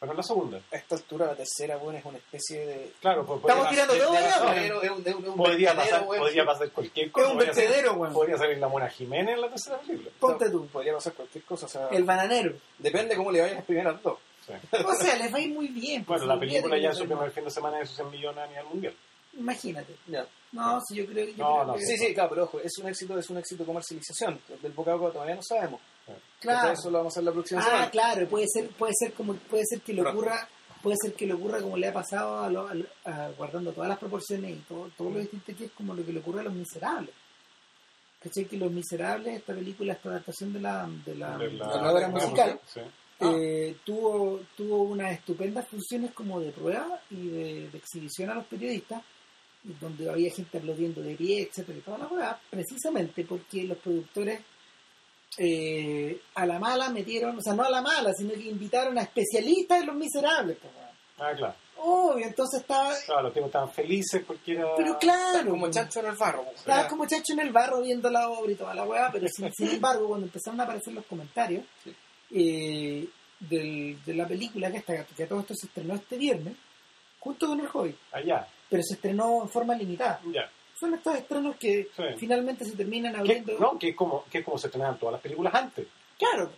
Pero 0.00 0.14
la 0.14 0.22
segunda. 0.22 0.60
A 0.72 0.76
esta 0.76 0.94
altura, 0.94 1.26
la 1.26 1.34
tercera, 1.34 1.76
bueno, 1.76 1.98
es 1.98 2.04
una 2.04 2.18
especie 2.18 2.64
de. 2.64 2.92
Claro, 3.00 3.26
pues 3.26 3.40
Estamos 3.40 3.68
tirando 3.68 3.94
de- 3.94 4.00
todo 4.00 4.14
ya, 4.14 4.92
un- 4.92 5.14
un- 5.24 5.28
un 5.30 5.36
podría 5.36 5.72
vertedero, 5.74 5.76
pasar, 5.96 6.08
weón. 6.08 6.22
podría 6.22 6.44
pasar 6.44 6.70
cualquier 6.70 7.06
Es 7.06 7.12
cosa. 7.12 7.26
un 7.28 7.34
podría 7.34 7.54
ser- 7.54 7.64
vertedero, 7.64 7.92
weón. 7.94 8.12
Podría 8.14 8.38
salir 8.38 8.58
la 8.58 8.68
Mona 8.68 8.88
Jiménez 8.88 9.34
en 9.34 9.40
la 9.40 9.48
tercera 9.48 9.78
película. 9.78 10.10
Ponte 10.20 10.50
tú, 10.50 10.66
Podría 10.68 10.94
pasar 10.94 11.12
cualquier 11.14 11.44
cosa, 11.44 11.66
o 11.66 11.68
sea. 11.68 11.88
el 11.88 12.04
bananero. 12.04 12.54
Depende 12.78 13.16
cómo 13.16 13.32
le 13.32 13.40
vayan 13.40 13.56
las 13.56 13.64
primeras 13.64 14.00
dos. 14.02 14.18
Sí. 14.46 14.52
O 14.86 14.94
sea, 14.94 15.16
les 15.16 15.34
va 15.34 15.38
a 15.38 15.40
ir 15.40 15.52
muy 15.52 15.66
bien. 15.68 16.04
pues, 16.04 16.20
Bueno, 16.20 16.34
la 16.34 16.40
película 16.40 16.78
ya 16.78 16.84
en 16.86 16.90
que 16.92 16.98
su 16.98 17.04
primer 17.06 17.30
fin 17.32 17.44
de 17.44 17.50
semana 17.50 17.82
hizo 17.82 17.94
100 17.94 18.10
millones 18.10 18.44
a 18.44 18.46
nivel 18.46 18.64
mundial. 18.66 18.94
Imagínate. 19.36 19.94
Ya. 20.06 20.26
No, 20.52 20.80
si 20.80 20.94
yo 20.96 21.06
creo, 21.06 21.26
yo 21.26 21.34
No, 21.36 21.54
creo 21.56 21.64
no, 21.66 21.74
que... 21.74 21.84
Sí, 21.84 21.98
sí, 21.98 22.14
claro, 22.14 22.30
pero 22.30 22.44
ojo, 22.44 22.60
es 22.60 22.78
un 22.78 22.88
éxito, 22.88 23.18
es 23.18 23.28
un 23.28 23.36
éxito 23.38 23.62
de 23.62 23.66
comercialización. 23.66 24.40
Del 24.62 24.72
boca 24.72 24.92
a 24.92 24.94
boca 24.94 25.12
todavía 25.12 25.34
no 25.34 25.42
sabemos. 25.42 25.80
Claro. 26.40 26.58
Entonces, 26.60 26.78
Eso 26.80 26.90
lo 26.90 26.98
vamos 26.98 27.12
a 27.12 27.14
hacer 27.14 27.24
la 27.24 27.32
próxima 27.32 27.60
Ah, 27.60 27.64
semana. 27.64 27.90
claro, 27.90 28.28
puede 28.28 28.46
ser, 28.48 28.68
puede 28.70 28.92
ser 28.98 29.12
como, 29.12 29.34
puede 29.34 29.64
ser 29.66 29.80
que 29.80 29.92
le 29.92 30.02
ocurra, 30.02 30.48
puede 30.82 30.96
ser 31.02 31.14
que 31.14 31.26
le 31.26 31.32
ocurra 31.34 31.60
como 31.60 31.76
le 31.76 31.88
ha 31.88 31.92
pasado 31.92 32.38
a, 32.40 32.48
lo- 32.50 32.68
a 32.68 32.74
a- 33.04 33.30
guardando 33.32 33.72
todas 33.72 33.88
las 33.88 33.98
proporciones 33.98 34.52
y 34.52 34.60
todo, 34.68 34.90
todo 34.96 35.10
lo 35.10 35.18
distinto 35.18 35.52
que 35.56 35.64
es 35.66 35.72
como 35.72 35.94
lo 35.94 36.04
que 36.06 36.12
le 36.12 36.20
ocurre 36.20 36.40
a 36.40 36.44
los 36.44 36.54
miserables. 36.54 37.14
¿Cachai? 38.20 38.46
Que 38.46 38.56
los 38.56 38.70
miserables, 38.72 39.36
esta 39.36 39.54
película, 39.54 39.92
esta 39.92 40.08
adaptación 40.10 40.52
de 40.52 40.60
la, 40.60 40.88
de 41.06 41.14
la, 41.14 41.38
De 41.38 41.48
de 41.48 41.52
la 41.56 41.92
obra 41.92 42.08
musical, 42.08 42.60
Sí. 42.66 42.80
eh, 43.20 43.76
tuvo, 43.84 44.40
tuvo 44.56 44.82
unas 44.82 45.12
estupendas 45.12 45.68
funciones 45.68 46.12
como 46.12 46.40
de 46.40 46.50
prueba 46.50 47.00
y 47.10 47.28
de, 47.28 47.70
de 47.70 47.78
exhibición 47.78 48.30
a 48.30 48.34
los 48.34 48.46
periodistas, 48.46 49.02
donde 49.80 50.08
había 50.10 50.32
gente 50.32 50.58
aplaudiendo 50.58 51.00
de 51.00 51.14
pie, 51.14 51.42
etcétera, 51.42 51.78
y 51.78 51.80
toda 51.82 51.98
la 51.98 52.06
hueá, 52.08 52.40
precisamente 52.50 53.24
porque 53.24 53.64
los 53.64 53.78
productores 53.78 54.40
eh, 55.38 56.20
a 56.34 56.44
la 56.46 56.58
mala 56.58 56.88
metieron, 56.90 57.38
o 57.38 57.40
sea, 57.40 57.54
no 57.54 57.62
a 57.64 57.70
la 57.70 57.80
mala, 57.82 58.12
sino 58.12 58.32
que 58.34 58.42
invitaron 58.48 58.98
a 58.98 59.02
especialistas 59.02 59.80
en 59.80 59.86
los 59.86 59.96
miserables. 59.96 60.58
pues. 60.60 60.72
Ah, 61.18 61.32
claro. 61.36 61.54
Obvio, 61.80 62.26
entonces 62.26 62.60
estaba, 62.60 62.92
Claro, 63.06 63.22
los 63.22 63.32
tipos 63.32 63.46
estaban 63.46 63.70
felices 63.70 64.22
porque 64.26 64.52
era... 64.54 64.66
pero 64.76 64.98
claro, 64.98 65.50
Como 65.50 65.70
chancho 65.70 66.00
en 66.00 66.06
el 66.06 66.16
barro. 66.16 66.42
pues. 66.44 66.56
estaba 66.58 66.88
como 66.88 67.06
chacho 67.06 67.32
en 67.34 67.40
el 67.40 67.52
barro 67.52 67.80
viendo 67.82 68.10
la 68.10 68.28
obra 68.28 68.50
y 68.50 68.56
toda 68.56 68.74
la 68.74 68.82
weá, 68.84 69.10
pero 69.12 69.26
sin, 69.28 69.52
sin 69.52 69.68
embargo, 69.70 70.08
cuando 70.08 70.26
empezaron 70.26 70.60
a 70.60 70.64
aparecer 70.64 70.92
los 70.94 71.06
comentarios 71.06 71.64
Sí. 71.84 71.94
eh, 72.32 73.08
del- 73.40 73.96
de 74.04 74.14
la 74.14 74.26
película 74.26 74.70
que, 74.72 74.78
está, 74.78 75.04
que 75.04 75.26
todo 75.26 75.40
esto 75.40 75.54
se 75.54 75.66
estrenó 75.68 75.94
este 75.94 76.16
viernes, 76.16 76.54
junto 77.20 77.46
con 77.46 77.60
el 77.60 77.68
Hobbit, 77.72 77.96
Allá, 78.12 78.46
pero 78.68 78.82
se 78.82 78.94
estrenó 78.94 79.42
en 79.42 79.48
forma 79.48 79.74
limitada. 79.76 80.20
ya. 80.32 80.50
Son 80.78 80.94
estos 80.94 81.14
estrenos 81.16 81.56
que 81.56 81.88
Sí. 81.96 82.02
finalmente 82.18 82.64
se 82.64 82.76
terminan 82.76 83.12
Que, 83.14 83.18
abriendo. 83.20 83.58
no, 83.58 83.78
que 83.78 83.88
es 83.90 83.96
como, 83.96 84.24
que 84.30 84.38
es 84.38 84.44
como 84.44 84.58
se 84.58 84.68
estrenaban 84.68 84.98
todas 84.98 85.14
las 85.14 85.20
películas 85.22 85.54
antes. 85.54 85.86
Claro, 86.18 86.50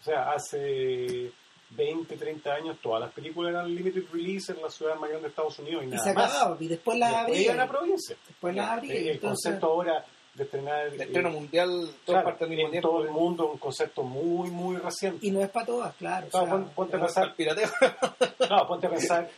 O 0.00 0.04
sea, 0.04 0.30
hace 0.32 1.30
20, 1.70 2.16
30 2.16 2.54
años 2.54 2.78
todas 2.82 3.00
las 3.00 3.12
películas 3.12 3.50
eran 3.52 3.74
limited 3.74 4.04
release 4.12 4.52
en 4.52 4.62
la 4.62 4.70
ciudad 4.70 4.94
más 4.96 5.10
grande 5.10 5.24
de 5.24 5.28
Estados 5.30 5.58
Unidos 5.58 5.82
y 5.84 5.86
y 5.86 5.90
nada 5.90 6.04
se 6.04 6.14
más. 6.14 6.34
acababa, 6.34 6.56
y 6.60 6.68
después 6.68 6.98
las 6.98 7.14
abrían. 7.14 7.68
provincia. 7.68 8.16
Después 8.26 8.54
las 8.56 8.70
abrían. 8.70 8.96
El, 8.96 9.02
el 9.02 9.08
entonces- 9.16 9.42
concepto 9.44 9.66
ahora 9.66 10.04
de 10.34 10.44
estrenar 10.44 10.86
El 10.86 11.00
estreno 11.00 11.28
eh, 11.28 11.32
mundial, 11.32 11.68
todas 12.06 12.22
claro, 12.24 12.36
en 12.52 12.70
tiempo. 12.70 12.88
todo 12.88 13.02
el 13.02 13.10
mundo 13.10 13.50
un 13.50 13.58
concepto 13.58 14.02
muy, 14.04 14.50
muy 14.50 14.76
reciente. 14.76 15.26
Y 15.26 15.30
no 15.32 15.42
es 15.42 15.50
para 15.50 15.66
todas, 15.66 15.94
claro. 15.96 16.26
o 16.28 16.30
Claro, 16.30 16.46
sea, 16.46 16.54
pon- 16.54 16.70
ponte 16.76 16.96
a 16.96 17.00
pensar, 17.00 17.34
pirateo. 17.34 17.68
no, 18.50 18.66
ponte 18.68 18.86
a 18.86 18.90
pensar 18.90 19.28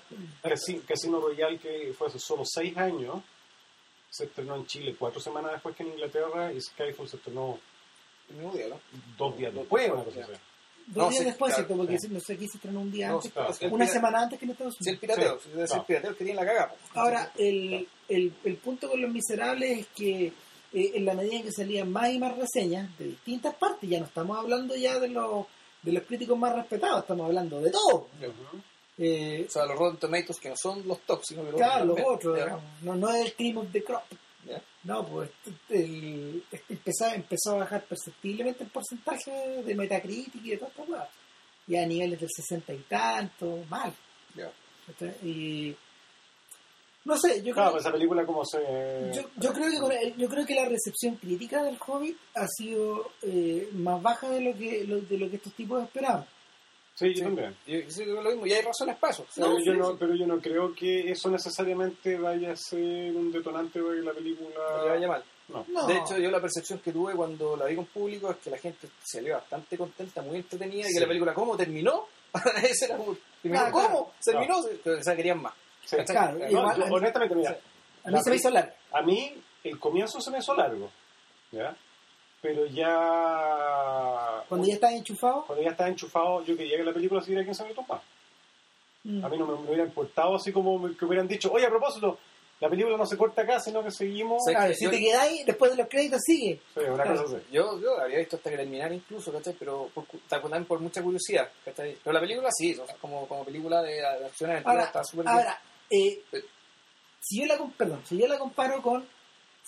Casi- 0.43 0.80
Casino 0.80 1.20
Royale 1.20 1.59
que 1.59 1.93
fue 1.97 2.09
hace 2.09 2.18
solo 2.18 2.43
6 2.45 2.76
años 2.76 3.22
se 4.11 4.24
estrenó 4.24 4.56
en 4.56 4.66
Chile 4.66 4.96
cuatro 4.98 5.20
semanas 5.20 5.52
después 5.52 5.74
que 5.76 5.84
en 5.84 5.90
Inglaterra 5.90 6.52
y 6.52 6.61
Skyfall 6.61 7.08
se 7.08 7.16
estrenó 7.16 7.58
El 8.28 8.36
mismo 8.36 8.52
día, 8.52 8.68
¿no? 8.68 8.80
dos 9.16 9.36
días 9.38 9.54
Dos 9.54 9.62
después, 9.62 9.84
días, 9.84 9.94
una 9.94 10.04
cosa 10.04 10.16
ya. 10.18 10.24
así. 10.24 10.32
Dos 10.86 10.96
No, 10.96 11.08
días 11.11 11.18
sí, 11.18 11.24
después, 11.24 11.54
claro, 11.54 11.66
¿cierto? 11.68 11.82
Porque 11.84 11.98
sí. 12.00 12.08
no 12.11 12.20
sé, 12.20 12.32
aquí 12.32 12.48
se 12.48 12.56
estrenó 12.58 12.80
un 12.80 12.90
día 12.90 13.08
No, 13.08 13.16
antes. 13.16 13.32
claro, 13.32 13.54
una 13.74 13.86
semana 13.86 14.22
antes 14.22 14.38
que 14.38 14.44
en 14.44 14.50
Estados 14.50 14.74
Sí, 14.80 14.90
el 14.90 14.96
Unidos. 14.98 15.00
pirateo. 15.16 15.38
Sí, 15.40 15.48
si 15.54 15.61
es 15.62 15.70
el 15.72 15.82
pirateo 15.84 16.16
que 16.16 16.24
tiene 16.24 16.40
la 16.40 16.46
caga. 16.46 16.68
pues. 16.68 16.80
Ahora, 16.94 17.32
el, 17.38 17.88
el, 18.08 18.32
el 18.44 18.56
punto 18.56 18.88
con 18.90 19.00
Los 19.00 19.11
Miserables 19.12 19.78
es 19.80 19.86
que 19.94 20.26
eh, 20.72 20.92
en 20.94 21.04
la 21.04 21.14
medida 21.14 21.36
en 21.36 21.42
que 21.44 21.52
salían 21.52 21.90
más 21.92 22.11
y 22.11 22.18
más 22.18 22.36
reseñas 22.36 22.96
de 22.98 23.04
distintas 23.06 23.54
partes, 23.54 23.88
ya 23.88 24.00
no 24.00 24.06
estamos 24.06 24.36
hablando 24.38 24.74
ya 24.74 24.98
de 24.98 25.08
los, 25.08 25.46
de 25.82 25.92
los 25.92 26.02
críticos 26.04 26.36
más 26.38 26.54
respetados, 26.56 27.00
estamos 27.02 27.26
hablando 27.26 27.61
de 27.61 27.70
todo. 27.70 28.08
Eh, 29.03 29.46
O 29.48 29.51
sea, 29.51 29.64
los 29.64 29.78
Rotten 29.78 29.98
Tomatoes 29.98 30.38
que 30.38 30.51
no 30.51 30.57
son 30.57 30.86
los 30.86 31.01
tóxicos. 31.01 31.46
que 31.48 31.57
claro, 31.57 31.86
los 31.86 31.98
otros, 32.07 32.36
digamos. 32.36 32.62
no, 32.82 32.94
no 32.96 33.11
es 33.14 33.24
el 33.26 33.34
cream 33.34 33.57
of 33.59 33.72
the 33.72 33.82
crop. 33.82 34.03
ya. 34.46 34.62
No, 34.84 35.07
pues 35.07 35.30
el, 35.70 36.44
este 36.53 36.74
empezó, 36.74 37.07
empezó 37.07 37.53
a 37.53 37.59
bajar 37.61 37.82
perceptiblemente 37.84 38.64
el 38.64 38.70
porcentaje 38.70 39.30
de 39.62 39.74
Metacritic 39.74 40.34
y 40.44 40.51
de 40.51 40.57
todas 40.59 40.72
estas 40.72 40.86
cosas. 40.86 41.09
Ya 41.66 41.82
a 41.82 41.86
niveles 41.86 42.20
del 42.20 42.28
60 42.30 42.72
y 42.74 42.78
tanto, 42.88 43.59
mal. 43.70 43.92
Ya. 44.34 44.51
¿cachai? 44.86 45.14
Y 45.22 45.76
no 47.05 47.16
sé, 47.16 47.42
yo 47.42 47.55
Claro, 47.55 47.70
creo, 47.70 47.80
esa 47.80 47.92
película 47.92 48.26
como 48.26 48.44
se... 48.44 48.59
yo, 49.14 49.22
yo 49.38 49.53
creo 49.55 49.70
que 49.70 49.78
con 49.78 49.92
el- 49.92 50.14
yo 50.16 50.28
creo 50.28 50.44
que 50.44 50.55
la 50.55 50.66
recepción 50.68 51.16
crítica 51.16 51.62
del 51.62 51.78
Hobbit 51.86 52.16
ha 52.34 52.46
sido 52.48 53.12
eh, 53.22 53.70
más 53.72 54.03
baja 54.03 54.28
de 54.28 54.40
lo 54.42 54.53
que 54.57 54.84
lo- 54.84 55.01
de 55.01 55.16
lo 55.18 55.30
que 55.30 55.36
estos 55.36 55.55
tipos 55.55 55.82
esperaban. 55.82 56.26
Sí, 57.01 57.09
yo 57.14 57.14
Sí. 57.14 57.22
también. 57.22 57.57
Yo, 57.66 58.05
yo 58.05 58.22
lo 58.22 58.30
mismo, 58.30 58.46
y 58.46 58.53
hay 58.53 58.61
razones 58.62 58.96
para 58.98 59.12
eso. 59.14 59.26
Pero, 59.34 59.48
No, 59.48 59.59
yo 59.59 59.72
sí, 59.72 59.78
no, 59.78 59.90
sí. 59.92 59.96
pero 59.98 60.14
yo 60.14 60.26
no 60.26 60.38
creo 60.40 60.74
que 60.74 61.11
eso 61.11 61.30
necesariamente 61.30 62.18
vaya 62.18 62.53
a 62.53 62.57
ser 62.57 63.16
un 63.16 63.32
detonante 63.32 63.80
para 63.80 63.94
que 63.94 64.01
la 64.03 64.12
no 64.12 64.14
película... 64.18 64.61
vaya 64.86 65.09
mal. 65.09 65.24
No. 65.48 65.64
No. 65.68 65.86
De 65.86 65.96
hecho, 65.96 66.18
yo 66.18 66.30
la 66.30 66.40
percepción 66.40 66.78
que 66.80 66.92
tuve 66.92 67.14
cuando 67.14 67.57
la 67.57 67.64
vi 67.64 67.74
con 67.76 67.86
público 67.86 68.30
es 68.30 68.36
que 68.36 68.51
la 68.51 68.59
gente 68.59 68.88
salió 69.03 69.34
bastante 69.34 69.78
contenta, 69.78 70.20
muy 70.22 70.36
entretenida, 70.36 70.88
y 70.90 70.92
que 70.92 71.01
la 71.01 71.07
película, 71.09 71.32
¿cómo 71.34 71.57
terminó? 71.57 72.07
Ese 72.62 72.84
era 72.84 72.96
como, 72.98 73.16
¿terminó 73.42 73.62
Claro, 73.64 73.72
cómo? 73.72 73.88
claro. 73.88 74.12
¿Terminó? 74.22 74.59
O 74.98 75.03
sea, 75.03 75.16
querían 75.16 75.40
más. 75.42 75.55
Claro, 76.07 76.38
No, 76.38 76.48
igual- 76.48 76.76
yo, 76.88 76.94
honestamente, 76.94 77.34
mira, 77.34 77.59
A 78.05 78.11
mí 78.11 78.18
se 78.22 78.30
me 78.30 78.36
hizo 78.36 78.51
larga. 78.51 78.74
a 78.92 79.03
mí 79.03 79.34
el 79.64 79.78
comienzo 79.80 80.20
se 80.20 80.30
me 80.30 80.38
hizo 80.38 80.55
largo, 80.55 80.90
¿ya? 81.51 81.74
Pero 82.43 82.66
ya... 82.66 84.45
Cuando 84.49 84.66
ya 84.66 84.74
estás 84.74 84.93
enchufado, 84.93 85.45
Cuando 85.47 85.64
ya 85.64 85.70
estaba 85.70 85.91
enchufado, 85.91 86.45
yo 86.45 86.57
quería 86.57 86.76
que 86.78 86.84
la 86.84 86.93
película 86.93 87.20
siguiera 87.20 87.45
15 87.45 87.62
minutos 87.64 87.88
más. 87.88 88.03
mm, 89.05 89.24
A 89.24 89.28
mí 89.28 89.38
no 89.38 89.47
me, 89.47 89.55
me 89.61 89.66
hubiera 89.68 89.84
importado 89.84 90.36
así 90.36 90.53
como 90.53 90.78
me- 90.78 90.97
que 90.97 91.05
hubieran 91.05 91.28
dicho, 91.28 91.51
oye, 91.53 91.66
a 91.66 91.70
propósito, 91.70 92.18
la 92.61 92.68
película 92.68 92.97
no 92.97 93.07
se 93.07 93.16
corta 93.16 93.43
acá, 93.43 93.61
sino 93.61 93.82
que 93.82 93.91
seguimos... 93.91 94.43
Claro, 94.47 94.72
si 94.74 94.84
yo- 94.84 94.91
te 94.91 94.99
quedáis, 94.99 95.45
después 95.47 95.70
de 95.72 95.76
los 95.78 95.88
créditos 95.88 96.20
sigue. 96.24 96.61
Sí, 96.74 96.80
una 96.80 97.03
Claro. 97.05 97.22
cosa 97.24 97.36
así. 97.36 97.47
Yo, 97.53 97.78
yo 97.80 98.01
había 98.01 98.18
visto 98.18 98.36
hasta 98.36 98.51
que 98.51 98.57
terminara 98.57 98.95
incluso, 98.95 99.32
¿cachai? 99.32 99.55
Pero 99.59 99.91
por, 99.95 100.07
cu- 100.07 100.20
también 100.28 100.64
por 100.64 100.80
mucha 100.80 101.03
curiosidad, 101.03 101.49
¿cachai? 101.64 101.97
Pero 102.03 102.12
la 102.14 102.20
película 102.20 102.49
sí, 102.53 102.74
o 102.78 102.86
sea, 102.86 102.97
como, 102.97 103.26
como 103.28 103.45
película 103.45 103.82
de, 103.82 103.93
de 103.95 104.26
acción 104.26 104.51
aventura 104.51 104.72
Ahora, 104.72 104.84
está 104.86 105.05
súper 105.05 105.24
bien. 105.26 105.36
ahora 105.36 105.61
eh, 105.91 106.22
Eh. 106.32 106.45
si 107.20 107.41
yo 107.41 107.47
la 107.47 107.59
perdón, 107.76 108.01
si 108.07 108.16
yo 108.18 108.26
la 108.26 108.38
comparo 108.38 108.80
con 108.82 109.07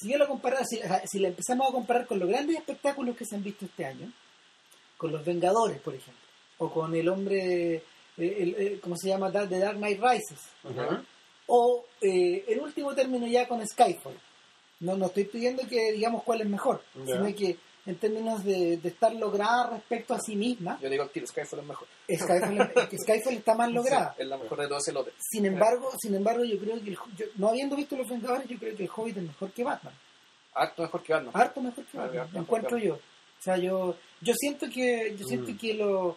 si 0.03 0.11
yo 0.11 0.18
la 0.18 0.26
comparo 0.26 0.57
si, 0.64 0.80
si 1.11 1.18
la 1.18 1.28
empezamos 1.28 1.68
a 1.68 1.72
comparar 1.72 2.07
con 2.07 2.18
los 2.18 2.28
grandes 2.28 2.57
espectáculos 2.57 3.16
que 3.16 3.24
se 3.24 3.36
han 3.36 3.42
visto 3.42 3.64
este 3.64 3.84
año 3.86 4.12
con 4.98 5.12
los 5.12 5.24
Vengadores 5.24 5.80
por 5.80 5.94
ejemplo 5.94 6.22
o 6.59 6.70
con 6.70 6.94
el 6.94 7.09
hombre 7.09 7.76
eh, 7.76 7.82
el, 8.18 8.55
el- 8.57 8.80
¿cómo 8.80 8.96
se 8.96 9.09
llama? 9.09 9.30
The 9.32 9.59
Dark 9.59 9.76
Knight 9.78 10.00
Rises. 10.00 10.38
O, 11.46 11.84
eh, 12.00 12.44
en 12.48 12.61
último 12.61 12.94
término, 12.94 13.26
ya 13.26 13.48
con 13.48 13.66
Skyfall. 13.66 14.18
No, 14.80 14.96
no 14.96 15.07
estoy 15.07 15.24
pidiendo 15.24 15.66
que 15.68 15.92
digamos 15.92 16.22
cuál 16.22 16.40
es 16.42 16.46
mejor, 16.48 16.82
sino 17.07 17.34
que 17.34 17.57
en 17.85 17.97
términos 17.97 18.45
de, 18.45 18.76
de 18.76 18.89
estar 18.89 19.12
lograda 19.14 19.70
respecto 19.70 20.14
a 20.14 20.18
sí 20.20 20.37
misma, 20.37 20.78
Yo 20.80 20.89
digo 20.89 21.07
tiro, 21.09 21.26
Skyfall 21.26 21.61
es 21.61 21.66
mejor. 21.66 21.89
Skyfall, 22.16 23.35
está 23.35 23.55
más 23.55 23.70
lograda. 23.72 24.14
Sí, 24.16 24.22
es 24.22 24.28
la 24.28 24.37
mejor 24.39 24.61
de 24.61 24.68
todos 24.68 24.87
el 24.89 24.95
lote. 24.95 25.12
Sin 25.18 25.47
embargo, 25.47 25.91
sin 26.01 26.14
embargo, 26.14 26.45
yo 26.45 26.59
creo 26.59 26.74
que 26.83 26.91
el, 26.91 26.99
yo- 27.16 27.26
no 27.37 27.49
habiendo 27.49 27.74
visto 27.76 27.97
Los 27.97 28.09
Vengadores, 28.09 28.49
yo 28.49 28.59
creo 28.59 28.76
que 28.76 28.85
el 28.85 28.91
Hobbit 28.95 29.16
es 29.16 29.22
mejor 29.24 29.51
que 29.53 29.64
Batman. 29.64 29.95
Harto 30.55 30.83
mejor 30.83 31.03
que 31.03 31.12
Batman. 31.12 31.33
Harto 31.35 31.61
mejor 31.61 31.85
que 31.85 31.99
Ah, 31.99 32.03
Batman, 32.03 32.20
harto 32.26 32.39
encuentro 32.39 32.76
mejor. 32.76 32.89
yo. 32.89 32.95
O 32.95 33.43
sea, 33.43 33.57
yo, 33.57 33.97
yo 34.20 34.35
siento 34.37 34.66
que, 34.72 35.16
yo 35.18 35.26
siento 35.26 35.51
Mm. 35.51 35.57
que 35.59 35.74
lo, 35.74 36.16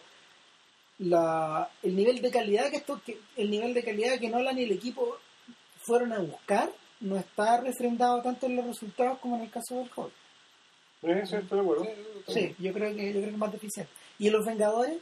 la, 0.98 1.68
el 1.82 1.96
nivel 1.96 2.20
de 2.22 2.30
calidad 2.30 2.70
que 2.70 2.76
esto, 2.76 3.00
que 3.04 3.18
el 3.36 3.50
nivel 3.50 3.74
de 3.74 3.82
calidad 3.84 4.18
que 4.18 4.28
Nolan 4.28 4.58
y 4.58 4.64
el 4.64 4.72
equipo 4.72 5.16
fueron 5.84 6.12
a 6.12 6.20
buscar 6.20 6.70
no 7.00 7.16
está 7.16 7.60
refrendado 7.60 8.22
tanto 8.22 8.46
en 8.46 8.56
los 8.56 8.66
resultados 8.66 9.18
como 9.18 9.36
en 9.36 9.42
el 9.42 9.50
caso 9.50 9.74
del 9.76 9.90
Hobbit. 9.94 10.14
Eh, 11.06 11.22
sí, 11.26 11.36
estoy 11.36 11.58
de 11.58 11.62
acuerdo. 11.64 11.86
Sí, 12.28 12.54
yo 12.58 12.72
creo 12.72 12.94
que, 12.94 13.06
yo 13.06 13.12
creo 13.12 13.22
que 13.24 13.30
es 13.30 13.36
más 13.38 13.52
deficiente. 13.52 13.92
¿Y 14.18 14.30
Los 14.30 14.44
Vengadores? 14.44 14.98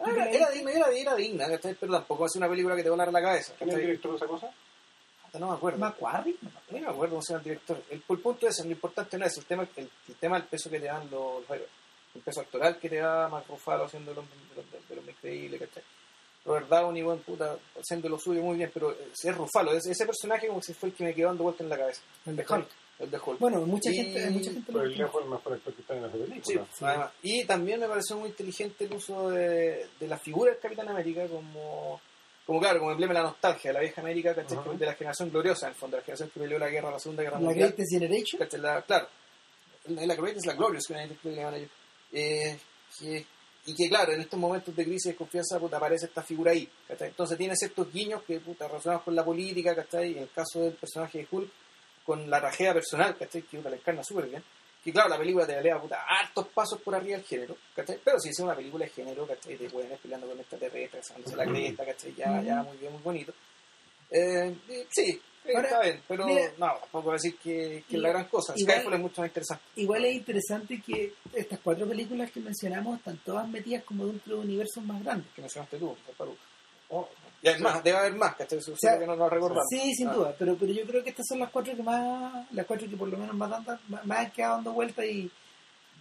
Ah, 0.00 0.10
Era, 0.12 0.30
era 0.30 0.50
digna, 0.50 0.70
era, 0.72 0.88
era 0.90 1.14
digna, 1.16 1.48
¿cachai? 1.48 1.74
pero 1.74 1.92
tampoco 1.92 2.26
hace 2.26 2.38
una 2.38 2.48
película 2.48 2.76
que 2.76 2.82
te 2.84 2.90
volara 2.90 3.10
la 3.10 3.20
cabeza. 3.22 3.52
¿Quién 3.58 3.70
es 3.70 3.76
director 3.78 4.10
de 4.12 4.16
esa 4.18 4.26
cosa? 4.26 4.50
No 5.38 5.48
me 5.50 5.54
acuerdo. 5.56 5.78
¿Macquarie? 5.78 6.36
No 6.40 6.50
me 6.50 6.56
acuerdo. 6.58 6.78
No 6.78 6.80
me 6.80 6.92
acuerdo 6.94 7.10
cómo 7.14 7.22
se 7.22 7.32
llama 7.32 7.38
el 7.40 7.44
director. 7.44 7.82
El, 7.90 8.02
el 8.08 8.18
punto 8.20 8.48
es, 8.48 8.64
lo 8.64 8.70
importante 8.70 9.18
no 9.18 9.26
es 9.26 9.36
el 9.38 9.44
tema, 9.44 9.68
el, 9.76 9.90
el 10.08 10.14
tema 10.16 10.38
del 10.38 10.48
peso 10.48 10.70
que 10.70 10.80
te 10.80 10.86
dan 10.86 11.10
los, 11.10 11.40
los 11.42 11.50
héroes. 11.50 11.70
El 12.14 12.20
peso 12.22 12.40
actoral 12.40 12.78
que 12.78 12.88
te 12.88 12.96
da 12.96 13.28
Mark 13.28 13.44
Ruffalo 13.48 13.84
haciendo 13.84 14.12
el 14.12 14.18
hombre, 14.18 14.34
de 14.50 14.56
los- 14.62 14.88
de 14.88 14.96
los 14.96 15.08
increíbles, 15.08 15.60
¿cachai? 15.60 15.82
Robert 16.44 16.68
Downey, 16.68 17.02
buen 17.02 17.18
puta, 17.18 17.56
haciendo 17.78 18.08
lo 18.08 18.18
suyo 18.18 18.40
muy 18.40 18.56
bien, 18.56 18.70
pero 18.72 18.92
es 18.92 19.36
Ruffalo, 19.36 19.72
ese, 19.72 19.90
ese 19.92 20.06
personaje 20.06 20.46
como 20.48 20.62
si 20.62 20.72
fue 20.72 20.88
el 20.88 20.94
que 20.94 21.04
me 21.04 21.14
quedó 21.14 21.28
dando 21.28 21.42
vuelta 21.44 21.62
en 21.62 21.68
la 21.68 21.76
cabeza. 21.76 22.00
El 22.24 22.36
de 22.36 22.44
¿cachai? 22.44 22.64
Hulk. 22.98 23.00
El 23.00 23.10
de 23.10 23.18
Hulk. 23.24 23.38
Bueno, 23.38 23.60
mucha 23.62 23.90
Y- 23.90 23.96
gente, 23.96 24.30
mucha 24.30 24.50
gente 24.50 24.66
Pero 24.72 24.82
el 24.82 24.88
opina. 24.90 25.04
lejos 25.06 25.22
el 25.24 25.30
mejor 25.30 25.52
actor 25.54 25.74
que 25.74 25.80
está 25.82 25.94
en 25.96 26.04
esa 26.04 26.12
película. 26.12 26.66
Sí, 26.72 26.84
además. 26.84 27.12
Y 27.22 27.44
también 27.44 27.80
me 27.80 27.88
pareció 27.88 28.16
muy 28.16 28.28
inteligente 28.30 28.84
el 28.84 28.94
uso 28.94 29.30
de, 29.30 29.86
de 30.00 30.06
la 30.08 30.18
figura 30.18 30.50
del 30.52 30.60
Capitán 30.60 30.88
América 30.88 31.26
como, 31.28 32.00
como 32.46 32.60
claro, 32.60 32.78
como 32.80 32.90
emblema 32.92 33.12
de 33.14 33.20
la 33.20 33.26
nostalgia 33.26 33.70
de 33.70 33.74
la 33.74 33.80
vieja 33.80 34.00
América, 34.00 34.34
¿cachai? 34.34 34.58
Ajá. 34.58 34.72
de 34.72 34.86
la 34.86 34.94
generación 34.94 35.30
gloriosa, 35.30 35.66
en 35.66 35.72
el 35.72 35.78
fondo, 35.78 35.96
de 35.96 36.00
la 36.00 36.04
generación 36.04 36.30
que 36.30 36.40
peleó 36.40 36.58
la 36.58 36.68
guerra, 36.68 36.90
la 36.90 36.98
Segunda 36.98 37.22
Guerra 37.22 37.38
La 37.40 37.46
Mundial. 37.46 37.68
Greatest 37.68 37.92
Generation. 37.92 38.38
¿cachai? 38.40 38.60
La- 38.60 38.82
claro, 38.82 39.08
la, 39.86 40.06
la 40.06 40.14
Great 40.14 40.36
es 40.36 40.46
la 40.46 40.54
Glorious, 40.54 40.86
que 40.86 41.28
le 41.30 41.36
llaman 41.36 41.54
ellos. 41.54 41.70
Eh, 42.12 42.58
que- 42.98 43.26
y 43.66 43.74
que 43.74 43.88
claro, 43.90 44.12
en 44.12 44.22
estos 44.22 44.38
momentos 44.40 44.74
de 44.74 44.82
crisis 44.84 45.06
y 45.06 45.08
desconfianza 45.10 45.58
puta, 45.60 45.76
aparece 45.76 46.06
esta 46.06 46.22
figura 46.22 46.52
ahí. 46.52 46.66
¿cachai? 46.88 47.08
Entonces 47.08 47.36
tiene 47.36 47.54
ciertos 47.54 47.92
guiños 47.92 48.22
que 48.22 48.40
puta, 48.40 48.66
relacionados 48.66 49.02
con 49.04 49.14
la 49.14 49.24
política, 49.24 49.74
¿cachai? 49.74 50.12
en 50.12 50.22
el 50.22 50.30
caso 50.30 50.60
del 50.62 50.72
personaje 50.72 51.18
de 51.18 51.28
Hulk, 51.30 51.50
con 52.08 52.30
la 52.30 52.40
tragedia 52.40 52.72
personal, 52.72 53.14
¿cachai? 53.18 53.42
que 53.42 53.58
puta, 53.58 53.68
la 53.68 53.76
encarna 53.76 54.02
súper 54.02 54.26
bien. 54.28 54.42
Que 54.82 54.90
claro, 54.92 55.10
la 55.10 55.18
película 55.18 55.46
te 55.46 55.54
alea 55.56 55.78
puta, 55.78 56.02
hartos 56.08 56.46
pasos 56.48 56.80
por 56.80 56.94
arriba 56.94 57.18
del 57.18 57.26
género, 57.26 57.54
¿cachai? 57.76 57.98
Pero 58.02 58.18
si 58.18 58.30
es 58.30 58.38
una 58.40 58.54
película 58.54 58.86
de 58.86 58.90
género, 58.92 59.26
¿cachai? 59.26 59.56
De 59.56 59.68
pueden 59.68 59.94
peleando 59.98 60.26
con 60.26 60.38
extraterrestres, 60.40 61.06
sacándose 61.06 61.36
la 61.36 61.44
cresta, 61.44 61.84
¿cachai? 61.84 62.14
Ya, 62.14 62.40
ya, 62.42 62.62
muy 62.62 62.76
bien, 62.78 62.92
muy 62.92 63.02
bonito. 63.02 63.32
Eh, 64.10 64.56
sí, 64.90 65.20
Ahora, 65.54 65.68
está 65.68 65.80
bien, 65.82 66.02
pero 66.08 66.26
mira, 66.26 66.52
no, 66.58 66.74
tampoco 66.80 67.12
decir 67.12 67.36
que, 67.36 67.84
que 67.88 67.96
es 67.96 68.02
la 68.02 68.08
gran 68.10 68.24
cosa. 68.26 68.54
igual- 68.56 68.76
Skyfall 68.76 68.94
es 68.94 69.00
mucho 69.00 69.20
más 69.20 69.28
interesante. 69.30 69.64
Igual 69.76 70.04
es 70.06 70.14
interesante 70.14 70.82
que 70.86 71.12
estas 71.34 71.58
cuatro 71.60 71.86
películas 71.86 72.30
que 72.30 72.40
mencionamos 72.40 72.98
están 72.98 73.18
todas 73.24 73.46
metidas 73.48 73.84
como 73.84 74.06
dentro 74.06 74.36
de 74.36 74.40
universos 74.42 74.82
más 74.84 75.02
grandes. 75.02 75.26
que 75.34 75.40
mencionaste 75.42 75.78
tú, 75.78 75.94
Paru. 76.16 76.36
Y 77.42 77.48
hay 77.48 77.60
más, 77.60 77.82
debe 77.84 77.98
haber 77.98 78.14
más, 78.16 78.34
¿cachai? 78.36 78.58
Eso 78.58 78.74
sea, 78.76 78.98
que 78.98 79.06
no 79.06 79.14
nos 79.16 79.30
recordamos. 79.30 79.64
Sí, 79.70 79.92
sin 79.94 80.08
Ah, 80.08 80.12
duda, 80.14 80.34
pero, 80.38 80.56
pero 80.56 80.72
yo 80.72 80.84
creo 80.84 81.02
que 81.04 81.10
estas 81.10 81.26
son 81.28 81.38
las 81.40 81.50
cuatro 81.50 81.74
que 81.76 81.82
más, 81.82 82.46
las 82.52 82.66
cuatro 82.66 82.88
que 82.88 82.96
por 82.96 83.08
lo 83.08 83.16
menos 83.18 83.34
más, 83.36 83.50
dan- 83.50 83.80
más, 83.88 84.04
más 84.06 84.18
han 84.18 84.30
quedado 84.32 84.54
dando 84.56 84.72
vuelta 84.72 85.04
y 85.04 85.30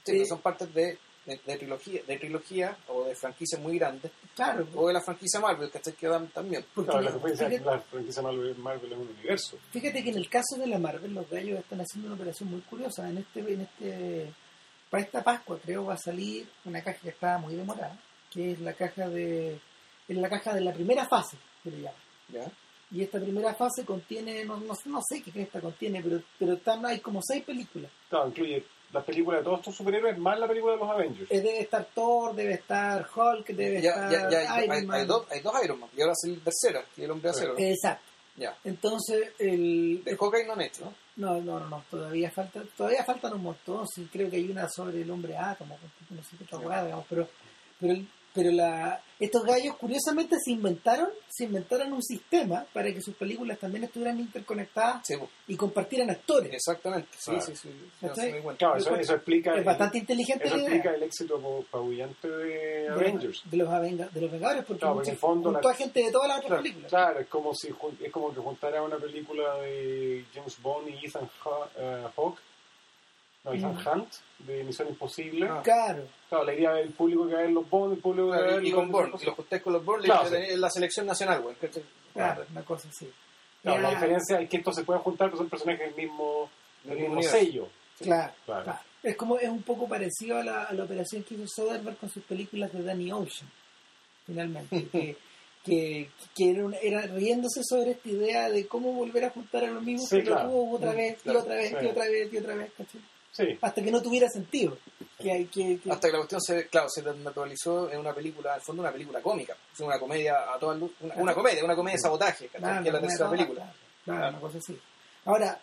Sí, 0.06 0.14
Sí. 0.14 0.20
que 0.20 0.26
son 0.26 0.40
partes 0.40 0.74
de, 0.74 0.98
de, 1.26 1.42
de 1.46 1.58
trilogía, 1.58 2.02
de 2.08 2.18
trilogía 2.18 2.78
o 2.88 3.04
de 3.04 3.14
franquicias 3.16 3.60
muy 3.62 3.78
grandes, 3.78 4.10
claro, 4.34 4.66
o 4.74 4.88
de 4.88 4.94
la 4.94 5.02
franquicia 5.02 5.42
Marvel, 5.42 5.70
¿cachai? 5.70 5.94
Que 5.94 6.08
dan 6.08 6.28
también. 6.30 6.64
porque 6.74 6.92
Claro, 6.92 7.04
la 7.04 7.12
franquicia, 7.20 7.50
fíjate, 7.50 7.66
la 7.66 7.80
franquicia 7.82 8.22
Marvel, 8.22 8.56
Marvel 8.58 8.92
es 8.94 8.98
un 8.98 9.08
universo. 9.10 9.58
fíjate 9.72 10.02
que 10.04 10.10
en 10.12 10.18
el 10.18 10.30
caso 10.30 10.56
de 10.58 10.68
la 10.68 10.80
Marvel 10.80 11.14
los 11.14 11.30
gallos 11.30 11.60
están 11.60 11.82
haciendo 11.82 12.08
una 12.08 12.16
operación 12.16 12.50
muy 12.52 12.62
curiosa. 12.62 13.10
En 13.10 13.18
este, 13.18 13.40
en 13.42 13.62
este, 13.62 14.34
para 14.90 15.04
esta 15.04 15.22
Pascua 15.22 15.60
creo 15.62 15.86
va 15.86 15.96
a 15.96 15.98
salir 15.98 16.48
una 16.64 16.82
caja 16.82 17.00
que 17.02 17.10
estaba 17.10 17.38
muy 17.40 17.56
demorada, 17.56 18.00
que 18.32 18.52
es 18.54 18.60
la 18.62 18.72
caja 18.72 19.10
de, 19.10 19.60
es 20.08 20.18
la 20.18 20.30
caja 20.30 20.54
de 20.54 20.62
la 20.62 20.74
primera 20.74 21.06
fase, 21.08 21.38
que 21.64 21.72
le 21.72 21.78
llaman. 21.82 22.02
¿ya? 22.30 22.52
Y 22.92 23.04
esta 23.04 23.20
primera 23.20 23.54
fase 23.54 23.84
contiene, 23.86 24.46
no, 24.46 24.58
no, 24.58 24.74
no 24.86 25.02
sé 25.08 25.22
qué 25.22 25.32
cresta 25.32 25.60
contiene, 25.60 26.02
pero, 26.02 26.22
pero 26.40 26.54
están, 26.54 26.86
hay 26.86 27.00
como 27.00 27.20
seis 27.22 27.44
películas. 27.44 27.92
Claro, 28.10 28.30
incluye 28.30 28.64
las 28.94 29.04
películas 29.04 29.42
de 29.42 29.44
todos 29.44 29.60
estos 29.60 29.76
superhéroes 29.76 30.18
más 30.18 30.40
la 30.40 30.48
película 30.48 30.74
de 30.74 30.80
los 30.80 30.90
Avengers. 30.90 31.30
Eh, 31.30 31.42
debe 31.42 31.60
estar 31.60 31.86
Thor, 31.94 32.34
debe 32.34 32.54
estar 32.54 33.06
Hulk, 33.14 33.48
debe 33.48 33.82
Ya, 33.82 33.90
estar 33.90 34.32
ya, 34.32 34.64
Iron 34.64 34.72
hay- 34.78 34.86
Man. 34.86 35.00
hay 35.02 35.06
dos, 35.06 35.26
hay 35.30 35.42
dos 35.42 35.54
Iron 35.64 35.80
Man, 35.82 35.90
y 35.98 36.02
ahora 36.02 36.14
es 36.14 36.30
el 36.30 36.40
tercero, 36.42 36.82
y 36.96 37.04
el 37.04 37.12
hombre 37.12 37.30
acero. 37.30 37.56
Exacto. 37.58 38.04
Ya. 38.38 38.56
Entonces, 38.64 39.34
el... 39.40 40.04
De 40.06 40.16
Hawkeye 40.16 40.46
no 40.46 40.54
han 40.54 40.62
hecho, 40.62 40.86
¿no? 40.86 40.94
No, 41.18 41.42
no, 41.42 41.60
no, 41.60 41.68
no, 41.70 41.84
todavía 41.90 42.30
falta, 42.32 42.62
todavía 42.78 43.04
faltan 43.04 43.34
un 43.34 43.42
montón, 43.42 43.86
sí, 43.88 44.08
creo 44.14 44.30
que 44.30 44.38
hay 44.38 44.50
una 44.50 44.70
sobre 44.70 45.02
el 45.02 45.10
hombre 45.10 45.36
átomo, 45.36 45.78
no 46.12 46.24
sé 46.24 46.38
qué 46.38 46.44
otra 46.44 46.60
hueá, 46.60 46.86
digamos, 46.86 47.06
pero, 47.10 47.28
pero, 47.80 47.94
el- 47.94 48.08
pero 48.38 48.52
la, 48.52 49.02
estos 49.20 49.44
gallos 49.44 49.76
curiosamente 49.78 50.36
se 50.40 50.52
inventaron, 50.52 51.10
se 51.28 51.46
inventaron 51.46 51.92
un 51.92 52.04
sistema 52.04 52.64
para 52.72 52.94
que 52.94 53.02
sus 53.02 53.16
películas 53.16 53.58
también 53.58 53.84
estuvieran 53.86 54.20
interconectadas 54.20 55.06
Sí, 55.08 55.16
y 55.48 55.56
compartieran 55.56 56.12
actores. 56.12 56.54
exactamente. 56.54 57.10
Sí, 57.18 57.32
Claro. 57.32 57.42
sí, 57.48 57.56
sí. 57.56 57.70
cuenta. 58.44 58.58
Claro, 58.58 58.78
eso, 58.78 58.96
eso 58.96 59.14
explica, 59.16 59.56
Es 59.58 59.66
bastante 59.66 59.98
inteligente 59.98 60.46
eso 60.48 60.56
explica 60.58 60.94
el 60.94 61.02
éxito 61.04 61.64
apabullante 61.68 62.28
de 62.30 62.48
de, 62.48 62.90
Avengers. 62.90 63.42
de 63.46 63.58
los, 63.58 63.68
Avenga- 63.70 64.10
de 64.12 64.22
los 64.22 64.32
Vengadores, 64.32 64.64
porque 64.66 64.80
Claro, 64.82 64.94
porque 64.96 65.10
en 65.10 65.16
el 65.16 65.20
fondo 65.20 65.52
la- 65.52 65.60
a 65.68 65.74
gente 65.74 66.04
de 66.04 66.12
todas 66.12 66.28
las 66.28 66.38
otras 66.38 66.48
Claro, 66.50 66.62
películas. 66.64 66.90
Claro, 66.90 67.20
es 67.20 67.28
como 67.28 67.54
si 67.56 67.68
es 68.04 68.12
como 68.12 68.32
que 68.34 68.40
juntara 68.40 68.84
una 68.84 68.98
película 68.98 69.56
de 69.62 70.26
James 70.34 70.62
Bond 70.62 70.90
y 70.90 71.06
Ethan 71.06 71.28
eh, 71.78 72.04
Hawke, 72.16 72.38
no, 72.38 72.38
Ethan 73.54 73.76
Mm. 73.76 73.88
Hunt, 73.88 74.14
de 74.40 74.64
Misión 74.64 74.88
Imposible. 74.90 75.48
Ah. 75.50 75.62
Claro. 75.64 76.04
Claro, 76.30 76.44
la 76.46 76.54
idea 76.54 76.74
del 76.74 76.90
público 76.90 77.28
que 77.28 77.34
va 77.34 77.40
a 77.40 77.44
ver 77.44 77.52
los 77.52 77.70
Bond, 77.70 77.94
el 77.94 78.00
público 78.00 78.32
que 78.32 78.38
va 78.38 78.44
a 78.44 78.52
ver 78.56 78.64
y 78.66 78.70
los- 78.70 78.80
con 78.80 78.92
Bourne, 78.92 79.18
si 79.18 79.26
lo 79.26 79.36
juntáis 79.36 79.62
con 79.64 79.74
los 79.74 79.84
le 79.86 80.04
Claro, 80.06 80.30
tenéis 80.30 80.58
la 80.60 80.70
selección 80.70 81.06
nacional, 81.06 81.42
güey. 81.42 81.56
claro, 82.14 82.46
una 82.52 82.62
cosa 82.64 82.88
así. 82.90 83.10
Claro, 83.64 83.82
la 83.82 83.90
diferencia 83.90 84.40
es 84.40 84.50
que 84.50 84.58
estos 84.58 84.76
se 84.76 84.84
pueden 84.84 85.02
juntar, 85.02 85.28
pero 85.28 85.38
son 85.38 85.50
personajes 85.50 85.80
del 85.88 85.96
mismo, 85.96 86.50
del 86.84 87.00
mismo 87.00 87.22
sello. 87.24 87.68
Claro, 88.00 88.34
Claro. 88.46 88.64
claro. 88.64 88.80
Es 89.04 89.16
como 89.16 89.38
es 89.38 89.50
un 89.50 89.62
poco 89.64 89.88
parecido 89.88 90.38
a 90.38 90.44
la, 90.44 90.64
a 90.64 90.74
la 90.74 90.84
operación 90.84 91.24
que 91.24 91.36
hizo 91.36 91.48
Soderbergh 91.48 91.98
con 91.98 92.10
sus 92.10 92.24
películas 92.24 92.72
de 92.74 92.84
Danny 92.84 93.12
Ocean, 93.12 93.50
finalmente. 94.26 94.88
que, 94.92 95.18
que, 95.64 96.10
que 96.36 96.52
era, 96.52 96.66
una- 96.66 96.78
era 96.78 97.02
riéndose 97.08 97.62
sobre 97.64 97.92
esta 97.92 98.10
idea 98.10 98.50
de 98.50 98.68
cómo 98.68 98.92
volver 98.94 99.26
a 99.26 99.30
juntar 99.32 99.64
a 99.66 99.68
los 99.72 99.84
mismos 99.84 100.10
Sí, 100.10 100.18
pelotudos 100.18 100.42
claro. 100.50 100.70
otra 100.72 100.94
vez, 100.94 101.18
y 101.26 101.30
otra 101.30 101.56
vez, 101.56 101.70
sí. 101.70 101.76
y 101.82 101.88
otra 101.88 102.06
vez, 102.10 102.34
y 102.34 102.38
otra 102.38 102.56
vez, 102.56 102.72
¿cachai? 102.78 103.02
Sí, 103.38 103.58
Hasta 103.62 103.84
que 103.84 103.92
no 103.92 104.02
tuviera 104.02 104.28
sentido. 104.30 104.78
Que 105.20 105.48
que, 105.54 105.80
que- 105.80 105.92
Hasta 105.92 106.08
que 106.08 106.12
la 106.14 106.18
cuestión 106.20 106.42
se, 106.42 106.68
claro, 106.70 106.90
se 106.90 107.04
naturalizó 107.04 107.92
en 107.92 108.00
una 108.00 108.14
película, 108.14 108.56
al 108.56 108.62
fondo 108.62 108.82
una 108.82 108.92
película 108.92 109.22
cómica. 109.22 109.56
Una 109.80 110.00
comedia 110.00 110.52
a 110.54 110.58
todas 110.58 110.80
luces, 110.80 110.98
una, 111.02 111.16
una 111.16 111.34
comedia, 111.36 111.64
una 111.64 111.76
comedia 111.76 111.98
de 111.98 112.02
sabotaje, 112.02 112.48
que 112.48 112.58
es 112.58 112.64
la 112.64 112.82
tercera 113.00 113.30
película. 113.30 113.62
Claro, 114.04 114.20
Claro. 114.20 114.30
una 114.30 114.40
cosa 114.40 114.58
así. 114.58 114.80
Ahora, 115.26 115.60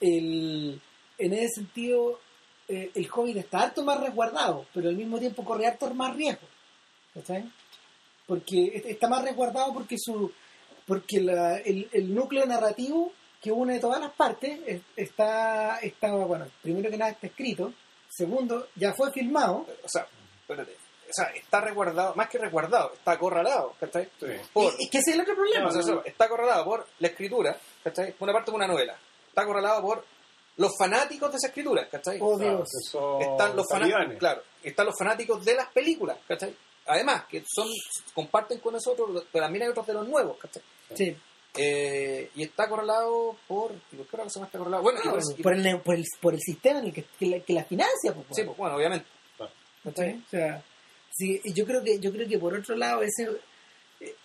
el, 0.00 0.80
en 1.18 1.32
ese 1.32 1.48
sentido, 1.54 2.20
eh, 2.68 2.90
el 2.94 3.08
Hobbit 3.10 3.36
está 3.38 3.60
harto 3.62 3.82
más 3.84 4.00
resguardado, 4.00 4.66
pero 4.74 4.88
al 4.88 4.96
mismo 4.96 5.18
tiempo 5.18 5.44
corre 5.44 5.66
harto 5.66 5.92
más 5.94 6.14
riesgo. 6.14 6.46
¿Cachai? 7.14 7.50
Porque 8.26 8.66
es- 8.74 8.84
está 8.86 9.08
más 9.08 9.24
resguardado 9.24 9.72
porque 9.72 9.96
su 9.98 10.30
porque 10.86 11.20
la- 11.20 11.58
el, 11.58 11.88
el 11.92 12.14
núcleo 12.14 12.46
narrativo 12.46 13.12
que 13.40 13.52
une 13.52 13.78
todas 13.78 14.00
las 14.00 14.12
partes 14.12 14.58
es- 14.66 14.82
está, 14.96 15.78
está, 15.78 16.12
bueno, 16.12 16.46
primero 16.62 16.90
que 16.90 16.96
nada 16.98 17.12
está 17.12 17.26
escrito, 17.28 17.72
segundo, 18.08 18.68
ya 18.74 18.92
fue 18.94 19.10
filmado, 19.12 19.66
O 19.84 19.88
sea, 19.88 20.06
espérate, 20.40 20.72
o 21.08 21.12
sea, 21.12 21.26
está 21.34 21.60
resguardado, 21.60 22.14
más 22.14 22.28
que 22.28 22.38
resguardado, 22.38 22.92
está 22.94 23.12
acorralado, 23.12 23.74
¿cachai? 23.80 24.08
sí. 24.20 24.26
Por, 24.52 24.72
y, 24.78 24.84
y 24.84 24.88
que 24.90 24.98
ese 24.98 25.10
es 25.10 25.16
el 25.16 25.22
otro 25.22 25.34
problema. 25.34 25.68
o 25.68 25.70
sea, 25.72 25.80
eso, 25.80 26.02
está 26.04 26.24
acorralado 26.26 26.64
por 26.64 26.86
la 26.98 27.08
escritura, 27.08 27.56
¿cachai? 27.84 28.14
Una 28.18 28.32
parte 28.32 28.50
de 28.50 28.56
una 28.56 28.66
novela. 28.66 28.96
Está 29.28 29.42
acorralado 29.42 29.82
por 29.82 30.04
los 30.56 30.72
fanáticos 30.76 31.30
de 31.30 31.36
esa 31.36 31.46
escritura, 31.48 31.88
¿cachai? 31.88 32.18
Oh, 32.20 32.36
Dios. 32.36 32.68
están 33.20 33.54
los 33.56 33.66
fanáticos, 33.70 34.16
claro, 34.18 34.42
están 34.62 34.86
los 34.86 34.98
fanáticos 34.98 35.44
de 35.44 35.54
las 35.54 35.68
películas, 35.72 36.18
¿cachai? 36.26 36.54
Además, 36.86 37.24
que 37.28 37.44
son 37.46 37.68
comparten 38.14 38.58
con 38.60 38.72
nosotros, 38.72 39.24
pero 39.30 39.44
también 39.44 39.64
hay 39.64 39.68
otros 39.70 39.86
de 39.86 39.92
los 39.94 40.08
nuevos, 40.08 40.36
¿cachai? 40.38 40.62
Sí. 40.94 41.16
Eh, 41.56 42.30
y 42.36 42.42
está 42.44 42.68
correlado 42.68 43.36
por. 43.48 43.72
¿y 43.92 43.96
¿Por 43.96 44.06
qué 44.06 44.26
está 44.26 44.58
correlado? 44.58 44.82
Bueno, 44.82 45.00
y 45.04 45.08
Ah, 45.08 45.10
por- 45.12 45.22
y- 45.38 45.42
por, 45.42 45.54
el, 45.54 45.80
por, 45.80 45.94
el, 45.96 46.04
por 46.20 46.34
el 46.34 46.40
sistema 46.40 46.78
en 46.80 46.86
el 46.86 46.92
que, 46.92 47.04
que 47.18 47.26
la, 47.26 47.40
que 47.40 47.52
la 47.52 47.64
financia, 47.64 48.12
pues, 48.14 48.26
sí, 48.32 48.42
pues, 48.44 48.56
bueno, 48.56 48.76
obviamente. 48.76 49.06
¿Cachai? 49.82 50.22
O 50.26 50.28
sea, 50.30 50.62
sí, 51.10 51.40
yo 51.54 51.64
creo 51.66 51.82
que 51.82 51.98
yo 51.98 52.12
creo 52.12 52.28
que 52.28 52.38
por 52.38 52.54
otro 52.54 52.76
lado 52.76 53.02
ese 53.02 53.28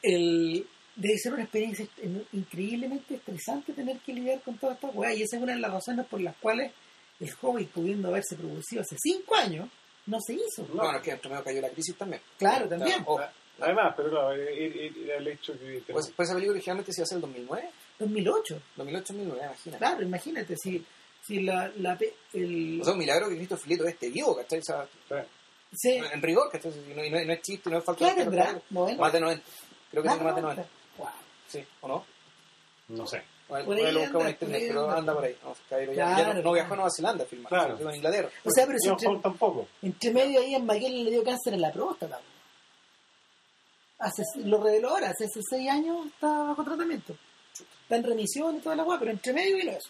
el 0.01 0.67
debe 0.95 1.17
ser 1.17 1.33
una 1.33 1.43
experiencia 1.43 1.87
increíblemente 2.33 3.15
estresante 3.15 3.73
tener 3.73 3.97
que 3.99 4.13
lidiar 4.13 4.41
con 4.41 4.57
todas 4.57 4.75
estas 4.75 4.93
weas. 4.93 5.17
Y 5.17 5.23
esa 5.23 5.37
es 5.37 5.43
una 5.43 5.53
de 5.53 5.59
las 5.59 5.71
razones 5.71 6.05
por 6.07 6.21
las 6.21 6.35
cuales 6.37 6.71
el 7.19 7.31
Hobbit, 7.41 7.69
pudiendo 7.71 8.09
haberse 8.09 8.35
producido 8.35 8.81
hace 8.81 8.95
cinco 9.01 9.35
años, 9.35 9.69
no 10.05 10.19
se 10.19 10.33
hizo. 10.33 10.63
No. 10.69 10.83
Bueno, 10.83 10.97
es 10.97 11.03
que 11.03 11.11
entre 11.11 11.29
medio 11.29 11.43
cayó 11.43 11.61
la 11.61 11.69
crisis 11.69 11.95
también. 11.97 12.21
Claro, 12.37 12.67
también. 12.67 13.03
Además, 13.59 13.93
pero 13.95 14.09
claro, 14.09 14.31
era 14.33 15.17
el 15.17 15.27
hecho 15.27 15.53
que... 15.57 15.83
pues, 15.91 16.11
pues 16.15 16.27
esa 16.27 16.33
película 16.35 16.55
originalmente 16.55 16.91
se 16.91 17.01
iba 17.01 17.03
a 17.03 17.05
hacer 17.07 17.15
el 17.17 17.21
2009, 17.21 17.69
2008. 17.99 18.61
2008-2009, 18.77 19.37
imagínate. 19.37 19.77
Claro, 19.77 20.01
imagínate, 20.03 20.55
si, 20.57 20.85
si 21.25 21.41
la, 21.41 21.71
la 21.77 21.97
pe- 21.97 22.15
el, 22.33 22.79
O 22.81 22.83
sea, 22.83 22.93
un 22.93 22.99
milagro 22.99 23.29
que 23.29 23.35
Cristo 23.35 23.55
Filito 23.57 23.85
esté 23.85 24.09
vivo, 24.09 24.35
¿cachai? 24.35 24.59
O 24.59 24.63
sea, 24.63 24.87
Sí. 25.75 25.89
en 26.11 26.21
rigor, 26.21 26.49
¿cachai? 26.51 26.71
Y 26.71 26.93
no, 26.93 27.03
y 27.03 27.09
no, 27.09 27.23
no 27.25 27.33
es 27.33 27.41
chiste, 27.41 27.69
no 27.69 27.77
es 27.79 27.83
falta 27.83 28.05
¿Qué 28.05 28.13
de 28.15 28.21
tendrá? 28.23 28.43
respeto. 28.45 28.65
90. 28.71 29.01
Más 29.01 29.13
de 29.13 29.19
90. 29.19 29.43
Creo 29.91 30.03
que 30.03 30.09
tiene 30.09 30.23
más 30.23 30.35
de 30.35 30.41
de 30.41 30.47
90. 30.47 30.65
Wow. 30.97 31.07
Sí, 31.47 31.65
¿o 31.81 31.87
no? 31.87 32.05
No 32.89 33.07
sé. 33.07 33.21
Bueno, 33.47 33.65
Por 33.65 33.75
ahí 33.77 33.91
lo 33.91 33.99
buscamos 33.99 34.21
en 34.27 34.27
anda, 34.27 34.31
internet, 34.31 34.57
por 34.59 34.61
ahí 34.61 34.67
pero 34.67 34.91
anda. 34.91 35.13
por 35.13 35.23
ahí. 35.25 35.37
No, 35.43 35.55
Cairo 35.69 35.93
ya, 35.93 36.09
ya 36.09 36.15
Claro, 36.15 36.33
no, 36.35 36.41
no 36.41 36.53
viajó 36.53 36.73
a. 36.73 36.75
Nueva 36.77 36.91
Zelanda 36.95 37.23
a 37.23 37.27
filmar, 37.27 37.49
Claro. 37.49 37.89
en 37.89 37.95
Inglaterra. 37.95 38.29
O 38.43 38.49
sea, 38.51 38.65
pero 38.65 38.77
si 38.79 38.89
entre, 38.89 39.19
tampoco. 39.21 39.67
entre 39.81 40.11
medio 40.11 40.39
ahí 40.39 40.55
a 40.55 40.59
McKellen 40.59 41.05
le 41.05 41.11
dio 41.11 41.23
cáncer 41.23 41.53
en 41.53 41.61
la 41.61 41.71
próstata. 41.71 42.19
Hace, 43.99 44.23
lo 44.43 44.61
reveló 44.61 44.89
ahora, 44.89 45.09
hace 45.09 45.27
seis 45.49 45.69
años 45.69 46.07
está 46.07 46.27
bajo 46.27 46.63
tratamiento. 46.63 47.15
Está 47.83 47.95
en 47.97 48.03
remisión 48.03 48.57
y 48.57 48.59
toda 48.59 48.75
la 48.75 48.83
weá, 48.83 48.99
pero 48.99 49.11
entre 49.11 49.33
medio 49.33 49.55
vino 49.57 49.71
eso. 49.71 49.89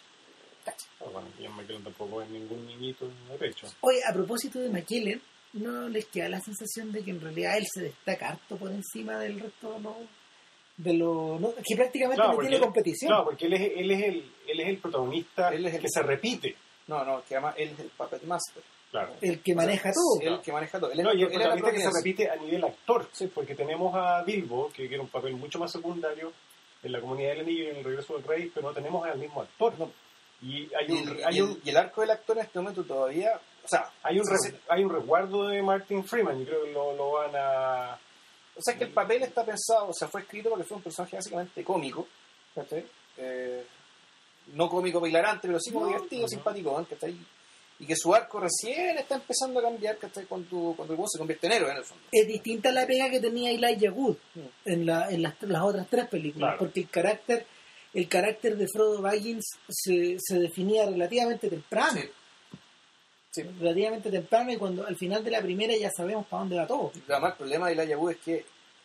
Cacha. 0.65 0.85
Ah, 1.01 1.05
Bueno, 1.11 1.27
Ian 1.39 1.55
McKellen 1.55 1.83
tampoco 1.83 2.21
es 2.21 2.29
ningún 2.29 2.65
niñito 2.67 3.07
de 3.29 3.37
pecho. 3.37 3.67
Oye, 3.81 3.99
a 4.07 4.13
propósito 4.13 4.59
de 4.59 4.69
McKellen, 4.69 5.21
¿no 5.53 5.87
les 5.89 6.05
queda 6.05 6.29
la 6.29 6.39
sensación 6.41 6.91
de 6.91 7.03
que 7.03 7.11
en 7.11 7.21
realidad 7.21 7.57
él 7.57 7.65
se 7.73 7.83
destaca 7.83 8.29
harto 8.29 8.57
por 8.57 8.71
encima 8.71 9.17
del 9.19 9.39
resto 9.39 9.73
de 9.73 9.79
los... 9.81 9.95
De 10.75 10.93
lo, 10.93 11.37
no, 11.39 11.53
que 11.63 11.75
prácticamente 11.75 12.21
no 12.23 12.31
porque 12.31 12.47
tiene 12.47 12.55
él- 12.55 12.61
competición. 12.63 13.09
Claro, 13.09 13.25
porque 13.25 13.45
él 13.45 13.53
es, 13.53 13.61
él 13.75 13.91
es, 13.91 14.03
el, 14.03 14.31
él 14.47 14.59
es 14.59 14.67
el 14.69 14.77
protagonista 14.79 15.49
Él 15.49 15.65
es 15.67 15.75
el- 15.75 15.81
que 15.81 15.87
se 15.89 16.01
repite. 16.01 16.55
No, 16.87 17.05
no, 17.05 17.23
que 17.23 17.35
además 17.35 17.55
él 17.57 17.69
es 17.69 17.79
el 17.79 17.89
puppet 17.89 18.23
master. 18.23 18.63
Claro. 18.93 19.13
el 19.21 19.41
que 19.41 19.55
maneja 19.55 19.91
todo. 19.91 20.21
Él 20.21 20.39
que 20.41 20.51
maneja 20.53 20.79
todo. 20.79 20.91
Es, 20.91 20.97
No, 20.99 21.11
y 21.13 21.23
el 21.23 21.27
es 21.27 21.33
protagonista 21.33 21.71
que 21.71 21.79
se 21.79 21.89
repite 21.91 22.29
a 22.29 22.35
nivel 22.35 22.63
actor, 22.63 23.09
porque 23.33 23.55
tenemos 23.55 23.93
a 23.95 24.21
Bilbo, 24.21 24.69
que 24.71 24.87
tiene 24.87 25.01
un 25.03 25.09
papel 25.09 25.33
mucho 25.35 25.57
más 25.57 25.71
secundario 25.71 26.31
en 26.83 26.91
la 26.91 27.01
comunidad 27.01 27.29
del 27.31 27.39
anillo 27.41 27.63
y 27.63 27.67
en 27.71 27.75
el 27.77 27.83
regreso 27.83 28.13
del 28.13 28.23
rey, 28.23 28.51
pero 28.53 28.67
no 28.67 28.73
tenemos 28.73 29.03
al 29.05 29.17
mismo 29.17 29.41
actor. 29.41 29.73
No. 29.79 29.91
Y 30.43 30.69
hay 30.75 30.85
Y 30.87 30.91
un, 30.91 31.07
el, 31.09 31.25
hay 31.25 31.35
y 31.35 31.37
el- 31.39 31.43
un, 31.43 31.61
y 31.65 31.69
el 31.71 31.77
arco 31.77 32.01
del 32.01 32.11
actor 32.11 32.37
en 32.37 32.43
este 32.43 32.59
momento 32.59 32.83
todavía... 32.83 33.39
O 33.65 33.67
sea, 33.67 33.89
hay 34.03 34.19
un, 34.19 34.25
se- 34.25 34.59
hay 34.69 34.83
un 34.83 34.91
resguardo 34.91 35.47
de 35.47 35.61
Martin 35.63 36.03
Freeman, 36.05 36.37
yo 36.39 36.45
creo 36.45 36.63
que 36.65 36.71
lo, 36.71 36.93
lo 36.93 37.11
van 37.13 37.31
a... 37.35 37.93
O 38.55 38.61
sea, 38.61 38.77
que 38.77 38.83
el 38.83 38.91
papel 38.91 39.23
está 39.23 39.43
pensado, 39.43 39.87
o 39.87 39.93
sea, 39.93 40.07
fue 40.07 40.21
escrito 40.21 40.49
porque 40.49 40.65
fue 40.65 40.77
un 40.77 40.83
personaje 40.83 41.15
básicamente 41.15 41.63
cómico. 41.63 42.07
Eh, 43.17 43.65
no 44.53 44.69
cómico 44.69 44.99
para 44.99 45.09
hilarante, 45.09 45.47
pero 45.47 45.59
sí 45.59 45.71
como 45.71 45.85
No, 45.85 45.91
divertido, 45.93 46.21
no. 46.23 46.27
simpático, 46.27 46.85
¿cachai? 46.89 47.17
Y 47.79 47.85
que 47.85 47.95
su 47.95 48.13
arco 48.13 48.39
recién 48.39 48.97
está 48.97 49.15
empezando 49.15 49.59
a 49.59 49.63
cambiar, 49.63 49.97
¿cachai? 49.97 50.25
Cuando, 50.25 50.73
cuando 50.75 50.93
el 50.93 50.99
weón 50.99 51.09
se 51.09 51.17
convierte 51.17 51.47
en 51.47 51.53
héroe, 51.53 51.71
en 51.71 51.77
el 51.77 51.83
fondo. 51.83 52.03
es 52.11 52.27
distinta 52.27 52.71
la 52.71 52.85
pega 52.87 53.09
que 53.09 53.19
tenía 53.19 53.51
Elijah 53.51 53.91
Wood 53.91 54.15
Mm. 54.35 54.39
en, 54.65 54.85
la, 54.85 55.09
en 55.09 55.21
las, 55.23 55.33
las 55.41 55.61
otras 55.63 55.87
tres 55.89 56.07
películas, 56.07 56.49
Claro. 56.51 56.59
porque 56.59 56.81
el 56.81 56.89
carácter 56.89 57.45
el 57.93 58.07
carácter 58.09 58.57
de 58.57 58.67
Frodo 58.67 59.01
Baggins 59.03 59.45
se, 59.69 60.17
se 60.19 60.39
definía 60.39 60.85
relativamente 60.87 61.47
temprano, 61.47 62.01
Sí. 62.01 62.09
Sí. 63.31 63.41
relativamente 63.59 64.09
temprano 64.11 64.51
y 64.51 64.57
cuando 64.57 64.85
al 64.85 64.95
final 64.95 65.23
de 65.23 65.31
la 65.31 65.41
primera 65.41 65.75
ya 65.75 65.89
sabemos 65.95 66.25
para 66.27 66.41
dónde 66.41 66.55
va 66.57 66.67
todo. 66.67 66.91
Además 67.07 67.31
el 67.31 67.37
problema 67.37 67.67
de 67.67 67.73
Elijah 67.73 67.97
Wood 67.97 68.11
es 68.11 68.17
que, 68.17 68.35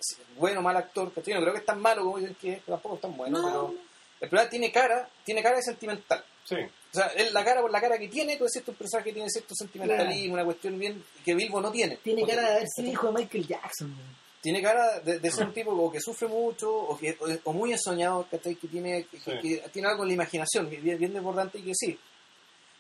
es 0.01 0.17
bueno 0.37 0.61
o 0.61 0.63
mal 0.63 0.77
actor. 0.77 1.13
No 1.15 1.23
creo 1.23 1.53
que 1.53 1.59
es 1.59 1.65
tan 1.67 1.81
malo 1.81 2.03
como 2.05 2.19
dicen 2.19 2.35
que 2.41 2.53
es, 2.53 2.59
pero 2.65 2.77
tampoco 2.77 2.95
es 2.97 3.01
tan 3.03 3.17
bueno, 3.17 3.39
No. 3.39 3.49
pero 3.49 3.75
el 4.21 4.29
problema 4.29 4.51
tiene 4.51 4.73
cara, 4.73 5.09
tiene 5.25 5.43
cara 5.43 5.57
de 5.57 5.63
sentimental. 5.63 6.25
Sí, 6.45 6.57
O 6.93 6.97
sea, 6.97 7.07
él, 7.09 7.29
la 7.35 7.45
cara 7.45 7.61
por 7.61 7.71
la 7.71 7.81
cara 7.81 7.99
que 7.99 8.09
tiene, 8.09 8.37
tú 8.37 8.45
decís, 8.45 8.67
un 8.67 8.75
personaje 8.75 9.11
que 9.11 9.15
tiene 9.15 9.29
cierto 9.31 9.55
sentimentalismo, 9.55 10.35
una 10.35 10.45
cuestión 10.45 10.79
bien 10.79 11.05
que 11.25 11.35
Bilbo 11.35 11.61
no 11.61 11.71
tiene. 11.71 11.97
Tiene 11.97 12.27
cara 12.27 12.43
de 12.43 12.53
haber 12.57 12.69
sido 12.69 12.91
hijo 12.91 13.07
de 13.09 13.13
Michael 13.23 13.47
Jackson. 13.47 13.95
tiene 14.41 14.63
cara 14.63 15.01
de, 15.01 15.19
de 15.19 15.31
ser 15.31 15.47
un 15.49 15.53
tipo 15.53 15.73
o 15.73 15.91
que 15.93 16.01
sufre 16.01 16.29
mucho 16.29 16.73
o 16.75 16.97
que 16.97 17.17
o, 17.21 17.51
o 17.51 17.53
muy 17.53 17.73
ensoñador 17.73 18.27
¿cachai? 18.31 18.55
que 18.55 18.69
tiene 18.69 19.05
que, 19.05 19.19
Sí. 19.19 19.33
que 19.43 19.69
tiene 19.73 19.89
algo 19.89 20.03
en 20.05 20.09
la 20.09 20.15
imaginación 20.15 20.71
bien, 20.71 20.99
bien 20.99 21.13
desbordante 21.13 21.59
y 21.59 21.63
que 21.63 21.75
sí 21.75 21.99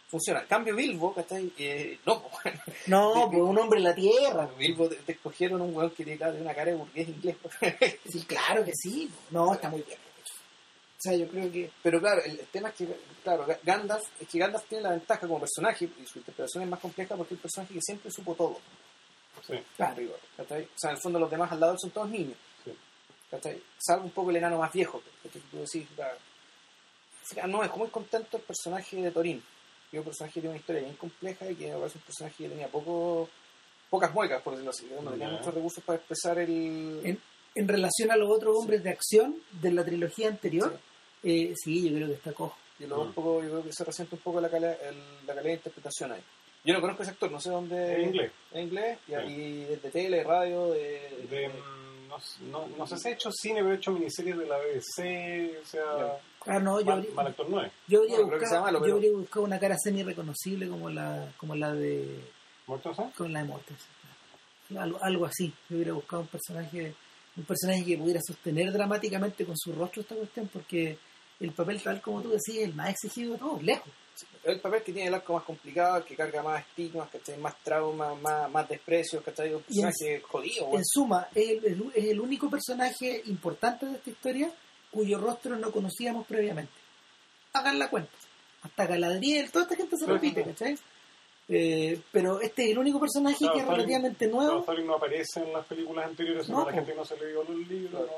funciona. 0.09 0.40
En 0.40 0.46
cambio 0.46 0.74
Bilbo 0.74 1.12
¿cachai? 1.12 1.52
Eh, 1.59 1.98
no 2.06 2.22
pues, 2.22 2.54
No, 2.86 3.28
pues 3.30 3.42
un 3.42 3.59
hombre 3.59 3.78
en 3.78 3.84
la 3.84 3.94
tierra. 3.94 4.48
Bilbo 4.59 4.88
te, 4.88 4.96
te 4.96 5.12
escogieron 5.12 5.61
un 5.61 5.74
weón 5.76 5.90
que 5.90 6.04
tiene 6.04 6.18
cara- 6.18 6.32
una 6.32 6.54
cara 6.54 6.70
de 6.70 6.76
burgués 6.78 7.09
inglés 7.09 7.36
Sí, 8.11 8.22
claro 8.22 8.64
que 8.64 8.72
sí. 8.74 9.11
No, 9.30 9.52
está 9.52 9.68
muy 9.68 9.82
bien. 9.82 9.98
O 10.99 11.01
sea, 11.01 11.14
yo 11.14 11.28
creo 11.28 11.51
que 11.53 11.70
pero 11.82 12.01
claro 12.01 12.20
el, 12.24 12.38
tema 12.49 12.70
es 12.70 12.74
que 12.74 12.88
claro 13.22 13.46
Ga- 13.46 13.61
Gandalf 13.62 14.03
es 14.20 14.28
que 14.28 14.38
Gandalf 14.38 14.66
tiene 14.66 14.82
la 14.82 14.90
ventaja 14.90 15.20
como 15.20 15.38
personaje 15.38 15.84
y 15.84 16.07
su 16.07 16.18
interpretación 16.18 16.64
es 16.64 16.68
más 16.70 16.80
compleja 16.80 17.14
porque 17.16 17.34
es 17.34 17.38
un 17.38 17.42
personaje 17.42 17.74
que 17.74 17.80
siempre 17.82 18.11
supo 18.11 18.34
todo 18.34 18.59
sí. 19.46 19.55
¿cachai? 19.76 20.07
o 20.07 20.68
sea 20.74 20.90
en 20.90 20.96
el 20.96 21.03
fondo 21.03 21.20
los 21.20 21.30
demás 21.30 21.53
al 21.53 21.61
lado 21.61 21.76
son 21.78 21.90
todos 21.90 22.09
niños 22.11 22.36
Sí. 22.64 22.72
salvo 23.78 24.05
un 24.07 24.11
poco 24.11 24.30
el 24.30 24.36
enano 24.36 24.59
más 24.59 24.72
viejo 24.72 25.01
que 25.22 25.28
tú 25.28 25.38
decís 25.59 25.86
claro. 25.94 26.16
O 26.16 27.34
sea, 27.34 27.46
no 27.46 27.62
es 27.62 27.76
muy 27.76 27.88
contento 27.90 28.38
el 28.38 28.42
personaje 28.42 28.96
de 29.01 29.11
Torín 29.12 29.40
que 29.90 29.96
es 29.96 30.01
un 30.01 30.05
personaje 30.05 30.34
que 30.34 30.40
tiene 30.40 30.51
una 30.55 30.59
historia 30.61 30.82
bien 30.82 30.96
compleja 30.96 31.49
y 31.51 31.55
que 31.55 31.68
me 31.72 31.78
parece 31.78 31.99
un 31.99 32.05
personaje 32.05 32.34
que 32.42 32.49
tenía 32.49 32.68
poco 32.68 33.28
pocas 33.88 34.12
muecas 34.12 34.42
por 34.42 34.55
decirlo 34.55 34.70
así 34.70 34.86
que 34.86 34.94
no 35.01 35.11
tenía 35.12 35.28
Ya. 35.30 35.36
muchos 35.36 35.55
recursos 35.55 35.84
para 35.84 35.99
expresar 35.99 36.38
el 36.40 37.01
en, 37.05 37.20
en 37.55 37.68
relación 37.68 38.11
a 38.11 38.16
los 38.16 38.28
otros 38.30 38.57
hombres 38.59 38.82
de 38.82 38.90
acción 38.90 39.36
de 39.61 39.72
la 39.72 39.84
trilogía 39.84 40.28
anterior, 40.28 40.78
eh, 41.22 41.54
sí, 41.56 41.88
yo 41.90 41.96
creo 41.96 42.08
que 42.08 42.14
está 42.14 42.32
cojo. 42.32 42.56
y 42.80 42.86
luego 42.86 43.02
un 43.02 43.08
Mm. 43.10 43.12
poco 43.14 43.42
yo 43.42 43.48
creo 43.50 43.64
que 43.64 43.72
se 43.72 43.84
resiente 43.84 44.14
un 44.14 44.20
poco 44.20 44.40
la 44.40 44.48
calidad, 44.48 44.76
el- 44.88 44.96
la 45.26 45.34
calidad 45.34 45.42
de 45.44 45.52
interpretación 45.54 46.12
ahí 46.12 46.22
yo 46.64 46.74
no 46.74 46.80
conozco 46.80 47.02
ese 47.02 47.10
actor 47.12 47.30
no 47.30 47.40
sé 47.40 47.50
dónde 47.50 47.94
En 47.94 48.08
inglés. 48.08 48.32
en 48.52 48.62
inglés 48.68 48.98
y, 49.08 49.10
Sí. 49.12 49.16
y 49.32 49.64
desde 49.64 49.90
tele 49.90 50.22
radio 50.24 50.70
de, 50.72 51.26
De, 51.30 51.48
mm, 51.48 52.08
no, 52.08 52.18
no, 52.50 52.76
no 52.76 52.86
sé 52.86 52.96
si 52.98 53.08
ha 53.08 53.12
hecho 53.12 53.30
cine, 53.32 53.60
pero 53.60 53.72
ha 53.72 53.76
hecho 53.76 53.92
miniseries 53.92 54.38
de 54.38 54.46
la 54.46 54.58
BBC, 54.58 55.56
o 55.62 55.66
sea, 55.66 56.18
Ah, 56.46 56.58
no, 56.60 56.78
yo, 56.80 56.86
mal, 56.86 56.98
habría- 56.98 57.14
mal 57.14 57.26
actor 57.26 57.48
no 57.50 57.62
es. 57.64 57.72
yo 57.88 57.98
habría 58.00 58.14
Bueno, 58.16 58.28
creo 58.28 58.40
que 58.40 58.46
sea 58.46 58.60
buscado, 58.60 58.78
malo, 58.78 58.86
yo 58.88 58.94
habría 58.94 59.12
buscado 59.12 59.44
una 59.44 59.58
cara 59.58 59.76
semi 59.78 60.02
reconocible 60.04 60.68
como 60.68 60.88
la, 60.90 61.32
como 61.36 61.54
la 61.56 61.74
de 61.74 62.20
¿Muerto 62.66 62.92
no 62.96 63.12
con 63.16 63.32
la 63.32 63.40
de 63.42 63.48
Mortensen. 63.48 63.86
Algo, 64.78 64.98
algo 65.02 65.24
así. 65.26 65.52
Yo 65.68 65.76
hubiera 65.76 65.92
buscado 65.94 66.22
un 66.22 66.28
personaje, 66.28 66.94
un 67.36 67.44
personaje 67.44 67.84
que 67.84 67.96
pudiera 67.98 68.20
sostener 68.26 68.70
dramáticamente 68.72 69.44
con 69.46 69.56
su 69.56 69.72
rostro 69.72 70.02
esta 70.02 70.14
cuestión, 70.14 70.48
porque 70.52 70.98
el 71.41 71.53
papel 71.53 71.80
tal 71.82 72.01
como 72.01 72.20
tú 72.22 72.30
decías, 72.30 72.64
el 72.68 72.74
más 72.74 72.91
exigido 72.91 73.32
de 73.34 73.39
todos, 73.39 73.62
lejos. 73.62 73.89
el 74.45 74.61
papel 74.61 74.82
que 74.82 74.93
tiene 74.93 75.09
el 75.09 75.14
arco 75.14 75.34
más 75.34 75.45
complicado, 75.45 75.99
el 75.99 76.05
que 76.05 76.16
carga 76.16 76.43
más 76.43 76.61
estigmas, 76.66 77.09
¿cachai? 77.11 77.36
más 77.39 77.57
traumas, 77.62 78.20
más, 78.20 78.51
más 78.51 78.68
desprecios, 78.68 79.22
¿cachai? 79.22 79.55
un 79.55 79.62
Y 79.68 79.78
en- 79.80 79.84
personaje 79.86 80.20
jodido. 80.22 80.70
En 80.74 80.84
suma, 80.84 81.28
es 81.34 81.49
el, 81.51 81.64
el- 81.64 81.93
es 81.95 82.05
el 82.07 82.20
único 82.20 82.51
personaje 82.51 83.22
importante 83.26 83.86
de 83.86 83.97
esta 83.97 84.11
historia 84.11 84.51
cuyo 84.91 85.18
rostro 85.18 85.57
no 85.57 85.70
conocíamos 85.70 86.26
previamente. 86.26 86.72
Hagan 87.53 87.78
la 87.78 87.89
cuenta. 87.91 88.11
Hasta 88.62 88.86
Galadriel, 88.86 89.51
toda 89.53 89.64
esta 89.64 89.76
gente 89.76 89.97
se 89.97 90.05
Sí, 90.07 90.11
repite, 90.11 90.43
sí. 90.43 90.51
¿cachai? 90.51 90.78
Eh, 91.51 92.01
pero 92.12 92.41
este 92.41 92.64
es 92.64 92.70
el 92.72 92.78
único 92.78 93.01
personaje 93.01 93.39
Claro, 93.39 93.55
que 93.55 93.61
es 93.61 93.66
relativamente 93.66 94.26
nuevo. 94.26 94.64
No 94.84 94.95
aparece 94.95 95.41
en 95.41 95.53
las 95.53 95.64
películas 95.66 96.07
anteriores, 96.07 96.49
No, 96.49 96.59
sino 96.61 96.66
la 96.70 96.72
gente 96.76 96.95
no 96.95 97.05
se 97.05 97.16
leyó 97.16 97.43
los 97.45 97.57
libros, 97.68 98.03
No, 98.07 98.16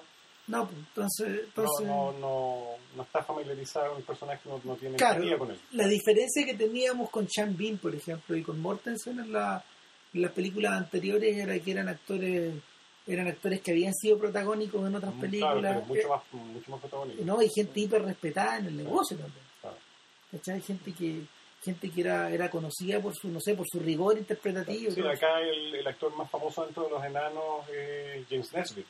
pues, 0.59 0.79
entonces, 0.79 1.29
no, 1.29 1.39
entonces 1.45 1.87
no, 1.87 2.13
no, 2.13 2.65
no 2.97 3.03
está 3.03 3.23
familiarizado 3.23 3.89
con 3.91 3.99
el 3.99 4.05
personaje, 4.05 4.41
no, 4.49 4.61
no 4.65 4.75
tiene 4.77 4.97
Claro. 4.97 5.39
con 5.39 5.51
él. 5.51 5.59
la 5.73 5.87
diferencia 5.87 6.45
que 6.45 6.55
teníamos 6.55 7.11
con 7.11 7.29
Sean 7.29 7.57
Bean, 7.57 7.79
por 7.79 7.95
ejemplo, 7.95 8.37
y 8.37 8.43
con 8.43 8.61
Mortensen 8.61 9.19
en, 9.21 9.33
la, 9.33 9.65
en 10.13 10.23
las 10.23 10.33
películas 10.33 10.73
anteriores 10.73 11.37
era 11.37 11.59
que 11.59 11.71
eran 11.71 11.89
actores 11.89 12.55
eran 13.07 13.27
actores 13.27 13.61
que 13.63 13.73
habían 13.73 13.95
sido 13.95 14.19
protagónicos 14.19 14.87
en 14.87 14.95
otras 14.95 15.15
Mm, 15.15 15.21
películas. 15.21 15.59
Claro, 15.61 15.85
pero 15.89 15.95
mucho 15.95 16.01
Eh, 16.01 16.09
más, 16.11 16.33
mucho 16.55 16.71
más 16.71 16.81
protagónico. 16.81 17.25
no, 17.25 17.39
hay 17.41 17.49
gente 17.49 17.81
hiper 17.81 18.03
respetada 18.03 18.59
en 18.59 18.67
el 18.67 18.77
negocio 18.77 19.17
también. 19.17 19.45
Claro. 19.61 19.77
¿Cachai? 20.31 20.61
Gente 20.61 20.93
que 20.93 21.23
gente 21.63 21.91
que 21.91 22.01
era, 22.01 22.31
era 22.31 22.49
conocida 22.51 23.01
por 23.01 23.15
su, 23.15 23.29
no 23.29 23.39
sé, 23.41 23.55
por 23.55 23.67
su 23.69 23.81
rigor 23.81 24.17
interpretativo. 24.17 24.93
Sí, 24.93 25.01
acá 25.03 25.41
el, 25.41 25.75
el 25.75 25.87
actor 25.87 26.15
más 26.17 26.31
famoso 26.31 26.65
dentro 26.65 26.85
de 26.85 26.91
los 26.91 27.05
enanos 27.05 27.69
es 27.69 28.27
James 28.31 28.51
Nesbitt. 28.55 28.87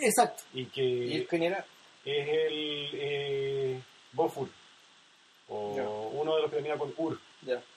Exacto. 0.00 0.42
Y 0.54 0.66
que 0.66 0.82
¿Y 0.82 1.26
quién 1.26 1.42
era? 1.44 1.64
es 2.04 2.28
el 2.28 2.90
eh, 2.94 3.80
Bofur, 4.12 4.48
o 5.48 6.10
uno 6.14 6.36
de 6.36 6.42
los 6.42 6.50
que 6.50 6.56
tenía 6.58 6.76
con 6.78 6.92
Ur, 6.96 7.18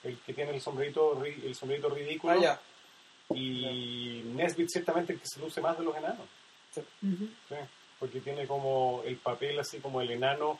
el 0.04 0.18
que 0.20 0.34
tiene 0.34 0.52
el 0.52 0.62
sombrerito, 0.62 1.16
ri- 1.20 1.44
el 1.44 1.56
sombrerito 1.56 1.90
ridículo. 1.90 2.34
Ah. 2.48 2.60
Y 3.36 4.22
Nesbitt 4.34 4.70
ciertamente 4.70 5.14
el 5.14 5.20
que 5.20 5.28
se 5.28 5.40
luce 5.40 5.62
más 5.62 5.78
de 5.78 5.84
los 5.84 5.96
enanos, 5.96 6.26
porque 8.00 8.22
tiene 8.22 8.48
como 8.48 9.02
el 9.06 9.18
papel 9.18 9.60
así 9.60 9.80
como 9.80 10.02
el 10.02 10.12
enano 10.12 10.60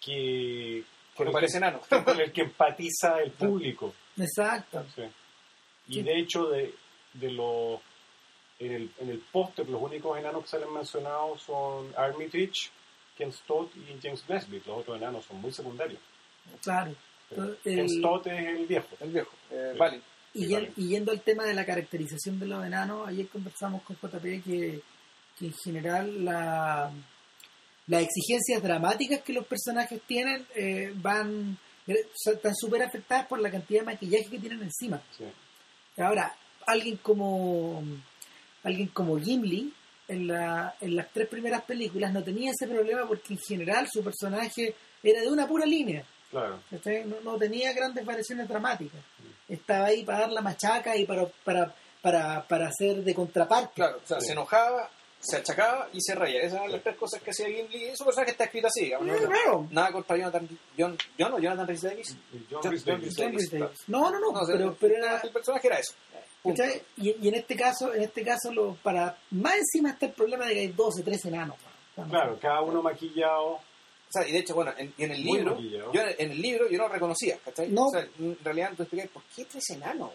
que... 0.00 0.84
Que 1.16 1.24
no 1.24 1.32
parece 1.32 1.56
enano. 1.58 1.80
con 2.04 2.20
el 2.20 2.30
que 2.32 2.42
empatiza 2.42 3.18
el 3.20 3.32
público. 3.32 3.92
Exacto. 4.16 4.84
Sí. 4.94 5.02
Y 5.88 5.94
Sí. 5.94 6.02
de 6.02 6.18
hecho, 6.20 6.44
de, 6.48 6.72
de 7.14 7.30
lo 7.32 7.80
En 8.60 8.72
el, 8.72 8.90
en 8.98 9.08
el 9.10 9.18
póster, 9.20 9.68
los 9.68 9.80
únicos 9.80 10.18
enanos 10.18 10.42
que 10.44 10.48
salen 10.50 10.72
mencionados 10.72 11.42
son 11.42 11.92
Armitage, 11.96 12.70
Ken 13.16 13.32
Stott 13.32 13.70
y 13.76 13.98
James 14.02 14.24
Nesbitt. 14.28 14.66
Los 14.66 14.78
otros 14.78 14.96
enanos 14.96 15.24
son 15.24 15.40
muy 15.40 15.52
secundarios. 15.52 16.00
Claro. 16.62 16.94
Pero 17.30 17.44
El- 17.44 17.58
Ken 17.62 17.88
Stott 17.88 18.26
es 18.26 18.48
el 18.58 18.66
viejo. 18.66 18.88
El 19.00 19.10
viejo. 19.12 19.30
Eh, 19.50 19.70
Sí. 19.72 19.78
Vale. 19.78 20.00
Y, 20.34 20.40
Sí, 20.42 20.48
yen- 20.48 20.54
vale. 20.60 20.72
y 20.76 20.88
yendo 20.88 21.12
al 21.12 21.20
tema 21.22 21.44
de 21.44 21.54
la 21.54 21.64
caracterización 21.64 22.38
de 22.40 22.46
los 22.46 22.64
enanos, 22.64 23.06
ayer 23.08 23.28
conversamos 23.28 23.82
con 23.82 23.96
JP 23.96 24.42
que, 24.42 24.80
que 25.38 25.46
en 25.46 25.54
general 25.54 26.24
la, 26.24 26.90
las 27.86 28.02
exigencias 28.02 28.62
dramáticas 28.62 29.20
que 29.22 29.32
los 29.32 29.46
personajes 29.46 30.00
tienen 30.06 30.46
eh, 30.54 30.92
van 30.96 31.56
eh, 31.86 31.94
están 32.26 32.54
súper 32.54 32.82
afectadas 32.82 33.26
por 33.26 33.40
la 33.40 33.50
cantidad 33.50 33.80
de 33.80 33.86
maquillaje 33.86 34.26
que 34.28 34.38
tienen 34.38 34.62
encima. 34.62 35.00
Sí. 35.16 35.24
Ahora, 35.96 36.34
alguien 36.66 36.98
como 36.98 37.82
alguien 38.68 38.88
como 38.88 39.18
Gimli 39.18 39.72
en, 40.08 40.26
la, 40.28 40.74
en 40.80 40.96
las 40.96 41.08
tres 41.12 41.28
primeras 41.28 41.62
películas 41.62 42.12
no 42.12 42.22
tenía 42.22 42.50
ese 42.52 42.66
problema 42.66 43.06
porque 43.06 43.34
en 43.34 43.38
general 43.40 43.86
su 43.92 44.02
personaje 44.02 44.74
era 45.02 45.20
de 45.20 45.28
una 45.28 45.46
pura 45.46 45.66
línea. 45.66 46.04
Claro. 46.30 46.60
No, 47.06 47.20
no 47.32 47.38
tenía 47.38 47.72
grandes 47.72 48.04
variaciones 48.04 48.48
dramáticas. 48.48 49.00
Estaba 49.48 49.86
ahí 49.86 50.04
para 50.04 50.20
dar 50.20 50.32
la 50.32 50.42
machaca 50.42 50.94
y 50.96 51.04
para, 51.06 51.26
para, 51.44 51.74
para, 52.02 52.46
para 52.46 52.68
hacer 52.68 53.02
de 53.02 53.14
contraparte. 53.14 53.72
Claro, 53.74 53.98
o 54.02 54.06
sea, 54.06 54.20
Sí. 54.20 54.26
se 54.26 54.32
enojaba, 54.32 54.90
se 55.20 55.36
achacaba 55.38 55.88
y 55.92 56.00
se 56.02 56.14
reía. 56.14 56.40
Esas 56.42 56.58
eran 56.60 56.72
las 56.72 56.82
tres 56.82 56.96
cosas 56.96 57.22
que 57.22 57.30
hacía 57.30 57.46
Gimli. 57.46 57.88
Y 57.92 57.96
su 57.96 58.04
personaje 58.04 58.32
está 58.32 58.44
escrito 58.44 58.66
así, 58.66 58.84
digamos. 58.84 59.08
Eh, 59.08 59.20
¿no? 59.22 59.28
claro. 59.28 59.68
Nada 59.70 59.92
contra 59.92 60.16
Jonathan, 60.18 60.48
John, 60.78 60.98
John, 61.18 61.30
no, 61.30 61.38
Jonathan 61.38 61.66
Rhys 61.66 61.82
Davis. 61.82 62.16
John 62.50 62.60
John- 62.62 62.62
John 62.84 63.00
Davis. 63.00 63.16
Davis. 63.50 63.50
No, 63.86 64.10
no, 64.10 64.20
no, 64.20 64.32
No, 64.32 64.46
pero, 64.46 64.76
pero 64.78 64.96
era... 64.96 65.20
el 65.20 65.30
personaje 65.30 65.66
era 65.66 65.78
eso. 65.78 65.94
Y, 66.44 67.10
y 67.20 67.28
en 67.28 67.34
este 67.34 67.56
caso, 67.56 67.92
en 67.92 68.02
este 68.02 68.22
caso 68.22 68.52
lo, 68.52 68.74
para 68.76 69.18
más 69.32 69.54
encima 69.56 69.90
está 69.90 70.06
el 70.06 70.12
problema 70.12 70.46
de 70.46 70.54
que 70.54 70.60
hay 70.60 70.68
12, 70.68 71.02
13 71.02 71.28
enanos. 71.28 71.56
Claro, 72.08 72.38
cada 72.40 72.60
uno 72.62 72.82
maquillado. 72.82 73.54
O 73.54 74.10
sea, 74.10 74.26
y 74.26 74.32
de 74.32 74.38
hecho, 74.38 74.54
bueno, 74.54 74.72
en, 74.78 74.92
el 74.96 75.22
libro, 75.22 75.58
yo 75.60 76.00
en, 76.00 76.14
en 76.18 76.30
el 76.30 76.40
libro 76.40 76.70
yo 76.70 76.78
no 76.78 76.84
lo 76.84 76.94
reconocía, 76.94 77.38
¿cachai? 77.44 77.68
No. 77.68 77.86
O 77.86 77.90
sea, 77.90 78.06
en 78.18 78.38
realidad 78.42 78.72
tú 78.76 78.84
explicas, 78.84 79.10
¿por 79.10 79.22
qué 79.34 79.44
tres 79.44 79.68
enanos? 79.70 80.10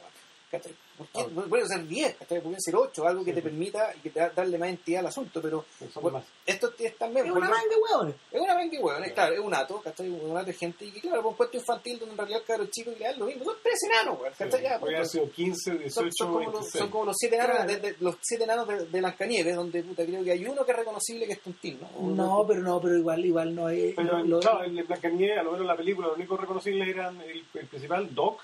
¿Cachai? 0.54 0.72
¿Por 0.96 1.08
qué? 1.08 1.20
Ah. 1.22 1.44
Pueden 1.50 1.68
ser 1.68 1.88
10, 1.88 2.16
¿cachai? 2.18 2.40
Pueden 2.42 2.62
ser 2.62 2.76
8, 2.76 3.08
algo 3.08 3.26
que 3.26 3.32
Sí. 3.32 3.36
te 3.38 3.42
permita 3.42 3.92
y 3.96 4.00
que 4.02 4.10
te 4.12 4.20
da, 4.20 4.30
darle 4.30 4.60
más 4.60 4.70
entidad 4.70 5.00
al 5.00 5.08
asunto, 5.08 5.42
pero 5.42 5.66
más- 6.12 6.24
esto 6.46 6.72
es 6.78 6.96
también... 6.96 7.26
Es 7.26 7.32
una 7.32 7.50
manga, 7.50 7.76
weón. 7.92 8.16
Es 8.32 8.40
una 8.40 8.56
venga, 8.56 8.80
weón, 8.80 9.04
es 9.04 9.14
claro, 9.14 9.34
es 9.34 9.40
un 9.40 9.52
ato, 9.56 9.82
¿cachai? 9.82 10.10
Un 10.10 10.38
ato 10.38 10.46
de 10.46 10.54
gente 10.54 10.86
y 10.86 10.92
que, 10.92 11.02
claro, 11.02 11.24
por 11.24 11.32
un 11.32 11.38
cuento 11.38 11.58
infantil 11.58 11.98
donde 11.98 12.12
en 12.12 12.18
realidad 12.20 12.40
el 12.42 12.46
cabro 12.46 12.66
chico 12.68 12.92
y 12.92 13.00
le 13.00 13.06
dan 13.06 13.18
lo 13.20 13.26
mismo. 13.26 13.46
Son 13.46 13.56
tres 13.64 13.80
enanos, 13.84 14.20
¿cachai? 14.38 14.62
Ya, 14.62 14.80
Podría 14.80 15.00
haber 15.00 15.10
punto. 15.10 15.26
sido 15.26 15.32
15, 15.32 15.72
18, 15.72 15.90
son, 15.92 16.12
son 16.14 16.28
como 16.28 16.40
los, 16.42 16.54
26. 16.54 16.80
son 16.84 16.92
como 16.92 17.06
los 17.06 17.16
siete 17.18 17.36
enanos, 17.36 17.56
Claro. 17.56 17.72
de, 17.72 17.80
de- 17.80 17.96
los 18.00 18.16
siete 18.22 18.44
enanos 18.44 18.68
de, 18.68 18.86
de 18.86 19.00
Blancanieves, 19.00 19.56
donde 19.56 19.82
puta, 19.82 20.06
creo 20.06 20.24
que 20.24 20.32
hay 20.32 20.46
uno 20.46 20.64
que 20.64 20.72
es 20.72 20.78
reconocible 20.78 21.26
que 21.26 21.34
es 21.34 21.42
Tontín, 21.42 21.80
¿no? 21.82 21.88
O- 21.98 22.12
No, 22.12 22.46
pero 22.48 22.62
no, 22.62 22.80
pero 22.80 22.96
igual, 22.96 23.26
igual 23.26 23.56
no 23.56 23.68
es. 23.70 23.96
Pero 23.96 24.20
en, 24.20 24.30
lo- 24.30 24.40
claro, 24.40 24.64
en 24.66 24.76
Blancanieves, 24.86 25.40
a 25.40 25.42
lo 25.42 25.52
menos 25.54 25.62
en 25.64 25.68
la 25.68 25.76
película, 25.78 26.08
los 26.10 26.18
únicos 26.18 26.40
reconocibles 26.40 26.88
eran 26.88 27.20
el, 27.22 27.44
el 27.56 27.66
principal, 27.68 28.14
Doc. 28.14 28.40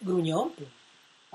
Gruñón. 0.00 0.50
pues. 0.52 0.68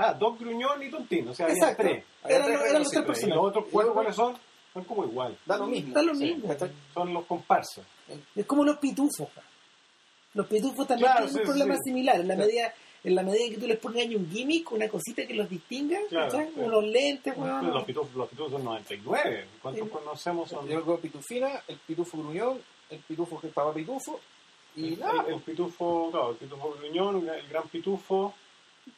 Ah, 0.02 0.14
Doc 0.14 0.40
Gruñón 0.40 0.82
y 0.82 0.90
Tontín. 0.90 1.28
O 1.28 1.34
sea, 1.34 1.46
había 1.48 1.58
Exacto. 1.58 1.84
tres. 1.84 2.04
Había 2.24 2.36
Eran, 2.38 2.48
tres 2.48 2.60
los- 2.60 2.70
eran 2.70 2.84
los 2.84 2.92
tres. 2.92 3.24
Y 3.24 3.28
los 3.28 3.38
otros 3.38 3.66
cuatro, 3.70 3.94
¿cuáles 3.94 4.16
son? 4.16 4.38
Son 4.74 4.84
como 4.86 5.04
igual. 5.04 5.38
Da 5.46 5.58
lo 5.58 5.68
mismo. 5.68 5.94
Da 5.94 6.02
lo 6.02 6.16
Sí, 6.16 6.24
mismo. 6.24 6.48
¿cachai? 6.48 6.72
Son 6.94 7.14
los 7.14 7.26
comparsas. 7.26 7.86
Es 8.36 8.46
como 8.46 8.64
los 8.64 8.78
pitufos. 8.78 9.28
pa. 9.30 9.42
Los 10.36 10.48
pitufos 10.48 10.88
también 10.88 11.12
Claro, 11.12 11.26
tienen 11.26 11.34
sí, 11.34 11.40
un 11.40 11.46
problema 11.46 11.76
sí. 11.76 11.82
similar. 11.90 12.16
En 12.20 12.28
la, 12.28 12.36
Claro. 12.36 12.48
medida, 12.48 12.74
en 13.04 13.16
la 13.16 13.24
medida 13.24 13.50
que 13.50 13.58
tú 13.58 13.68
les 13.68 13.80
pones 13.80 14.06
ahí 14.06 14.16
un 14.16 14.30
gimmick, 14.30 14.72
una 14.72 14.88
cosita 14.88 15.26
que 15.28 15.34
los 15.34 15.50
distinga, 15.50 15.98
Claro, 16.08 16.32
¿cachai? 16.32 16.48
sí. 16.54 16.60
unos 16.62 16.84
lentes, 16.86 17.36
weón. 17.38 17.68
Los 17.74 17.84
pitufos, 17.84 18.14
los 18.16 18.30
pitufos 18.30 18.52
son 18.54 18.64
99. 18.64 19.46
¿Cuántos 19.62 19.84
Sí. 19.86 19.90
conocemos? 19.90 20.50
Son 20.50 20.68
Yo 20.68 20.82
creo 20.84 20.96
que 20.96 21.02
Pitufina, 21.10 21.62
el 21.68 21.78
Pitufo 21.78 22.18
Gruñón, 22.20 22.62
el 22.90 23.00
Pitufo 23.00 23.40
que 23.42 23.48
es 23.48 23.54
Papá 23.54 23.74
Pitufo, 23.74 24.20
y 24.76 24.92
nada, 24.98 25.26
el, 25.28 25.34
el 25.34 25.42
pitufo, 25.42 26.10
claro, 26.12 26.30
el 26.32 26.38
pitufo 26.38 26.76
Gruñón, 26.80 27.28
el 27.28 27.48
gran 27.50 27.68
pitufo, 27.68 28.34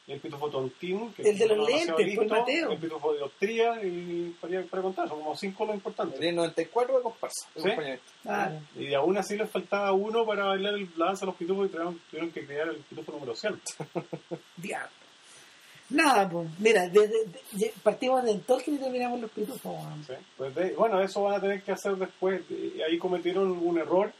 el 0.06 0.20
pitufo 0.20 0.48
Tontín, 0.50 1.12
que 1.14 1.22
El 1.22 1.38
de 1.38 1.46
los 1.48 1.68
lentes, 1.68 2.06
listo, 2.06 2.24
Mateo. 2.26 2.70
el 2.72 2.78
pitufo 2.78 3.12
de 3.12 3.18
Dioptría, 3.18 3.82
y 3.84 4.36
para, 4.40 4.62
para 4.62 4.82
contar, 4.82 5.08
son 5.08 5.18
como 5.20 5.36
cinco 5.36 5.64
lo 5.66 5.74
importante. 5.74 6.28
el 6.28 6.34
94 6.36 6.96
de 6.96 7.02
comparsa. 7.02 7.48
de 7.54 7.62
¿Sí? 7.62 8.00
Claro. 8.22 8.60
Y 8.78 8.94
aún 8.94 9.16
así 9.18 9.36
les 9.36 9.50
faltaba 9.50 9.92
uno 9.92 10.24
para 10.26 10.44
bailar 10.46 10.74
el- 10.74 10.88
la 10.96 11.06
danza 11.06 11.20
de 11.20 11.26
los 11.26 11.36
pitufos 11.36 11.66
y 11.66 11.70
tuvieron, 11.70 12.00
tuvieron 12.10 12.30
que 12.30 12.46
crear 12.46 12.68
el 12.68 12.76
pitufo 12.76 13.12
número 13.12 13.34
100. 13.34 13.60
Diablo. 14.56 14.88
Nada, 15.90 16.26
pues, 16.30 16.48
mira, 16.58 16.88
desde, 16.88 17.26
de- 17.52 17.72
partimos 17.82 18.24
de 18.24 18.38
Tolkien 18.38 18.76
y 18.76 18.78
terminamos 18.78 19.20
los 19.20 19.30
pitufos. 19.30 19.74
Pues 20.38 20.54
de- 20.54 20.72
bueno, 20.74 21.00
eso 21.02 21.22
van 21.22 21.34
a 21.34 21.40
tener 21.40 21.62
que 21.62 21.72
hacer 21.72 21.96
después. 21.96 22.40
Ahí 22.88 22.96
cometieron 22.98 23.50
un 23.50 23.78
error 23.78 24.10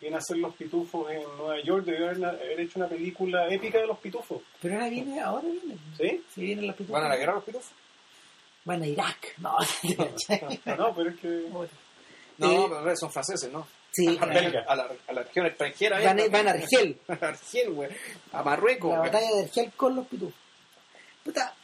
en 0.00 0.14
hacer 0.14 0.36
los 0.38 0.54
pitufos 0.54 1.10
en 1.10 1.22
Nueva 1.38 1.60
York. 1.62 1.84
Debieron 1.84 2.24
haber, 2.24 2.40
haber 2.42 2.60
hecho 2.60 2.78
una 2.78 2.88
película 2.88 3.48
épica 3.48 3.78
de 3.78 3.86
los 3.86 3.98
pitufos. 3.98 4.42
Pero 4.60 4.74
ahora 4.74 4.88
viene, 4.88 5.20
ahora 5.20 5.46
viene. 5.48 5.76
¿Sí? 5.96 6.24
Si 6.34 6.40
vienen 6.42 6.66
los 6.66 6.76
pitufos. 6.76 6.94
¿Van 7.00 7.04
a 7.04 7.08
la 7.08 7.16
guerra 7.16 7.34
los 7.34 7.44
pitufos? 7.44 7.70
Van 8.64 8.82
a 8.82 8.86
Irak. 8.86 9.34
No, 9.38 9.56
No, 10.76 10.94
pero 10.96 11.10
es 11.10 11.16
que... 11.20 11.48
No, 11.50 11.64
Eh, 11.64 11.68
pero 12.38 12.64
en 12.64 12.70
realidad 12.72 12.96
son 12.96 13.10
franceses, 13.12 13.50
¿no? 13.50 13.66
Sí, 13.92 14.18
a, 14.20 14.26
belga. 14.26 14.64
a 14.68 14.76
la, 14.76 14.88
a 15.08 15.12
la 15.14 15.22
región 15.22 15.46
extranjera. 15.46 15.98
Van, 16.00 16.18
¿eh? 16.18 16.28
van 16.28 16.48
a 16.48 16.50
Argel. 16.50 16.98
A 17.08 17.12
Argel, 17.28 17.70
güey. 17.70 17.88
A 18.32 18.42
Marruecos. 18.42 18.90
La 18.92 18.98
batalla 18.98 19.30
de 19.36 19.42
Argel 19.44 19.72
con 19.74 19.96
los 19.96 20.06
pitufos. 20.06 20.34
Puta, 21.24 21.54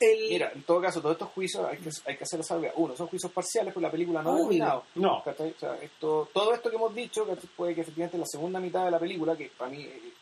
el... 0.00 0.28
Mira, 0.30 0.50
en 0.54 0.62
todo 0.62 0.80
caso, 0.80 1.00
todos 1.00 1.12
estos 1.12 1.28
juicios 1.28 1.64
hay 1.66 1.78
que, 1.78 1.90
hay 2.06 2.16
que 2.16 2.24
hacerlos 2.24 2.46
saber. 2.46 2.72
Uno, 2.76 2.96
son 2.96 3.06
juicios 3.06 3.30
parciales, 3.30 3.72
porque 3.72 3.86
la 3.86 3.92
película 3.92 4.22
no 4.22 4.34
ha 4.34 4.36
terminado. 4.38 4.84
No. 4.94 5.22
¿Cachai? 5.22 5.50
O 5.50 5.58
sea, 5.58 5.76
esto, 5.76 6.28
todo 6.32 6.54
esto 6.54 6.70
que 6.70 6.76
hemos 6.76 6.94
dicho, 6.94 7.26
¿cachai? 7.26 7.48
puede 7.56 7.74
que 7.74 7.82
efectivamente 7.82 8.18
la 8.18 8.26
segunda 8.26 8.58
mitad 8.58 8.84
de 8.84 8.90
la 8.90 8.98
película, 8.98 9.36
que 9.36 9.50
para 9.56 9.70
mí, 9.70 9.82
eh, 9.82 10.12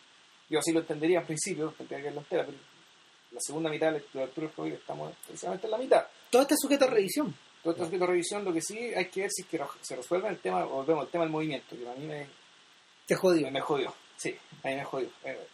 yo 0.50 0.58
así 0.58 0.72
lo 0.72 0.80
entendería 0.80 1.20
al 1.20 1.26
principio, 1.26 1.72
tendría 1.76 1.98
que 1.98 2.04
verlo 2.04 2.20
entera, 2.20 2.44
pero 2.44 2.58
la 3.30 3.40
segunda 3.40 3.70
mitad 3.70 3.86
de 3.86 3.92
la 3.92 3.98
lectura 3.98 4.26
del 4.26 4.72
estamos 4.72 5.12
precisamente 5.26 5.66
en 5.66 5.70
la 5.70 5.78
mitad. 5.78 6.06
todo 6.30 6.42
está 6.42 6.54
sujeto 6.56 6.84
a 6.86 6.88
revisión. 6.88 7.34
Todo 7.62 7.72
esto 7.72 7.84
sujeto 7.86 8.04
a 8.04 8.06
revisión, 8.08 8.44
lo 8.44 8.52
que 8.52 8.62
sí 8.62 8.78
hay 8.94 9.06
que 9.06 9.22
ver 9.22 9.30
si 9.30 9.42
es 9.42 9.48
que 9.48 9.60
se 9.82 9.96
resuelve 9.96 10.28
el 10.28 10.38
tema, 10.38 10.64
volvemos 10.64 11.04
al 11.04 11.10
tema 11.10 11.24
del 11.24 11.32
movimiento, 11.32 11.76
que 11.76 11.88
a 11.88 11.94
mí 11.94 12.06
me, 12.06 12.26
Te 13.06 13.14
jodió. 13.14 13.46
me, 13.46 13.52
me 13.52 13.60
jodió. 13.60 13.92
Sí, 14.16 14.34
a 14.62 14.68
mí 14.68 14.76
me 14.76 14.84
jodió. 14.84 15.08
Eh, 15.24 15.46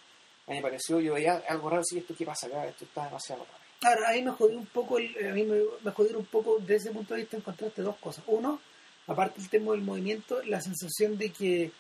a 0.47 0.51
mí 0.51 0.57
me 0.57 0.63
pareció, 0.63 1.01
yo 1.01 1.15
veía 1.15 1.43
algo 1.49 1.71
raro, 1.71 1.83
sí, 1.85 1.99
esto 1.99 2.15
qué 2.17 2.25
pasa 2.27 2.47
acá, 2.47 2.67
esto 2.67 2.85
está 2.85 3.07
demasiado 3.07 3.45
raro. 3.45 3.64
Ahora, 3.85 4.11
a 4.11 4.13
mí 4.15 4.23
me 4.23 4.31
jodió 4.31 4.59
un 4.59 4.67
poco, 4.67 4.99
el- 4.99 5.15
a 5.29 5.33
mí 5.35 5.45
me, 5.45 5.91
jodió 5.93 6.19
un 6.19 6.25
poco 6.27 6.57
desde 6.61 6.77
ese 6.77 6.91
punto 6.93 7.15
de 7.15 7.21
vista 7.21 7.37
encontraste 7.37 7.83
dos 7.83 7.97
cosas. 7.99 8.25
Uno, 8.27 8.61
aparte 9.07 9.41
del 9.41 9.51
tema 9.51 9.73
del 9.73 9.83
movimiento, 9.83 10.43
la 10.45 10.61
sensación 10.61 11.19
de 11.19 11.31
que 11.31 11.71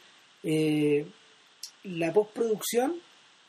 eh, 0.42 1.06
la 1.84 2.12
postproducción, 2.12 2.90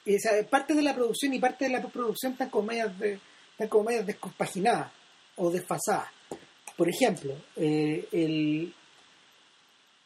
o 0.08 0.20
sea, 0.20 0.48
parte 0.48 0.74
de 0.74 0.82
la 0.82 0.96
producción 0.96 1.34
y 1.34 1.40
parte 1.40 1.66
de 1.66 1.72
la 1.72 1.82
postproducción 1.82 2.32
están 2.34 2.50
como 2.50 2.68
medias, 2.68 2.98
de, 3.00 3.20
están 3.52 3.68
como 3.68 3.84
medias 3.86 4.06
descompaginadas 4.06 4.92
o 5.36 5.50
desfasadas. 5.52 6.10
Por 6.78 6.88
ejemplo, 6.90 7.34
eh, 7.58 8.72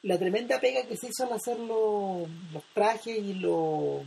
la 0.03 0.17
tremenda 0.17 0.59
pega 0.59 0.87
que 0.87 0.95
se 0.97 1.07
hizo 1.07 1.25
al 1.25 1.33
hacer 1.33 1.59
lo- 1.59 2.25
los 2.53 2.63
trajes 2.73 3.17
y, 3.17 3.33
lo- 3.33 4.03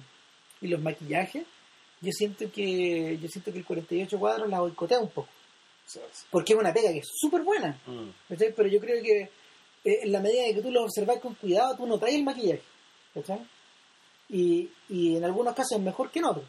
y 0.61 0.69
los 0.69 0.81
maquillajes, 0.81 1.45
yo 2.03 2.11
siento 2.13 2.51
que 2.53 3.19
yo 3.19 3.29
siento 3.29 3.51
que 3.53 3.59
el 3.59 3.65
48 3.65 4.19
cuadros 4.19 4.49
la 4.51 4.61
boicotea 4.61 4.99
un 5.01 5.09
poco, 5.09 5.29
porque 6.31 6.53
es 6.53 6.59
una 6.59 6.73
pega 6.75 6.93
que 6.93 6.99
es 6.99 7.09
súper 7.15 7.43
buena, 7.43 7.79
Mm. 7.87 8.11
pero 8.55 8.69
yo 8.69 8.79
creo 8.81 9.03
que 9.03 9.21
eh, 9.85 9.99
en 10.03 10.13
la 10.13 10.21
medida 10.21 10.43
de 10.45 10.55
que 10.55 10.63
tú 10.63 10.71
lo 10.71 10.83
observas 10.85 11.19
con 11.19 11.35
cuidado, 11.35 11.77
tú 11.77 11.87
notas 11.87 12.11
el 12.11 12.23
maquillaje. 12.23 12.63
Y, 14.29 14.71
y 14.89 15.17
en 15.17 15.25
algunos 15.25 15.55
casos 15.55 15.73
es 15.79 15.81
mejor 15.85 16.11
que 16.11 16.21
en 16.21 16.25
otros. 16.27 16.45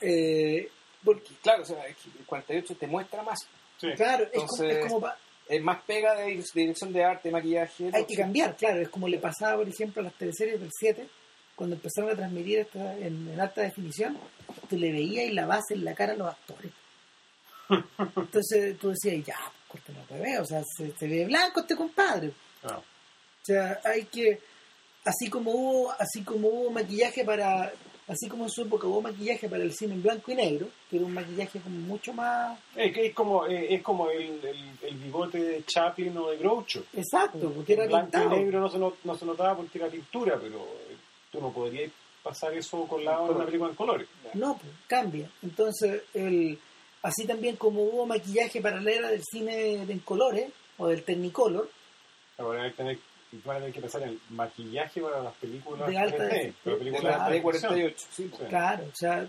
Eh, 0.00 0.68
porque, 1.04 1.28
claro, 1.42 1.62
o 1.62 1.66
sea, 1.66 1.86
es 1.86 1.96
que 1.96 2.18
el 2.18 2.24
48 2.26 2.74
te 2.76 2.86
muestra 2.86 3.22
más. 3.22 3.38
Sí. 3.78 3.88
claro, 3.96 4.24
es 4.32 4.42
como, 4.44 4.62
es 4.64 4.78
como 4.86 5.00
pa- 5.00 5.18
Es 5.48 5.60
más 5.62 5.82
pega 5.84 6.14
de 6.14 6.26
dir- 6.38 6.52
dirección 6.54 6.92
de 6.92 7.04
arte, 7.04 7.30
maquillaje. 7.30 7.90
hay 7.92 8.04
que 8.06 8.16
cambiar, 8.16 8.56
claro, 8.56 8.80
es 8.80 8.88
como 8.88 9.06
le 9.08 9.18
pasaba, 9.18 9.58
por 9.58 9.68
ejemplo, 9.68 10.00
a 10.00 10.04
las 10.04 10.14
teleseries 10.14 10.58
del 10.60 10.70
7, 10.72 11.06
cuando 11.56 11.76
empezaron 11.76 12.10
a 12.10 12.16
transmitir 12.16 12.58
esta 12.58 12.96
en, 12.98 13.28
en 13.28 13.40
alta 13.40 13.62
definición, 13.62 14.18
tú 14.68 14.76
le 14.76 14.92
veías 14.92 15.26
y 15.26 15.32
la 15.32 15.46
base 15.46 15.74
en 15.74 15.84
la 15.84 15.94
cara 15.94 16.12
a 16.12 16.16
los 16.16 16.28
actores. 16.28 16.72
Entonces 18.16 18.78
tú 18.78 18.90
decías, 18.90 19.24
ya, 19.24 19.36
corte 19.68 19.92
no 19.92 20.00
te 20.02 20.18
veo, 20.18 20.42
o 20.42 20.44
sea, 20.44 20.62
se, 20.76 20.92
se 20.96 21.08
ve 21.08 21.24
blanco 21.26 21.60
este 21.60 21.76
compadre. 21.76 22.32
Ah. 22.64 22.78
O 22.78 23.44
sea, 23.44 23.80
hay 23.84 24.04
que, 24.04 24.40
así 25.04 25.28
como 25.30 25.50
hubo, 25.50 25.92
así 25.92 26.22
como 26.22 26.48
hubo 26.48 26.70
maquillaje 26.70 27.24
para, 27.24 27.72
así 28.08 28.28
como 28.28 28.44
en 28.44 28.50
su 28.50 28.62
época 28.62 28.86
hubo 28.86 29.02
maquillaje 29.02 29.48
para 29.48 29.62
el 29.62 29.72
cine 29.72 29.94
en 29.94 30.02
blanco 30.02 30.32
y 30.32 30.34
negro, 30.34 30.68
que 30.90 30.96
era 30.96 31.04
un 31.06 31.12
maquillaje 31.14 31.60
como 31.60 31.76
mucho 31.76 32.12
más 32.14 32.58
Es, 32.74 32.92
que 32.92 33.06
es 33.06 33.14
como, 33.14 33.46
es 33.46 33.82
como 33.82 34.08
el, 34.10 34.40
el, 34.44 34.70
el 34.82 34.94
bigote 34.96 35.38
de 35.38 35.64
Chaplin 35.64 36.16
o 36.18 36.30
de 36.30 36.38
Groucho. 36.38 36.84
exacto, 36.94 37.50
porque 37.52 37.74
era 37.74 37.84
En 37.84 37.90
blanco 37.90 38.10
pintado. 38.10 38.36
y 38.36 38.38
negro 38.44 38.60
no 38.60 38.68
se, 38.70 38.78
no, 38.78 38.94
no 39.04 39.14
se 39.14 39.26
notaba 39.26 39.56
porque 39.56 39.78
era 39.78 39.88
pintura, 39.88 40.38
pero 40.40 40.66
tú 41.34 41.40
no 41.40 41.52
podrías 41.52 41.90
pasar 42.22 42.54
eso 42.54 42.86
con 42.86 43.04
la 43.04 43.20
una 43.20 43.44
película 43.44 43.70
en 43.70 43.76
colores. 43.76 44.08
No, 44.34 44.56
pues, 44.56 44.72
cambia. 44.86 45.28
Entonces, 45.42 46.02
el, 46.14 46.58
así 47.02 47.26
también 47.26 47.56
como 47.56 47.82
hubo 47.82 48.06
maquillaje 48.06 48.60
para 48.60 48.80
la 48.80 48.90
era 48.90 49.08
del 49.10 49.22
cine 49.22 49.82
en 49.82 49.98
colores 49.98 50.50
o 50.78 50.86
del 50.88 51.02
Technicolor, 51.02 51.68
Ahora 52.36 52.64
hay 52.64 52.70
que 52.70 52.76
tener, 52.78 52.98
van 53.44 53.56
a 53.56 53.60
tener 53.60 53.74
que 53.74 53.80
pensar 53.80 54.02
en 54.02 54.08
el 54.08 54.20
maquillaje 54.30 55.00
para 55.00 55.22
las 55.22 55.34
películas 55.34 55.88
De 55.88 55.96
alta 55.98 56.16
3D, 56.16 56.30
definición. 56.30 56.54
pero 56.64 56.76
De 56.76 56.84
películas 56.84 57.18
la 57.18 57.28
de 57.28 57.34
de 57.34 57.42
48, 57.42 57.96
sí. 58.10 58.30
Sí. 58.36 58.44
Claro, 58.48 58.84
o 58.84 58.96
sea, 58.96 59.28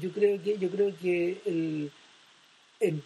yo 0.00 0.12
creo 0.12 0.42
que 0.42 0.58
yo 0.58 0.70
creo 0.70 0.94
que 0.96 1.40
el 1.46 1.90
en 2.80 3.02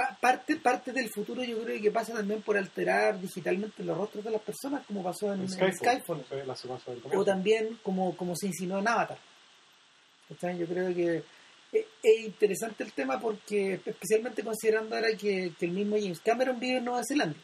pa- 0.00 0.16
parte 0.20 0.56
parte 0.56 0.92
del 0.92 1.10
futuro 1.10 1.42
yo 1.44 1.62
creo 1.62 1.80
que 1.80 1.90
pasa 1.90 2.14
también 2.14 2.40
por 2.42 2.56
alterar 2.56 3.20
digitalmente 3.20 3.82
los 3.84 3.96
rostros 3.96 4.24
de 4.24 4.30
las 4.30 4.40
personas 4.42 4.84
como 4.86 5.02
pasó 5.02 5.32
en, 5.32 5.40
en 5.42 5.48
Skyfall. 5.48 5.74
Skyfall 5.74 6.24
Sí, 6.28 6.36
la 6.46 6.56
secuencia 6.56 6.92
del 6.94 7.02
o 7.18 7.24
también 7.24 7.78
como 7.82 8.16
como 8.16 8.34
se 8.36 8.46
insinuó 8.46 8.78
en 8.78 8.88
Avatar. 8.88 9.18
Yo 10.28 10.66
creo 10.66 10.94
que 10.94 11.24
es, 11.72 11.84
es 12.02 12.20
interesante 12.24 12.84
el 12.84 12.92
tema 12.92 13.18
porque 13.20 13.80
especialmente 13.84 14.42
considerando 14.44 14.94
ahora 14.96 15.08
que, 15.16 15.52
que 15.58 15.66
el 15.66 15.72
mismo 15.72 15.96
James 15.96 16.20
Cameron 16.20 16.58
vive 16.60 16.78
en 16.78 16.84
Nueva 16.84 17.02
Zelanda. 17.06 17.38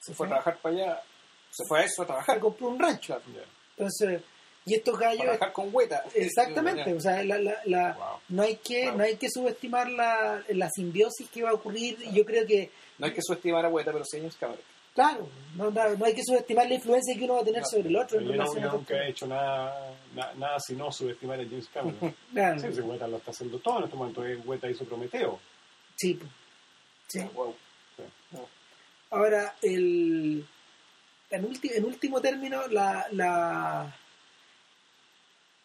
Se 0.00 0.14
fue 0.14 0.26
a 0.26 0.30
trabajar 0.30 0.58
para 0.58 0.74
allá. 0.74 1.02
Se 1.50 1.62
fue 1.68 1.80
a 1.80 1.84
eso 1.84 2.02
a 2.02 2.04
Se 2.04 2.06
trabajar. 2.06 2.40
compró 2.40 2.68
un 2.68 2.78
rancho. 2.78 3.20
Entonces, 3.76 4.22
y 4.66 4.74
estos 4.74 4.94
Para 4.94 5.08
gallos 5.08 5.22
trabajar 5.24 5.52
con 5.52 5.68
hueta. 5.74 6.04
Exactamente, 6.14 6.94
o 6.94 7.00
sea, 7.00 7.22
la, 7.24 7.38
la, 7.38 7.54
la- 7.66 7.92
Wow. 7.94 8.06
no 8.30 8.42
hay 8.42 8.56
que 8.56 8.88
Wow. 8.88 8.96
no 8.98 9.04
hay 9.04 9.16
que 9.16 9.28
subestimar 9.30 9.90
la, 9.90 10.42
la 10.48 10.70
simbiosis 10.70 11.28
que 11.30 11.42
va 11.42 11.50
a 11.50 11.54
ocurrir. 11.54 11.98
y 12.02 12.12
Yo 12.14 12.24
creo 12.24 12.46
que, 12.46 12.70
No 12.98 13.06
hay 13.06 13.12
que 13.12 13.20
subestimar 13.22 13.64
a 13.64 13.68
hueta, 13.68 13.92
pero 13.92 14.04
sí 14.04 14.18
James 14.18 14.36
Cameron. 14.36 14.62
claro, 14.94 15.28
no, 15.56 15.70
no, 15.70 15.96
no 15.96 16.04
hay 16.06 16.14
que 16.14 16.22
subestimar 16.24 16.66
la 16.68 16.74
influencia 16.74 17.14
que 17.16 17.24
uno 17.24 17.34
va 17.34 17.40
a 17.40 17.44
tener 17.44 17.60
No, 17.62 17.66
sobre 17.68 17.88
el 17.88 17.96
otro. 17.96 18.20
yo, 18.20 18.32
no- 18.34 18.54
yo 18.60 18.72
nunca 18.72 18.94
he 18.94 19.10
hecho 19.10 19.26
nada, 19.26 19.94
na- 20.14 20.32
nada 20.34 20.58
sino 20.60 20.90
subestimar 20.90 21.38
a 21.40 21.44
James 21.44 21.68
Cameron. 21.72 22.14
Claro, 22.32 22.58
sí, 22.60 22.66
ese 22.68 22.80
Hueta 22.82 23.06
lo 23.06 23.16
está 23.18 23.32
haciendo 23.32 23.58
todo 23.58 23.78
en 23.78 23.84
este 23.84 23.96
momento. 23.96 24.24
Es 24.24 24.38
Hueta 24.46 24.70
hizo 24.70 24.84
Prometeo. 24.84 25.38
sí, 25.96 26.14
pues. 26.14 26.30
Sí. 27.08 27.20
Wow. 27.34 27.54
Ahora, 29.10 29.54
el, 29.62 30.44
en, 31.30 31.44
ulti- 31.48 31.70
en 31.74 31.84
último 31.84 32.20
término, 32.20 32.66
la, 32.68 33.06
la, 33.12 33.94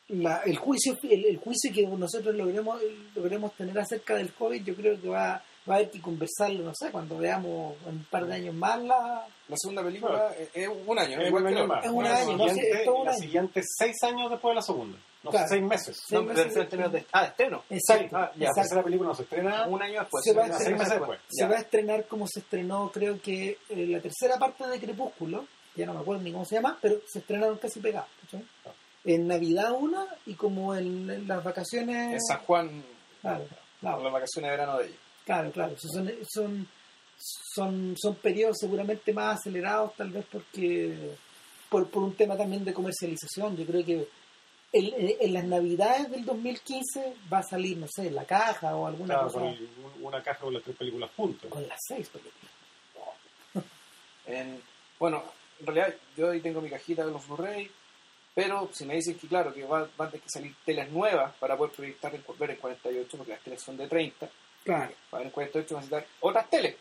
la- 0.10 0.41
el 0.45 0.57
juicio 0.57 0.98
el, 1.03 1.26
el 1.26 1.38
juicio 1.38 1.72
que 1.73 1.86
nosotros 1.88 2.36
logremos, 2.36 2.81
logremos 3.15 3.53
tener 3.53 3.77
acerca 3.80 4.15
del 4.15 4.34
COVID, 4.34 4.64
yo 4.64 4.76
creo 4.76 4.99
que 4.99 5.07
va, 5.10 5.41
va 5.69 5.73
a 5.73 5.77
haber 5.77 5.91
que 5.91 6.02
conversarlo, 6.02 6.64
no 6.64 6.72
sé, 6.76 6.91
cuando 6.91 7.18
veamos 7.18 7.76
en 7.88 7.95
un 7.98 8.03
par 8.06 8.26
de 8.26 8.34
años 8.36 8.56
más 8.56 8.81
la... 8.84 9.26
La 9.48 9.56
segunda 9.57 9.84
película 9.84 10.31
es, 10.38 10.49
es 10.53 10.69
un 10.86 10.99
año. 10.99 11.19
Es 11.19 11.27
igual 11.27 11.44
un 11.44 11.49
que 11.49 11.56
la 11.56 11.65
más. 11.68 11.86
Es 11.86 11.91
un 11.91 12.03
La 12.03 12.15
año, 12.18 12.38
no 12.38 12.48
sé, 12.49 12.53
siguiente- 12.56 12.80
es 12.80 12.86
todo 12.86 12.95
un 12.99 13.06
La 13.06 13.11
año. 13.11 13.19
siguiente 13.22 13.61
seis 13.65 13.95
años 14.03 14.30
después 14.31 14.52
de 14.52 14.56
la 14.56 14.61
segunda. 14.61 14.98
No, 15.23 15.31
Claro. 15.31 15.48
seis 15.49 15.61
meses. 15.64 16.02
Sí. 16.07 16.15
No, 16.15 16.22
de, 16.22 17.06
ah, 17.11 17.22
de 17.23 17.27
estreno. 17.27 17.64
Exacto, 17.69 18.15
Ah, 18.15 18.31
ya, 18.34 18.40
La 18.40 18.45
exacto. 18.45 18.61
tercera 18.61 18.84
película 18.84 19.10
no 19.10 19.15
se 19.15 19.23
estrena 19.23 19.68
Un 19.68 19.81
año 19.81 19.99
después. 19.99 20.23
Se 20.23 20.34
va 20.34 20.44
a 20.44 20.45
sí, 20.45 20.52
estrenar 20.52 20.65
seis 20.65 20.77
meses 20.77 20.94
después. 20.99 21.19
Se 21.30 21.45
va 21.48 21.56
a 21.56 21.60
estrenar 21.60 22.06
como 22.06 22.27
se 22.27 22.40
estrenó, 22.40 22.90
creo 22.91 23.19
que 23.22 23.57
eh, 23.69 23.86
la 23.88 23.99
tercera 23.99 24.38
parte 24.38 24.65
de 24.68 24.80
Crepúsculo, 24.80 25.45
ya 25.76 25.86
no 25.88 25.94
me 25.95 25.99
acuerdo 26.02 26.22
ni 26.23 26.31
cómo 26.31 26.45
se 26.45 26.56
llama, 26.56 26.77
pero 26.81 26.99
se 27.07 27.19
estrenaron 27.19 27.57
casi 27.57 27.80
pegados. 27.80 28.07
¿cachai? 28.22 28.45
Ah. 28.65 28.69
En 29.05 29.27
Navidad 29.27 29.71
una 29.71 30.05
y 30.26 30.34
como 30.34 30.76
en, 30.76 31.09
en 31.09 31.27
las 31.27 31.43
vacaciones... 31.43 32.13
En 32.13 32.21
San 32.21 32.39
Juan, 32.39 32.84
Claro, 33.21 33.45
claro. 33.80 34.03
las 34.03 34.13
vacaciones 34.13 34.51
de 34.51 34.57
verano 34.57 34.77
de 34.80 34.85
ellos. 34.85 34.97
Claro, 35.26 35.51
claro. 35.51 35.76
Son, 35.77 36.11
son, 36.30 36.67
son, 37.17 37.95
son 37.97 38.15
periodos 38.15 38.57
seguramente 38.59 39.13
más 39.13 39.39
acelerados, 39.39 39.93
tal 39.95 40.09
vez 40.09 40.26
porque 40.31 41.15
por, 41.69 41.88
por 41.89 42.03
un 42.03 42.15
tema 42.15 42.35
también 42.38 42.63
de 42.65 42.73
comercialización. 42.73 43.55
Yo 43.57 43.65
creo 43.65 43.85
que 43.85 44.07
en, 44.71 44.85
en- 44.93 45.15
en 45.19 45.34
las 45.34 45.43
navidades 45.45 46.09
del 46.11 46.26
2015 46.26 47.13
va 47.31 47.39
a 47.39 47.43
salir, 47.43 47.77
no 47.77 47.88
sé, 47.88 48.09
la 48.11 48.26
caja 48.26 48.76
o 48.76 48.85
alguna 48.88 49.15
Claro, 49.15 49.31
cosa 49.31 49.47
el- 49.49 49.69
una 50.01 50.21
caja 50.23 50.39
con 50.41 50.53
las 50.53 50.63
tres 50.63 50.76
películas 50.77 51.09
juntas. 51.15 51.49
con 51.49 51.67
las 51.67 51.80
seis 51.88 52.07
películas. 52.09 52.51
En- 54.26 54.61
bueno, 54.99 55.23
en 55.59 55.65
realidad 55.65 55.93
yo 56.15 56.30
ahí 56.31 56.39
tengo 56.41 56.61
mi 56.61 56.69
cajita 56.69 57.05
de 57.05 57.11
los 57.11 57.26
Blu-ray, 57.27 57.69
pero 58.35 58.69
si 58.72 58.85
me 58.85 58.95
dicen 58.95 59.18
que 59.18 59.27
claro, 59.27 59.53
que 59.53 59.64
va- 59.65 59.89
van 59.97 60.07
a 60.07 60.11
tener 60.11 60.23
que 60.23 60.30
salir 60.30 60.56
teles 60.65 60.89
nuevas 60.91 61.34
para 61.39 61.57
poder 61.57 61.73
proyectar 61.76 62.14
en, 62.15 62.23
ver 62.38 62.51
en 62.51 62.57
48, 62.57 63.18
porque 63.18 63.31
las 63.34 63.41
teles 63.41 63.61
son 63.61 63.77
de 63.77 63.88
30, 63.88 64.30
Claro. 64.64 64.93
para 65.10 65.19
ver 65.22 65.27
en 65.27 65.31
48 65.34 65.76
van 65.76 65.84
a 65.84 65.85
necesitar 65.85 66.07
otras 66.22 66.49
teles. 66.49 66.76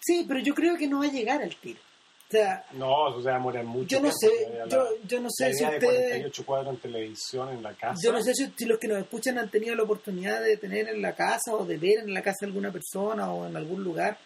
Sí, 0.00 0.24
pero 0.26 0.40
yo 0.40 0.54
creo 0.54 0.76
que 0.76 0.86
no 0.86 1.00
va 1.00 1.06
a 1.06 1.10
llegar 1.10 1.42
al 1.42 1.54
tiro. 1.56 1.80
O 2.28 2.32
sea, 2.32 2.64
No, 2.72 3.10
eso 3.10 3.18
se 3.20 3.26
va 3.28 3.34
a 3.34 3.38
demorar 3.38 3.64
mucho. 3.64 3.88
yo 3.96 4.00
no 4.00 4.10
sé, 4.10 4.30
la- 4.56 4.66
yo, 4.66 4.88
yo 5.06 5.20
no 5.20 5.28
sé 5.30 5.52
si 5.52 5.64
ustedes... 5.64 5.80
48 5.82 6.46
cuadros 6.46 6.74
en 6.74 6.80
televisión 6.80 7.48
en 7.50 7.62
la 7.62 7.74
casa. 7.74 8.00
Yo 8.02 8.10
no 8.12 8.22
sé 8.22 8.32
si, 8.34 8.50
si 8.56 8.64
los 8.64 8.78
que 8.78 8.88
nos 8.88 8.98
escuchan 8.98 9.38
han 9.38 9.50
tenido 9.50 9.74
la 9.74 9.82
oportunidad 9.82 10.40
de 10.42 10.56
tener 10.56 10.88
en 10.88 11.02
la 11.02 11.14
casa 11.14 11.54
o 11.54 11.66
de 11.66 11.76
ver 11.76 11.98
en 11.98 12.14
la 12.14 12.22
casa 12.22 12.38
de 12.40 12.46
alguna 12.46 12.72
persona 12.72 13.30
o 13.32 13.46
en 13.46 13.54
algún 13.54 13.84
lugar 13.84 14.16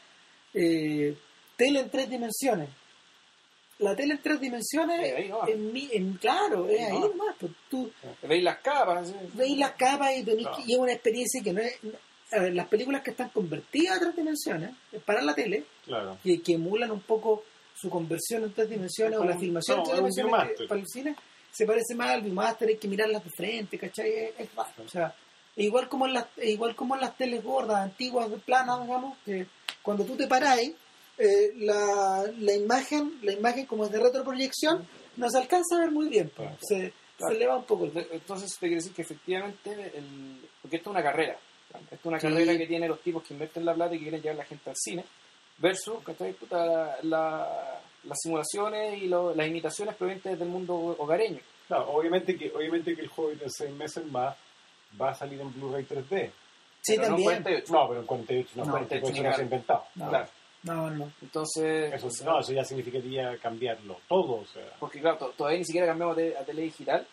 eh, 0.55 1.16
tele 1.57 1.81
en 1.81 1.90
tres 1.90 2.09
dimensiones. 2.09 2.69
La 3.78 3.94
tele 3.94 4.15
en 4.15 4.23
tres 4.23 4.40
dimensiones, 4.40 5.15
ahí 5.15 5.28
nomás. 5.28 5.48
en, 5.51 5.73
mi- 5.73 5.89
en- 5.93 6.15
claro, 6.15 6.66
es 6.69 6.81
Ahí 6.81 6.86
ahí 6.86 6.98
nomás. 7.01 7.36
pues, 7.39 7.53
tú 7.70 7.90
Veis 8.23 8.43
las 8.43 8.59
capas, 8.59 9.09
¿sí? 9.09 9.15
veis 9.35 9.59
las 9.59 9.73
capas 9.73 10.16
y, 10.16 10.24
tenés 10.24 10.47
que- 10.57 10.62
y 10.66 10.73
es 10.73 10.78
una 10.78 10.93
experiencia 10.93 11.43
que 11.43 11.53
no 11.53 11.61
es... 11.61 11.78
a 12.32 12.39
ver, 12.40 12.55
las 12.55 12.66
películas 12.69 13.03
que 13.03 13.11
están 13.11 13.28
convertidas 13.28 13.97
a 13.98 14.01
tres 14.01 14.16
dimensiones 14.16 14.70
para 15.05 15.20
la 15.23 15.35
tele, 15.35 15.65
Claro. 15.85 16.16
que, 16.24 16.40
que 16.40 16.55
emulan 16.55 16.90
un 16.90 17.01
poco 17.03 17.44
su 17.74 17.90
conversión 17.90 18.44
en 18.44 18.53
tres 18.55 18.70
dimensiones 18.70 19.15
o 19.16 19.19
Como 19.19 19.28
la 19.31 19.36
un- 19.36 19.40
filmación 19.43 19.77
no, 19.77 19.82
en 19.82 19.89
tres 19.90 19.97
dimensiones 19.98 20.59
que- 20.59 20.66
para 20.66 20.81
el 20.81 20.86
cine 20.89 21.16
se 21.53 21.66
parece 21.66 21.94
más 21.94 22.11
al 22.11 22.23
Viewmaster, 22.23 22.69
hay 22.69 22.77
que 22.78 22.89
mirarlas 22.89 23.23
de 23.24 23.31
frente, 23.31 23.78
¿cachai? 23.78 24.11
Es, 24.11 24.31
es 24.40 24.55
raro, 24.55 24.70
o 24.85 24.89
sea, 24.89 25.15
e 25.55 25.65
igual 25.65 25.89
como 25.89 26.07
en 26.07 26.15
las 26.15 26.27
e 26.39 26.51
igual 26.51 26.74
como 26.74 26.94
en 26.94 27.01
las 27.03 27.16
teles 27.16 27.43
gordas, 27.44 27.77
antiguas, 27.82 28.28
planas, 28.44 28.82
digamos, 28.82 29.16
que 29.24 29.47
cuando 29.82 30.05
tú 30.05 30.16
te 30.16 30.27
paráis, 30.27 30.73
eh, 31.18 31.52
la, 31.56 32.24
la 32.38 32.52
imagen, 32.55 33.18
la 33.22 33.32
imagen 33.32 33.66
como 33.66 33.84
es 33.86 33.90
de 33.93 34.01
retroproyección, 34.01 34.86
no 35.16 35.30
se 35.30 35.38
alcanza 35.38 35.76
a 35.76 35.80
ver 35.80 35.90
muy 35.90 36.09
bien. 36.09 36.30
Claro. 36.34 36.56
se, 36.60 36.93
Claro. 37.16 37.30
se 37.32 37.36
eleva 37.38 37.56
un 37.56 37.64
poco 37.64 37.84
el 37.86 38.06
Entonces 38.12 38.52
te 38.55 38.66
quiere 38.66 38.74
decir 38.76 38.93
que 38.93 39.01
efectivamente, 39.01 39.70
el, 39.94 40.38
porque 40.60 40.76
esto 40.76 40.90
es 40.90 40.94
una 40.97 41.02
carrera, 41.02 41.38
esto 41.84 41.94
es 41.94 42.05
una 42.05 42.20
Sí. 42.20 42.26
carrera 42.28 42.59
que 42.59 42.66
tiene 42.66 42.86
los 42.88 43.01
tipos 43.01 43.22
que 43.22 43.32
invierten 43.32 43.64
la 43.64 43.72
plata 43.74 43.94
y 43.94 43.98
que 43.98 44.02
quieren 44.05 44.20
llevar 44.20 44.34
a 44.36 44.38
la 44.40 44.44
gente 44.44 44.68
al 44.68 44.76
cine, 44.76 45.02
versus 45.56 46.05
¿cachai? 46.05 46.34
Puta, 46.34 46.98
la- 47.05 47.80
las 48.05 48.18
simulaciones 48.20 49.02
y 49.02 49.09
lo- 49.09 49.34
las 49.34 49.48
imitaciones 49.48 49.94
provenientes 49.94 50.38
del 50.38 50.48
mundo 50.48 50.74
hogareño. 50.98 51.40
Claro, 51.66 51.88
obviamente 51.93 52.36
que, 52.36 52.52
obviamente 52.55 52.94
que 52.94 53.01
el 53.01 53.10
Hobbit 53.16 53.43
en 53.43 53.51
seis 53.51 53.70
meses 53.74 54.05
más 54.12 54.36
va 55.01 55.10
a 55.10 55.14
salir 55.14 55.40
en 55.40 55.51
Blu-ray 55.55 55.84
3D. 55.84 56.30
Sí, 56.82 56.97
Pero 56.97 57.02
no 57.02 57.06
también. 57.16 57.24
48. 57.43 57.72
No, 57.72 57.88
pero 57.88 58.01
en 58.01 58.06
48 58.06 58.51
no, 58.56 58.64
No, 58.66 58.70
48 58.72 59.01
48 59.02 59.22
no 59.30 59.34
se 59.34 59.40
ha 59.40 59.44
inventado. 59.44 59.84
No, 59.94 60.09
Claro. 60.10 60.28
No, 60.74 60.90
no. 60.90 61.12
Entonces, 61.22 61.93
Eso, 61.94 62.06
o 62.09 62.10
sea, 62.10 62.26
no, 62.26 62.40
eso 62.40 62.52
ya 62.52 62.64
significaría 62.64 63.36
cambiarlo 63.38 63.98
todo. 64.09 64.36
O 64.40 64.47
sea, 64.47 64.64
porque 64.80 65.01
claro, 65.01 65.16
to- 65.18 65.30
todavía 65.36 65.59
ni 65.60 65.64
siquiera 65.64 65.86
cambiamos 65.86 66.16
de- 66.16 66.36
a 66.36 66.44
tele 66.44 66.62
digital. 66.62 67.06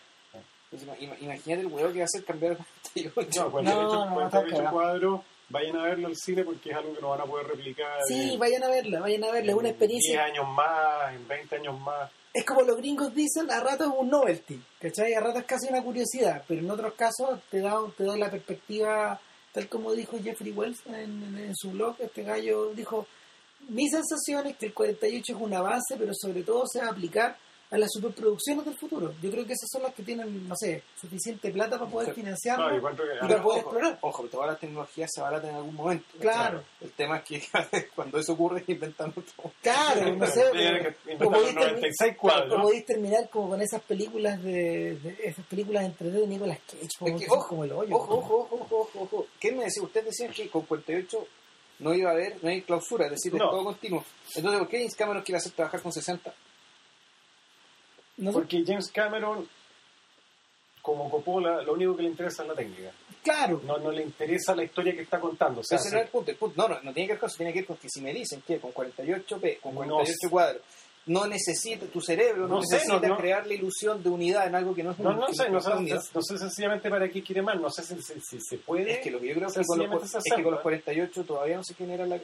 Entonces, 0.70 0.88
ima- 1.00 1.16
imagínate 1.20 1.60
el 1.60 1.66
huevo 1.68 1.88
que 1.92 1.98
va 2.00 2.02
a 2.02 2.04
hacer 2.04 2.24
cambiar 2.24 2.52
a 2.54 2.56
48. 2.56 3.44
no, 3.44 3.50
48, 3.52 3.80
No, 3.82 4.04
no, 4.06 4.14
48 4.14 4.46
está 4.46 4.56
cagado. 4.56 4.72
cuadros, 4.76 5.20
vayan 5.48 5.76
a 5.76 5.82
verlo 5.84 6.06
al 6.08 6.16
cine 6.16 6.42
porque 6.44 6.70
es 6.70 6.76
algo 6.76 6.94
que 6.94 7.00
no 7.00 7.10
van 7.10 7.20
a 7.20 7.24
poder 7.24 7.46
replicar. 7.46 7.98
Sí, 8.08 8.32
en- 8.32 8.38
vayan 8.40 8.64
a 8.64 8.68
verla, 8.68 9.00
vayan 9.00 9.24
a 9.24 9.30
verla, 9.30 9.52
es 9.52 9.58
una 9.58 9.68
en 9.68 9.74
experiencia 9.74 10.24
10 10.24 10.32
años 10.32 10.48
más, 10.54 11.14
en 11.14 11.28
20 11.28 11.56
años 11.56 11.80
más. 11.80 12.10
es 12.32 12.44
como 12.44 12.62
los 12.62 12.76
gringos 12.78 13.14
dicen, 13.14 13.48
a 13.52 13.60
ratos 13.60 13.86
es 13.86 13.92
un 13.96 14.10
novelty, 14.10 14.60
¿cachai? 14.80 15.14
A 15.14 15.20
ratos 15.20 15.42
es 15.42 15.46
casi 15.46 15.68
una 15.68 15.80
curiosidad, 15.84 16.42
pero 16.48 16.60
en 16.60 16.68
otros 16.68 16.94
casos 16.94 17.38
te 17.48 17.60
da, 17.60 17.76
te 17.96 18.02
da 18.02 18.16
la 18.16 18.28
perspectiva, 18.28 19.20
tal 19.52 19.68
como 19.68 19.92
dijo 19.92 20.18
Jeffrey 20.20 20.50
Wells 20.50 20.84
en, 20.86 20.94
en- 21.22 21.38
en 21.38 21.54
su 21.54 21.70
blog, 21.70 21.94
este 22.00 22.24
gallo 22.24 22.72
dijo, 22.74 23.06
mi 23.68 23.88
sensación 23.88 24.46
es 24.46 24.56
que 24.56 24.66
el 24.66 24.74
48 24.74 25.32
es 25.36 25.40
un 25.40 25.54
avance, 25.54 25.96
pero 25.98 26.12
sobre 26.14 26.42
todo 26.42 26.64
se 26.66 26.80
va 26.80 26.86
a 26.86 26.90
aplicar 26.90 27.36
a 27.70 27.78
las 27.78 27.90
superproducciones 27.90 28.64
del 28.66 28.76
futuro. 28.76 29.12
Yo 29.20 29.30
creo 29.32 29.44
que 29.46 29.54
esas 29.54 29.68
son 29.68 29.82
las 29.82 29.92
que 29.94 30.04
tienen, 30.04 30.46
no 30.46 30.54
sé, 30.54 30.82
suficiente 31.00 31.50
plata 31.50 31.76
para 31.76 31.90
poder 31.90 32.14
financiarlo. 32.14 32.70
No, 32.70 32.76
y 32.76 32.80
para 32.80 32.94
poder 32.96 33.40
ojo, 33.40 33.56
explorar. 33.56 33.98
Ojo, 34.02 34.22
todas 34.24 34.46
las 34.50 34.60
tecnologías 34.60 35.10
se 35.12 35.20
abaratan 35.20 35.50
en 35.50 35.56
algún 35.56 35.74
momento. 35.74 36.04
Claro. 36.20 36.62
El 36.80 36.92
tema 36.92 37.16
es 37.16 37.24
que 37.24 37.42
cuando 37.96 38.18
eso 38.18 38.34
ocurre 38.34 38.62
inventan 38.68 39.10
otro. 39.10 39.50
Claro, 39.60 40.14
no 40.14 40.26
sé, 40.26 40.94
como 41.18 41.30
podéis 41.32 41.54
termi- 41.56 41.64
96 41.72 42.16
cuadros. 42.16 42.50
como 42.50 42.62
podéis 42.64 42.86
terminar 42.86 43.28
como 43.30 43.48
con 43.48 43.60
esas 43.60 43.82
películas 43.82 44.40
de, 44.44 44.94
de- 44.96 45.16
esas 45.24 45.44
películas 45.46 45.84
entre 45.84 46.10
de 46.10 46.26
Nicolas 46.28 46.58
Cage, 46.70 46.88
como, 46.96 47.16
Es 47.16 47.24
que, 47.24 47.30
ojo, 47.32 47.48
como 47.48 47.64
el 47.64 47.72
hoyo. 47.72 47.96
Ojo, 47.96 48.14
ojo, 48.18 48.48
ojo, 48.60 48.90
ojo. 49.00 49.26
¿Qué 49.40 49.50
me 49.50 49.64
decía? 49.64 49.82
Usted 49.82 50.04
decía 50.04 50.28
que 50.28 50.48
con 50.48 50.62
48 50.62 51.26
no 51.80 51.92
iba 51.94 52.10
a 52.10 52.12
haber, 52.12 52.42
no 52.42 52.48
hay 52.50 52.62
clausura, 52.62 53.06
es 53.06 53.12
decir, 53.12 53.32
es 53.34 53.38
No. 53.40 53.50
todo 53.50 53.64
continuo. 53.64 54.04
Entonces, 54.34 54.58
¿por 54.60 54.68
qué 54.68 54.78
James 54.78 54.94
Cameron 54.96 55.22
quiere 55.22 55.38
hacer 55.38 55.52
trabajar 55.52 55.80
con 55.82 55.92
60? 55.92 56.32
No 58.16 58.30
sé, 58.30 58.34
Porque 58.34 58.62
James 58.66 58.90
Cameron, 58.92 59.48
como 60.82 61.10
Coppola, 61.10 61.62
lo 61.62 61.72
único 61.72 61.96
que 61.96 62.02
le 62.02 62.08
interesa 62.10 62.42
es 62.42 62.48
la 62.48 62.54
técnica. 62.54 62.92
claro, 63.22 63.60
No, 63.64 63.78
no 63.78 63.90
le 63.90 64.02
interesa 64.02 64.54
la 64.54 64.64
historia 64.64 64.94
que 64.94 65.02
está 65.02 65.18
contando. 65.18 65.60
O 65.62 65.64
sea, 65.64 65.78
Ese 65.78 65.90
no 65.90 65.96
es 65.98 66.04
el 66.04 66.10
punto. 66.10 66.30
El 66.30 66.36
punto- 66.36 66.62
No, 66.62 66.68
no, 66.74 66.80
no 66.82 66.92
tiene 66.92 67.06
que 67.08 67.12
ver 67.14 67.20
con 67.20 67.28
eso, 67.28 67.36
tiene 67.38 67.52
que 67.52 67.60
ver 67.60 67.66
con 67.66 67.76
que 67.78 67.88
si 67.88 68.00
me 68.02 68.12
dicen 68.12 68.42
que 68.46 68.60
con 68.60 68.70
48p, 68.72 69.58
con 69.60 69.74
No. 69.74 69.80
48 69.96 70.30
cuadros, 70.30 70.62
no 71.06 71.26
necesita, 71.26 71.84
tu 71.86 72.00
cerebro 72.00 72.48
no, 72.48 72.56
No 72.56 72.62
sé, 72.62 72.76
necesita 72.76 73.08
no- 73.08 73.14
no- 73.14 73.16
crear 73.20 73.46
la 73.46 73.52
ilusión 73.54 74.02
de 74.02 74.08
unidad 74.08 74.46
en 74.46 74.54
algo 74.54 74.74
que 74.74 74.82
no 74.82 74.92
es 74.92 74.98
No, 74.98 75.10
un- 75.10 75.16
no 75.18 75.28
sé, 75.34 75.50
no 75.50 75.60
sé, 75.60 75.70
es 75.94 76.14
no 76.14 76.22
sé 76.22 76.38
sencillamente 76.38 76.88
para 76.88 77.08
qué 77.10 77.22
quiere 77.22 77.42
más, 77.42 77.60
no 77.60 77.68
sé 77.70 77.82
si, 77.82 78.00
si- 78.02 78.20
si 78.20 78.40
se 78.40 78.56
puede. 78.58 78.90
Es 78.92 78.98
que 79.00 79.10
lo 79.10 79.20
que 79.20 79.28
yo 79.28 79.34
creo 79.34 79.48
que 79.52 79.62
con 79.64 79.78
los, 79.78 80.14
es 80.14 80.22
que 80.34 80.42
con 80.42 80.52
los 80.52 80.60
48 80.62 81.24
todavía 81.24 81.56
no 81.56 81.64
se 81.64 81.74
genera 81.74 82.06
la, 82.06 82.18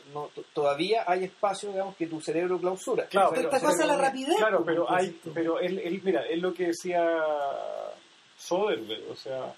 todavía 0.54 1.04
hay 1.06 1.24
espacio, 1.24 1.70
digamos, 1.70 1.94
que 1.96 2.06
tu 2.06 2.20
cerebro 2.20 2.58
clausura. 2.58 3.06
Claro, 3.06 3.30
cerebro- 3.30 3.50
Esta 3.54 3.66
cosa 3.68 3.86
la 3.86 3.96
rapidez. 3.98 4.36
Claro, 4.38 4.64
pues, 4.64 4.74
pero 4.74 4.90
hay, 4.90 5.06
entonces, 5.06 5.32
pero 5.34 5.60
él, 5.60 5.78
él- 5.78 6.00
mira, 6.02 6.22
es 6.26 6.40
lo 6.40 6.54
que 6.54 6.68
decía 6.68 7.02
Soderbergh, 8.38 9.10
o 9.10 9.16
sea, 9.16 9.54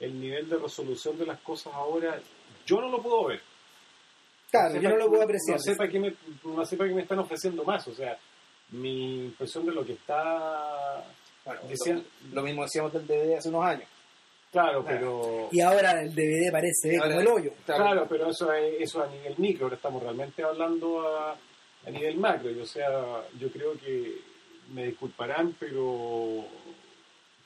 el 0.00 0.20
nivel 0.20 0.48
de 0.48 0.56
resolución 0.58 1.18
de 1.18 1.26
las 1.26 1.40
cosas 1.40 1.72
ahora, 1.74 2.18
yo 2.66 2.76
no 2.80 2.88
lo 2.90 3.02
puedo 3.02 3.26
ver. 3.26 3.40
Claro, 4.50 4.80
yo 4.80 4.88
no 4.90 4.96
lo 4.96 5.08
puedo 5.08 5.22
apreciar. 5.22 5.56
No 5.56 5.62
sé 5.62 5.74
para 5.74 5.90
qué 5.90 5.98
me, 5.98 6.14
no 6.44 6.64
sé 6.64 6.76
para 6.76 6.88
qué 6.88 6.94
me 6.94 7.02
están 7.02 7.18
ofreciendo 7.18 7.64
más, 7.64 7.86
o 7.88 7.94
sea, 7.94 8.16
mi 8.70 9.26
impresión 9.26 9.66
de 9.66 9.72
lo 9.72 9.84
que 9.84 9.92
está... 9.94 11.04
Bueno, 11.44 11.60
Decían- 11.68 12.04
lo, 12.30 12.34
lo 12.36 12.42
mismo 12.42 12.62
decíamos 12.64 12.92
del 12.92 13.06
DVD 13.06 13.36
hace 13.36 13.48
unos 13.48 13.64
años. 13.64 13.88
Claro, 14.50 14.84
pero... 14.86 15.48
Y 15.52 15.60
ahora 15.60 16.00
el 16.02 16.14
DVD 16.14 16.50
parece 16.50 16.94
eh, 16.94 16.98
Ahora- 16.98 17.08
como 17.16 17.20
el 17.20 17.28
hoyo. 17.28 17.50
Claro, 17.66 18.06
pero 18.08 18.30
eso 18.30 18.52
es, 18.52 18.80
eso 18.80 19.02
a 19.02 19.06
nivel 19.08 19.34
micro, 19.38 19.66
ahora 19.66 19.76
estamos 19.76 20.02
realmente 20.02 20.42
hablando 20.42 21.06
a, 21.06 21.32
a 21.86 21.90
nivel 21.90 22.16
macro, 22.16 22.50
y, 22.50 22.58
o 22.60 22.66
sea, 22.66 22.88
yo 23.38 23.50
creo 23.50 23.74
que 23.78 24.16
me 24.72 24.86
disculparán, 24.86 25.54
pero 25.60 26.44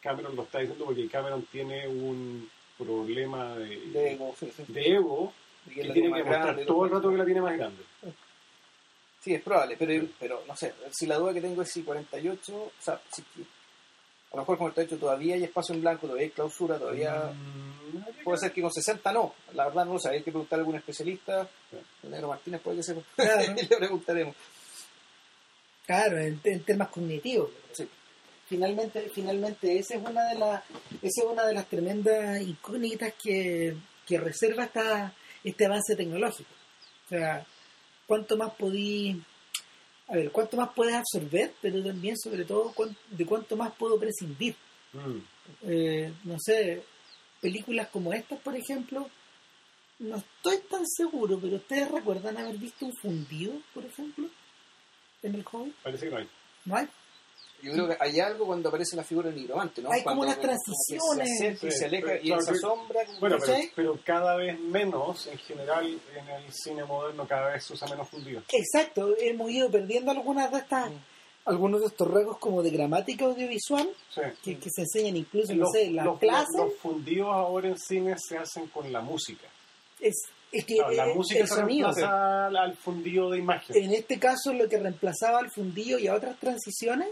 Cameron 0.00 0.34
lo 0.36 0.42
está 0.44 0.60
diciendo 0.60 0.84
porque 0.86 1.08
Cameron 1.08 1.42
tiene 1.52 1.86
un 1.88 2.48
problema 2.78 3.56
de, 3.58 3.76
De 3.90 4.12
ego, 4.12 4.34
sí, 4.38 4.50
sí. 4.56 4.64
de 4.72 4.80
ego 4.94 5.32
Y 5.66 5.70
que 5.74 5.82
tiene 5.90 6.00
que 6.02 6.08
mostrar 6.24 6.42
grande 6.44 6.64
todo 6.64 6.84
el 6.86 6.90
rato 6.92 7.10
que 7.10 7.16
la 7.18 7.24
tiene 7.26 7.40
más 7.42 7.56
grande. 7.58 7.82
Sí, 9.20 9.34
es 9.34 9.42
probable, 9.42 9.76
pero, 9.78 10.06
pero 10.18 10.42
no 10.46 10.56
sé, 10.56 10.72
si 10.90 11.06
la 11.06 11.16
duda 11.16 11.34
que 11.34 11.42
tengo 11.42 11.62
es 11.62 11.70
si 11.70 11.82
48, 11.82 12.56
o 12.56 12.72
sea, 12.80 13.00
si, 13.12 13.22
a 14.32 14.36
lo 14.36 14.42
mejor 14.42 14.58
con 14.58 14.70
48 14.72 14.98
todavía 14.98 15.34
hay 15.34 15.44
espacio 15.44 15.74
en 15.74 15.82
blanco, 15.82 16.06
todavía 16.06 16.26
hay 16.26 16.30
clausura, 16.30 16.78
todavía... 16.78 17.32
Mm, 17.32 18.22
Puede 18.22 18.38
ser 18.38 18.52
que 18.52 18.62
con 18.62 18.72
60 18.72 19.12
no, 19.12 19.34
la 19.54 19.66
verdad 19.66 19.84
no 19.84 19.94
lo 19.94 19.98
sé, 19.98 20.10
hay 20.10 20.22
que 20.22 20.30
preguntar 20.30 20.58
a 20.58 20.60
algún 20.60 20.76
especialista. 20.76 21.48
El 22.02 22.10
negro 22.10 22.28
Martínez 22.28 22.60
puede 22.60 22.76
que 22.76 22.82
sepa. 22.84 23.00
Claro. 23.16 23.54
le 23.70 23.76
preguntaremos. 23.76 24.36
Claro, 25.84 26.18
en, 26.18 26.40
en 26.44 26.62
temas 26.62 26.88
cognitivos. 26.88 27.50
Sí. 27.72 27.88
Finalmente, 28.46 29.10
finalmente 29.12 29.78
esa 29.78 29.94
es 29.96 30.00
una 30.04 30.28
de 30.28 30.34
las, 30.36 30.62
esa 31.02 31.22
es 31.22 31.26
una 31.28 31.46
de 31.46 31.54
las 31.54 31.66
tremendas 31.66 32.40
incógnitas 32.40 33.14
que, 33.14 33.76
que 34.06 34.18
reserva 34.18 34.64
esta, 34.64 35.12
este 35.42 35.66
avance 35.66 35.96
tecnológico. 35.96 36.50
O 37.06 37.08
sea, 37.08 37.44
cuánto 38.10 38.36
más 38.36 38.52
podí, 38.54 39.22
a 40.08 40.14
ver, 40.16 40.32
cuánto 40.32 40.56
más 40.56 40.70
puedes 40.74 40.96
absorber, 40.96 41.54
pero 41.62 41.80
también 41.80 42.16
sobre 42.18 42.44
todo 42.44 42.72
cuán- 42.74 42.96
de 43.08 43.24
cuánto 43.24 43.56
más 43.56 43.72
puedo 43.76 44.00
prescindir. 44.00 44.56
Mm. 44.92 45.18
Eh, 45.62 46.12
no 46.24 46.36
sé, 46.40 46.82
películas 47.40 47.86
como 47.92 48.12
estas, 48.12 48.40
por 48.40 48.56
ejemplo, 48.56 49.08
no 50.00 50.16
estoy 50.16 50.58
tan 50.68 50.84
seguro, 50.88 51.38
pero 51.40 51.54
ustedes 51.54 51.88
recuerdan 51.88 52.36
haber 52.36 52.56
visto 52.58 52.84
un 52.84 52.96
fundido, 52.96 53.52
por 53.72 53.84
ejemplo, 53.84 54.28
en 55.22 55.34
el 55.36 55.44
Hobbit. 55.48 55.74
Parece 55.84 56.06
que 56.06 56.10
no 56.10 56.16
hay. 56.18 56.28
¿No 56.64 56.76
hay? 56.76 56.88
Yo 57.62 57.72
creo 57.72 57.88
que 57.88 57.96
hay 58.00 58.20
algo 58.20 58.46
cuando 58.46 58.68
aparece 58.68 58.96
la 58.96 59.04
figura 59.04 59.28
del 59.28 59.38
nigromante, 59.40 59.82
¿no? 59.82 59.90
Hay 59.92 60.02
como 60.02 60.16
Cuando- 60.22 60.24
unas 60.24 60.36
como 60.36 60.48
transiciones. 60.48 61.28
Se 61.38 61.46
acerca 61.48 61.66
y 61.66 61.70
Sí, 61.70 61.78
se 61.78 61.84
aleja 61.86 62.14
y 62.16 62.26
claro 62.26 62.42
esa 62.42 62.54
sombra. 62.56 63.00
Bueno, 63.20 63.36
pero, 63.76 63.98
cada 64.04 64.36
vez 64.36 64.58
menos, 64.60 65.26
en 65.26 65.38
general, 65.38 65.86
en 66.16 66.28
el 66.28 66.52
cine 66.52 66.84
moderno 66.84 67.26
cada 67.28 67.52
vez 67.52 67.64
se 67.64 67.72
usa 67.74 67.88
menos 67.88 68.08
fundido. 68.08 68.42
Exacto, 68.52 69.14
hemos 69.18 69.50
ido 69.50 69.70
perdiendo 69.70 70.10
algunas 70.10 70.50
de 70.50 70.58
estas, 70.58 70.90
algunos 71.44 71.80
de 71.80 71.86
estos 71.88 72.08
rasgos 72.10 72.38
como 72.38 72.62
de 72.62 72.70
gramática 72.70 73.24
audiovisual 73.24 73.88
Sí. 74.14 74.20
que, 74.42 74.58
que 74.58 74.70
se 74.70 74.82
enseñan 74.82 75.16
incluso, 75.16 75.52
no 75.54 75.60
Los, 75.60 75.70
sé, 75.72 75.84
en 75.84 75.96
las 75.96 76.04
los- 76.06 76.18
clases. 76.18 76.56
los 76.56 76.74
fundidos 76.76 77.28
ahora 77.28 77.68
en 77.68 77.78
cine 77.78 78.14
se 78.18 78.38
hacen 78.38 78.66
con 78.68 78.92
la 78.92 79.00
música. 79.00 79.46
es, 79.98 80.14
es 80.50 80.64
que 80.64 80.76
Claro, 80.76 80.92
la 80.92 81.08
eh, 81.10 81.14
música 81.14 81.40
el 81.42 81.48
se 81.48 81.54
sonido. 81.56 81.88
reemplaza 81.92 82.46
al, 82.46 82.74
fundido 82.76 83.30
de 83.30 83.38
imagen. 83.38 83.76
En 83.76 83.92
este 83.92 84.18
caso, 84.18 84.52
lo 84.54 84.68
que 84.68 84.78
reemplazaba 84.78 85.38
al 85.38 85.50
fundillo 85.50 85.98
y 85.98 86.06
a 86.08 86.14
otras 86.14 86.38
transiciones 86.38 87.08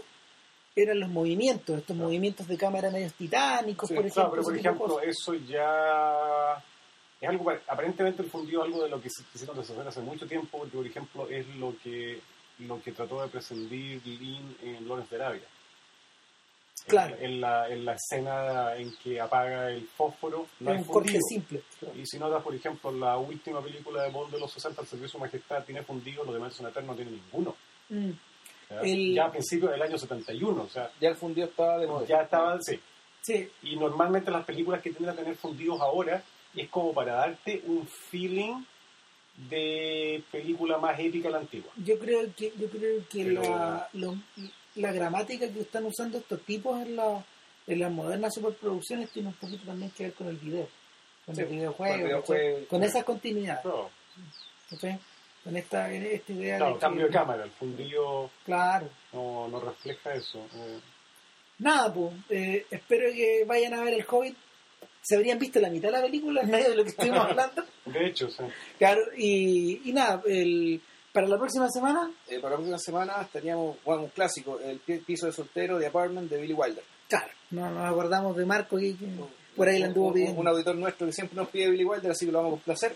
eran 0.75 0.99
los 0.99 1.09
movimientos, 1.09 1.77
estos 1.77 1.95
Claro. 1.95 2.07
movimientos 2.07 2.47
de 2.47 2.57
cámara 2.57 2.89
medios 2.89 3.13
titánicos, 3.13 3.89
Sí, 3.89 3.95
por 3.95 4.05
ejemplo. 4.05 4.21
Claro, 4.23 4.31
pero 4.31 4.43
por 4.43 4.57
ejemplo, 4.57 5.01
eso 5.01 5.33
ya 5.33 6.63
es 7.21 7.27
algo, 7.29 7.51
aparentemente 7.67 8.21
el 8.21 8.29
fundido 8.29 8.61
es 8.61 8.67
algo 8.67 8.83
de 8.83 8.89
lo 8.89 9.01
que 9.01 9.09
se 9.09 9.23
quisieron 9.31 9.57
deshacer 9.57 9.87
hace 9.87 10.01
mucho 10.01 10.25
tiempo, 10.27 10.59
porque 10.59 10.77
por 10.77 10.85
ejemplo 10.87 11.27
es 11.29 11.47
lo 11.55 11.75
que 11.83 12.21
lo 12.59 12.81
que 12.81 12.91
trató 12.91 13.21
de 13.21 13.29
prescindir 13.29 14.05
Lin 14.05 14.57
en 14.63 14.85
Lawrence 14.87 15.15
de 15.15 15.23
Arabia. 15.23 15.43
Claro. 16.87 17.15
En, 17.17 17.25
en 17.25 17.41
la, 17.41 17.69
en 17.69 17.85
la 17.85 17.93
escena 17.93 18.75
en 18.75 18.93
que 18.97 19.19
apaga 19.19 19.69
el 19.69 19.85
fósforo, 19.87 20.47
no 20.61 20.73
es 20.73 20.79
un 20.79 20.83
corte 20.85 21.19
simple. 21.27 21.61
Y 21.95 22.05
si 22.05 22.17
notas, 22.17 22.41
por 22.43 22.55
ejemplo, 22.55 22.91
la 22.91 23.17
última 23.17 23.61
película 23.61 24.03
de 24.03 24.11
Bond 24.11 24.31
de 24.33 24.39
los 24.39 24.51
60, 24.51 24.81
El 24.81 24.87
Servicio 24.87 25.07
de 25.07 25.11
Su 25.11 25.19
Majestad, 25.19 25.63
tiene 25.65 25.83
fundido, 25.83 26.23
los 26.23 26.33
demás 26.33 26.53
son 26.53 26.67
eternos, 26.67 26.95
no 26.97 27.03
tiene 27.03 27.11
ninguno. 27.11 27.55
Mm. 27.89 28.11
¿Ya? 28.69 28.81
El- 28.81 29.13
Ya 29.15 29.25
a 29.25 29.31
principios 29.31 29.71
del 29.71 29.81
año 29.81 29.97
71, 29.97 30.63
o 30.63 30.69
sea, 30.69 30.91
Ya 31.01 31.09
el 31.09 31.15
fundido 31.15 31.47
estaba 31.47 31.77
de 31.77 31.87
moda. 31.87 32.05
ya 32.07 32.21
estaba, 32.21 32.61
sí. 32.61 32.79
Sí, 33.21 33.49
Y 33.63 33.75
normalmente 33.75 34.31
las 34.31 34.45
películas 34.45 34.81
que 34.81 34.91
tienden 34.91 35.09
a 35.13 35.15
tener 35.15 35.35
fundidos 35.35 35.79
ahora 35.81 36.23
es 36.55 36.69
como 36.69 36.93
para 36.93 37.13
darte 37.15 37.61
un 37.67 37.85
feeling 37.87 38.63
de 39.49 40.23
película 40.31 40.77
más 40.77 40.99
épica 40.99 41.27
a 41.29 41.31
la 41.31 41.37
antigua. 41.39 41.71
yo 41.77 41.97
creo 41.99 42.21
que 42.35 42.51
yo 42.57 42.69
creo 42.69 43.01
que 43.09 43.23
Pero- 43.25 43.41
la, 43.41 43.89
lo- 43.93 44.15
la 44.75 44.91
gramática 44.91 45.47
que 45.51 45.61
están 45.61 45.85
usando 45.85 46.17
estos 46.17 46.41
tipos 46.41 46.79
en, 46.81 46.95
la, 46.95 47.23
en 47.67 47.79
las 47.79 47.91
modernas 47.91 48.33
superproducciones 48.33 49.09
tiene 49.11 49.29
un 49.29 49.33
poquito 49.35 49.65
también 49.65 49.91
que 49.91 50.03
ver 50.05 50.13
con 50.13 50.27
el 50.27 50.35
video, 50.37 50.67
con 51.25 51.35
Sí, 51.35 51.41
el 51.41 51.47
videojuego, 51.47 51.93
con 51.93 52.01
el 52.01 52.07
videojuego. 52.07 52.67
Con 55.49 55.57
esta, 55.57 55.91
esta 55.91 56.31
idea 56.31 56.57
claro, 56.57 56.73
de 56.75 56.79
cambio 56.79 57.05
que, 57.05 57.11
de 57.11 57.17
cámara, 57.17 57.43
el 57.43 57.51
fundido 57.51 58.29
claro, 58.45 58.89
no, 59.13 59.47
no 59.47 59.59
refleja 59.59 60.13
eso. 60.13 60.39
eh. 60.55 60.79
Nada, 61.59 61.93
pues, 61.93 62.13
eh, 62.29 62.65
espero 62.71 63.11
que 63.13 63.43
vayan 63.45 63.73
a 63.73 63.83
ver 63.83 63.93
el 63.95 64.05
Hobbit. 64.09 64.35
Se 65.01 65.15
habrían 65.15 65.39
visto 65.39 65.59
la 65.59 65.69
mitad 65.69 65.89
de 65.89 65.93
la 65.97 66.01
película 66.01 66.41
en 66.41 66.51
medio 66.51 66.69
de 66.69 66.75
lo 66.75 66.83
que 66.83 66.89
estuvimos 66.89 67.19
hablando. 67.19 67.63
De 67.85 68.05
hecho, 68.07 68.27
o 68.27 68.29
sea, 68.29 68.47
Claro, 68.77 69.01
y, 69.17 69.81
y 69.89 69.93
nada, 69.93 70.21
el, 70.27 70.79
para 71.11 71.27
la 71.27 71.37
próxima 71.37 71.67
semana, 71.69 72.11
Eh, 72.27 72.35
para 72.39 72.51
la 72.51 72.55
próxima 72.57 72.77
semana 72.79 73.21
estaríamos, 73.21 73.77
bueno, 73.83 74.03
un 74.03 74.09
clásico, 74.09 74.59
el 74.59 74.79
pi- 74.79 74.99
piso 74.99 75.25
de 75.25 75.31
soltero 75.33 75.79
de 75.79 75.87
Apartment 75.87 76.29
de 76.29 76.39
Billy 76.41 76.53
Wilder. 76.53 76.83
claro, 77.07 77.31
no 77.51 77.69
nos 77.71 77.89
acordamos 77.89 78.35
de 78.37 78.45
Marco 78.45 78.77
que, 78.77 78.95
que 78.95 79.05
por 79.59 79.69
ahí 79.69 79.79
le 79.79 79.85
anduvo 79.85 80.07
Un- 80.07 80.13
pidiendo. 80.13 80.41
Un 80.41 80.47
auditor 80.47 80.75
nuestro 80.75 81.05
que 81.07 81.13
siempre 81.13 81.35
nos 81.35 81.49
pide 81.49 81.69
Billy 81.69 81.85
Wilder, 81.85 82.11
así 82.11 82.25
que 82.25 82.31
lo 82.31 82.39
vamos 82.39 82.53
a 82.53 82.55
complacer. 82.55 82.95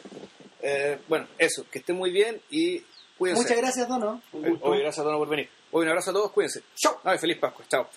Eh, 0.62 0.98
bueno, 1.08 1.28
eso, 1.38 1.66
que 1.70 1.80
esté 1.80 1.94
muy 1.94 2.10
bien 2.12 2.42
y 2.50 2.82
cuídense. 3.18 3.44
Muchas 3.44 3.58
gracias, 3.58 3.88
Dono. 3.88 4.22
Oye, 4.62 4.82
gracias 4.82 5.00
todos 5.04 5.18
por 5.20 5.28
venir. 5.30 5.50
Oye, 5.72 5.84
un 5.86 5.90
abrazo 5.90 6.12
a 6.12 6.14
todos, 6.14 6.32
cuídense. 6.32 6.62
Chao. 6.76 7.00
Ay, 7.04 7.18
feliz 7.20 7.38
Pascua. 7.38 7.66
Chao. 7.70 7.88